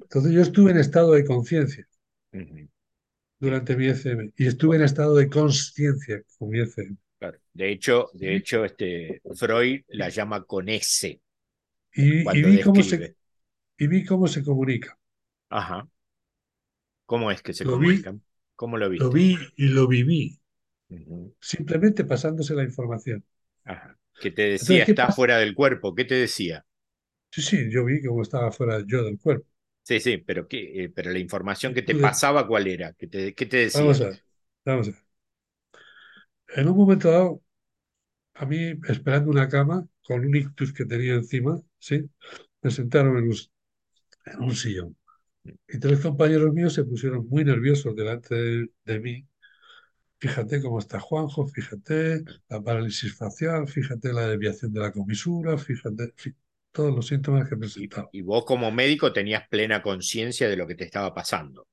Entonces 0.00 0.32
yo 0.32 0.40
estuve 0.42 0.72
en 0.72 0.78
estado 0.78 1.12
de 1.12 1.24
conciencia 1.24 1.86
durante 3.38 3.76
mi 3.76 3.86
ECM 3.86 4.32
y 4.36 4.46
estuve 4.46 4.76
en 4.76 4.82
estado 4.82 5.16
de 5.16 5.28
consciencia 5.28 6.22
con 6.38 6.50
mi 6.50 6.60
ECM. 6.60 6.96
claro. 7.18 7.38
De 7.52 7.70
hecho, 7.70 8.10
de 8.14 8.36
hecho, 8.36 8.64
este, 8.64 9.20
Freud 9.36 9.82
la 9.88 10.08
llama 10.08 10.44
con 10.44 10.68
ese 10.68 11.20
y- 11.94 12.20
y 12.20 12.42
vi 12.42 12.60
cómo 12.60 12.82
se. 12.82 13.14
Y 13.82 13.86
vi 13.88 14.04
cómo 14.04 14.26
se 14.28 14.44
comunica. 14.44 14.98
Ajá. 15.50 15.86
¿Cómo 17.06 17.30
es 17.30 17.42
que 17.42 17.54
se 17.54 17.66
Lo 17.68 17.78
vi, 17.78 18.08
comunican? 18.08 18.24
¿Cómo 18.56 18.76
lo 18.78 18.88
lo 18.98 19.10
viste? 19.10 19.12
vi 19.12 19.36
y 19.56 19.68
lo 19.68 19.88
viví, 19.88 20.38
simplemente 21.40 22.04
pasándose 22.04 22.54
la 22.54 22.64
información. 22.64 23.24
Ajá. 23.64 23.98
Que 24.20 24.30
te 24.30 24.42
decía, 24.42 24.84
Entonces, 24.84 24.86
¿qué 24.86 24.94
está 24.94 25.08
pasa? 25.08 25.16
fuera 25.16 25.38
del 25.38 25.54
cuerpo. 25.56 25.94
¿Qué 25.96 26.04
te 26.04 26.14
decía? 26.14 26.64
Sí, 27.30 27.42
sí, 27.42 27.70
yo 27.70 27.84
vi 27.84 28.00
cómo 28.02 28.22
estaba 28.22 28.50
fuera 28.52 28.80
yo 28.86 29.02
del 29.04 29.18
cuerpo. 29.18 29.46
Sí, 29.84 29.98
sí, 30.00 30.18
pero, 30.18 30.46
¿qué, 30.48 30.84
eh, 30.84 30.88
pero 30.90 31.10
la 31.10 31.18
información 31.18 31.74
que 31.74 31.82
te 31.82 31.96
pasaba, 31.96 32.46
¿cuál 32.46 32.66
era? 32.68 32.92
¿Qué 32.94 33.06
te, 33.08 33.34
qué 33.34 33.46
te 33.46 33.56
vamos 33.72 34.00
decía? 34.00 34.00
a 34.00 34.04
ver, 34.08 34.24
vamos 34.64 34.88
a 34.88 34.90
ver. 34.92 35.02
En 36.56 36.68
un 36.68 36.76
momento 36.76 37.10
dado, 37.10 37.42
a 38.34 38.46
mí, 38.46 38.58
esperando 38.88 39.30
una 39.30 39.48
cama, 39.48 39.86
con 40.06 40.24
un 40.26 40.36
ictus 40.36 40.72
que 40.74 40.86
tenía 40.86 41.14
encima, 41.14 41.60
¿sí? 41.78 42.10
Me 42.62 42.70
sentaron 42.70 43.18
en 43.18 43.24
un, 43.28 43.36
en 44.26 44.40
un 44.42 44.54
sillón. 44.54 44.96
Y 45.68 45.78
tres 45.80 46.00
compañeros 46.00 46.52
míos 46.52 46.74
se 46.74 46.84
pusieron 46.84 47.28
muy 47.28 47.44
nerviosos 47.44 47.96
delante 47.96 48.34
de, 48.34 48.70
de 48.84 49.00
mí. 49.00 49.26
Fíjate 50.18 50.62
cómo 50.62 50.78
está 50.78 51.00
Juanjo, 51.00 51.46
fíjate 51.48 52.22
la 52.48 52.62
parálisis 52.62 53.16
facial, 53.16 53.66
fíjate 53.66 54.12
la 54.12 54.28
desviación 54.28 54.72
de 54.72 54.80
la 54.80 54.92
comisura, 54.92 55.58
fíjate, 55.58 56.14
todos 56.70 56.94
los 56.94 57.08
síntomas 57.08 57.48
que 57.48 57.56
presentaba. 57.56 58.08
y 58.12 58.22
vos 58.22 58.44
como 58.44 58.70
médico 58.70 59.12
tenías 59.12 59.48
plena 59.48 59.82
conciencia 59.82 60.48
de 60.48 60.56
lo 60.56 60.66
que 60.66 60.76
te 60.76 60.84
estaba 60.84 61.12
pasando. 61.12 61.66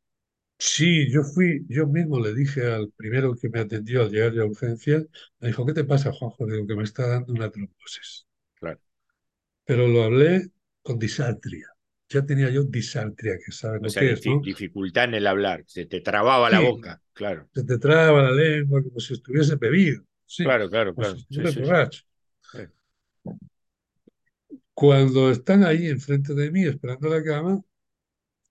Sí, 0.57 1.09
yo 1.11 1.23
fui, 1.23 1.65
yo 1.69 1.87
mismo 1.87 2.19
le 2.19 2.33
dije 2.33 2.65
al 2.65 2.91
primero 2.91 3.33
que 3.35 3.49
me 3.49 3.59
atendió 3.61 4.01
al 4.01 4.11
llegar 4.11 4.37
a 4.39 4.45
urgencias, 4.45 5.05
me 5.39 5.47
dijo, 5.47 5.65
¿qué 5.65 5.73
te 5.73 5.83
pasa, 5.85 6.11
Juanjo? 6.11 6.45
Digo, 6.45 6.67
que 6.67 6.75
me 6.75 6.83
está 6.83 7.07
dando 7.07 7.31
una 7.33 7.49
trombosis. 7.49 8.27
Claro. 8.55 8.79
Pero 9.65 9.87
lo 9.87 10.03
hablé 10.03 10.51
con 10.83 10.99
disartria. 10.99 11.67
Ya 12.09 12.25
tenía 12.25 12.49
yo 12.49 12.63
disartria, 12.63 13.37
que 13.43 13.51
sabes 13.53 13.81
O 13.81 13.89
lo 13.89 13.93
sea, 13.93 14.03
que 14.03 14.11
es, 14.11 14.25
¿no? 14.25 14.51
dificultad 14.51 15.03
en 15.05 15.15
el 15.15 15.27
hablar, 15.27 15.63
se 15.67 15.85
te 15.85 15.99
trababa 16.01 16.49
la 16.49 16.59
Sí, 16.59 16.61
boca. 16.61 17.01
Claro, 17.13 17.49
se 17.53 17.63
te 17.65 17.77
traba 17.79 18.23
la 18.23 18.31
lengua 18.31 18.83
como 18.83 18.99
si 18.99 19.13
estuviese 19.15 19.55
bebido, 19.57 20.03
sí, 20.25 20.43
claro, 20.43 20.69
claro, 20.69 20.93
como 20.93 21.03
si 21.03 21.15
claro. 21.25 21.25
Sí, 21.29 21.51
borracho. 21.53 22.03
Cuando 24.73 25.29
están 25.29 25.63
ahí 25.63 25.85
enfrente 25.87 26.33
de 26.33 26.49
mí 26.51 26.63
esperando 26.65 27.07
la 27.07 27.23
cama, 27.23 27.61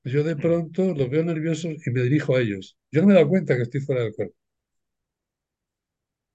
yo 0.04 0.24
de 0.24 0.36
Mm. 0.38 0.38
pronto 0.38 0.94
los 0.94 1.10
veo 1.10 1.24
nerviosos 1.24 1.74
y 1.86 1.90
me 1.90 2.02
dirijo 2.02 2.36
a 2.36 2.40
ellos. 2.42 2.78
Yo 2.92 3.00
no 3.02 3.08
me 3.08 3.14
he 3.14 3.16
dado 3.16 3.28
cuenta 3.28 3.56
que 3.56 3.62
estoy 3.62 3.80
fuera 3.82 4.02
del 4.04 4.14
cuerpo. 4.14 4.36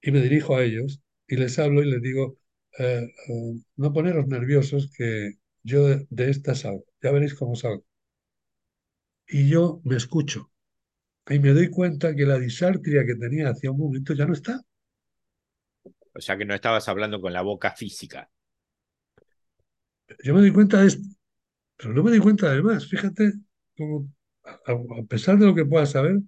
Y 0.02 0.10
me 0.12 0.20
dirijo 0.20 0.56
a 0.56 0.62
ellos 0.64 1.00
y 1.26 1.36
les 1.36 1.58
hablo 1.58 1.82
y 1.82 1.90
les 1.90 2.02
digo, 2.02 2.38
eh, 2.78 3.08
eh, 3.28 3.54
no 3.76 3.92
poneros 3.92 4.26
nerviosos 4.28 4.90
que 4.96 5.32
yo 5.64 5.86
de, 5.88 6.30
esta 6.30 6.54
salgo. 6.54 6.84
Ya 7.02 7.12
veréis 7.12 7.34
cómo 7.34 7.56
salgo. 7.56 7.84
Y 9.28 9.50
yo 9.50 9.82
me 9.84 9.96
escucho 9.96 10.50
y 11.28 11.38
me 11.40 11.50
doy 11.54 11.70
cuenta 11.70 12.14
que 12.16 12.26
la 12.26 12.38
disartria 12.38 13.06
que 13.06 13.16
tenía 13.16 13.50
hacía 13.50 13.70
un 13.72 13.78
momento 13.78 14.14
ya 14.14 14.26
no 14.26 14.34
está. 14.34 14.62
O 16.18 16.20
sea 16.20 16.36
que 16.36 16.44
no 16.44 16.54
estabas 16.56 16.88
hablando 16.88 17.20
con 17.20 17.32
la 17.32 17.42
boca 17.42 17.70
física. 17.70 18.28
Yo 20.24 20.34
me 20.34 20.40
doy 20.40 20.52
cuenta 20.52 20.80
de 20.80 20.88
esto, 20.88 21.02
pero 21.76 21.94
no 21.94 22.02
me 22.04 22.10
doy 22.12 22.20
cuenta 22.20 22.52
de 22.52 22.62
más. 22.62 22.88
Fíjate, 22.88 23.34
como, 23.76 24.08
a, 24.44 24.72
a 24.72 25.04
pesar 25.08 25.38
de 25.38 25.46
lo 25.46 25.54
que 25.56 25.64
pueda 25.66 25.86
saber. 25.86 26.20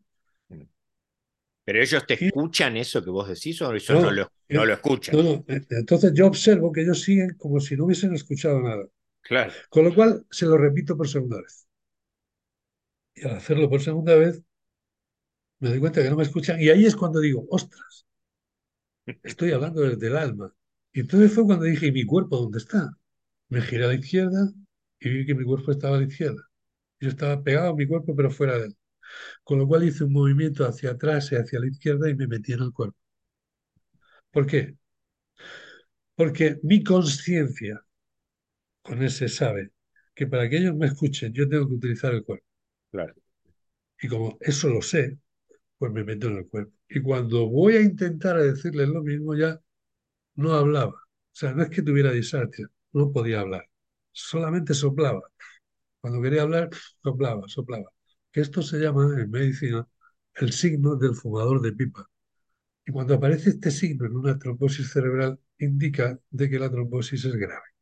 Pero 1.64 1.82
ellos 1.82 2.06
te 2.06 2.14
y 2.18 2.30
escuchan 2.30 2.76
eso 2.78 3.02
que 3.04 3.10
vos 3.10 3.28
decís 3.28 3.60
o 3.62 3.72
no 3.88 4.10
no, 4.10 4.10
lo, 4.10 4.28
yo- 4.48 4.58
no 4.58 4.64
lo 4.64 4.72
escuchan. 4.74 5.18
no, 5.22 5.22
no. 5.22 5.44
Entonces 5.70 6.12
yo 6.14 6.26
observo 6.26 6.72
que 6.72 6.82
ellos 6.82 7.02
siguen 7.02 7.34
como 7.38 7.60
si 7.60 7.76
no 7.76 7.84
hubiesen 7.86 8.14
escuchado 8.14 8.60
nada. 8.60 8.86
Claro. 9.28 9.52
Con 9.70 9.84
lo 9.84 9.94
cual 9.94 10.26
se 10.30 10.46
lo 10.46 10.56
repito 10.58 10.96
por 10.96 11.08
segunda 11.08 11.38
vez. 11.42 11.66
Y 13.16 13.24
al 13.26 13.36
hacerlo 13.36 13.68
por 13.68 13.82
segunda 13.82 14.14
vez, 14.14 14.42
me 15.60 15.68
doy 15.68 15.80
cuenta 15.80 16.02
que 16.02 16.08
no 16.10 16.16
me 16.16 16.22
escuchan. 16.22 16.60
Y 16.60 16.68
ahí 16.70 16.86
es 16.86 16.96
cuando 16.96 17.20
digo, 17.20 17.44
ostras, 17.50 18.06
estoy 19.22 19.52
hablando 19.52 19.82
desde 19.82 20.06
el 20.08 20.16
alma. 20.16 20.52
Y 20.92 21.00
entonces 21.00 21.32
fue 21.34 21.44
cuando 21.44 21.64
dije, 21.64 21.86
¿y 21.86 21.92
mi 21.92 22.04
cuerpo 22.06 22.36
dónde 22.38 22.58
está? 22.58 22.90
Me 23.48 23.62
giré 23.62 23.84
a 23.84 23.88
la 23.88 23.94
izquierda 23.94 24.52
y 25.00 25.10
vi 25.10 25.26
que 25.26 25.34
mi 25.34 25.44
cuerpo 25.44 25.72
estaba 25.72 25.96
a 25.96 26.00
la 26.00 26.06
izquierda. 26.06 26.42
Yo 27.00 27.10
estaba 27.10 27.42
pegado 27.42 27.70
a 27.70 27.76
mi 27.76 27.86
cuerpo, 27.88 28.14
pero 28.16 28.30
fuera 28.30 28.58
de 28.58 28.66
él. 28.66 28.76
Con 29.44 29.58
lo 29.60 29.68
cual 29.68 29.84
hice 29.84 30.04
un 30.04 30.12
movimiento 30.14 30.66
hacia 30.66 30.92
atrás 30.92 31.32
y 31.32 31.36
hacia 31.36 31.60
la 31.60 31.68
izquierda 31.68 32.10
y 32.10 32.16
me 32.16 32.28
metí 32.28 32.52
en 32.54 32.62
el 32.62 32.72
cuerpo. 32.72 32.98
¿Por 34.30 34.46
qué? 34.46 34.76
Porque 36.14 36.58
mi 36.62 36.82
conciencia 36.84 37.82
con 38.86 39.02
ese 39.02 39.28
sabe 39.28 39.72
que 40.14 40.26
para 40.26 40.48
que 40.48 40.58
ellos 40.58 40.74
me 40.76 40.86
escuchen 40.86 41.32
yo 41.32 41.48
tengo 41.48 41.68
que 41.68 41.74
utilizar 41.74 42.14
el 42.14 42.24
cuerpo. 42.24 42.46
Claro. 42.90 43.14
Y 44.00 44.08
como 44.08 44.38
eso 44.40 44.68
lo 44.68 44.82
sé, 44.82 45.18
pues 45.78 45.92
me 45.92 46.04
meto 46.04 46.28
en 46.28 46.38
el 46.38 46.48
cuerpo. 46.48 46.72
Y 46.88 47.02
cuando 47.02 47.48
voy 47.48 47.76
a 47.76 47.82
intentar 47.82 48.38
decirles 48.40 48.88
lo 48.88 49.02
mismo, 49.02 49.34
ya 49.36 49.60
no 50.36 50.54
hablaba. 50.54 50.92
O 50.92 51.00
sea, 51.32 51.52
no 51.54 51.62
es 51.64 51.70
que 51.70 51.82
tuviera 51.82 52.12
disatia, 52.12 52.68
no 52.92 53.12
podía 53.12 53.40
hablar. 53.40 53.68
Solamente 54.12 54.74
soplaba. 54.74 55.22
Cuando 56.00 56.22
quería 56.22 56.42
hablar, 56.42 56.70
soplaba, 57.02 57.48
soplaba. 57.48 57.86
Que 58.32 58.40
esto 58.42 58.62
se 58.62 58.78
llama 58.78 59.04
en 59.20 59.30
medicina 59.30 59.88
el 60.36 60.52
signo 60.52 60.96
del 60.96 61.14
fumador 61.14 61.60
de 61.62 61.72
pipa. 61.72 62.08
Y 62.86 62.92
cuando 62.92 63.14
aparece 63.14 63.50
este 63.50 63.70
signo 63.70 64.06
en 64.06 64.16
una 64.16 64.38
trombosis 64.38 64.90
cerebral, 64.92 65.40
indica 65.58 66.18
de 66.30 66.50
que 66.50 66.58
la 66.58 66.70
trombosis 66.70 67.24
es 67.24 67.36
grave. 67.36 67.75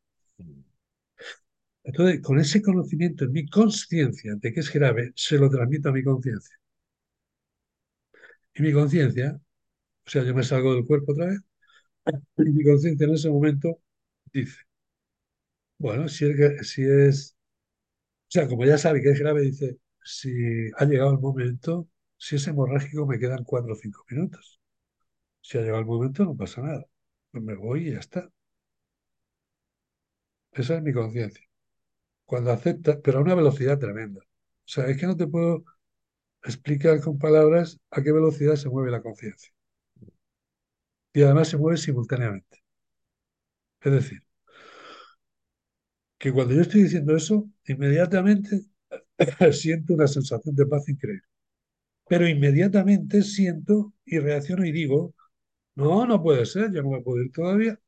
Entonces, 1.84 2.20
con 2.20 2.38
ese 2.40 2.60
conocimiento 2.62 3.24
en 3.24 3.32
mi 3.32 3.46
conciencia 3.48 4.34
de 4.36 4.52
que 4.52 4.60
es 4.60 4.72
grave, 4.72 5.12
se 5.16 5.38
lo 5.38 5.48
transmito 5.50 5.88
a 5.90 5.92
mi 5.92 6.02
conciencia. 6.02 6.56
Y 8.54 8.62
mi 8.62 8.72
conciencia, 8.72 9.40
o 10.06 10.10
sea, 10.10 10.24
yo 10.24 10.34
me 10.34 10.44
salgo 10.44 10.74
del 10.74 10.86
cuerpo 10.86 11.12
otra 11.12 11.26
vez, 11.28 11.40
y 12.38 12.50
mi 12.52 12.64
conciencia 12.64 13.06
en 13.06 13.14
ese 13.14 13.30
momento 13.30 13.80
dice, 14.32 14.58
bueno, 15.78 16.08
si 16.08 16.26
es, 16.26 16.68
si 16.70 16.82
es, 16.84 17.36
o 18.28 18.32
sea, 18.32 18.48
como 18.48 18.64
ya 18.66 18.78
sabe 18.78 19.02
que 19.02 19.10
es 19.10 19.20
grave, 19.20 19.42
dice, 19.42 19.78
si 20.04 20.30
ha 20.78 20.86
llegado 20.86 21.12
el 21.12 21.20
momento, 21.20 21.88
si 22.18 22.36
es 22.36 22.48
hemorrágico 22.48 23.06
me 23.06 23.18
quedan 23.18 23.44
cuatro 23.44 23.74
o 23.74 23.76
cinco 23.76 24.04
minutos. 24.10 24.60
Si 25.42 25.58
ha 25.58 25.62
llegado 25.62 25.80
el 25.80 25.86
momento 25.86 26.24
no 26.24 26.36
pasa 26.36 26.62
nada. 26.62 26.86
Pues 27.32 27.44
me 27.44 27.54
voy 27.56 27.88
y 27.88 27.92
ya 27.92 28.00
está. 28.00 28.30
Esa 30.52 30.76
es 30.76 30.82
mi 30.82 30.94
conciencia. 30.94 31.43
Cuando 32.26 32.50
acepta, 32.52 33.00
pero 33.02 33.18
a 33.18 33.22
una 33.22 33.34
velocidad 33.34 33.78
tremenda. 33.78 34.20
O 34.22 34.26
sea, 34.68 34.86
es 34.88 34.98
que 34.98 35.06
no 35.06 35.16
te 35.16 35.26
puedo 35.26 35.64
explicar 36.44 37.00
con 37.02 37.18
palabras 37.18 37.80
a 37.90 38.02
qué 38.02 38.12
velocidad 38.12 38.56
se 38.56 38.70
mueve 38.70 38.90
la 38.92 39.02
conciencia. 39.02 39.52
Y 41.14 41.22
además 41.22 41.48
se 41.48 41.56
mueve 41.56 41.78
simultáneamente. 41.78 42.62
Es 43.80 43.92
decir, 43.92 44.22
que 46.18 46.32
cuando 46.32 46.54
yo 46.54 46.62
estoy 46.62 46.82
diciendo 46.84 47.16
eso, 47.16 47.48
inmediatamente 47.66 48.60
siento 49.52 49.94
una 49.94 50.06
sensación 50.08 50.54
de 50.54 50.66
paz 50.66 50.88
increíble. 50.88 51.24
Pero 52.08 52.28
inmediatamente 52.28 53.22
siento 53.22 53.94
y 54.04 54.18
reacciono 54.20 54.66
y 54.66 54.72
digo, 54.72 55.14
no, 55.76 56.06
no 56.06 56.22
puede 56.22 56.46
ser, 56.46 56.72
yo 56.72 56.82
no 56.84 56.90
me 56.92 57.02
puedo 57.02 57.22
ir 57.24 57.32
todavía. 57.32 57.80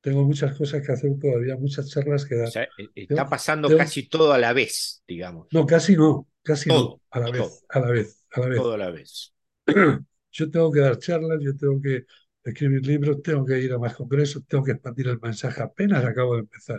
Tengo 0.00 0.24
muchas 0.24 0.56
cosas 0.56 0.84
que 0.84 0.92
hacer 0.92 1.12
todavía, 1.20 1.56
muchas 1.56 1.90
charlas 1.90 2.24
que 2.24 2.36
dar. 2.36 2.48
O 2.48 2.50
sea, 2.50 2.64
e, 2.78 3.02
está 3.02 3.28
pasando 3.28 3.68
tengo, 3.68 3.78
casi 3.78 4.08
todo 4.08 4.32
a 4.32 4.38
la 4.38 4.52
vez, 4.52 5.02
digamos. 5.06 5.48
No, 5.52 5.66
casi 5.66 5.94
no, 5.94 6.26
casi 6.42 6.68
todo, 6.68 6.88
no, 6.88 7.00
a 7.10 7.20
la 7.20 7.26
todo, 7.26 7.44
vez, 7.44 7.64
a 7.68 7.80
la 7.80 7.88
vez, 7.90 8.24
a 8.30 8.40
la 8.40 8.46
vez. 8.46 8.58
Todo 8.58 8.72
a 8.74 8.78
la 8.78 8.90
vez. 8.90 9.34
Yo 10.32 10.50
tengo 10.50 10.70
que 10.70 10.80
dar 10.80 10.96
charlas, 10.98 11.38
yo 11.40 11.56
tengo 11.56 11.82
que 11.82 12.04
escribir 12.44 12.86
libros, 12.86 13.20
tengo 13.20 13.44
que 13.44 13.58
ir 13.58 13.72
a 13.72 13.78
más 13.78 13.96
congresos, 13.96 14.46
tengo 14.46 14.62
que 14.62 14.70
expandir 14.70 15.08
el 15.08 15.18
mensaje, 15.20 15.60
apenas 15.60 16.04
acabo 16.04 16.34
de 16.34 16.40
empezar. 16.42 16.78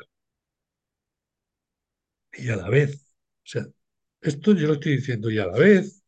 Y 2.33 2.49
a 2.49 2.55
la 2.55 2.69
vez, 2.69 2.95
o 2.95 3.45
sea, 3.45 3.65
esto 4.21 4.53
yo 4.53 4.67
lo 4.67 4.73
estoy 4.73 4.97
diciendo 4.97 5.29
y 5.29 5.37
a 5.39 5.47
la 5.47 5.57
vez, 5.57 6.01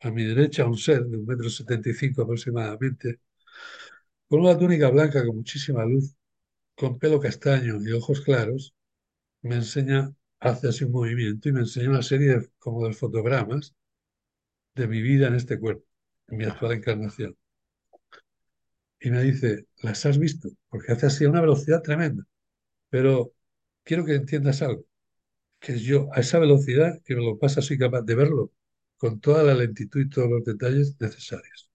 a 0.00 0.10
mi 0.10 0.24
derecha 0.24 0.66
un 0.66 0.78
ser 0.78 1.04
de 1.06 1.18
un 1.18 1.26
metro 1.26 1.50
setenta 1.50 1.90
y 1.90 1.94
cinco 1.94 2.22
aproximadamente, 2.22 3.20
con 4.28 4.40
una 4.40 4.56
túnica 4.58 4.88
blanca 4.90 5.24
con 5.24 5.36
muchísima 5.36 5.84
luz, 5.84 6.14
con 6.76 6.98
pelo 6.98 7.20
castaño 7.20 7.80
y 7.82 7.92
ojos 7.92 8.20
claros, 8.22 8.74
me 9.42 9.56
enseña, 9.56 10.14
hace 10.40 10.68
así 10.68 10.84
un 10.84 10.92
movimiento 10.92 11.48
y 11.48 11.52
me 11.52 11.60
enseña 11.60 11.90
una 11.90 12.02
serie 12.02 12.28
de, 12.38 12.50
como 12.58 12.86
de 12.88 12.94
fotogramas 12.94 13.74
de 14.76 14.86
mi 14.86 15.02
vida 15.02 15.26
en 15.28 15.34
este 15.34 15.58
cuerpo, 15.58 15.84
en 16.28 16.38
mi 16.38 16.44
actual 16.44 16.72
encarnación. 16.72 17.36
Y 19.00 19.10
me 19.10 19.22
dice, 19.22 19.66
¿las 19.82 20.04
has 20.06 20.18
visto? 20.18 20.48
Porque 20.68 20.92
hace 20.92 21.06
así 21.06 21.24
a 21.24 21.30
una 21.30 21.40
velocidad 21.40 21.82
tremenda. 21.82 22.24
Pero 22.90 23.34
quiero 23.84 24.04
que 24.04 24.14
entiendas 24.14 24.62
algo, 24.62 24.86
que 25.60 25.78
yo 25.80 26.08
a 26.14 26.20
esa 26.20 26.38
velocidad 26.40 27.00
que 27.04 27.16
me 27.16 27.24
lo 27.24 27.38
pasa 27.38 27.62
soy 27.62 27.78
capaz 27.78 28.02
de 28.02 28.14
verlo 28.16 28.52
con 28.98 29.20
toda 29.20 29.44
la 29.44 29.54
lentitud 29.54 30.00
y 30.02 30.10
todos 30.10 30.30
los 30.30 30.44
detalles 30.44 30.96
necesarios. 31.00 31.70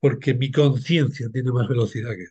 Porque 0.00 0.34
mi 0.34 0.50
conciencia 0.50 1.28
tiene 1.30 1.52
más 1.52 1.68
velocidad 1.68 2.10
que 2.10 2.24
él. 2.24 2.30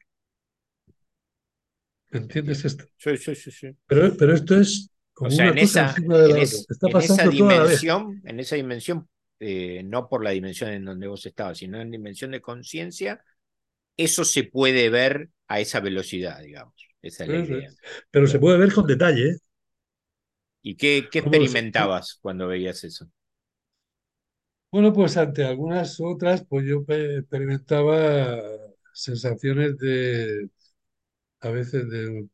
¿Entiendes 2.12 2.66
esto? 2.66 2.86
Sí, 2.98 3.18
sí, 3.18 3.36
sí. 3.36 3.52
sí. 3.52 3.78
Pero, 3.88 4.16
pero 4.18 4.34
esto 4.34 4.58
es 4.60 4.90
como 5.14 5.30
o 5.30 5.30
sea, 5.32 5.48
una 5.48 5.50
en 5.50 5.58
cosa 5.58 5.82
esa, 5.82 5.82
encima 5.82 6.18
de 6.18 6.30
la 6.30 6.36
en 6.36 6.38
otra. 6.40 6.60
es- 6.60 6.70
Está 6.70 6.90
en 6.90 7.00
esa 7.02 7.28
toda 7.36 7.56
la 7.56 7.66
vez. 7.66 7.84
dimensión, 7.86 8.22
en 8.26 8.40
esa 8.40 8.56
dimensión, 8.56 9.10
eh, 9.40 9.84
no 9.86 10.10
por 10.10 10.24
la 10.24 10.32
dimensión 10.32 10.72
en 10.72 10.86
donde 10.86 11.08
vos 11.08 11.26
estabas, 11.26 11.58
sino 11.60 11.80
en 11.82 11.92
dimensión 11.92 12.32
de 12.32 12.42
conciencia, 12.42 13.24
eso 13.98 14.26
se 14.26 14.44
puede 14.46 14.90
ver 14.90 15.30
a 15.48 15.60
esa 15.62 15.80
velocidad, 15.82 16.42
digamos. 16.42 16.76
Esa 17.02 17.26
es 17.26 17.32
la 17.32 17.40
Eso 17.44 17.54
idea. 17.54 17.76
Pero 18.12 18.28
se 18.28 18.40
puede 18.40 18.58
ver 18.60 18.74
con 18.74 18.86
detalle. 18.88 19.30
¿eh? 19.32 19.38
¿Y 20.64 20.76
qué, 20.76 21.10
qué 21.12 21.20
¿Cómo 21.20 21.46
se- 21.48 21.60
experimentabas 21.60 22.18
cuando 22.22 22.48
veías 22.48 22.84
eso? 22.84 23.08
Bueno, 24.72 24.94
pues 24.94 25.18
ante 25.18 25.44
algunas 25.44 26.00
otras, 26.00 26.46
pues 26.48 26.66
yo 26.66 26.86
pe- 26.86 27.18
experimentaba 27.20 28.38
sensaciones 28.94 29.78
de, 29.78 30.50
a 31.42 31.50
veces 31.50 31.90
de, 31.90 32.28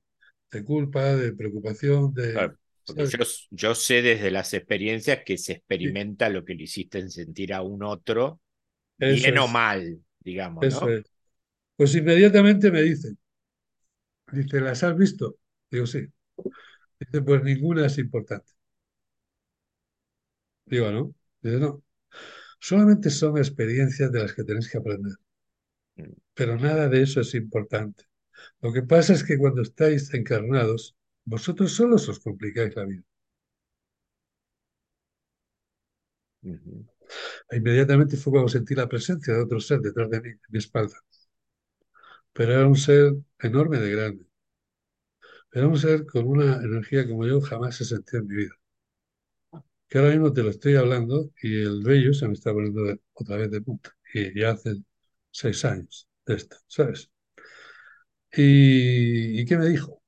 de 0.52 0.66
culpa, 0.66 1.16
de 1.16 1.34
preocupación, 1.34 2.14
de, 2.14 2.54
yo, 2.96 3.20
yo 3.52 3.76
sé 3.76 4.02
desde 4.02 4.32
las 4.32 4.54
experiencias 4.54 5.20
que 5.26 5.38
se 5.38 5.54
experimenta 5.54 6.30
lo 6.30 6.46
que 6.46 6.56
le 6.56 6.64
hiciste 6.64 7.10
sentir 7.10 7.54
a 7.54 7.62
un 7.62 7.84
otro, 7.84 8.40
Eso 9.00 9.32
bien 9.32 9.38
o 9.38 9.48
es, 9.48 9.50
mal, 9.50 10.02
digamos, 10.20 10.70
eso 10.74 10.90
¿no? 10.90 10.90
es. 10.90 11.06
Pues 11.78 11.96
inmediatamente 11.96 12.72
me 12.72 12.84
dicen, 12.84 13.18
dice, 14.32 14.62
¿las 14.62 14.84
has 14.84 14.96
visto? 14.98 15.38
Digo, 15.72 15.86
sí. 15.86 16.08
Dice, 17.00 17.22
pues 17.24 17.44
ninguna 17.44 17.88
es 17.88 17.98
importante. 17.98 18.52
Digo, 20.66 20.92
¿no? 20.92 21.14
Dice, 21.42 21.58
no. 21.60 21.84
Solamente 22.60 23.10
son 23.12 23.38
experiencias 23.40 24.12
de 24.12 24.22
las 24.22 24.34
que 24.34 24.44
tenéis 24.46 24.70
que 24.72 24.78
aprender, 24.80 25.14
Mm, 25.98 26.14
pero 26.34 26.58
nada 26.58 26.88
de 26.90 27.02
eso 27.04 27.22
es 27.22 27.34
importante. 27.36 28.04
Lo 28.62 28.72
que 28.74 28.84
pasa 28.84 29.14
es 29.14 29.24
que 29.24 29.38
cuando 29.38 29.62
estáis 29.62 30.14
encarnados, 30.14 30.96
vosotros 31.26 31.74
solos 31.74 32.08
os 32.10 32.20
complicáis 32.20 32.76
la 32.76 32.86
vida. 32.86 33.04
inmediatamente 37.52 38.16
fue 38.18 38.32
cuando 38.32 38.50
sentí 38.50 38.74
la 38.76 38.88
presencia 38.88 39.34
de 39.34 39.42
otro 39.44 39.60
ser 39.60 39.80
detrás 39.82 40.10
de 40.10 40.22
mí, 40.22 40.30
en 40.30 40.40
mi 40.50 40.60
espalda. 40.60 40.96
Pero 42.34 42.54
era 42.54 42.68
un 42.68 42.76
ser 42.78 43.14
enorme 43.40 43.80
de 43.80 43.92
grande. 43.92 44.26
Era 45.52 45.68
un 45.68 45.78
ser 45.78 46.06
con 46.06 46.26
una 46.26 46.56
energía 46.64 47.06
como 47.06 47.28
yo 47.28 47.42
jamás 47.42 47.82
he 47.82 47.86
sentido 47.86 48.20
en 48.22 48.28
mi 48.30 48.36
vida. 48.36 48.56
Que 49.90 49.98
ahora 50.00 50.12
mismo 50.12 50.34
te 50.34 50.44
lo 50.44 50.50
estoy 50.50 50.76
hablando 50.76 51.32
y 51.42 51.62
el 51.62 51.84
vello 51.84 52.14
se 52.14 52.28
me 52.28 52.34
está 52.34 52.54
poniendo 52.54 52.82
otra 53.14 53.38
vez 53.38 53.52
de 53.52 53.62
punta. 53.62 53.96
Y 54.14 54.40
ya 54.40 54.52
hace 54.52 54.76
seis 55.32 55.64
años 55.66 56.08
de 56.26 56.36
esto, 56.36 56.58
¿sabes? 56.68 57.10
¿Y, 58.38 59.42
¿y 59.42 59.46
qué 59.46 59.58
me 59.58 59.68
dijo? 59.68 60.02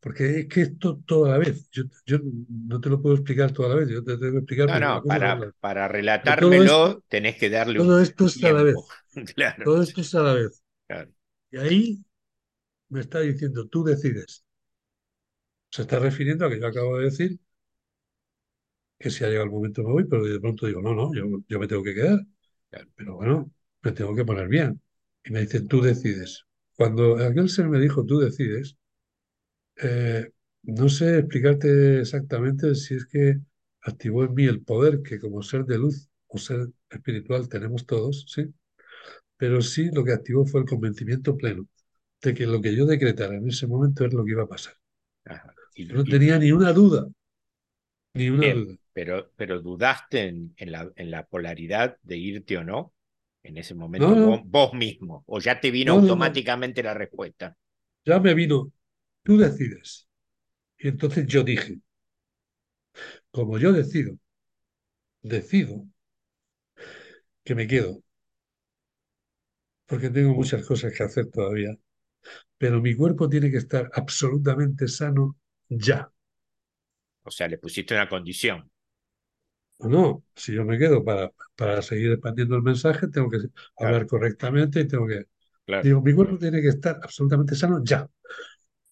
Porque 0.00 0.40
es 0.40 0.48
que 0.48 0.62
esto 0.62 0.98
toda 1.06 1.30
la 1.32 1.38
vez, 1.38 1.68
yo, 1.70 1.84
yo 2.06 2.18
no 2.48 2.80
te 2.80 2.88
lo 2.90 3.00
puedo 3.00 3.14
explicar 3.16 3.52
toda 3.52 3.70
la 3.70 3.74
vez, 3.76 3.88
yo 3.88 4.02
te 4.04 4.18
tengo 4.18 4.32
que 4.32 4.38
explicar 4.38 4.68
No, 4.68 4.78
no, 4.80 5.04
para, 5.04 5.52
para 5.60 5.88
esto, 5.88 5.88
relatármelo 5.88 7.04
tenés 7.08 7.36
que 7.36 7.50
darle 7.50 7.78
todo 7.78 7.98
un 7.98 8.02
esto 8.02 8.26
es 8.26 8.42
a 8.44 8.52
la 8.52 8.62
vez. 8.62 8.76
Claro, 9.34 9.64
todo 9.64 9.82
esto 9.82 10.00
es 10.00 10.14
a 10.14 10.22
la 10.22 10.34
vez. 10.34 10.62
claro. 10.86 11.10
Y 11.50 11.58
ahí 11.58 12.04
me 12.90 13.00
está 13.00 13.20
diciendo, 13.20 13.68
tú 13.68 13.84
decides. 13.84 14.44
Se 15.70 15.82
está 15.82 15.98
refiriendo 15.98 16.46
a 16.46 16.50
que 16.50 16.60
yo 16.60 16.68
acabo 16.68 16.98
de 16.98 17.06
decir 17.06 17.40
que 18.98 19.10
si 19.10 19.24
ha 19.24 19.28
llegado 19.28 19.44
el 19.46 19.50
momento 19.50 19.82
me 19.82 19.92
voy, 19.92 20.04
pero 20.04 20.24
de 20.24 20.40
pronto 20.40 20.66
digo, 20.66 20.80
no, 20.82 20.94
no, 20.94 21.12
yo, 21.14 21.24
yo 21.48 21.58
me 21.58 21.66
tengo 21.68 21.82
que 21.82 21.94
quedar. 21.94 22.20
Claro. 22.70 22.88
Pero 22.96 23.16
bueno, 23.16 23.50
me 23.82 23.92
tengo 23.92 24.14
que 24.14 24.24
poner 24.24 24.48
bien. 24.48 24.80
Y 25.24 25.30
me 25.32 25.40
dicen, 25.40 25.68
tú 25.68 25.80
decides. 25.82 26.46
Cuando 26.76 27.16
aquel 27.16 27.48
ser 27.48 27.68
me 27.68 27.80
dijo, 27.80 28.04
tú 28.04 28.18
decides, 28.18 28.76
eh, 29.76 30.30
no 30.64 30.88
sé 30.88 31.18
explicarte 31.18 32.00
exactamente 32.00 32.74
si 32.74 32.94
es 32.94 33.06
que 33.06 33.38
activó 33.82 34.24
en 34.24 34.34
mí 34.34 34.44
el 34.46 34.62
poder 34.62 35.02
que 35.02 35.18
como 35.20 35.42
ser 35.42 35.64
de 35.64 35.78
luz 35.78 36.08
o 36.28 36.38
ser 36.38 36.68
espiritual 36.90 37.48
tenemos 37.48 37.86
todos, 37.86 38.24
¿sí? 38.28 38.52
Pero 39.38 39.62
sí 39.62 39.90
lo 39.92 40.04
que 40.04 40.12
activó 40.14 40.46
fue 40.46 40.60
el 40.62 40.66
convencimiento 40.68 41.36
pleno 41.36 41.68
de 42.22 42.34
que 42.34 42.46
lo 42.46 42.60
que 42.62 42.76
yo 42.76 42.86
decretara 42.86 43.36
en 43.36 43.48
ese 43.48 43.66
momento 43.68 44.06
es 44.06 44.14
lo 44.14 44.24
que 44.24 44.32
iba 44.32 44.44
a 44.44 44.48
pasar. 44.48 44.74
Ajá. 45.24 45.56
Y- 45.74 45.84
no 45.92 46.04
y- 46.04 46.14
tenía 46.14 46.38
ni 46.40 46.50
una 46.50 46.72
duda, 46.72 47.06
ni 48.14 48.30
una 48.30 48.48
duda. 48.48 48.76
pero, 48.92 49.30
pero 49.36 49.60
dudaste 49.60 50.28
en, 50.28 50.54
en 50.56 50.72
la, 50.72 50.90
en 50.96 51.10
la 51.10 51.26
polaridad 51.26 51.98
de 52.02 52.16
irte 52.16 52.58
o 52.58 52.64
no 52.64 52.92
en 53.44 53.56
ese 53.58 53.74
momento 53.74 54.16
No, 54.16 54.16
vos, 54.16 54.40
vos 54.44 54.72
mismo, 54.74 55.24
o 55.26 55.40
ya 55.40 55.60
te 55.60 55.70
vino 55.70 55.92
no, 55.92 56.00
no, 56.00 56.16
no. 56.16 56.40
automáticamente 56.40 56.82
la 56.82 56.94
respuesta. 56.94 57.56
Ya 58.06 58.20
me 58.20 58.34
vino, 58.34 58.70
tú 59.24 59.38
decides. 59.38 60.08
Y 60.78 60.88
entonces 60.88 61.26
yo 61.28 61.44
dije, 61.44 61.80
como 63.30 63.58
yo 63.58 63.72
decido, 63.72 64.16
decido, 65.22 65.84
que 67.44 67.54
me 67.54 67.66
quedo, 67.66 68.02
porque 69.86 70.10
tengo 70.10 70.34
muchas 70.34 70.66
cosas 70.66 70.92
que 70.96 71.02
hacer 71.04 71.30
todavía, 71.30 71.76
pero 72.58 72.82
mi 72.82 72.94
cuerpo 72.96 73.28
tiene 73.30 73.50
que 73.52 73.58
estar 73.58 73.90
absolutamente 73.94 74.88
sano 74.88 75.36
ya. 75.68 76.12
O 77.24 77.30
sea, 77.32 77.48
le 77.48 77.58
pusiste 77.58 77.94
una 77.94 78.08
condición. 78.08 78.70
O 79.84 79.88
no, 79.88 80.24
si 80.36 80.54
yo 80.54 80.64
me 80.64 80.78
quedo 80.78 81.04
para, 81.04 81.32
para 81.56 81.82
seguir 81.82 82.12
expandiendo 82.12 82.56
el 82.56 82.62
mensaje, 82.62 83.08
tengo 83.08 83.28
que 83.30 83.38
hablar 83.78 84.06
correctamente 84.06 84.80
y 84.80 84.86
tengo 84.88 85.06
que... 85.06 85.26
Digo, 85.82 86.00
mi 86.02 86.14
cuerpo 86.14 86.38
tiene 86.38 86.60
que 86.62 86.68
estar 86.68 87.00
absolutamente 87.02 87.54
sano 87.56 87.82
ya. 87.84 88.08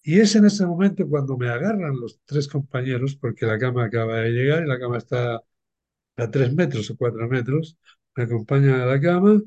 Y 0.02 0.20
es 0.20 0.34
en 0.36 0.46
ese 0.46 0.66
momento 0.66 1.08
cuando 1.08 1.36
me 1.38 1.48
agarran 1.48 2.00
los 2.00 2.20
tres 2.24 2.48
compañeros, 2.48 3.16
porque 3.16 3.46
la 3.46 3.58
cama 3.58 3.84
acaba 3.86 4.18
de 4.18 4.30
llegar 4.30 4.64
y 4.64 4.68
la 4.68 4.78
cama 4.78 4.98
está 4.98 5.40
a 6.16 6.30
tres 6.30 6.54
metros 6.54 6.90
o 6.90 6.96
cuatro 6.96 7.28
metros, 7.28 7.78
me 8.16 8.24
acompañan 8.24 8.80
a 8.80 8.86
la 8.86 9.00
cama. 9.00 9.40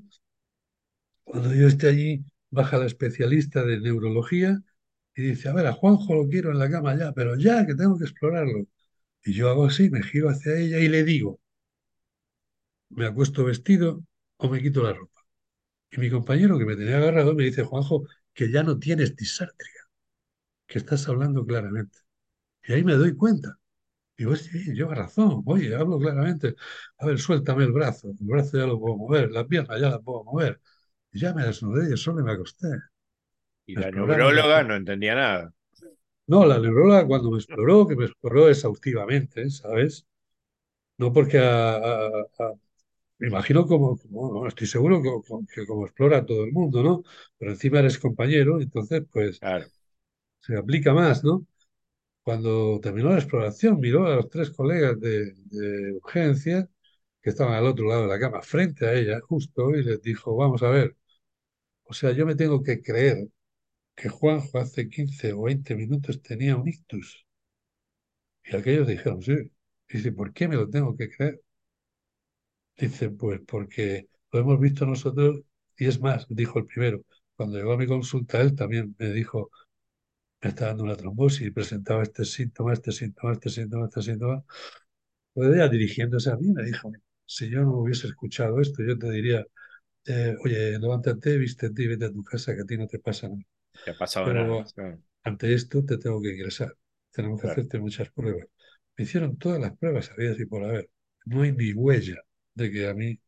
Cuando 1.23 1.53
yo 1.53 1.67
esté 1.67 1.87
allí, 1.89 2.23
baja 2.49 2.77
la 2.77 2.85
especialista 2.85 3.63
de 3.63 3.79
neurología 3.79 4.61
y 5.15 5.21
dice, 5.23 5.49
a 5.49 5.53
ver, 5.53 5.67
a 5.67 5.73
Juanjo 5.73 6.15
lo 6.15 6.27
quiero 6.29 6.51
en 6.51 6.59
la 6.59 6.69
cama 6.69 6.95
ya, 6.97 7.11
pero 7.13 7.35
ya, 7.37 7.65
que 7.65 7.75
tengo 7.75 7.97
que 7.97 8.05
explorarlo. 8.05 8.65
Y 9.25 9.33
yo 9.33 9.49
hago 9.49 9.65
así, 9.65 9.89
me 9.89 10.01
giro 10.03 10.29
hacia 10.29 10.55
ella 10.57 10.79
y 10.79 10.87
le 10.87 11.03
digo, 11.03 11.39
me 12.89 13.05
acuesto 13.05 13.43
vestido 13.45 14.03
o 14.37 14.49
me 14.49 14.61
quito 14.61 14.83
la 14.83 14.93
ropa. 14.93 15.21
Y 15.91 15.99
mi 15.99 16.09
compañero 16.11 16.59
que 16.59 16.65
me 16.65 16.75
tenía 16.75 16.97
agarrado 16.97 17.35
me 17.35 17.45
dice, 17.45 17.63
Juanjo, 17.63 18.05
que 18.33 18.51
ya 18.51 18.63
no 18.63 18.79
tienes 18.79 19.15
disártrica, 19.15 19.81
que 20.67 20.79
estás 20.79 21.07
hablando 21.09 21.45
claramente. 21.45 21.99
Y 22.67 22.73
ahí 22.73 22.83
me 22.83 22.95
doy 22.95 23.15
cuenta. 23.15 23.59
Digo, 24.17 24.35
sí, 24.35 24.73
lleva 24.73 24.95
razón, 24.95 25.43
oye, 25.45 25.75
hablo 25.75 25.99
claramente. 25.99 26.55
A 26.99 27.07
ver, 27.07 27.19
suéltame 27.19 27.65
el 27.65 27.73
brazo, 27.73 28.09
el 28.09 28.27
brazo 28.27 28.57
ya 28.57 28.67
lo 28.67 28.79
puedo 28.79 28.97
mover, 28.97 29.31
las 29.31 29.45
piernas 29.47 29.79
ya 29.81 29.89
las 29.91 30.01
puedo 30.01 30.23
mover. 30.25 30.61
Y 31.11 31.19
ya 31.21 31.33
me 31.33 31.43
desnudé 31.45 31.93
y 31.93 31.97
solo 31.97 32.23
me 32.23 32.33
acosté. 32.33 32.67
Y 33.65 33.75
la 33.75 33.91
neuróloga 33.91 34.63
no 34.63 34.75
entendía 34.75 35.15
nada. 35.15 35.53
No, 36.27 36.45
la 36.45 36.57
neuróloga 36.59 37.05
cuando 37.07 37.31
me 37.31 37.37
exploró, 37.37 37.87
que 37.87 37.95
me 37.95 38.05
exploró 38.05 38.49
exhaustivamente, 38.49 39.49
¿sabes? 39.49 40.05
No 40.97 41.13
porque 41.13 41.39
me 43.19 43.27
imagino 43.27 43.65
como, 43.65 43.97
como 43.97 44.47
estoy 44.47 44.67
seguro 44.67 45.01
que, 45.01 45.65
como 45.67 45.85
explora 45.85 46.25
todo 46.25 46.43
el 46.43 46.51
mundo, 46.51 46.83
¿no? 46.83 47.03
Pero 47.37 47.51
encima 47.51 47.79
eres 47.79 47.97
compañero, 47.99 48.61
entonces 48.61 49.03
pues 49.11 49.43
se 50.41 50.57
aplica 50.57 50.93
más, 50.93 51.23
¿no? 51.23 51.45
Cuando 52.23 52.79
terminó 52.81 53.09
la 53.11 53.17
exploración, 53.19 53.79
miró 53.79 54.07
a 54.07 54.15
los 54.17 54.29
tres 54.29 54.51
colegas 54.51 54.99
de, 55.01 55.33
de 55.35 55.93
urgencia 55.93 56.69
que 57.21 57.31
estaban 57.31 57.55
al 57.55 57.67
otro 57.67 57.87
lado 57.87 58.03
de 58.03 58.09
la 58.09 58.19
cama, 58.19 58.41
frente 58.41 58.87
a 58.87 58.93
ella, 58.93 59.21
justo, 59.21 59.71
y 59.71 59.83
les 59.83 60.01
dijo, 60.01 60.35
vamos 60.37 60.63
a 60.63 60.69
ver, 60.69 60.97
o 61.85 61.93
sea, 61.93 62.11
yo 62.11 62.25
me 62.25 62.35
tengo 62.35 62.63
que 62.63 62.81
creer 62.81 63.27
que 63.95 64.07
Juanjo 64.09 64.59
hace 64.59 64.87
15 64.89 65.33
o 65.33 65.43
20 65.43 65.75
minutos 65.75 66.21
tenía 66.21 66.55
un 66.55 66.67
ictus. 66.67 67.25
Y 68.45 68.55
aquellos 68.55 68.87
dijeron, 68.87 69.21
sí. 69.21 69.33
dice, 69.89 70.11
¿por 70.13 70.31
qué 70.33 70.47
me 70.47 70.55
lo 70.55 70.69
tengo 70.69 70.95
que 70.95 71.09
creer? 71.09 71.41
Dice, 72.77 73.09
pues 73.09 73.39
porque 73.47 74.07
lo 74.31 74.39
hemos 74.39 74.59
visto 74.59 74.85
nosotros, 74.85 75.41
y 75.77 75.85
es 75.85 75.99
más, 76.01 76.25
dijo 76.29 76.59
el 76.59 76.65
primero, 76.65 77.03
cuando 77.35 77.57
llegó 77.57 77.73
a 77.73 77.77
mi 77.77 77.87
consulta, 77.87 78.41
él 78.41 78.55
también 78.55 78.95
me 78.99 79.11
dijo, 79.11 79.49
me 80.41 80.49
está 80.49 80.67
dando 80.67 80.83
una 80.85 80.95
trombosis 80.97 81.47
y 81.47 81.51
presentaba 81.51 82.03
este 82.03 82.25
síntoma, 82.25 82.73
este 82.73 82.91
síntoma, 82.91 83.33
este 83.33 83.49
síntoma, 83.49 83.85
este 83.87 84.01
síntoma. 84.03 84.45
Pues 85.33 85.49
ella 85.55 85.69
dirigiéndose 85.69 86.31
a 86.31 86.37
mí 86.37 86.51
me 86.53 86.63
dijo, 86.65 86.91
si 87.25 87.49
yo 87.49 87.61
no 87.63 87.77
hubiese 87.79 88.07
escuchado 88.07 88.61
esto, 88.61 88.83
yo 88.83 88.97
te 88.99 89.11
diría, 89.11 89.45
eh, 90.07 90.35
oye, 90.45 90.79
levántate, 90.79 91.37
vístete 91.37 91.83
y 91.83 91.87
vete 91.87 92.05
a 92.07 92.11
tu 92.13 92.23
casa, 92.23 92.55
que 92.55 92.61
a 92.63 92.65
ti 92.65 92.77
no 92.77 92.87
te 92.87 92.99
pasa 92.99 93.29
nada. 93.29 93.43
Te 93.83 93.91
ha 93.91 93.93
pasado 93.95 94.33
nada. 94.33 94.65
Ante 95.23 95.53
esto 95.53 95.83
te 95.85 95.97
tengo 95.97 96.21
que 96.21 96.33
ingresar. 96.33 96.75
Tenemos 97.11 97.41
que 97.41 97.47
hacerte 97.47 97.79
muchas 97.79 98.11
pruebas. 98.11 98.47
Me 98.97 99.05
hicieron 99.05 99.37
todas 99.37 99.59
las 99.59 99.77
pruebas, 99.77 100.11
había 100.11 100.31
y 100.31 100.45
por 100.45 100.63
haber. 100.63 100.89
No 101.25 101.41
hay 101.41 101.51
ni 101.51 101.73
huella 101.73 102.17
de 102.53 102.71
que 102.71 102.87
a 102.87 102.93
mí, 102.93 103.19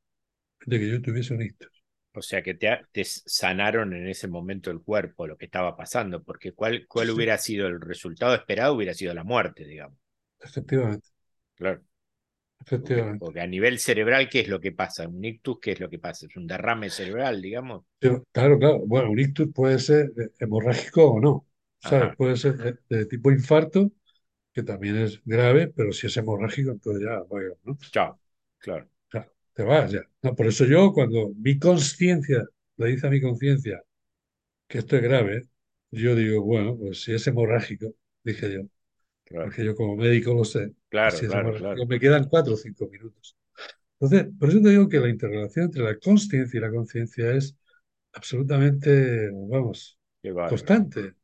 de 0.65 0.79
que 0.79 0.89
yo 0.89 1.01
tuviese 1.01 1.33
un 1.33 1.41
ictus. 1.41 1.83
O 2.13 2.21
sea 2.21 2.41
que 2.41 2.53
te, 2.53 2.69
te, 2.91 3.03
sanaron 3.03 3.93
en 3.93 4.07
ese 4.07 4.27
momento 4.27 4.71
el 4.71 4.81
cuerpo, 4.81 5.27
lo 5.27 5.37
que 5.37 5.45
estaba 5.45 5.75
pasando, 5.75 6.23
porque 6.23 6.53
cuál, 6.53 6.85
cuál 6.87 7.09
hubiera 7.09 7.37
sido 7.37 7.67
el 7.67 7.81
resultado 7.81 8.35
esperado, 8.35 8.73
hubiera 8.73 8.93
sido 8.93 9.13
la 9.13 9.23
muerte, 9.23 9.65
digamos. 9.65 9.99
Efectivamente. 10.39 11.09
Claro. 11.55 11.83
Efectivamente. 12.59 13.25
Porque, 13.25 13.41
a 13.41 13.47
nivel 13.47 13.79
cerebral, 13.79 14.29
¿qué 14.29 14.41
es 14.41 14.47
lo 14.47 14.59
que 14.59 14.71
pasa? 14.71 15.07
¿Un 15.07 15.23
ictus 15.23 15.59
qué 15.61 15.71
es 15.71 15.79
lo 15.79 15.89
que 15.89 15.99
pasa? 15.99 16.25
¿Es 16.25 16.35
un 16.35 16.47
derrame 16.47 16.89
cerebral, 16.89 17.41
digamos? 17.41 17.85
claro, 18.31 18.59
claro. 18.59 18.79
Bueno, 18.85 19.11
un 19.11 19.19
ictus 19.19 19.51
puede 19.53 19.79
ser 19.79 20.11
hemorrágico 20.39 21.11
o 21.11 21.19
no. 21.19 21.47
¿sabes? 21.79 22.15
Puede 22.15 22.35
ser 22.37 22.79
de, 22.89 23.05
tipo 23.05 23.31
infarto, 23.31 23.91
que 24.53 24.63
también 24.63 24.97
es 24.97 25.21
grave, 25.25 25.67
pero 25.67 25.91
si 25.91 26.07
es 26.07 26.17
hemorrágico, 26.17 26.71
entonces 26.71 27.03
ya, 27.03 27.21
vaya, 27.29 27.49
¿no? 27.63 27.77
Chao, 27.91 28.19
claro 28.57 28.89
te 29.55 29.63
vas 29.63 29.91
ya. 29.91 30.01
No, 30.21 30.35
por 30.35 30.47
eso 30.47 30.65
yo, 30.65 30.91
cuando 30.93 31.29
mi 31.37 31.57
conciencia 31.57 32.45
le 32.77 32.87
dice 32.87 33.07
a 33.07 33.09
mi 33.09 33.21
conciencia 33.21 33.81
que 34.67 34.79
esto 34.79 34.97
es 34.97 35.03
grave, 35.03 35.49
yo 35.91 36.15
digo, 36.15 36.43
bueno, 36.43 36.77
pues 36.77 37.03
si 37.03 37.13
es 37.13 37.27
hemorrágico, 37.27 37.93
dije 38.23 38.53
yo, 38.53 38.61
porque 39.31 39.65
yo 39.65 39.75
como 39.75 39.95
médico 39.95 40.33
lo 40.33 40.43
sé, 40.45 40.73
claro, 40.89 41.17
si 41.17 41.27
claro, 41.27 41.85
me 41.87 41.99
quedan 41.99 42.25
cuatro 42.29 42.53
o 42.53 42.57
cinco 42.57 42.87
minutos. 42.87 43.35
Entonces, 43.99 44.33
por 44.39 44.49
eso 44.49 44.61
te 44.61 44.69
digo 44.69 44.89
que 44.89 44.99
la 44.99 45.09
interrelación 45.09 45.65
entre 45.65 45.83
la 45.83 45.97
conciencia 45.99 46.57
y 46.57 46.61
la 46.61 46.71
conciencia 46.71 47.31
es 47.33 47.55
absolutamente, 48.13 49.29
vamos, 49.33 49.99
constante. 50.47 51.15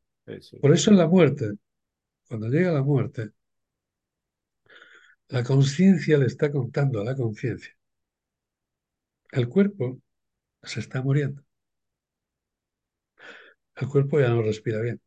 Por 0.60 0.72
eso 0.72 0.90
en 0.90 0.98
la 0.98 1.08
muerte, 1.08 1.52
cuando 2.28 2.48
llega 2.48 2.72
la 2.72 2.82
muerte, 2.82 3.32
la 5.30 5.42
conciencia 5.42 6.16
le 6.16 6.26
está 6.26 6.52
contando 6.52 7.00
a 7.00 7.04
la 7.04 7.16
conciencia 7.16 7.74
el 9.32 9.48
cuerpo 9.48 10.00
se 10.62 10.80
está 10.80 11.02
muriendo. 11.02 11.42
El 13.76 13.86
cuerpo 13.88 14.18
ya 14.18 14.30
no 14.30 14.40
respira 14.42 14.80
bien. 14.80 14.98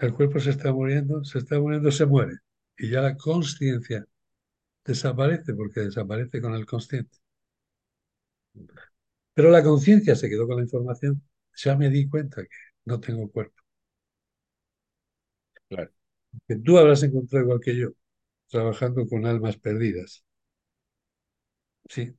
El 0.00 0.12
cuerpo 0.14 0.40
se 0.40 0.50
está 0.50 0.72
muriendo, 0.72 1.22
se 1.22 1.38
está 1.38 1.60
muriendo, 1.60 1.92
se 1.92 2.04
muere. 2.04 2.38
Y 2.76 2.90
ya 2.90 3.00
la 3.02 3.16
conciencia 3.16 4.04
desaparece 4.84 5.54
porque 5.54 5.80
desaparece 5.80 6.40
con 6.42 6.54
el 6.54 6.66
consciente. 6.66 7.18
Pero 9.34 9.50
la 9.50 9.62
conciencia 9.64 10.14
se 10.16 10.28
quedó 10.28 10.46
con 10.46 10.56
la 10.58 10.62
información. 10.62 11.22
Ya 11.56 11.76
me 11.76 11.90
di 11.90 12.08
cuenta 12.08 12.42
que 12.42 12.48
no 12.84 13.00
tengo 13.00 13.28
cuerpo. 13.30 13.56
Claro. 15.68 15.90
Que 16.48 16.56
tú 16.56 16.78
habrás 16.78 17.02
encontrado 17.04 17.44
igual 17.44 17.60
que 17.60 17.76
yo, 17.76 17.90
trabajando 18.50 19.06
con 19.08 19.26
almas 19.26 19.56
perdidas. 19.58 20.24
Sí, 21.90 22.14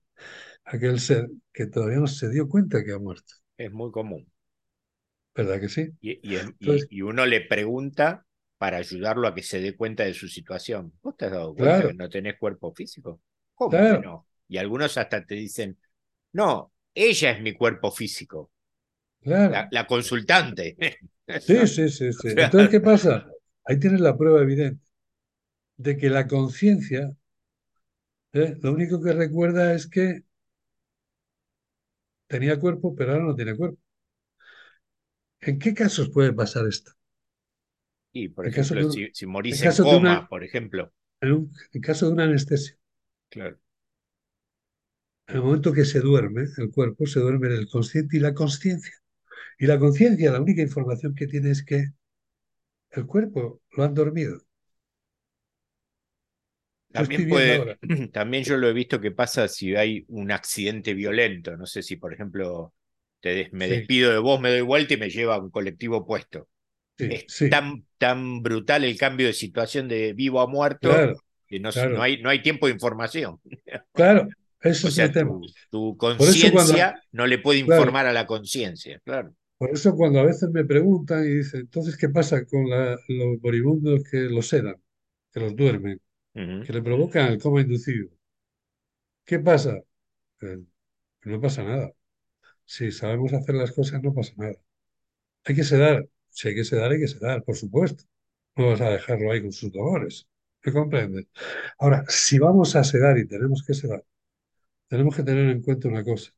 aquel 0.66 1.00
ser 1.02 1.30
que 1.54 1.68
todavía 1.68 2.00
no 2.00 2.08
se 2.08 2.30
dio 2.30 2.50
cuenta 2.50 2.84
que 2.84 2.94
ha 2.94 3.00
muerto. 3.00 3.34
Es 3.58 3.72
muy 3.72 3.92
común. 3.92 4.28
¿Verdad 5.36 5.60
que 5.60 5.70
sí? 5.70 5.90
Y, 6.02 7.02
uno 7.02 7.26
le 7.26 7.42
pregunta 7.42 8.26
para 8.58 8.78
ayudarlo 8.78 9.28
a 9.28 9.34
que 9.34 9.44
se 9.44 9.62
dé 9.62 9.76
cuenta 9.76 10.04
de 10.04 10.14
su 10.14 10.28
situación. 10.28 10.94
¿Vos 11.02 11.18
te 11.18 11.26
has 11.26 11.32
dado 11.32 11.56
cuenta 11.56 11.88
que 11.88 11.94
no 11.94 12.10
tenés 12.10 12.38
cuerpo 12.38 12.74
físico? 12.74 13.22
¿Cómo 13.56 13.72
que 13.72 14.00
no? 14.00 14.28
Y 14.48 14.58
algunos 14.58 14.98
hasta 14.98 15.26
te 15.26 15.36
dicen, 15.36 15.78
no, 16.34 16.72
ella 16.94 17.32
es 17.32 17.42
mi 17.42 17.54
cuerpo 17.54 17.92
físico. 17.92 18.52
Claro. 19.22 19.68
La, 19.72 19.88
consultante. 19.88 20.76
Sí, 21.40 21.66
sí, 21.66 21.88
sí, 21.88 22.12
sí. 22.12 22.28
Entonces, 22.36 22.68
¿qué 22.68 22.82
pasa? 22.82 23.26
Ahí 23.64 23.80
tienes 23.80 24.02
la 24.02 24.18
prueba 24.18 24.42
evidente 24.42 24.84
de 25.78 25.98
que 25.98 26.10
la 26.10 26.28
conciencia, 26.28 27.10
¿eh? 28.34 28.58
lo 28.62 28.74
único 28.74 29.02
que 29.02 29.14
recuerda 29.14 29.74
es 29.74 29.88
que 29.88 30.24
tenía 32.28 32.60
cuerpo, 32.60 32.96
pero 32.96 33.14
ahora 33.14 33.24
no 33.24 33.36
tiene 33.36 33.56
cuerpo. 33.56 33.80
¿En 35.42 35.58
qué 35.58 35.74
casos 35.74 36.10
puede 36.10 36.34
pasar 36.34 36.68
esto? 36.68 36.92
Y, 38.14 38.30
por 38.30 38.48
ejemplo, 38.48 38.92
si, 38.92 39.10
si, 39.14 39.26
morís 39.26 39.62
en, 39.64 39.84
coma, 39.84 40.28
por 40.28 40.44
ejemplo. 40.44 40.94
En, 41.22 41.50
caso 41.82 42.08
de 42.08 42.14
una 42.14 42.26
anestesia. 42.26 42.78
Claro. 43.30 43.58
En 45.28 45.36
el 45.38 45.42
momento 45.42 45.72
que 45.72 45.86
se 45.86 46.02
duerme, 46.02 46.46
el 46.58 46.70
cuerpo 46.72 47.06
se 47.08 47.22
duerme 47.22 47.48
en 47.48 47.54
el 47.54 47.70
consciente 47.70 48.18
y 48.18 48.20
la 48.20 48.34
conciencia. 48.34 48.94
Y 49.58 49.66
la 49.66 49.80
conciencia, 49.80 50.32
la 50.32 50.42
única 50.42 50.62
información 50.62 51.16
que 51.16 51.28
tiene 51.28 51.52
es 51.52 51.64
que 51.64 51.86
el 52.92 53.06
cuerpo 53.06 53.62
lo 53.76 53.84
han 53.84 53.94
dormido. 53.94 54.42
También, 56.92 57.30
puede, 57.30 57.78
también 58.12 58.44
yo 58.44 58.58
lo 58.58 58.68
he 58.68 58.74
visto 58.74 59.00
que 59.00 59.12
pasa 59.12 59.48
si 59.48 59.76
hay 59.76 60.04
un 60.10 60.32
accidente 60.32 60.94
violento. 60.94 61.56
No 61.56 61.66
sé 61.66 61.82
si, 61.82 61.96
por 61.96 62.14
ejemplo, 62.14 62.74
te 63.22 63.50
me 63.54 63.68
despido 63.70 64.12
de 64.12 64.20
vos, 64.20 64.42
me 64.42 64.52
doy 64.52 64.62
vuelta 64.62 64.96
y 64.96 64.98
me 64.98 65.10
lleva 65.12 65.36
a 65.36 65.40
un 65.42 65.52
colectivo 65.52 65.98
opuesto. 66.00 66.50
es 66.98 67.28
Tan, 67.50 67.86
tan 67.98 68.44
brutal 68.44 68.84
el 68.86 68.98
cambio 68.98 69.28
de 69.28 69.34
situación 69.34 69.88
de 69.90 70.14
vivo 70.14 70.42
a 70.42 70.48
muerto 70.48 71.12
que 71.48 71.60
no, 71.60 71.72
no, 71.90 72.02
hay, 72.04 72.22
no 72.22 72.30
hay 72.30 72.42
tiempo 72.44 72.68
de 72.68 72.74
información. 72.74 73.40
Claro, 73.94 74.28
Ese 74.62 74.88
O 74.88 74.90
es 74.90 74.98
el 75.00 75.12
sea, 75.12 75.12
tema. 75.14 75.40
tu, 75.70 75.98
eso 76.18 76.48
conciencia 76.48 77.00
no 77.12 77.26
le 77.28 77.40
puede 77.40 77.60
claro, 77.66 77.98
informar 78.00 78.06
a 78.08 78.14
la 78.14 78.28
conciencia, 78.28 79.00
claro. 79.04 79.34
por 79.58 79.70
eso 79.72 79.96
cuando 79.96 80.20
a 80.20 80.24
veces 80.26 80.50
me 80.52 80.66
preguntan 80.66 81.26
y 81.26 81.30
dicen, 81.38 81.62
entonces, 81.62 81.96
¿qué 81.98 82.10
pasa 82.10 82.46
con 82.46 82.70
la- 82.70 82.98
los 83.08 83.40
moribundos 83.42 84.04
que 84.10 84.18
los 84.22 84.48
sedan, 84.48 84.76
que 85.34 85.40
los 85.42 85.56
duermen, 85.56 86.02
que 86.64 86.74
le 86.74 86.82
provocan 86.84 87.32
el 87.34 87.40
coma 87.42 87.62
inducido? 87.62 88.10
¿Qué 89.26 89.40
pasa? 89.40 89.80
Eh, 90.42 90.64
no 91.26 91.42
pasa 91.42 91.64
nada. 91.64 91.94
Si 92.74 92.92
sabemos 92.92 93.34
hacer 93.34 93.56
las 93.56 93.72
cosas, 93.72 94.02
no 94.02 94.14
pasa 94.14 94.34
nada. 94.38 94.56
Hay 95.46 95.56
que 95.56 95.64
sedar. 95.66 96.08
Si 96.30 96.50
hay 96.50 96.56
que 96.56 96.66
sedar, 96.66 96.92
hay 96.92 97.00
que 97.02 97.08
sedar, 97.10 97.44
por 97.44 97.58
supuesto. 97.58 98.06
No 98.58 98.70
vas 98.70 98.82
a 98.82 98.92
dejarlo 98.92 99.32
ahí 99.32 99.42
con 99.44 99.54
sus 99.54 99.72
dolores. 99.74 100.28
¿Me 100.66 100.74
comprendes? 100.74 101.28
Ahora, 101.80 102.06
si 102.10 102.40
vamos 102.40 102.76
a 102.78 102.84
sedar 102.86 103.18
y 103.20 103.28
tenemos 103.28 103.64
que 103.66 103.74
sedar, 103.76 104.06
tenemos 104.90 105.16
que 105.16 105.24
tener 105.24 105.50
en 105.50 105.62
cuenta 105.64 105.90
una 105.90 106.04
cosa. 106.06 106.32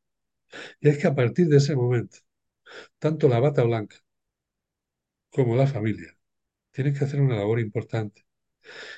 Y 0.81 0.89
es 0.89 0.97
que 0.99 1.07
a 1.07 1.15
partir 1.15 1.47
de 1.49 1.57
ese 1.57 1.75
momento, 1.75 2.17
tanto 2.99 3.29
la 3.29 3.39
bata 3.41 3.63
blanca 3.63 3.97
como 5.31 5.55
la 5.57 5.67
familia 5.67 6.15
tienen 6.71 6.93
que 6.95 7.05
hacer 7.05 7.21
una 7.21 7.35
labor 7.37 7.59
importante. 7.59 8.25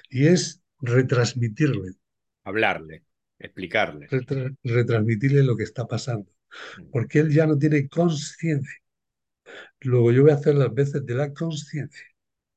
Y 0.10 0.28
es 0.28 0.62
retransmitirle, 0.82 1.94
Hablarle, 2.46 3.04
explicarle. 3.40 4.08
retra- 4.10 4.56
retransmitirle 4.64 5.44
lo 5.44 5.56
que 5.56 5.64
está 5.64 5.86
pasando. 5.88 6.32
Mm, 6.78 6.92
Porque 6.92 7.20
él 7.20 7.32
ya 7.32 7.46
no 7.48 7.58
tiene 7.58 7.88
conciencia. 7.90 8.74
Luego 9.82 10.12
yo 10.12 10.24
voy 10.24 10.32
a 10.32 10.36
hacer 10.36 10.56
las 10.56 10.74
veces 10.74 11.06
de 11.06 11.16
la 11.16 11.34
conciencia. 11.34 12.06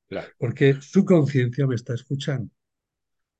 Claro. 0.08 0.32
Porque 0.38 0.76
su 0.80 1.04
conciencia 1.04 1.66
me 1.66 1.74
está 1.76 1.94
escuchando. 1.94 2.50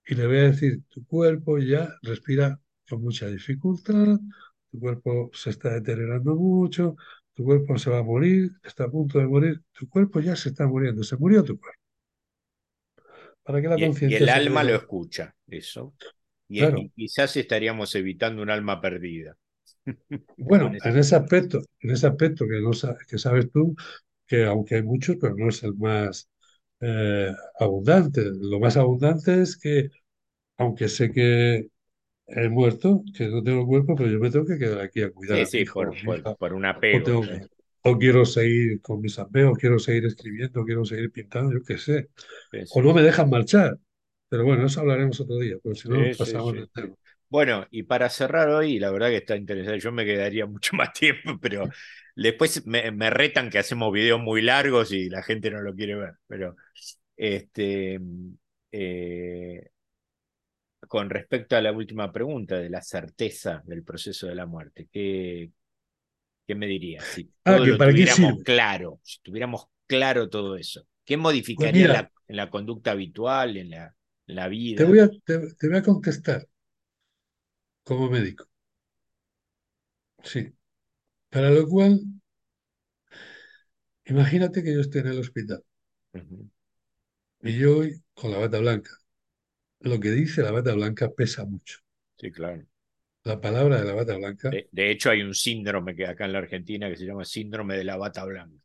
y 0.06 0.14
le 0.14 0.26
voy 0.26 0.38
a 0.38 0.42
decir, 0.50 0.82
tu 0.88 1.04
cuerpo 1.06 1.58
ya 1.58 1.88
respira 2.02 2.60
con 2.88 3.02
mucha 3.02 3.26
dificultad, 3.28 4.18
tu 4.70 4.80
cuerpo 4.80 5.30
se 5.34 5.50
está 5.50 5.74
deteriorando 5.74 6.34
mucho, 6.36 6.96
tu 7.34 7.44
cuerpo 7.44 7.78
se 7.78 7.90
va 7.90 7.98
a 7.98 8.02
morir, 8.02 8.52
está 8.64 8.84
a 8.84 8.90
punto 8.90 9.18
de 9.18 9.26
morir, 9.26 9.62
tu 9.72 9.88
cuerpo 9.88 10.20
ya 10.20 10.34
se 10.36 10.50
está 10.50 10.66
muriendo, 10.66 11.02
se 11.04 11.16
murió 11.16 11.44
tu 11.44 11.58
cuerpo. 11.58 11.80
Para 13.42 13.60
que 13.62 13.68
la 13.68 13.78
Y, 13.78 13.84
y 14.06 14.14
el 14.14 14.28
alma 14.28 14.64
lo 14.64 14.74
escucha, 14.74 15.34
eso. 15.46 15.94
Y, 16.48 16.58
y 16.58 16.60
Claro, 16.60 16.78
quizás 16.94 17.36
estaríamos 17.36 17.94
evitando 17.94 18.42
un 18.42 18.50
alma 18.50 18.80
perdida. 18.80 19.36
Bueno, 20.36 20.76
en 20.84 20.96
ese 20.98 21.16
aspecto, 21.16 21.60
en 21.80 21.90
ese 21.90 22.06
aspecto 22.06 22.46
que, 22.46 22.60
no, 22.60 22.72
sa- 22.72 22.96
que 23.08 23.18
sabes 23.18 23.50
tú, 23.52 23.74
que 24.26 24.44
aunque 24.46 24.76
hay 24.76 24.82
muchos, 24.82 25.16
pero 25.20 25.34
no 25.36 25.48
es 25.48 25.62
el 25.64 25.74
más 25.76 26.28
eh, 26.80 27.32
abundante. 27.58 28.22
Lo 28.40 28.60
más 28.60 28.76
abundante 28.76 29.42
es 29.42 29.56
que, 29.58 29.90
aunque 30.58 30.88
sé 30.88 31.12
que 31.12 31.70
he 32.28 32.48
muerto, 32.50 33.02
que 33.16 33.28
no 33.28 33.42
tengo 33.44 33.66
cuerpo, 33.66 33.96
pero 33.96 34.10
yo 34.10 34.20
me 34.20 34.30
tengo 34.30 34.46
que 34.46 34.58
quedar 34.58 34.80
aquí 34.82 35.02
a 35.02 35.12
cuidar 35.12 35.40
Sí, 35.40 35.46
sí, 35.46 35.64
o 35.74 35.86
por, 35.86 35.96
por, 36.02 36.26
por 36.38 36.52
un 36.54 36.64
o 36.90 36.96
apego, 36.96 37.02
tengo 37.02 37.22
claro. 37.22 37.30
que, 37.30 37.48
o 37.88 37.98
quiero 37.98 38.24
seguir 38.24 38.80
con 38.82 39.00
mis 39.00 39.18
apeos, 39.18 39.58
quiero 39.58 39.78
seguir 39.78 40.04
escribiendo, 40.06 40.64
quiero 40.64 40.84
seguir 40.84 41.12
pintando, 41.12 41.52
yo 41.54 41.62
qué 41.64 41.78
sé, 41.78 42.08
Sí, 42.50 42.66
o 42.68 42.82
sí, 42.82 42.82
no 42.82 42.94
me 42.94 43.02
dejan 43.02 43.30
marchar. 43.30 43.78
Pero 44.30 44.44
bueno, 44.44 44.66
eso 44.66 44.80
hablaremos 44.80 45.20
otro 45.20 45.38
día, 45.38 45.56
porque 45.62 45.80
si 45.80 45.88
no 45.88 45.98
nos 46.02 46.12
Sí, 46.14 46.14
pasamos 46.14 46.54
sí. 46.54 46.70
tema. 46.72 46.96
Bueno, 47.30 47.66
y 47.70 47.82
para 47.82 48.08
cerrar 48.08 48.48
hoy, 48.48 48.78
la 48.78 48.90
verdad 48.90 49.08
que 49.08 49.16
está 49.18 49.36
interesante, 49.36 49.80
yo 49.80 49.92
me 49.92 50.04
quedaría 50.06 50.46
mucho 50.46 50.76
más 50.76 50.92
tiempo, 50.92 51.38
pero 51.40 51.68
después 52.16 52.66
me, 52.66 52.90
me 52.90 53.10
retan 53.10 53.50
que 53.50 53.58
hacemos 53.58 53.92
videos 53.92 54.20
muy 54.20 54.40
largos 54.42 54.92
y 54.92 55.08
la 55.10 55.22
gente 55.22 55.50
no 55.50 55.60
lo 55.60 55.74
quiere 55.74 55.94
ver, 55.96 56.14
pero 56.26 56.56
este, 57.16 58.00
eh, 58.72 59.70
con 60.88 61.10
respecto 61.10 61.56
a 61.56 61.60
la 61.62 61.72
última 61.72 62.12
pregunta 62.12 62.56
de 62.56 62.70
la 62.70 62.80
certeza 62.82 63.62
del 63.66 63.84
proceso 63.84 64.26
de 64.26 64.34
la 64.34 64.46
muerte, 64.46 64.88
¿qué, 64.92 65.50
qué 66.46 66.54
me 66.54 66.66
dirías? 66.66 67.08
Si 67.08 67.32
Ah, 67.44 67.60
todo 67.60 67.64
¿que 67.64 67.72
lo 67.72 67.80
para 67.80 67.92
qué 67.94 68.04
tuviéramos 68.04 68.42
claro, 68.44 69.00
si 69.04 69.20
tuviéramos 69.22 69.66
claro 69.86 70.28
todo 70.30 70.56
eso, 70.56 70.86
¿qué 71.04 71.16
Pues 71.54 71.68
modificaría 71.68 71.70
mira, 71.70 72.02
la, 72.02 72.12
en 72.28 72.36
la 72.36 72.50
conducta 72.50 72.92
habitual, 72.92 73.56
en 73.58 73.70
la, 73.70 73.94
en 74.28 74.36
la 74.36 74.48
te 74.74 74.84
vida? 74.84 74.84
voy 74.84 75.00
a, 75.00 75.10
te, 75.24 75.54
te 75.54 75.68
voy 75.68 75.76
a 75.78 75.82
contestar 75.82 76.46
como 77.88 78.08
médico. 78.10 78.44
Sí. 80.22 80.52
Para 81.30 81.50
lo 81.50 81.66
cual, 81.68 82.00
imagínate 84.12 84.62
que 84.64 84.74
yo 84.74 84.80
esté 84.80 84.98
en 85.00 85.06
el 85.06 85.20
hospital 85.20 85.62
Ujú, 86.14 86.50
y 87.42 87.58
yo 87.58 87.74
voy 87.76 88.00
con 88.14 88.30
la 88.30 88.38
bata 88.38 88.60
blanca. 88.60 88.92
Lo 89.80 90.00
que 90.00 90.10
dice 90.12 90.42
la 90.42 90.52
bata 90.52 90.74
blanca 90.74 91.10
pesa 91.10 91.44
mucho. 91.46 91.80
Sí, 92.18 92.30
claro. 92.32 92.66
La 93.22 93.36
palabra 93.40 93.78
de 93.80 93.84
la 93.86 93.94
bata 93.94 94.16
blanca, 94.16 94.50
De, 94.50 94.68
de 94.72 94.90
hecho, 94.90 95.08
hay 95.10 95.22
un 95.22 95.34
síndrome 95.34 95.94
que 95.96 96.06
acá 96.06 96.24
en 96.26 96.32
la 96.32 96.38
Argentina 96.40 96.88
que 96.90 96.96
se 96.96 97.06
llama 97.06 97.24
síndrome 97.24 97.76
de 97.76 97.84
la 97.84 97.96
bata 97.96 98.24
blanca. 98.26 98.58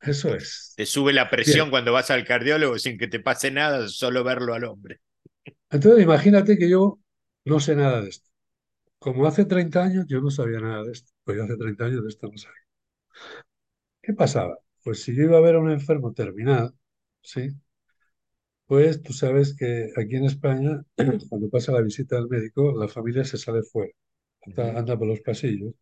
eso 0.00 0.34
es. 0.34 0.72
Te 0.74 0.84
sube 0.84 1.14
la 1.14 1.30
Bien, 1.44 1.64
presión 1.64 1.70
cuando 1.70 1.92
vas 1.94 2.10
al 2.10 2.26
cardiólogo 2.26 2.78
sin 2.78 2.98
que 2.98 3.08
te 3.08 3.20
pase 3.20 3.50
nada, 3.50 3.88
solo 3.88 4.22
verlo 4.22 4.52
al 4.54 4.64
hombre. 4.64 5.00
entonces 5.70 6.02
imagínate 6.04 6.56
que 6.58 6.68
yo 6.70 6.98
no 7.44 7.58
sé 7.60 7.74
nada 7.76 8.00
de 8.02 8.08
esto. 8.10 8.30
Como 9.02 9.26
hace 9.26 9.44
30 9.44 9.82
años 9.84 10.06
yo 10.08 10.22
no 10.22 10.30
sabía 10.30 10.58
nada 10.60 10.82
de 10.84 10.92
esto, 10.92 11.12
pues 11.24 11.36
yo 11.36 11.44
hace 11.44 11.56
30 11.58 11.84
años 11.84 12.02
de 12.04 12.08
esto 12.08 12.26
no 12.28 12.38
sabía. 12.38 12.62
¿Qué 14.02 14.12
pasaba? 14.12 14.58
Pues 14.84 15.02
si 15.02 15.14
yo 15.16 15.24
iba 15.24 15.38
a 15.38 15.40
ver 15.40 15.54
a 15.56 15.60
un 15.60 15.70
enfermo 15.70 16.12
terminal, 16.12 16.74
¿sí? 17.22 17.50
Pues 18.66 19.02
tú 19.02 19.12
sabes 19.12 19.54
que 19.56 19.90
aquí 19.96 20.16
en 20.16 20.24
España, 20.24 20.84
cuando 21.28 21.48
pasa 21.50 21.70
la 21.72 21.80
visita 21.82 22.16
al 22.16 22.28
médico, 22.28 22.72
la 22.76 22.88
familia 22.88 23.24
se 23.24 23.38
sale 23.38 23.62
fuera, 23.62 23.92
anda, 24.56 24.98
por 24.98 25.08
los 25.08 25.20
pasillos 25.22 25.74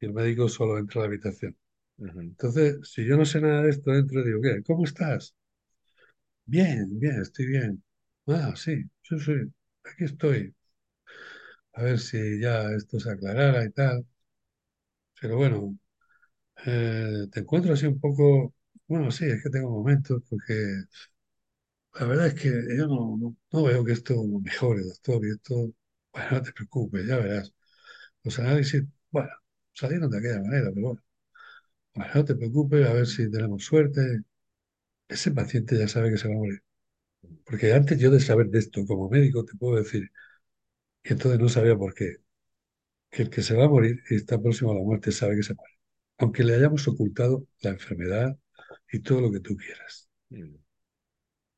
y 0.00 0.06
el 0.06 0.14
médico 0.14 0.48
solo 0.48 0.78
entra 0.78 1.00
a 1.02 1.04
la 1.04 1.08
habitación. 1.08 1.56
Entonces, 1.98 2.78
si 2.90 3.06
yo 3.06 3.16
no 3.18 3.24
sé 3.26 3.40
nada 3.42 3.62
de 3.62 3.70
esto, 3.70 3.94
entro 3.94 4.20
y 4.22 4.26
digo, 4.26 4.42
¿qué? 4.42 4.62
¿Cómo 4.64 4.84
estás? 4.84 5.34
Bien, 6.46 6.98
bien, 6.98 7.20
estoy 7.22 7.46
bien. 7.46 7.82
Ah, 8.26 8.52
sí, 8.56 8.82
sí, 9.02 9.18
sí, 9.20 9.32
aquí 9.84 10.04
estoy. 10.04 10.54
A 11.76 11.82
ver 11.84 12.00
si 12.00 12.40
ya 12.40 12.72
esto 12.72 12.98
se 12.98 13.08
aclarara 13.12 13.64
y 13.64 13.70
tal. 13.70 14.04
Pero 15.20 15.36
bueno, 15.36 15.78
Eh, 16.66 17.26
te 17.32 17.40
encuentro 17.40 17.74
así 17.74 17.86
un 17.86 18.00
poco, 18.00 18.54
bueno, 18.88 19.10
sí, 19.12 19.26
es 19.26 19.42
que 19.42 19.50
tengo 19.50 19.70
momentos, 19.70 20.22
porque 20.30 20.54
la 21.94 22.06
verdad 22.06 22.26
es 22.28 22.34
que 22.34 22.48
yo 22.76 22.86
no, 22.86 23.16
no, 23.16 23.36
no 23.52 23.62
veo 23.64 23.84
que 23.84 23.92
esto 23.92 24.14
mejore, 24.42 24.82
doctor, 24.84 25.24
y 25.26 25.30
esto, 25.30 25.54
bueno, 26.12 26.28
no 26.32 26.42
te 26.42 26.52
preocupes, 26.52 27.06
ya 27.06 27.16
verás. 27.18 27.52
Los 28.24 28.38
análisis, 28.40 28.84
bueno, 29.10 29.30
salieron 29.74 30.10
de 30.10 30.18
aquella 30.18 30.40
manera, 30.42 30.70
pero 30.74 30.88
bueno, 30.88 31.02
bueno, 31.94 32.12
no 32.16 32.24
te 32.26 32.34
preocupes, 32.36 32.86
a 32.88 32.92
ver 32.94 33.06
si 33.08 33.30
tenemos 33.30 33.64
suerte. 33.64 34.22
Ese 35.08 35.32
paciente 35.32 35.78
ya 35.78 35.88
sabe 35.88 36.10
que 36.10 36.18
se 36.18 36.28
va 36.28 36.34
a 36.34 36.38
morir. 36.38 36.62
Porque 37.46 37.72
antes 37.74 37.98
yo 38.00 38.10
de 38.10 38.20
saber 38.20 38.48
de 38.50 38.60
esto 38.60 38.84
como 38.86 39.10
médico, 39.10 39.44
te 39.44 39.56
puedo 39.58 39.76
decir, 39.78 40.10
y 41.08 41.12
entonces 41.14 41.40
no 41.40 41.48
sabía 41.48 41.76
por 41.76 41.94
qué, 41.94 42.16
que 43.10 43.22
el 43.24 43.30
que 43.30 43.42
se 43.42 43.54
va 43.56 43.64
a 43.66 43.68
morir 43.68 44.02
y 44.10 44.16
está 44.16 44.40
próximo 44.40 44.72
a 44.72 44.74
la 44.76 44.82
muerte 44.82 45.12
sabe 45.12 45.36
que 45.36 45.42
se 45.44 45.54
muere. 45.54 45.74
Aunque 46.18 46.44
le 46.44 46.54
hayamos 46.56 46.86
ocultado 46.88 47.46
la 47.60 47.70
enfermedad 47.70 48.38
y 48.92 49.00
todo 49.00 49.20
lo 49.22 49.32
que 49.32 49.40
tú 49.40 49.56
quieras. 49.56 50.08
ujú. 50.30 50.60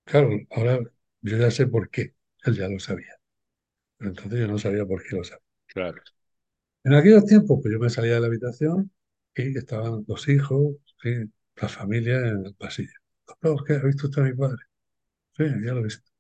Claro, 0.04 0.30
ahora 0.50 0.80
yo 1.20 1.36
ya 1.36 1.50
sé 1.50 1.66
por 1.66 1.90
qué. 1.90 2.14
Él 2.44 2.56
ya 2.56 2.68
lo 2.68 2.78
sabía. 2.80 3.14
Pero 3.98 4.10
entonces 4.10 4.40
yo 4.40 4.48
no 4.48 4.58
sabía 4.58 4.86
por 4.86 5.02
qué 5.04 5.16
lo 5.16 5.24
sabía. 5.24 5.44
Claro. 5.68 6.02
En 6.84 6.94
aquellos 6.94 7.24
tiempos, 7.26 7.60
pues 7.62 7.72
yo 7.72 7.78
me 7.78 7.90
salía 7.90 8.14
de 8.14 8.20
la 8.20 8.26
habitación 8.26 8.90
y 9.36 9.56
estaban 9.56 10.04
los 10.08 10.28
hijos, 10.28 10.76
sí, 11.02 11.10
la 11.56 11.68
familia 11.68 12.18
en 12.18 12.46
el 12.46 12.54
pasillo. 12.54 12.92
¿qué? 13.66 13.74
¿Ha 13.74 13.84
visto 13.84 14.08
usted 14.08 14.22
a 14.22 14.24
mi 14.26 14.34
padre? 14.34 14.62
Sí, 15.36 15.44
ya 15.64 15.74
lo 15.74 15.80
he 15.80 15.84
visto. 15.84 16.10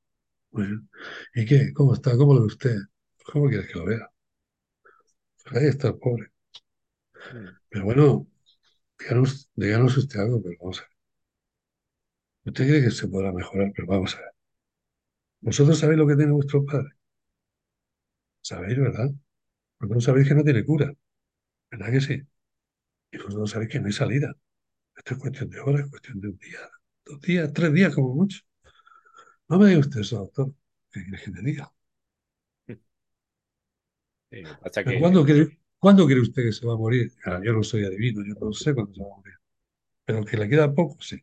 Bien. 0.52 0.88
¿Y 1.34 1.46
qué? 1.46 1.72
¿Cómo 1.74 1.94
está? 1.94 2.16
¿Cómo 2.16 2.34
lo 2.34 2.40
ve 2.42 2.46
usted? 2.48 2.76
¿Cómo 3.32 3.48
quieres 3.48 3.68
que 3.68 3.78
lo 3.78 3.84
vea? 3.84 4.10
Ahí 5.50 5.66
está 5.66 5.88
el 5.88 5.98
pobre. 5.98 6.30
Mm, 7.32 7.58
Pero 7.70 7.84
bueno, 7.84 8.26
díganos, 8.98 9.50
díganos 9.56 9.96
usted 9.98 10.20
algo, 10.20 10.42
pero 10.42 10.56
vamos 10.60 10.80
a 10.80 10.82
ver. 10.82 10.90
Usted 12.46 12.66
cree 12.66 12.82
que 12.82 12.90
se 12.90 13.06
podrá 13.06 13.30
mejorar, 13.32 13.70
pero 13.76 13.86
vamos 13.86 14.16
a 14.16 14.18
ver. 14.18 14.32
¿Vosotros 15.40 15.80
sabéis 15.80 15.98
lo 15.98 16.06
que 16.06 16.14
tiene 16.14 16.30
vuestro 16.32 16.64
padre? 16.64 16.90
¿Sabéis, 18.40 18.78
verdad? 18.78 19.10
Vosotros 19.80 20.04
sabéis 20.04 20.28
que 20.28 20.34
no 20.36 20.44
tiene 20.44 20.64
cura. 20.66 20.92
¿Verdad 21.70 21.92
que 21.92 22.02
sí? 22.02 22.22
Y 23.12 23.18
vosotros 23.18 23.50
sabéis 23.52 23.70
que 23.72 23.80
no 23.80 23.86
hay 23.88 23.92
salida. 23.94 24.34
Esto 24.96 25.14
es 25.14 25.20
cuestión 25.20 25.50
de 25.50 25.60
horas, 25.60 25.82
es 25.84 25.90
cuestión 25.90 26.20
de 26.20 26.28
un 26.28 26.38
día, 26.38 26.60
dos 27.06 27.20
días, 27.22 27.52
tres 27.52 27.72
días 27.74 27.94
como 27.94 28.14
mucho. 28.14 28.40
No 29.48 29.58
me 29.58 29.66
diga 29.68 29.80
usted 29.80 30.00
eso, 30.00 30.16
doctor. 30.18 30.54
¿Qué 30.90 31.02
quiere 31.04 31.22
que 31.22 31.30
te 31.32 31.42
diga? 31.42 31.70
Eh, 34.30 34.44
pasa 34.62 34.84
¿Pero 34.84 34.96
que 34.96 35.00
cuándo 35.00 35.24
cree, 35.24 35.58
cuándo 35.78 36.06
cree 36.06 36.20
usted 36.20 36.42
que 36.44 36.52
se 36.52 36.66
va 36.66 36.74
a 36.74 36.76
morir? 36.76 37.12
Ah, 37.24 37.40
yo 37.44 37.52
no 37.52 37.62
soy 37.62 37.84
adivino, 37.84 38.24
yo 38.24 38.34
no 38.40 38.52
sé 38.52 38.74
cuándo 38.74 38.94
se 38.94 39.02
va 39.02 39.08
a 39.14 39.16
morir. 39.16 39.34
Pero 40.06 40.24
que 40.24 40.36
le 40.38 40.48
queda 40.50 40.74
poco, 40.74 40.98
sí. 41.02 41.22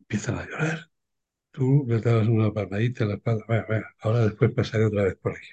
Empiezan 0.00 0.36
a 0.38 0.46
llorar. 0.46 0.90
Tú 1.52 1.84
le 1.88 2.00
dabas 2.00 2.28
una 2.28 2.52
palmadita 2.52 3.04
en 3.04 3.10
la 3.10 3.16
espalda. 3.16 3.44
Venga, 3.48 3.66
venga, 3.68 3.96
ahora 4.00 4.20
después 4.26 4.52
pasaré 4.52 4.86
otra 4.86 5.04
vez 5.04 5.16
por 5.16 5.32
aquí. 5.32 5.48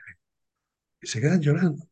y 1.02 1.08
se 1.08 1.20
quedan 1.22 1.42
llorando. 1.42 1.84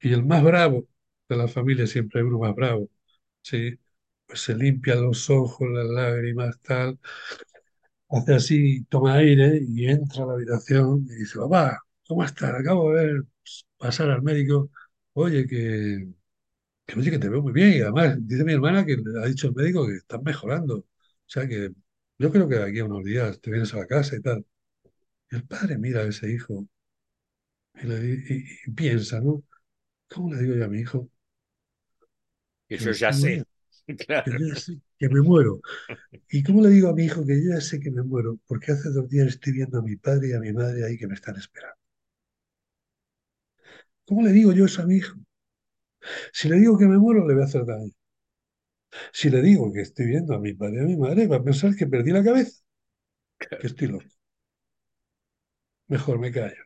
Y 0.00 0.12
el 0.12 0.24
más 0.24 0.42
bravo 0.42 0.86
de 1.28 1.36
la 1.36 1.48
familia, 1.48 1.86
siempre 1.86 2.20
hay 2.20 2.26
uno 2.26 2.38
más 2.40 2.54
bravo, 2.54 2.90
¿sí? 3.42 3.78
Pues 4.26 4.40
se 4.42 4.54
limpia 4.56 4.96
los 4.96 5.30
ojos, 5.30 5.68
las 5.70 5.86
lágrimas, 5.86 6.60
tal, 6.62 6.98
hace 8.10 8.34
así, 8.34 8.84
toma 8.84 9.14
aire 9.14 9.60
y 9.66 9.86
entra 9.88 10.22
a 10.24 10.26
la 10.26 10.32
habitación 10.34 11.04
y 11.10 11.14
dice, 11.16 11.38
papá, 11.38 11.80
¿cómo 12.06 12.24
estás? 12.24 12.54
Acabo 12.54 12.92
de 12.94 13.06
ver 13.06 13.24
pues, 13.42 13.66
pasar 13.76 14.10
al 14.10 14.22
médico, 14.22 14.70
oye, 15.14 15.46
que, 15.46 16.08
que, 16.86 16.98
oye, 17.00 17.10
que 17.12 17.18
te 17.18 17.28
veo 17.28 17.42
muy 17.42 17.52
bien 17.52 17.72
y 17.74 17.80
además 17.82 18.16
dice 18.20 18.44
mi 18.44 18.52
hermana 18.54 18.86
que 18.86 18.96
ha 19.22 19.26
dicho 19.28 19.48
el 19.48 19.54
médico 19.54 19.86
que 19.86 19.96
estás 19.96 20.22
mejorando. 20.22 20.78
O 20.78 20.86
sea 21.26 21.48
que 21.48 21.70
yo 22.18 22.32
creo 22.32 22.48
que 22.48 22.56
de 22.56 22.64
aquí 22.64 22.78
a 22.80 22.86
unos 22.86 23.04
días 23.04 23.40
te 23.40 23.50
vienes 23.50 23.74
a 23.74 23.78
la 23.78 23.86
casa 23.86 24.16
y 24.16 24.22
tal. 24.22 24.46
Y 25.30 25.36
el 25.36 25.46
padre 25.46 25.78
mira 25.78 26.00
a 26.02 26.04
ese 26.08 26.32
hijo 26.32 26.66
y, 27.74 27.86
le, 27.86 27.96
y, 28.28 28.44
y 28.66 28.70
piensa, 28.72 29.20
¿no? 29.20 29.42
¿Cómo 30.08 30.32
le 30.34 30.42
digo 30.42 30.54
yo 30.56 30.64
a 30.66 30.68
mi 30.68 30.80
hijo 30.80 31.08
Que 32.68 32.76
que 32.76 32.84
yo 32.84 32.92
ya 32.92 33.12
sé? 33.12 33.42
Que 34.24 34.32
yo 34.38 34.46
ya 34.48 34.56
sé 34.56 34.80
que 34.98 35.08
me 35.08 35.20
muero. 35.22 35.62
¿Y 36.30 36.42
cómo 36.44 36.62
le 36.62 36.70
digo 36.70 36.88
a 36.90 36.94
mi 36.94 37.04
hijo 37.06 37.26
que 37.26 37.42
yo 37.44 37.54
ya 37.54 37.62
sé 37.62 37.80
que 37.80 37.90
me 37.92 38.02
muero? 38.04 38.40
Porque 38.48 38.72
hace 38.72 38.90
dos 38.90 39.08
días 39.10 39.28
estoy 39.28 39.54
viendo 39.54 39.78
a 39.80 39.82
mi 39.82 39.96
padre 39.96 40.30
y 40.30 40.34
a 40.34 40.40
mi 40.40 40.52
madre 40.54 40.86
ahí 40.86 40.98
que 40.98 41.08
me 41.08 41.14
están 41.16 41.36
esperando. 41.36 41.76
¿Cómo 44.06 44.22
le 44.22 44.30
digo 44.32 44.52
yo 44.52 44.66
eso 44.66 44.82
a 44.82 44.86
mi 44.86 44.96
hijo? 44.96 45.16
Si 46.32 46.48
le 46.48 46.56
digo 46.56 46.76
que 46.78 46.86
me 46.86 46.98
muero, 46.98 47.26
le 47.26 47.34
voy 47.34 47.42
a 47.42 47.46
hacer 47.46 47.64
daño. 47.64 47.92
Si 49.12 49.30
le 49.30 49.40
digo 49.42 49.72
que 49.72 49.80
estoy 49.82 50.06
viendo 50.06 50.34
a 50.34 50.38
mi 50.40 50.54
padre 50.54 50.76
y 50.78 50.80
a 50.80 50.82
mi 50.84 50.96
madre, 50.96 51.26
va 51.28 51.36
a 51.36 51.44
pensar 51.44 51.74
que 51.76 51.86
perdí 51.86 52.10
la 52.12 52.24
cabeza, 52.24 52.62
que 53.60 53.66
estoy 53.68 53.88
loco. 53.88 54.06
Mejor 55.86 56.18
me 56.18 56.32
callo. 56.32 56.64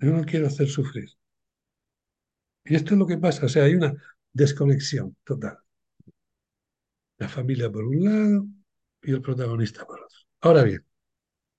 Yo 0.00 0.12
no 0.12 0.24
quiero 0.24 0.48
hacer 0.48 0.68
sufrir. 0.68 1.08
Y 2.64 2.76
esto 2.76 2.94
es 2.94 2.98
lo 2.98 3.06
que 3.06 3.18
pasa. 3.18 3.46
O 3.46 3.48
sea, 3.48 3.64
hay 3.64 3.74
una 3.74 3.94
desconexión 4.32 5.16
total. 5.24 5.58
La 7.18 7.28
familia 7.28 7.70
por 7.70 7.84
un 7.84 8.04
lado 8.04 8.46
y 9.02 9.12
el 9.12 9.22
protagonista 9.22 9.84
por 9.86 10.00
otro. 10.00 10.18
Ahora 10.40 10.64
bien, 10.64 10.84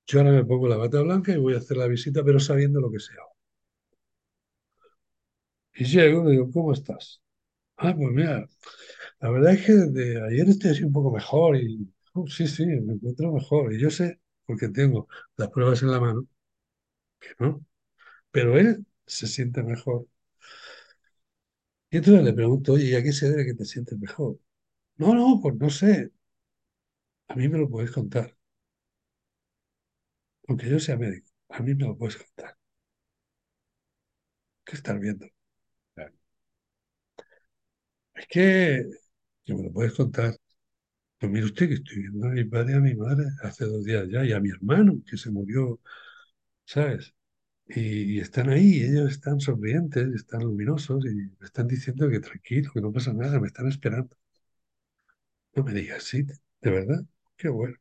yo 0.08 0.20
ahora 0.20 0.32
me 0.34 0.46
pongo 0.46 0.68
la 0.70 0.78
bata 0.78 1.02
blanca 1.02 1.34
y 1.34 1.38
voy 1.38 1.56
a 1.56 1.60
hacer 1.60 1.78
la 1.78 1.88
visita, 1.88 2.24
pero 2.26 2.40
sabiendo 2.40 2.82
lo 2.82 2.92
que 2.92 3.00
sea. 3.00 3.18
Y 5.74 5.86
llego 5.86 6.28
y 6.30 6.34
digo, 6.34 6.52
¿cómo 6.52 6.74
estás? 6.74 7.22
Ah, 7.78 7.96
pues 7.96 8.12
mira, 8.14 8.48
la 9.22 9.32
verdad 9.32 9.54
es 9.54 9.66
que 9.66 9.74
desde 9.74 10.24
ayer 10.28 10.50
estoy 10.50 10.72
así 10.72 10.84
un 10.84 10.94
poco 10.94 11.12
mejor 11.14 11.58
y 11.58 11.90
oh, 12.14 12.28
sí, 12.28 12.48
sí, 12.48 12.66
me 12.68 12.94
encuentro 12.96 13.34
mejor. 13.34 13.74
Y 13.74 13.80
yo 13.82 13.90
sé, 13.92 14.22
porque 14.46 14.70
tengo 14.70 15.08
las 15.38 15.50
pruebas 15.50 15.84
en 15.84 15.92
la 15.92 16.00
mano, 16.02 16.28
que 17.20 17.30
no, 17.40 17.66
pero 18.32 18.58
él 18.60 18.86
se 19.08 19.28
siente 19.28 19.64
mejor. 19.64 20.08
Y 21.92 21.98
entonces 21.98 22.24
le 22.24 22.34
pregunto, 22.34 22.74
oye, 22.74 22.86
¿y 22.90 22.96
a 22.96 23.04
qué 23.04 23.12
se 23.14 23.30
debe 23.30 23.46
que 23.46 23.54
te 23.54 23.66
sientes 23.66 23.98
mejor? 24.00 24.40
No, 24.98 25.16
no, 25.16 25.40
pues 25.42 25.56
no 25.58 25.70
sé, 25.72 26.12
a 27.30 27.36
mí 27.36 27.48
me 27.50 27.58
lo 27.58 27.70
puedes 27.70 27.92
contar, 27.92 28.36
aunque 30.50 30.70
yo 30.70 30.80
sea 30.82 30.98
médico, 30.98 31.30
a 31.50 31.62
mí 31.62 31.74
me 31.76 31.86
lo 31.86 31.98
puedes 31.98 32.18
contar. 32.18 32.58
¿Qué 34.66 34.76
estás 34.78 34.98
viendo? 35.00 35.26
Es 38.20 38.28
que, 38.28 38.86
que 39.46 39.54
me 39.56 39.64
lo 39.66 39.72
puedes 39.74 39.94
contar. 39.96 40.36
Pues 41.20 41.32
mire 41.32 41.46
usted 41.48 41.70
que 41.70 41.76
estoy 41.76 42.00
viendo 42.04 42.28
a 42.28 42.32
mi 42.32 42.46
padre 42.46 42.74
y 42.74 42.76
a 42.78 42.82
mi 42.82 42.96
madre 42.96 43.26
hace 43.44 43.66
dos 43.66 43.84
días 43.86 44.08
ya, 44.10 44.26
y 44.26 44.34
a 44.34 44.40
mi 44.42 44.50
hermano 44.52 45.02
que 45.10 45.18
se 45.18 45.32
murió, 45.32 45.80
¿sabes? 46.66 47.16
Y, 47.70 48.18
y 48.18 48.20
están 48.22 48.50
ahí, 48.50 48.84
ellos 48.84 49.12
están 49.12 49.40
sonrientes, 49.42 50.08
están 50.16 50.42
luminosos 50.44 51.06
y 51.06 51.10
me 51.16 51.46
están 51.46 51.68
diciendo 51.68 52.10
que 52.10 52.20
tranquilo, 52.22 52.72
que 52.74 52.82
no 52.82 52.92
pasa 52.94 53.14
nada, 53.14 53.40
me 53.42 53.48
están 53.48 53.68
esperando. 53.70 54.16
No 55.56 55.64
me 55.64 55.74
digas, 55.74 56.04
sí, 56.06 56.24
de 56.24 56.72
verdad, 56.72 57.02
qué 57.38 57.50
bueno. 57.50 57.76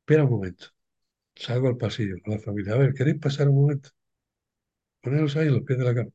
Espera 0.00 0.24
un 0.24 0.30
momento, 0.30 0.66
salgo 1.36 1.68
al 1.68 1.76
pasillo 1.78 2.16
con 2.24 2.34
la 2.34 2.40
familia. 2.40 2.74
A 2.74 2.78
ver, 2.78 2.94
¿queréis 2.94 3.18
pasar 3.20 3.48
un 3.50 3.56
momento? 3.62 3.90
Poneros 5.00 5.36
ahí 5.36 5.46
en 5.48 5.54
los 5.54 5.62
pies 5.64 5.78
de 5.78 5.84
la 5.84 5.94
cama. 5.94 6.10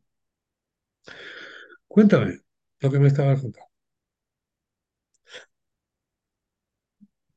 Cuéntame 1.87 2.41
lo 2.79 2.91
que 2.91 2.99
me 2.99 3.07
estabas 3.07 3.41
contando. 3.41 3.67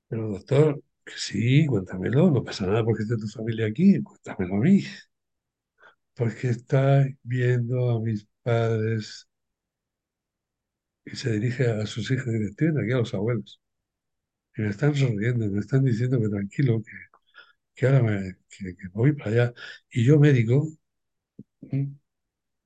Pero 0.09 0.29
doctor, 0.29 0.83
que 1.05 1.13
sí, 1.17 1.67
cuéntamelo, 1.67 2.31
no 2.31 2.45
pasa 2.45 2.67
nada 2.67 2.85
porque 2.85 3.03
esté 3.05 3.17
tu 3.17 3.29
familia 3.29 3.67
aquí, 3.67 4.03
cuéntamelo 4.03 4.57
a 4.57 4.59
mí. 4.61 4.83
Porque 6.15 6.49
estáis 6.51 7.17
viendo 7.23 7.91
a 7.91 8.01
mis 8.01 8.27
padres 8.43 9.29
y 11.05 11.17
se 11.17 11.33
dirige 11.33 11.67
a 11.71 11.87
sus 11.87 12.11
hijos 12.11 12.27
y 12.29 12.45
estoy 12.45 12.69
viendo 12.69 12.81
aquí 12.83 12.93
a 12.93 12.99
los 12.99 13.15
abuelos. 13.15 13.61
Y 14.57 14.63
me 14.63 14.71
están 14.71 14.95
sonriendo, 14.97 15.49
me 15.51 15.61
están 15.61 15.85
diciendo 15.85 16.21
que 16.21 16.29
tranquilo, 16.29 16.83
que, 16.83 16.93
que 17.75 17.87
ahora 17.87 18.03
me, 18.05 18.37
que, 18.51 18.75
voy 18.95 19.15
para 19.15 19.31
allá. 19.31 19.55
Y 19.93 20.05
yo, 20.05 20.19
médico, 20.21 20.69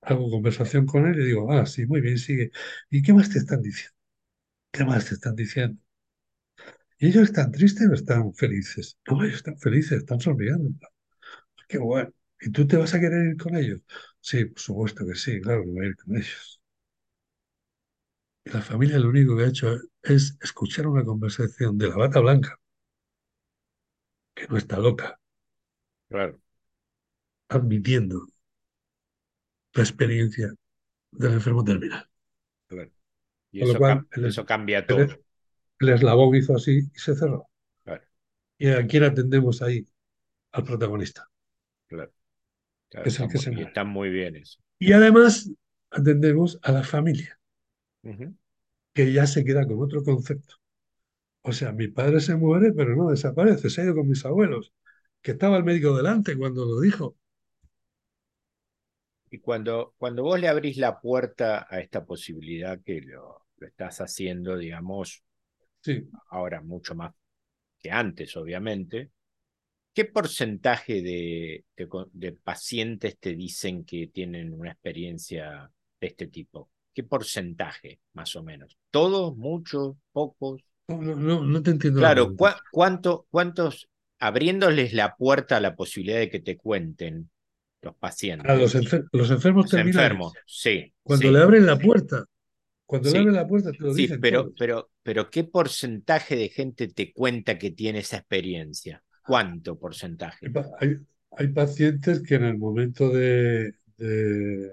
hago 0.07 0.31
conversación 0.31 0.87
con 0.87 1.07
él 1.07 1.21
y 1.21 1.25
digo, 1.27 1.51
ah, 1.53 1.67
sí, 1.67 1.87
muy 1.87 2.01
bien, 2.01 2.19
sigue. 2.19 2.51
¿Y 2.91 3.03
qué 3.03 3.13
más 3.13 3.31
te 3.31 3.39
están 3.39 3.63
diciendo? 3.63 3.97
¿Qué 4.73 4.85
más 4.85 5.07
te 5.09 5.15
están 5.15 5.37
diciendo? 5.37 5.81
¿Y 6.99 7.09
ellos 7.09 7.25
están 7.25 7.53
tristes 7.53 7.89
o 7.89 7.95
están 7.95 8.35
felices? 8.35 8.99
No, 9.09 9.23
ellos 9.25 9.37
están 9.37 9.59
felices, 9.59 9.99
están 9.99 10.21
sonriendo. 10.21 10.71
Qué 11.69 11.79
bueno. 11.79 12.13
¿Y 12.41 12.51
tú 12.53 12.67
te 12.67 12.77
vas 12.77 12.95
a 12.95 13.01
querer 13.01 13.27
ir 13.33 13.37
con 13.37 13.57
ellos? 13.57 13.81
Sí, 14.21 14.45
por 14.47 14.61
supuesto 14.61 15.07
que 15.07 15.15
sí, 15.17 15.41
claro 15.41 15.65
que 15.65 15.71
voy 15.71 15.87
a 15.87 15.89
ir 15.91 15.97
con 15.97 16.17
ellos. 16.17 16.61
Y 18.43 18.49
la 18.53 18.63
familia 18.63 18.99
lo 18.99 19.11
único 19.11 19.37
que 19.37 19.43
ha 19.45 19.49
hecho 19.49 19.77
es 20.03 20.39
escuchar 20.41 20.87
una 20.87 21.05
conversación 21.05 21.77
de 21.77 21.89
la 21.91 21.97
bata 21.99 22.21
blanca, 22.21 22.59
que 24.35 24.47
no 24.49 24.57
está 24.57 24.79
loca, 24.79 25.19
claro, 26.09 26.41
admitiendo 27.49 28.27
la 29.75 29.83
experiencia 29.83 30.55
del 31.13 31.35
enfermo 31.35 31.65
terminal. 31.65 32.09
Y 33.53 33.61
Con 33.61 33.69
lo 33.69 33.77
eso, 33.77 33.83
cam- 33.83 34.05
cual, 34.05 34.07
el, 34.13 34.27
es- 34.27 34.35
eso 34.35 34.45
cambia 34.45 34.87
el 34.87 34.87
todo, 34.87 35.23
el 35.81 35.89
eslabón 35.91 36.35
hizo 36.37 36.57
así 36.57 36.91
y 36.95 36.99
se 36.99 37.17
cerró. 37.17 37.49
claro, 37.85 38.05
¿Y 38.59 38.69
a 38.69 38.85
quién 38.87 39.05
atendemos 39.05 39.63
ahí? 39.63 39.87
Al 40.53 40.65
protagonista, 40.65 41.29
claro, 41.89 42.13
claro, 42.91 43.07
que 43.07 43.11
es 43.11 43.21
está 43.21 43.27
el 43.27 43.29
que 43.29 43.39
mu- 43.39 43.47
se 43.47 43.53
y 43.53 43.63
muere. 43.63 43.65
está 43.65 43.85
muy 43.85 44.11
bien 44.11 44.37
eso. 44.37 44.61
Y 44.79 44.93
además 44.93 45.51
atendemos 45.91 46.59
a 46.63 46.71
la 46.73 46.85
familia, 46.85 47.41
que 48.95 49.13
ya 49.13 49.27
se 49.27 49.45
queda 49.45 49.67
con 49.67 49.81
otro 49.83 50.03
concepto. 50.05 50.55
O 51.43 51.53
sea, 51.53 51.73
mi 51.73 51.89
padre 51.89 52.21
se 52.21 52.37
muere, 52.37 52.73
pero 52.75 52.97
no 52.97 53.11
desaparece, 53.11 53.71
se 53.71 53.81
ha 53.83 53.85
ido 53.85 53.95
con 53.97 54.09
mis 54.09 54.25
abuelos, 54.27 54.73
que 55.23 55.33
estaba 55.33 55.57
el 55.59 55.65
médico 55.65 55.97
delante 55.97 56.37
cuando 56.39 56.65
lo 56.67 56.81
dijo. 56.81 57.17
Y 59.35 59.41
cuando, 59.41 59.95
cuando 59.99 60.23
vos 60.23 60.39
le 60.39 60.47
abrís 60.47 60.77
la 60.77 61.01
puerta 61.01 61.67
a 61.69 61.81
esta 61.81 62.05
posibilidad 62.05 62.81
que 62.85 63.01
lo, 63.01 63.47
lo 63.57 63.67
estás 63.67 64.01
haciendo, 64.01 64.57
digamos, 64.57 65.25
Sí, 65.83 66.09
ahora 66.31 66.61
mucho 66.61 66.95
más 66.95 67.13
que 67.81 67.91
antes, 67.91 68.37
obviamente, 68.37 69.11
¿qué 69.95 70.07
porcentaje 70.07 71.03
de, 71.03 71.65
de, 71.77 72.33
pacientes 72.33 73.19
te 73.19 73.35
dicen 73.35 73.85
que 73.85 74.09
tienen 74.09 74.53
una 74.55 74.73
experiencia 74.73 75.71
de 76.01 76.07
este 76.09 76.29
tipo? 76.29 76.71
¿Qué 76.95 77.05
porcentaje, 77.05 78.01
más 78.15 78.37
o 78.37 78.43
menos? 78.45 78.79
¿Todos? 78.91 79.37
¿Muchos? 79.37 79.97
¿Pocos? 80.13 80.63
no, 80.89 81.15
no, 81.17 81.45
no, 81.45 81.63
te 81.63 81.71
entiendo 81.71 82.01
la 82.01 82.11
Claro, 82.11 82.13
pregunta. 82.13 82.47
¿cuá- 82.47 82.61
cuánto, 82.71 83.27
¿cuántos, 83.31 83.89
abriéndoles 84.19 84.93
la 84.93 85.17
puerta 85.17 85.57
a 85.57 85.61
la 85.61 85.77
posibilidad 85.77 86.19
de 86.19 86.31
que 86.31 86.41
te 86.41 86.57
cuenten 86.57 87.31
los 87.85 87.97
pacientes, 87.97 88.75
enfer- 88.75 89.09
los 89.13 89.31
enfermos 89.31 89.67
los 89.67 89.75
enfermos? 89.75 90.35
Sí, 90.47 90.93
cuando 91.03 91.31
le 91.31 91.41
abren 91.41 91.67
la 91.67 91.79
puerta, 91.81 92.25
cuando 92.87 93.11
le 93.11 93.19
abren 93.19 93.35
la 93.35 93.47
puerta 93.49 93.75
te 93.75 93.85
lo 93.85 93.95
Sí, 93.95 93.95
dicen 93.95 94.21
pero, 94.21 94.41
todos. 94.45 94.55
pero, 94.57 94.91
pero 95.03 95.31
¿qué 95.31 95.45
porcentaje 95.45 96.37
de 96.37 96.49
gente 96.49 96.89
te 96.89 97.13
cuenta 97.13 97.59
que 97.59 97.71
tiene 97.71 98.01
esa 98.01 98.17
experiencia? 98.19 99.03
¿Cuánto 99.23 99.79
porcentaje? 99.79 100.53
hay- 100.81 100.99
hay 101.37 101.49
pacientes 101.49 102.23
que 102.23 102.37
en 102.37 102.45
el 102.45 102.59
momento 102.59 103.09
de, 103.11 103.73
de 103.97 104.73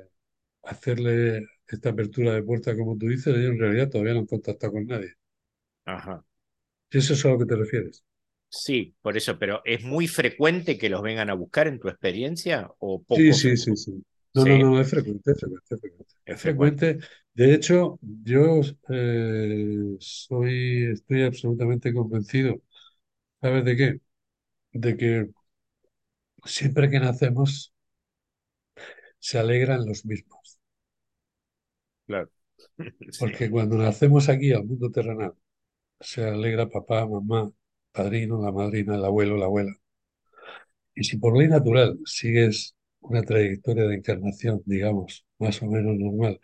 hacerle 0.63 1.47
esta 1.67 1.89
apertura 1.91 2.33
de 2.33 2.43
puerta, 2.43 2.77
como 2.77 2.97
tú 2.97 3.07
dices, 3.07 3.35
ellos 3.35 3.51
en 3.53 3.59
realidad 3.59 3.89
todavía 3.89 4.13
no 4.15 4.21
han 4.21 4.25
contactado 4.27 4.73
con 4.73 4.87
nadie. 4.87 5.15
Ajá. 5.85 6.23
Si 6.91 6.99
eso 6.99 7.13
es 7.15 7.25
a 7.25 7.29
lo 7.29 7.39
que 7.39 7.47
te 7.47 7.55
refieres. 7.55 8.05
Sí, 8.53 8.95
por 9.01 9.15
eso, 9.17 9.39
pero 9.39 9.61
¿es 9.65 9.81
muy 9.83 10.07
frecuente 10.07 10.77
que 10.77 10.89
los 10.89 11.01
vengan 11.01 11.29
a 11.29 11.33
buscar 11.35 11.67
en 11.67 11.79
tu 11.79 11.87
experiencia 11.87 12.69
o 12.79 13.01
Sí, 13.09 13.33
poco 13.33 13.33
sí, 13.33 13.57
frecuente? 13.57 13.57
sí, 13.57 13.75
sí. 13.75 14.03
No, 14.33 14.45
no, 14.45 14.57
Sí, 14.57 14.71
no, 14.71 14.79
es 14.79 14.89
frecuente, 14.89 15.31
es 15.31 15.39
frecuente, 15.39 15.75
es 15.75 15.81
frecuente. 15.81 16.15
es 16.25 16.41
frecuente. 16.41 16.97
De 17.33 17.53
hecho, 17.53 17.99
yo 18.01 18.61
eh, 18.89 19.95
soy, 19.99 20.91
estoy 20.93 21.23
absolutamente 21.23 21.93
convencido. 21.93 22.61
¿Sabes 23.41 23.65
de 23.65 23.77
qué? 23.77 24.01
De 24.73 24.97
que 24.97 25.29
siempre 26.45 26.89
que 26.91 26.99
nacemos 26.99 27.73
se 29.19 29.39
alegran 29.39 29.85
los 29.85 30.03
mismos. 30.05 30.59
Claro. 32.05 32.29
Porque 33.17 33.49
cuando 33.49 33.77
nacemos 33.77 34.29
aquí 34.29 34.51
al 34.53 34.65
mundo 34.65 34.89
terrenal, 34.91 35.33
se 35.99 36.25
alegra 36.25 36.69
papá, 36.69 37.07
mamá, 37.07 37.51
padrino, 37.91 38.41
la 38.43 38.51
madrina, 38.51 38.95
el 38.95 39.05
abuelo, 39.05 39.37
la 39.37 39.45
abuela. 39.45 39.73
Y 40.95 41.03
si 41.03 41.17
por 41.17 41.37
ley 41.37 41.47
natural 41.47 41.99
sigues 42.05 42.75
una 43.01 43.21
trayectoria 43.23 43.85
de 43.87 43.95
encarnación, 43.95 44.61
digamos, 44.65 45.25
más 45.39 45.61
o 45.61 45.67
menos 45.67 45.95
normal, 45.97 46.39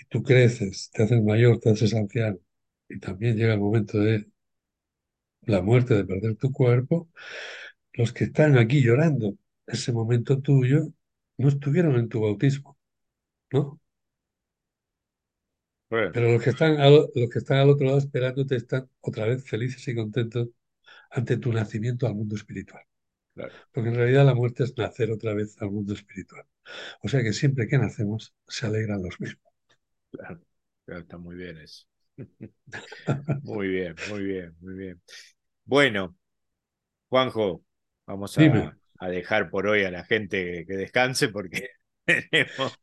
y 0.00 0.06
tú 0.06 0.22
creces, 0.22 0.90
te 0.92 1.04
haces 1.04 1.22
mayor, 1.22 1.58
te 1.60 1.70
haces 1.70 1.94
anciano, 1.94 2.38
y 2.88 2.98
también 3.00 3.36
llega 3.36 3.54
el 3.54 3.60
momento 3.60 3.98
de 3.98 4.26
la 5.42 5.62
muerte, 5.62 5.94
de 5.94 6.04
perder 6.04 6.36
tu 6.36 6.52
cuerpo, 6.52 7.08
los 7.94 8.12
que 8.12 8.24
están 8.24 8.58
aquí 8.58 8.82
llorando 8.82 9.36
ese 9.66 9.92
momento 9.92 10.40
tuyo 10.40 10.88
no 11.38 11.48
estuvieron 11.48 11.96
en 11.96 12.08
tu 12.08 12.20
bautismo, 12.22 12.78
¿no? 13.52 13.80
Bueno, 15.90 16.12
Pero 16.12 16.32
los 16.32 16.42
que 16.42 16.50
están 16.50 16.80
al, 16.80 17.08
los 17.14 17.30
que 17.30 17.38
están 17.38 17.58
al 17.58 17.70
otro 17.70 17.86
lado 17.86 17.98
esperándote 17.98 18.56
están 18.56 18.88
otra 19.00 19.26
vez 19.26 19.44
felices 19.48 19.86
y 19.88 19.94
contentos 19.94 20.48
ante 21.12 21.36
tu 21.38 21.52
nacimiento 21.52 22.06
al 22.06 22.14
mundo 22.16 22.36
espiritual. 22.36 22.84
claro, 23.34 23.54
Porque 23.72 23.90
en 23.90 23.96
realidad 23.96 24.26
la 24.26 24.34
muerte 24.34 24.64
es 24.64 24.76
nacer 24.78 25.10
otra 25.12 25.34
vez 25.34 25.56
al 25.62 25.70
mundo 25.70 25.94
espiritual. 25.94 26.46
O 27.02 27.08
sea 27.08 27.22
que 27.22 27.32
siempre 27.34 27.68
que 27.68 27.78
nacemos 27.78 28.34
se 28.48 28.66
alegran 28.66 29.02
los 29.02 29.20
mismos. 29.20 29.52
claro, 30.10 30.40
claro, 30.84 31.00
está 31.02 31.18
muy 31.18 31.36
bien 31.36 31.58
eso. 31.58 31.86
Muy 33.42 33.68
bien, 33.68 34.00
muy 34.04 34.22
bien, 34.22 34.56
muy 34.60 34.74
bien. 34.74 35.02
Bueno, 35.64 36.16
Juanjo, 37.10 37.64
vamos 38.06 38.38
a, 38.38 38.76
a 38.98 39.08
dejar 39.08 39.50
por 39.50 39.66
hoy 39.68 39.84
a 39.84 39.90
la 39.92 40.04
gente 40.04 40.66
que 40.66 40.74
descanse 40.76 41.28
porque 41.30 41.70
tenemos... 42.06 42.78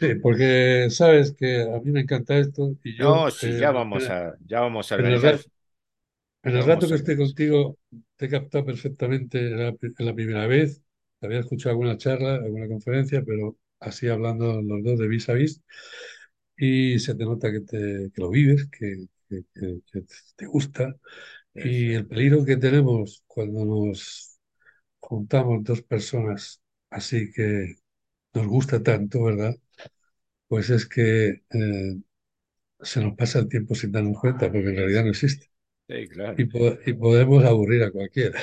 sí, 0.00 0.14
porque 0.16 0.88
sabes 0.90 1.32
que 1.34 1.62
a 1.62 1.80
mí 1.80 1.90
me 1.92 2.00
encanta 2.00 2.36
esto 2.38 2.76
y 2.82 2.96
yo 2.96 3.14
No, 3.14 3.30
sí, 3.30 3.56
eh, 3.56 3.56
ya 3.56 3.70
vamos 3.72 4.08
a, 4.08 4.34
ya 4.46 4.60
vamos 4.60 4.90
a 4.92 4.94
organizar, 4.94 5.44
en 6.44 6.56
el 6.56 6.64
rato 6.66 6.88
que 6.88 6.96
esté 6.96 7.16
contigo 7.16 7.78
te 8.16 8.26
he 8.26 8.30
captado 8.30 8.66
perfectamente 8.66 9.38
en 9.48 9.58
la, 9.58 9.76
la 9.98 10.14
primera 10.14 10.46
vez. 10.46 10.82
Había 11.22 11.40
escuchado 11.40 11.72
alguna 11.72 11.96
charla, 11.98 12.36
alguna 12.36 12.68
conferencia, 12.68 13.22
pero 13.24 13.56
así 13.80 14.08
hablando 14.08 14.60
los 14.62 14.82
dos 14.84 14.98
de 14.98 15.08
vis 15.08 15.28
a 15.30 15.34
vis 15.34 15.62
y 16.56 16.98
se 16.98 17.14
te 17.14 17.24
nota 17.24 17.50
que, 17.52 17.60
te, 17.60 18.10
que 18.14 18.20
lo 18.22 18.30
vives, 18.30 18.68
que, 18.70 19.06
que- 19.28 19.44
que- 19.54 19.80
que 19.92 20.02
te 20.36 20.46
gusta. 20.46 20.94
Eso, 21.54 21.84
Y 21.84 21.94
el 21.94 22.06
peligro 22.08 22.44
que 22.44 22.56
tenemos 22.58 23.24
cuando 23.26 23.64
nos 23.64 24.38
juntamos 25.00 25.64
dos 25.64 25.82
personas 25.82 26.62
así 26.90 27.32
que 27.32 27.76
nos 28.34 28.46
gusta 28.48 28.82
tanto, 28.82 29.24
¿verdad? 29.24 29.54
Pues 30.48 30.70
es 30.70 30.86
que 30.88 31.42
eh, 31.50 31.96
se 32.82 33.00
nos 33.02 33.16
pasa 33.16 33.40
el 33.40 33.48
tiempo 33.48 33.74
sin 33.76 33.92
darnos 33.92 34.20
cuenta, 34.20 34.52
porque 34.52 34.70
en 34.70 34.76
realidad 34.76 35.04
no 35.04 35.10
existe. 35.10 35.50
Sí, 35.88 36.08
claro. 36.08 36.40
Y, 36.40 36.44
po- 36.46 36.78
y 36.86 36.92
podemos 36.94 37.44
aburrir 37.44 37.82
a 37.84 37.90
cualquiera. 37.90 38.38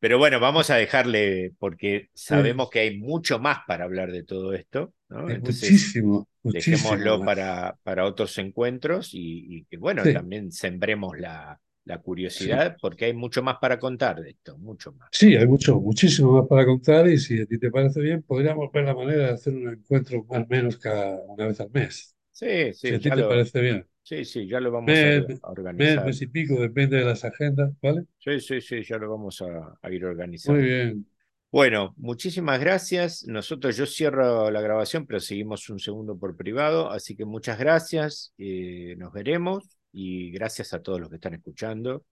Pero 0.00 0.18
bueno, 0.18 0.40
vamos 0.40 0.70
a 0.70 0.76
dejarle, 0.76 1.52
porque 1.58 2.10
sabemos 2.14 2.70
que 2.70 2.80
hay 2.80 2.98
mucho 2.98 3.38
más 3.38 3.58
para 3.66 3.84
hablar 3.84 4.12
de 4.12 4.24
todo 4.24 4.54
esto, 4.54 4.94
¿no? 5.08 5.30
Entonces, 5.30 5.82
muchísimo, 5.82 6.26
muchísimo 6.42 7.06
dejémoslo 7.06 7.18
más. 7.18 7.24
para, 7.24 7.78
para 7.82 8.04
otros 8.06 8.38
encuentros 8.38 9.10
y, 9.14 9.58
y 9.58 9.64
que, 9.66 9.76
bueno, 9.78 10.04
Sí, 10.04 10.10
también 10.10 10.52
sembremos 10.52 11.18
la, 11.18 11.60
la 11.84 11.98
sí. 12.34 12.52
curiosidad, 12.52 12.78
porque 12.80 13.06
hay 13.06 13.14
mucho 13.14 13.42
más 13.42 13.58
para 13.58 13.78
contar 13.78 14.20
de 14.22 14.30
esto, 14.30 14.58
mucho 14.58 14.92
más. 14.92 15.10
Sí, 15.10 15.34
hay 15.36 15.46
mucho, 15.46 15.80
muchísimo 15.80 16.32
más 16.32 16.46
para 16.48 16.66
contar 16.66 17.08
y 17.08 17.18
si 17.18 17.40
a 17.40 17.46
ti 17.46 17.58
te 17.58 17.70
parece 17.70 18.00
bien, 18.00 18.22
podríamos 18.22 18.70
ver 18.70 18.84
la 18.84 18.94
manera 18.94 19.26
de 19.28 19.30
hacer 19.32 19.54
un 19.54 19.68
encuentro 19.72 20.22
más 20.24 20.42
o 20.44 20.46
menos 20.48 20.76
cada 20.76 21.22
una 21.22 21.46
vez 21.46 21.58
al 21.60 21.70
mes. 21.70 22.14
Sí, 22.32 22.72
Si 22.82 22.94
sí, 22.94 22.96
a 22.96 23.00
ti 23.00 23.12
te 23.12 23.22
lo, 23.22 23.24
parece 23.24 23.60
bien. 23.60 23.86
Sí, 24.06 24.24
sí, 24.24 24.46
ya 24.48 24.60
lo 24.60 24.70
vamos 24.72 25.04
a, 25.04 25.08
Mes, 25.08 25.14
orga- 25.14 25.38
a 25.42 25.50
mes, 25.76 26.00
organizar. 26.00 26.04
mes 26.04 26.22
y 26.22 26.26
pico, 26.28 26.58
depende 26.60 26.96
de 26.96 27.04
las 27.04 27.24
agendas, 27.24 27.72
¿vale? 27.82 28.06
Sí, 28.18 28.40
sí, 28.40 28.60
sí, 28.60 28.82
ya 28.82 28.98
lo 28.98 29.10
vamos 29.10 29.40
a, 29.42 29.78
a 29.80 29.90
ir 29.90 30.04
Muy 30.44 30.58
organizando. 30.58 30.62
bien. 30.62 31.06
Bueno, 31.52 31.94
muchísimas 31.98 32.60
gracias. 32.60 33.24
Nosotros, 33.26 33.76
yo 33.76 33.86
cierro 33.86 34.50
la 34.50 34.60
grabación, 34.62 35.06
pero 35.06 35.20
seguimos 35.20 35.68
un 35.70 35.80
segundo 35.80 36.18
por 36.18 36.36
privado, 36.36 36.90
así 36.90 37.16
que 37.16 37.24
muchas 37.24 37.58
gracias. 37.58 38.34
eh, 38.38 38.96
nos 38.98 39.12
veremos 39.12 39.68
y 39.92 40.32
gracias 40.32 40.74
a 40.74 40.82
todos 40.82 41.00
los 41.00 41.10
que 41.10 41.16
están 41.16 41.34
escuchando. 41.34 42.04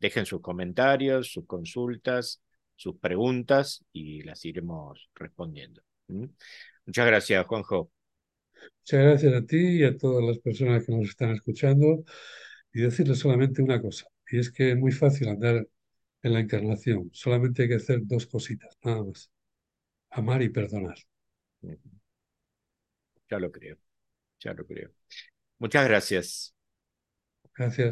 Dejen 0.00 0.26
sus 0.26 0.40
comentarios, 0.42 1.32
sus 1.32 1.46
consultas, 1.46 2.42
sus 2.76 2.96
preguntas 2.98 3.84
y 3.92 4.22
las 4.22 4.44
iremos 4.44 5.10
respondiendo. 5.14 5.82
Muchas 6.86 7.06
gracias, 7.06 7.46
Juanjo. 7.46 7.90
Muchas 8.80 9.00
gracias 9.00 9.34
a 9.34 9.46
ti 9.46 9.56
y 9.80 9.84
a 9.84 9.96
todas 9.96 10.24
las 10.24 10.38
personas 10.38 10.84
que 10.84 10.92
nos 10.92 11.08
están 11.08 11.30
escuchando 11.32 12.04
y 12.72 12.82
decirles 12.82 13.18
solamente 13.18 13.62
una 13.62 13.80
cosa, 13.80 14.06
y 14.30 14.38
es 14.38 14.50
que 14.52 14.72
es 14.72 14.76
muy 14.78 14.92
fácil 14.92 15.28
andar 15.28 15.66
en 16.22 16.32
la 16.32 16.40
encarnación, 16.40 17.10
solamente 17.12 17.62
hay 17.62 17.68
que 17.68 17.74
hacer 17.76 18.00
dos 18.04 18.26
cositas, 18.26 18.76
nada 18.84 19.04
más, 19.04 19.30
amar 20.10 20.42
y 20.42 20.50
perdonar. 20.50 20.96
Ya 23.30 23.38
lo 23.38 23.50
creo, 23.50 23.76
ya 24.40 24.54
lo 24.54 24.66
creo. 24.66 24.90
Muchas 25.58 25.86
gracias. 25.86 26.54
Gracias. 27.54 27.78